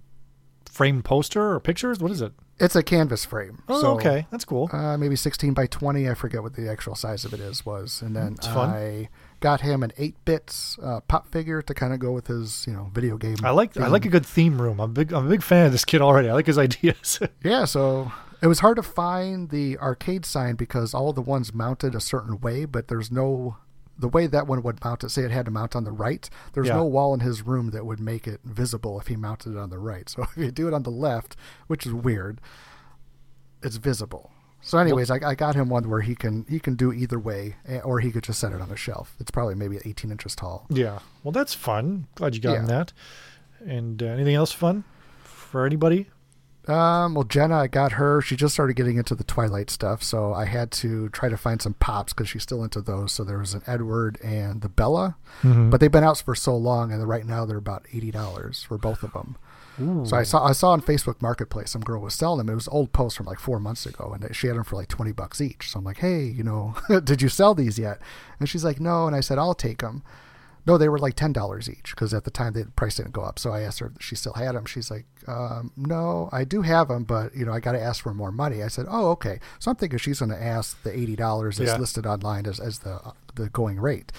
framed 0.69 1.05
poster 1.05 1.51
or 1.51 1.59
pictures? 1.59 1.99
What 1.99 2.11
is 2.11 2.21
it? 2.21 2.33
It's 2.59 2.75
a 2.75 2.81
canvas 2.81 3.23
frame. 3.23 3.61
Oh, 3.69 3.81
so, 3.81 3.91
okay, 3.93 4.25
that's 4.31 4.43
cool. 4.43 4.69
Uh, 4.73 4.97
maybe 4.97 5.15
16 5.15 5.53
by 5.53 5.67
20. 5.67 6.09
I 6.09 6.15
forget 6.15 6.41
what 6.41 6.55
the 6.55 6.67
actual 6.69 6.95
size 6.95 7.23
of 7.23 7.33
it 7.33 7.39
is 7.39 7.65
was. 7.65 8.01
And 8.01 8.15
then 8.15 8.35
I 8.43 9.09
got 9.41 9.61
him 9.61 9.83
an 9.83 9.91
8 9.95 10.15
bits 10.25 10.77
uh, 10.81 11.01
pop 11.01 11.27
figure 11.31 11.61
to 11.61 11.73
kind 11.75 11.93
of 11.93 11.99
go 11.99 12.11
with 12.11 12.25
his, 12.27 12.65
you 12.65 12.73
know, 12.73 12.89
video 12.91 13.17
game. 13.17 13.37
I 13.43 13.51
like 13.51 13.77
I 13.77 13.87
like 13.87 14.05
a 14.05 14.09
good 14.09 14.25
theme 14.25 14.59
room. 14.59 14.79
I'm 14.79 14.93
big 14.93 15.13
I'm 15.13 15.27
a 15.27 15.29
big 15.29 15.43
fan 15.43 15.67
of 15.67 15.71
this 15.71 15.85
kid 15.85 16.01
already. 16.01 16.29
I 16.29 16.33
like 16.33 16.47
his 16.47 16.57
ideas. 16.67 17.19
Yeah, 17.43 17.65
so 17.65 18.11
It 18.41 18.47
was 18.47 18.59
hard 18.59 18.77
to 18.77 18.83
find 18.83 19.49
the 19.49 19.77
arcade 19.77 20.25
sign 20.25 20.55
because 20.55 20.95
all 20.95 21.13
the 21.13 21.21
ones 21.21 21.53
mounted 21.53 21.93
a 21.93 21.99
certain 22.01 22.39
way, 22.39 22.65
but 22.65 22.87
there's 22.87 23.11
no 23.11 23.57
the 23.99 24.07
way 24.07 24.27
that 24.27 24.47
one 24.47 24.61
would 24.63 24.83
mount 24.83 25.03
it. 25.03 25.09
Say 25.09 25.23
it 25.23 25.31
had 25.31 25.45
to 25.45 25.51
mount 25.51 25.75
on 25.75 25.83
the 25.83 25.91
right. 25.91 26.29
There's 26.53 26.67
Yeah. 26.67 26.75
no 26.75 26.85
wall 26.85 27.13
in 27.13 27.19
his 27.21 27.41
room 27.41 27.71
that 27.71 27.85
would 27.85 27.99
make 27.99 28.27
it 28.27 28.41
visible 28.43 28.99
if 28.99 29.07
he 29.07 29.15
mounted 29.15 29.53
it 29.53 29.57
on 29.57 29.69
the 29.69 29.79
right. 29.79 30.07
So 30.17 30.23
if 30.23 30.37
you 30.37 30.51
do 30.51 30.67
it 30.67 30.73
on 30.73 30.83
the 30.83 30.91
left, 30.91 31.35
which 31.67 31.85
is 31.85 31.93
weird, 31.93 32.39
it's 33.63 33.77
visible. 33.77 34.31
So, 34.61 34.77
anyways, 34.79 35.09
I, 35.11 35.19
I 35.23 35.35
got 35.35 35.55
him 35.55 35.69
one 35.69 35.87
where 35.89 36.01
he 36.01 36.15
can 36.15 36.45
he 36.49 36.59
can 36.59 36.75
do 36.75 36.91
either 36.91 37.19
way, 37.19 37.55
eh, 37.67 37.79
or 37.79 37.99
he 37.99 38.11
could 38.11 38.23
just 38.23 38.39
set 38.39 38.51
it 38.53 38.59
on 38.61 38.69
a 38.71 38.75
shelf. 38.75 39.15
It's 39.19 39.31
probably 39.31 39.55
maybe 39.55 39.77
18 39.85 40.11
inches 40.11 40.35
tall. 40.35 40.65
Yeah. 40.69 40.99
Well, 41.23 41.31
that's 41.31 41.53
fun. 41.53 42.07
Glad 42.15 42.35
you 42.35 42.41
got 42.41 42.57
him 42.57 42.63
Yeah. 42.63 42.67
that. 42.77 42.93
And 43.65 44.01
uh, 44.03 44.07
anything 44.07 44.35
else 44.35 44.51
fun 44.51 44.83
for 45.23 45.65
anybody? 45.65 46.09
Um, 46.67 47.13
well, 47.13 47.23
Jenna, 47.23 47.57
I 47.59 47.67
got 47.67 47.93
her. 47.93 48.21
She 48.21 48.35
just 48.35 48.53
started 48.53 48.75
getting 48.75 48.97
into 48.97 49.15
the 49.15 49.23
Twilight 49.23 49.69
stuff, 49.69 50.03
so 50.03 50.33
I 50.33 50.45
had 50.45 50.69
to 50.71 51.07
try 51.09 51.29
to 51.29 51.37
find 51.37 51.61
some 51.61 51.75
pops 51.75 52.11
because 52.13 52.27
she's 52.29 52.43
still 52.43 52.63
into 52.63 52.81
those. 52.81 53.13
So 53.13 53.23
there 53.23 53.37
was 53.37 53.53
an 53.53 53.61
Edward 53.67 54.17
and 54.23 54.61
the 54.61 54.69
Bella, 54.69 55.15
Mm-hmm. 55.43 55.69
but 55.69 55.79
they've 55.79 55.91
been 55.91 56.03
out 56.03 56.17
for 56.25 56.35
so 56.35 56.55
long, 56.57 56.91
and 56.91 57.07
right 57.07 57.25
now 57.25 57.45
they're 57.45 57.57
about 57.57 57.85
eighty 57.93 58.11
dollars 58.11 58.63
for 58.63 58.77
both 58.77 59.03
of 59.03 59.13
them. 59.13 59.37
So 60.05 60.17
I 60.17 60.23
saw 60.23 60.43
I 60.43 60.53
saw 60.53 60.71
on 60.71 60.81
Facebook 60.81 61.21
Marketplace 61.21 61.69
some 61.69 61.83
girl 61.83 62.01
was 62.01 62.15
selling 62.15 62.39
them. 62.39 62.49
It 62.49 62.55
was 62.55 62.67
old 62.69 62.93
post 62.93 63.15
from 63.15 63.27
like 63.27 63.37
four 63.39 63.59
months 63.59 63.85
ago, 63.85 64.11
and 64.11 64.35
she 64.35 64.47
had 64.47 64.55
them 64.55 64.63
for 64.63 64.75
like 64.75 64.87
twenty 64.87 65.11
bucks 65.11 65.39
each. 65.39 65.69
So 65.69 65.77
I'm 65.77 65.85
like, 65.85 65.97
hey, 65.99 66.23
you 66.23 66.43
know, 66.43 66.73
did 67.03 67.21
you 67.21 67.29
sell 67.29 67.53
these 67.53 67.77
yet? 67.77 67.99
And 68.39 68.49
she's 68.49 68.63
like, 68.65 68.79
no. 68.79 69.05
And 69.05 69.15
I 69.15 69.19
said, 69.19 69.37
I'll 69.37 69.53
take 69.53 69.81
them. 69.81 70.01
No, 70.67 70.77
they 70.77 70.89
were 70.89 70.99
like 70.99 71.15
ten 71.15 71.31
dollars 71.31 71.69
each 71.69 71.91
because 71.95 72.13
at 72.13 72.25
the 72.25 72.29
time 72.31 72.51
the 72.53 72.65
price 72.75 72.95
didn't 72.97 73.13
go 73.13 73.21
up. 73.21 73.39
So 73.39 73.51
I 73.51 73.61
asked 73.61 73.79
her 73.79 73.91
if 73.95 74.03
she 74.05 74.15
still 74.15 74.33
had 74.33 74.53
them. 74.53 74.65
She's 74.65 74.91
like, 74.91 75.05
um, 75.27 75.71
"No, 75.77 76.27
I 76.33 76.43
do 76.43 76.61
have 76.61 76.89
them, 76.89 77.05
but 77.05 77.33
you 77.35 77.45
know 77.45 77.53
I 77.53 77.61
got 77.61 77.71
to 77.71 77.81
ask 77.81 78.03
for 78.03 78.13
more 78.13 78.31
money." 78.33 78.61
I 78.61 78.67
said, 78.67 78.85
"Oh, 78.89 79.09
okay." 79.11 79.39
So 79.59 79.71
I'm 79.71 79.77
thinking 79.77 79.97
she's 79.97 80.19
going 80.19 80.31
to 80.31 80.43
ask 80.43 80.83
the 80.83 80.91
eighty 80.95 81.15
dollars 81.15 81.57
that's 81.57 81.71
Yeah. 81.71 81.77
listed 81.77 82.05
online 82.05 82.45
as, 82.45 82.59
as 82.59 82.79
the 82.79 82.99
the 83.35 83.49
going 83.49 83.79
rate. 83.79 84.11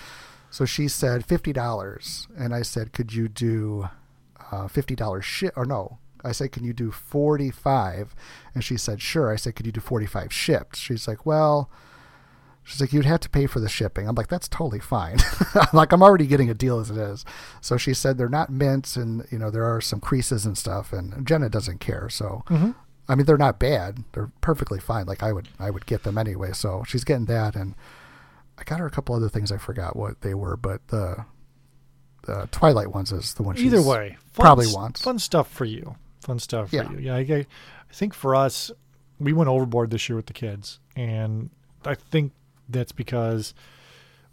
So 0.50 0.64
she 0.64 0.88
said 0.88 1.26
fifty 1.26 1.52
dollars, 1.52 2.26
and 2.36 2.54
I 2.54 2.62
said, 2.62 2.92
"Could 2.94 3.12
you 3.12 3.28
do 3.28 3.90
uh, 4.50 4.68
fifty 4.68 4.96
dollars 4.96 5.26
ship?" 5.26 5.52
Or 5.54 5.66
no, 5.66 5.98
I 6.24 6.32
said, 6.32 6.52
"Can 6.52 6.64
you 6.64 6.72
do 6.72 6.90
forty 6.90 7.50
five? 7.50 8.14
And 8.54 8.64
she 8.64 8.78
said, 8.78 9.02
"Sure." 9.02 9.30
I 9.30 9.36
said, 9.36 9.54
"Could 9.54 9.66
you 9.66 9.72
do 9.72 9.80
forty 9.80 10.06
five 10.06 10.32
shipped?" 10.32 10.76
She's 10.76 11.06
like, 11.06 11.26
"Well." 11.26 11.68
She's 12.68 12.80
like, 12.82 12.92
you'd 12.92 13.06
have 13.06 13.20
to 13.20 13.30
pay 13.30 13.46
for 13.46 13.60
the 13.60 13.68
shipping. 13.68 14.06
I'm 14.06 14.14
like, 14.14 14.28
that's 14.28 14.46
totally 14.46 14.78
fine. 14.78 15.16
I'm 15.54 15.68
like, 15.72 15.90
I'm 15.90 16.02
already 16.02 16.26
getting 16.26 16.50
a 16.50 16.54
deal 16.54 16.78
as 16.78 16.90
it 16.90 16.98
is. 16.98 17.24
So 17.62 17.78
she 17.78 17.94
said 17.94 18.18
they're 18.18 18.28
not 18.28 18.50
mints, 18.50 18.94
and 18.94 19.26
you 19.30 19.38
know 19.38 19.50
there 19.50 19.64
are 19.64 19.80
some 19.80 20.00
creases 20.00 20.44
and 20.44 20.56
stuff. 20.56 20.92
And 20.92 21.26
Jenna 21.26 21.48
doesn't 21.48 21.78
care. 21.80 22.08
So 22.10 22.42
mm-hmm. 22.48 22.72
I 23.08 23.14
mean, 23.14 23.24
they're 23.24 23.38
not 23.38 23.58
bad. 23.58 24.04
They're 24.12 24.30
perfectly 24.42 24.78
fine. 24.80 25.06
Like 25.06 25.22
I 25.22 25.32
would, 25.32 25.48
I 25.58 25.70
would 25.70 25.86
get 25.86 26.02
them 26.02 26.18
anyway. 26.18 26.52
So 26.52 26.84
she's 26.86 27.04
getting 27.04 27.24
that, 27.26 27.56
and 27.56 27.74
I 28.58 28.64
got 28.64 28.80
her 28.80 28.86
a 28.86 28.90
couple 28.90 29.14
other 29.14 29.30
things. 29.30 29.50
I 29.50 29.56
forgot 29.56 29.96
what 29.96 30.20
they 30.20 30.34
were, 30.34 30.56
but 30.58 30.86
the 30.88 31.24
the 32.24 32.48
Twilight 32.52 32.92
ones 32.92 33.12
is 33.12 33.32
the 33.34 33.42
one. 33.42 33.56
She's 33.56 33.72
Either 33.72 33.82
way, 33.82 34.18
fun, 34.32 34.44
probably 34.44 34.66
wants. 34.66 35.00
fun 35.00 35.18
stuff 35.18 35.50
for 35.50 35.64
you. 35.64 35.96
Fun 36.20 36.38
stuff 36.38 36.68
for 36.70 36.76
Yeah. 36.76 36.90
you. 36.90 36.98
Yeah, 36.98 37.14
I, 37.14 37.20
I 37.20 37.46
think 37.94 38.12
for 38.12 38.34
us, 38.34 38.70
we 39.18 39.32
went 39.32 39.48
overboard 39.48 39.90
this 39.90 40.08
year 40.08 40.16
with 40.16 40.26
the 40.26 40.34
kids, 40.34 40.78
and 40.94 41.48
I 41.86 41.94
think 41.94 42.32
that's 42.68 42.92
because 42.92 43.54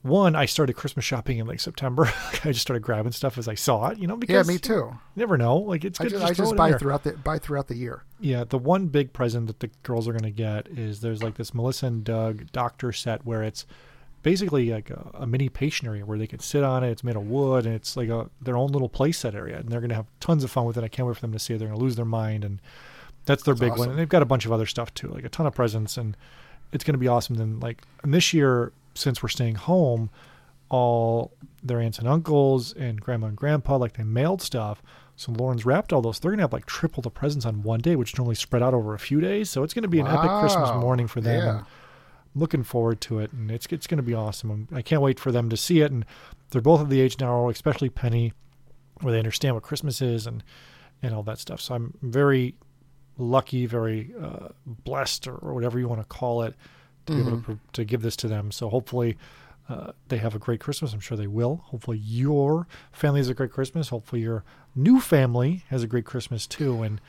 one, 0.01 0.35
I 0.35 0.45
started 0.45 0.73
Christmas 0.73 1.03
shopping 1.03 1.39
in 1.39 1.47
like 1.47 1.59
September. 1.59 2.03
I 2.43 2.51
just 2.51 2.61
started 2.61 2.83
grabbing 2.83 3.11
stuff 3.11 3.39
as 3.39 3.47
I 3.47 3.55
saw 3.55 3.87
it, 3.87 3.97
you 3.97 4.05
know. 4.07 4.13
Yeah, 4.13 4.19
Because 4.19 4.47
me 4.47 4.53
you 4.53 4.59
too. 4.59 4.97
never 5.15 5.35
know. 5.35 5.57
Like 5.57 5.83
it's 5.83 5.99
I 5.99 6.03
good. 6.03 6.11
just, 6.11 6.21
to 6.25 6.29
I 6.29 6.33
just 6.33 6.55
buy 6.55 6.73
throughout 6.73 7.03
the 7.03 7.13
buy 7.13 7.39
throughout 7.39 7.67
the 7.67 7.75
year. 7.75 8.03
Yeah, 8.19 8.43
the 8.43 8.59
one 8.59 8.87
big 8.87 9.13
present 9.13 9.47
that 9.47 9.61
the 9.61 9.71
girls 9.81 10.07
are 10.07 10.11
going 10.11 10.21
to 10.23 10.29
get 10.29 10.67
is 10.67 11.01
there's 11.01 11.23
like 11.23 11.35
this 11.35 11.55
Melissa 11.55 11.87
and 11.87 12.03
Doug 12.03 12.51
doctor 12.51 12.91
set 12.91 13.25
where 13.25 13.41
it's 13.41 13.65
basically 14.21 14.69
like 14.71 14.91
a, 14.91 15.09
a 15.15 15.25
mini 15.27 15.49
patient 15.49 15.87
area 15.87 16.05
where 16.05 16.17
they 16.19 16.27
can 16.27 16.39
sit 16.39 16.63
on 16.63 16.83
it. 16.83 16.91
It's 16.91 17.03
made 17.03 17.15
of 17.15 17.27
wood 17.27 17.65
and 17.65 17.73
it's 17.73 17.97
like 17.97 18.09
a 18.09 18.29
their 18.39 18.57
own 18.57 18.71
little 18.71 18.89
play 18.89 19.11
set 19.11 19.33
area, 19.33 19.57
and 19.57 19.69
they're 19.69 19.81
going 19.81 19.89
to 19.89 19.95
have 19.95 20.07
tons 20.19 20.43
of 20.43 20.51
fun 20.51 20.65
with 20.65 20.77
it. 20.77 20.83
I 20.83 20.87
can't 20.87 21.07
wait 21.07 21.15
for 21.15 21.21
them 21.21 21.33
to 21.33 21.39
see 21.39 21.55
it. 21.55 21.57
They're 21.57 21.67
going 21.67 21.79
to 21.79 21.83
lose 21.83 21.95
their 21.95 22.05
mind, 22.05 22.45
and 22.45 22.61
that's 23.25 23.41
their 23.41 23.55
big 23.55 23.75
one. 23.75 23.89
And 23.89 23.97
they've 23.97 24.07
got 24.07 24.21
a 24.21 24.25
bunch 24.25 24.45
of 24.45 24.51
other 24.51 24.67
stuff 24.67 24.93
too, 24.93 25.07
like 25.07 25.25
a 25.25 25.29
ton 25.29 25.47
of 25.47 25.55
presents, 25.55 25.97
and 25.97 26.15
it's 26.71 26.83
going 26.83 26.93
to 26.93 26.99
be 26.99 27.07
awesome. 27.07 27.35
Then 27.35 27.59
like 27.59 27.81
and 28.03 28.13
this 28.13 28.33
year, 28.33 28.71
since 28.93 29.21
we're 29.21 29.29
staying 29.29 29.55
home, 29.55 30.09
all 30.69 31.31
their 31.63 31.79
aunts 31.79 31.99
and 31.99 32.07
uncles 32.07 32.73
and 32.73 33.01
grandma 33.01 33.27
and 33.27 33.37
grandpa 33.37 33.77
like 33.77 33.97
they 33.97 34.03
mailed 34.03 34.41
stuff. 34.41 34.81
So 35.15 35.31
Lauren's 35.31 35.65
wrapped 35.65 35.93
all 35.93 36.01
those. 36.01 36.19
They're 36.19 36.31
gonna 36.31 36.43
have 36.43 36.53
like 36.53 36.65
triple 36.65 37.01
the 37.01 37.09
presents 37.09 37.45
on 37.45 37.63
one 37.63 37.79
day, 37.79 37.95
which 37.95 38.17
normally 38.17 38.35
spread 38.35 38.61
out 38.61 38.73
over 38.73 38.93
a 38.93 38.99
few 38.99 39.21
days. 39.21 39.49
So 39.49 39.63
it's 39.63 39.73
gonna 39.73 39.87
be 39.87 39.99
an 39.99 40.07
epic 40.07 40.29
Christmas 40.41 40.69
morning 40.73 41.07
for 41.07 41.21
them. 41.21 41.41
Yeah. 41.41 41.63
Looking 42.37 42.63
forward 42.63 42.99
to 43.01 43.19
it, 43.19 43.31
and 43.31 43.49
it's 43.49 43.65
it's 43.67 43.87
gonna 43.87 44.03
be 44.03 44.13
awesome. 44.13 44.67
I 44.73 44.81
can't 44.81 45.01
wait 45.01 45.19
for 45.19 45.31
them 45.31 45.49
to 45.49 45.55
see 45.55 45.79
it. 45.79 45.91
And 45.91 46.05
they're 46.49 46.61
both 46.61 46.81
at 46.81 46.89
the 46.89 46.99
age 46.99 47.19
now, 47.19 47.47
especially 47.49 47.89
Penny, 47.89 48.33
where 49.01 49.13
they 49.13 49.19
understand 49.19 49.55
what 49.55 49.63
Christmas 49.63 50.01
is 50.01 50.27
and 50.27 50.43
and 51.01 51.13
all 51.13 51.23
that 51.23 51.39
stuff. 51.39 51.61
So 51.61 51.75
I'm 51.75 51.93
very 52.01 52.55
lucky, 53.17 53.65
very 53.65 54.11
uh, 54.21 54.49
blessed, 54.65 55.27
or, 55.27 55.35
or 55.35 55.53
whatever 55.53 55.79
you 55.79 55.87
want 55.87 56.01
to 56.01 56.07
call 56.07 56.43
it, 56.43 56.55
to 57.05 57.13
be 57.13 57.19
able 57.21 57.41
to, 57.41 57.59
to 57.73 57.85
give 57.85 58.01
this 58.01 58.15
to 58.17 58.27
them. 58.27 58.51
So 58.51 58.69
hopefully. 58.69 59.17
Uh, 59.67 59.93
they 60.09 60.17
have 60.17 60.35
a 60.35 60.37
great 60.37 60.59
Christmas. 60.59 60.93
I'm 60.93 60.99
sure 60.99 61.17
they 61.17 61.25
will. 61.25 61.63
Hopefully, 61.65 61.97
your 61.97 62.67
family 62.91 63.19
has 63.19 63.29
a 63.29 63.33
great 63.33 63.51
Christmas. 63.51 63.89
Hopefully, 63.89 64.21
your 64.21 64.43
new 64.75 65.01
family 65.01 65.63
has 65.69 65.81
a 65.81 65.87
great 65.87 66.05
Christmas 66.05 66.45
too. 66.45 66.83
And 66.83 67.01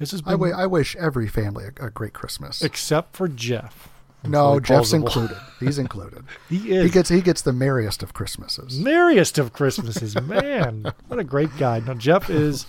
this 0.00 0.10
has 0.10 0.20
been 0.20 0.30
I, 0.30 0.32
wi- 0.32 0.60
I 0.60 0.66
wish 0.66 0.96
every 0.96 1.28
family 1.28 1.66
a, 1.66 1.86
a 1.86 1.90
great 1.90 2.12
Christmas. 2.12 2.62
except 2.62 3.14
for 3.14 3.28
Jeff. 3.28 3.92
no, 4.24 4.58
Jeff's 4.58 4.92
included. 4.92 5.36
He's 5.60 5.78
included. 5.86 6.24
He 6.48 6.72
is 6.72 6.86
he 6.86 6.90
gets 6.90 7.08
he 7.10 7.20
gets 7.20 7.42
the 7.42 7.52
merriest 7.52 8.02
of 8.02 8.12
Christmases. 8.12 8.80
merriest 8.80 9.38
of 9.38 9.52
Christmases. 9.52 10.20
Man, 10.20 10.92
what 11.06 11.20
a 11.20 11.24
great 11.24 11.56
guy. 11.58 11.78
Now 11.78 11.94
Jeff 11.94 12.28
is 12.28 12.66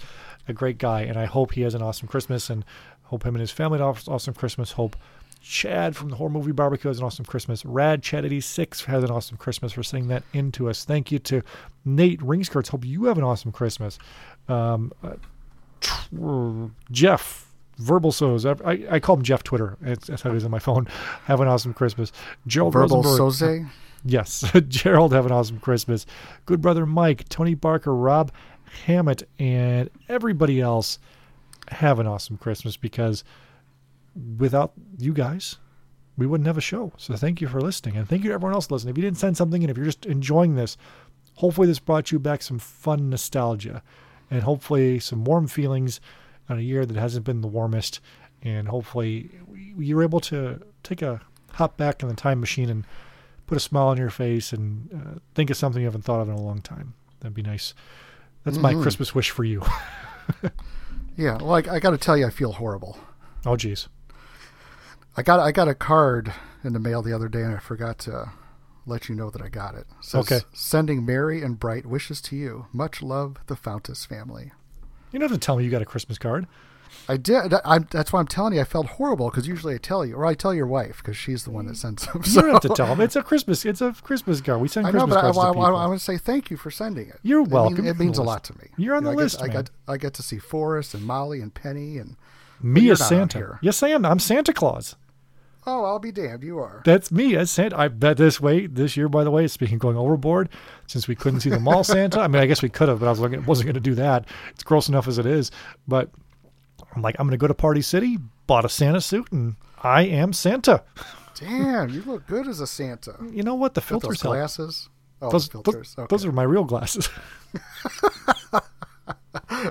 a 0.52 0.53
great 0.53 0.78
guy, 0.78 1.02
and 1.02 1.18
I 1.18 1.26
hope 1.26 1.53
he 1.53 1.61
has 1.61 1.73
an 1.73 1.82
awesome 1.82 2.07
Christmas, 2.07 2.49
and 2.49 2.64
hope 3.03 3.26
him 3.26 3.36
and 3.36 3.41
his 3.41 3.52
family 3.52 3.80
have 3.80 4.07
an 4.07 4.14
awesome 4.14 4.34
Christmas. 4.34 4.73
Hope 4.73 4.95
Chad 5.41 5.95
from 5.95 6.10
the 6.10 6.15
Horror 6.15 6.30
Movie 6.30 6.52
Barbecue 6.52 6.88
has 6.90 6.99
an 6.99 7.06
awesome 7.06 7.26
Christmas. 7.26 7.65
Rad 7.65 8.03
Chad 8.03 8.26
eighty 8.26 8.41
six 8.41 8.86
has 8.86 9.03
an 9.03 9.10
awesome 9.10 9.38
Christmas 9.38 9.73
for 9.73 9.82
sending 9.82 10.10
that 10.10 10.23
into 10.34 10.69
us. 10.69 10.86
Thank 10.86 11.11
you 11.11 11.18
to 11.19 11.41
Nate 11.84 12.19
Ringskirts. 12.19 12.68
Hope 12.69 12.86
you 12.86 13.06
have 13.06 13.18
an 13.18 13.23
awesome 13.23 13.52
Christmas. 13.52 13.98
Um, 14.48 14.91
uh, 15.03 15.15
tr- 15.80 16.65
Jeff 16.91 17.48
Verbal 17.78 18.11
Soze. 18.11 18.61
I, 18.64 18.95
I 18.95 18.99
call 18.99 19.18
him 19.18 19.23
Jeff 19.23 19.41
Twitter. 19.44 19.78
It's, 19.82 20.07
that's 20.07 20.22
how 20.22 20.30
it 20.30 20.36
is 20.38 20.45
on 20.45 20.52
my 20.52 20.60
phone. 20.60 20.86
Have 21.26 21.41
an 21.41 21.48
awesome 21.48 21.73
Christmas. 21.73 22.11
Gerald 22.45 22.73
Verbal 22.73 23.02
Rosenberg. 23.02 23.64
Soze. 23.64 23.69
Yes, 24.03 24.44
Gerald, 24.68 25.14
have 25.14 25.26
an 25.26 25.32
awesome 25.32 25.60
Christmas. 25.60 26.06
Good 26.45 26.61
brother 26.61 26.86
Mike, 26.86 27.28
Tony 27.30 27.53
Barker, 27.53 27.95
Rob 27.95 28.32
Hammett, 28.85 29.27
and 29.39 29.89
everybody 30.10 30.60
else 30.60 30.99
have 31.69 31.99
an 31.99 32.07
awesome 32.07 32.38
Christmas 32.38 32.77
because 32.77 33.23
without 34.38 34.73
you 34.98 35.14
guys, 35.14 35.57
we 36.18 36.27
wouldn't 36.27 36.48
have 36.48 36.57
a 36.57 36.61
show. 36.61 36.91
So 36.98 37.15
thank 37.15 37.41
you 37.41 37.48
for 37.48 37.61
listening, 37.61 37.95
and 37.95 38.07
thank 38.07 38.23
you 38.23 38.30
to 38.30 38.34
everyone 38.34 38.53
else 38.53 38.69
listening. 38.69 38.91
If 38.91 38.98
you 38.98 39.03
didn't 39.03 39.19
send 39.19 39.38
something, 39.38 39.64
and 39.64 39.69
if 39.69 39.77
you're 39.77 39.85
just 39.85 40.06
enjoying 40.06 40.56
this, 40.56 40.77
hopefully 41.35 41.68
this 41.68 41.80
brought 41.80 42.11
you 42.11 42.19
back 42.19 42.41
some 42.41 42.60
fun 42.60 43.10
nostalgia, 43.10 43.81
and 44.30 44.43
hopefully 44.43 44.99
some 44.99 45.23
warm 45.23 45.48
feelings 45.48 45.99
on 46.49 46.57
a 46.57 46.61
year 46.61 46.85
that 46.85 46.98
hasn't 46.98 47.26
been 47.26 47.41
the 47.41 47.48
warmest, 47.48 47.99
and 48.41 48.68
hopefully 48.68 49.30
you're 49.77 50.03
able 50.03 50.19
to 50.19 50.61
take 50.84 51.02
a 51.02 51.22
hop 51.53 51.77
back 51.77 52.02
in 52.02 52.10
the 52.10 52.15
time 52.15 52.39
machine 52.39 52.69
and 52.69 52.85
put 53.48 53.57
a 53.57 53.60
smile 53.60 53.88
on 53.88 53.98
your 53.98 54.10
face 54.10 54.53
and 54.53 54.89
uh, 54.93 55.19
think 55.35 55.49
of 55.49 55.57
something 55.57 55.81
you 55.81 55.88
haven't 55.88 56.03
thought 56.03 56.22
of 56.22 56.30
in 56.30 56.35
a 56.35 56.41
long 56.41 56.61
time. 56.61 56.93
That'd 57.19 57.34
be 57.34 57.41
nice. 57.41 57.73
That's 58.43 58.57
my 58.57 58.73
mm-hmm. 58.73 58.81
Christmas 58.81 59.13
wish 59.13 59.30
for 59.30 59.43
you. 59.43 59.63
Yeah, 61.18 61.38
well, 61.38 61.53
I, 61.53 61.76
I 61.76 61.80
got 61.80 61.91
to 61.91 61.97
tell 61.97 62.18
you, 62.18 62.26
I 62.26 62.30
feel 62.30 62.53
horrible. 62.53 62.97
oh, 63.45 63.55
geez. 63.55 63.88
I 65.18 65.23
got 65.23 65.39
I 65.39 65.51
got 65.51 65.68
a 65.68 65.76
card 65.76 66.34
in 66.63 66.73
the 66.73 66.80
mail 66.80 67.01
the 67.01 67.13
other 67.13 67.27
day, 67.27 67.41
and 67.41 67.53
I 67.53 67.59
forgot 67.59 67.99
to 67.99 68.31
let 68.85 69.09
you 69.09 69.15
know 69.15 69.30
that 69.30 69.41
I 69.41 69.49
got 69.49 69.76
it. 69.76 69.81
it 69.81 70.05
says, 70.05 70.31
Okay. 70.31 70.39
Sending 70.53 71.05
merry 71.05 71.43
and 71.43 71.59
bright 71.59 71.85
wishes 71.85 72.22
to 72.22 72.35
you. 72.35 72.68
Much 72.72 73.01
love, 73.01 73.38
the 73.47 73.55
Fountas 73.55 74.07
family. 74.07 74.51
You 75.11 75.19
don't 75.19 75.30
have 75.30 75.39
to 75.39 75.45
tell 75.45 75.57
me 75.57 75.65
you 75.65 75.69
got 75.69 75.81
a 75.81 75.85
Christmas 75.85 76.18
card. 76.18 76.47
I 77.09 77.18
did. 77.18 77.53
I, 77.65 77.80
that's 77.80 78.13
why 78.13 78.19
I'm 78.19 78.27
telling 78.27 78.53
you. 78.53 78.61
I 78.61 78.63
felt 78.63 78.85
horrible 78.88 79.30
because 79.30 79.47
usually 79.47 79.73
I 79.76 79.77
tell 79.77 80.05
you, 80.05 80.15
or 80.15 80.26
I 80.26 80.34
tell 80.34 80.53
your 80.53 80.68
wife 80.68 80.97
because 80.97 81.18
she's 81.18 81.43
the 81.43 81.51
one 81.51 81.65
that 81.68 81.76
sends 81.77 82.05
them. 82.05 82.22
You 82.26 82.41
don't 82.41 82.51
have 82.51 82.61
to 82.61 82.69
tell 82.69 82.88
them. 82.88 83.01
It's 83.01 83.15
a 83.15 83.23
Christmas. 83.23 83.65
It's 83.65 83.81
a 83.81 83.93
Christmas 84.01 84.39
card. 84.41 84.61
We 84.61 84.68
send 84.68 84.88
I 84.88 84.91
know, 84.91 84.99
Christmas 85.05 85.15
but 85.15 85.19
I, 85.19 85.22
cards 85.23 85.38
I, 85.38 85.41
I, 85.41 85.51
people. 85.51 85.76
I 85.77 85.85
want 85.88 85.99
to 85.99 86.05
say 86.05 86.18
thank 86.18 86.51
you 86.51 86.57
for 86.57 86.72
sending 86.72 87.09
it. 87.09 87.19
You're 87.23 87.41
I 87.41 87.43
mean, 87.43 87.51
welcome. 87.51 87.80
it 87.80 87.85
You're 87.85 87.95
means 87.95 88.18
a 88.18 88.23
lot 88.23 88.43
to 88.45 88.57
me. 88.57 88.69
You're 88.77 88.95
on 88.95 89.03
You 89.03 89.09
the 89.09 89.15
know, 89.15 89.19
I 89.19 89.23
list, 89.23 89.39
Get, 89.39 89.49
I 89.49 89.53
got 89.53 89.69
I 89.88 89.97
get 89.97 90.13
to 90.15 90.23
see 90.23 90.38
Forrest 90.38 90.93
and 90.93 91.03
Molly 91.05 91.41
and 91.41 91.53
Penny 91.53 91.97
and 91.97 92.15
me 92.61 92.89
as 92.91 93.05
Santa. 93.05 93.57
Yes, 93.61 93.81
I 93.84 93.89
am. 93.89 94.05
I'm 94.05 94.19
Santa 94.19 94.53
Claus. 94.53 94.95
oh, 95.68 95.84
I'll 95.85 95.99
be 95.99 96.11
damned. 96.11 96.43
You 96.43 96.59
are. 96.59 96.81
That's 96.85 97.11
me 97.11 97.35
as 97.35 97.51
Santa. 97.51 97.77
I 97.80 97.88
bet 97.88 98.18
this 98.18 98.39
way 98.39 98.68
this 98.68 98.95
year. 98.95 99.09
By 99.09 99.23
the 99.23 99.31
way, 99.31 99.47
speaking 99.47 99.76
of 99.76 99.81
going 99.81 99.97
overboard, 99.97 100.49
since 100.88 101.07
we 101.07 101.15
couldn't 101.15 101.39
see 101.41 101.49
the 101.49 101.59
mall 101.59 101.84
Santa. 101.84 102.19
I 102.19 102.27
mean, 102.27 102.41
I 102.41 102.45
guess 102.45 102.61
we 102.61 102.69
could 102.69 102.89
have, 102.89 102.99
but 102.99 103.07
I 103.07 103.09
was 103.09 103.19
looking, 103.19 103.43
wasn't 103.45 103.65
going 103.68 103.76
to 103.76 103.80
do 103.80 103.95
that. 103.95 104.26
It's 104.51 104.63
gross 104.63 104.88
enough 104.89 105.07
as 105.07 105.18
it 105.18 105.26
is. 105.26 105.51
But 105.88 106.09
I'm 106.95 107.01
like, 107.01 107.15
I'm 107.19 107.26
going 107.27 107.31
to 107.31 107.41
go 107.41 107.47
to 107.47 107.53
Party 107.53 107.81
City, 107.81 108.18
bought 108.47 108.65
a 108.65 108.69
Santa 108.69 109.01
suit 109.01 109.31
and 109.31 109.55
I 109.84 110.03
am 110.03 110.34
Santa. 110.34 110.84
Damn, 111.39 111.89
you 111.89 112.01
look 112.03 112.27
good 112.27 112.47
as 112.47 112.59
a 112.59 112.68
Santa. 112.68 113.15
You 113.31 113.43
know 113.43 113.55
what? 113.55 113.73
The 113.73 113.81
filters 113.81 114.09
those 114.09 114.22
help. 114.22 114.35
glasses. 114.35 114.89
Oh, 115.22 115.30
Those, 115.30 115.47
filters. 115.47 115.95
those, 115.95 116.07
those 116.09 116.26
are 116.26 116.31
my 116.31 116.43
real 116.43 116.63
glasses. 116.63 117.07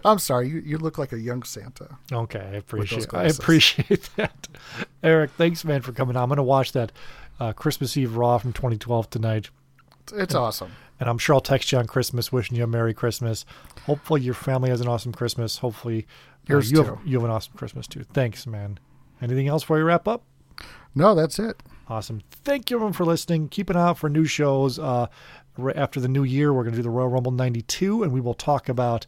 I'm 0.04 0.18
sorry. 0.18 0.48
You, 0.48 0.62
you 0.64 0.78
look 0.78 0.96
like 0.98 1.12
a 1.12 1.18
young 1.18 1.42
Santa. 1.42 1.98
Okay, 2.12 2.38
I 2.38 2.56
appreciate 2.56 3.12
I 3.12 3.24
appreciate 3.24 4.08
that. 4.16 4.48
Eric, 5.02 5.32
thanks 5.32 5.64
man 5.64 5.82
for 5.82 5.92
coming 5.92 6.16
on. 6.16 6.22
I'm 6.22 6.28
going 6.28 6.36
to 6.38 6.42
watch 6.42 6.72
that 6.72 6.92
uh, 7.38 7.52
Christmas 7.52 7.96
Eve 7.96 8.16
Raw 8.16 8.38
from 8.38 8.52
2012 8.52 9.10
tonight. 9.10 9.50
It's 10.14 10.34
awesome. 10.34 10.72
And 10.98 11.08
I'm 11.08 11.18
sure 11.18 11.34
I'll 11.34 11.40
text 11.40 11.72
you 11.72 11.78
on 11.78 11.86
Christmas 11.86 12.30
wishing 12.32 12.56
you 12.56 12.64
a 12.64 12.66
Merry 12.66 12.94
Christmas. 12.94 13.44
Hopefully 13.86 14.20
your 14.20 14.34
family 14.34 14.70
has 14.70 14.80
an 14.80 14.88
awesome 14.88 15.12
Christmas. 15.12 15.58
Hopefully 15.58 16.06
Yours 16.48 16.70
you 16.70 16.78
too. 16.78 16.84
have 16.84 16.98
you 17.04 17.18
have 17.18 17.24
an 17.24 17.30
awesome 17.30 17.54
Christmas 17.56 17.86
too. 17.86 18.04
Thanks, 18.12 18.46
man. 18.46 18.78
Anything 19.22 19.48
else 19.48 19.62
before 19.62 19.76
we 19.76 19.82
wrap 19.82 20.08
up? 20.08 20.22
No, 20.94 21.14
that's 21.14 21.38
it. 21.38 21.62
Awesome. 21.88 22.22
Thank 22.30 22.70
you 22.70 22.76
everyone 22.76 22.92
for 22.92 23.04
listening. 23.04 23.48
Keep 23.48 23.70
an 23.70 23.76
eye 23.76 23.88
out 23.88 23.98
for 23.98 24.08
new 24.08 24.24
shows. 24.24 24.78
Uh, 24.78 25.06
right 25.56 25.76
after 25.76 26.00
the 26.00 26.08
new 26.08 26.24
year, 26.24 26.52
we're 26.52 26.62
going 26.62 26.72
to 26.72 26.78
do 26.78 26.82
the 26.82 26.90
Royal 26.90 27.08
Rumble 27.08 27.32
92, 27.32 28.02
and 28.02 28.12
we 28.12 28.20
will 28.20 28.34
talk 28.34 28.68
about 28.68 29.06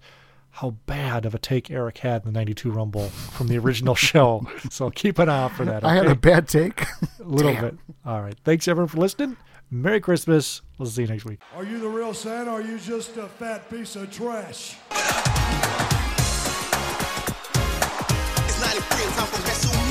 how 0.56 0.70
bad 0.86 1.24
of 1.24 1.34
a 1.34 1.38
take 1.38 1.70
Eric 1.70 1.98
had 1.98 2.22
in 2.22 2.32
the 2.32 2.38
92 2.38 2.70
Rumble 2.70 3.09
from 3.09 3.48
the 3.48 3.59
original 3.59 3.94
show. 3.96 4.46
So 4.70 4.90
keep 4.90 5.18
an 5.18 5.28
eye 5.28 5.44
out 5.44 5.52
for 5.52 5.64
that. 5.64 5.82
I 5.84 5.94
had 5.94 6.06
a 6.06 6.14
bad 6.14 6.46
take. 6.48 6.82
a 6.82 6.88
little 7.24 7.52
Damn. 7.52 7.62
bit. 7.64 7.78
All 8.04 8.20
right. 8.20 8.36
Thanks 8.44 8.68
everyone 8.68 8.88
for 8.88 8.98
listening. 8.98 9.36
Merry 9.70 10.00
Christmas. 10.00 10.60
We'll 10.78 10.88
see 10.88 11.02
you 11.02 11.09
next 11.09 11.24
week. 11.24 11.40
Are 11.56 11.64
you 11.64 11.78
the 11.80 11.88
real 11.88 12.12
Santa 12.12 12.50
or 12.50 12.54
are 12.60 12.62
you 12.62 12.78
just 12.78 13.16
a 13.16 13.26
fat 13.28 13.70
piece 13.70 13.96
of 13.96 14.10
trash? 14.12 14.76
solid 18.73 18.85
friends. 18.85 19.19
I'm 19.19 19.27
from 19.27 19.43
Vesuvius. 19.43 19.81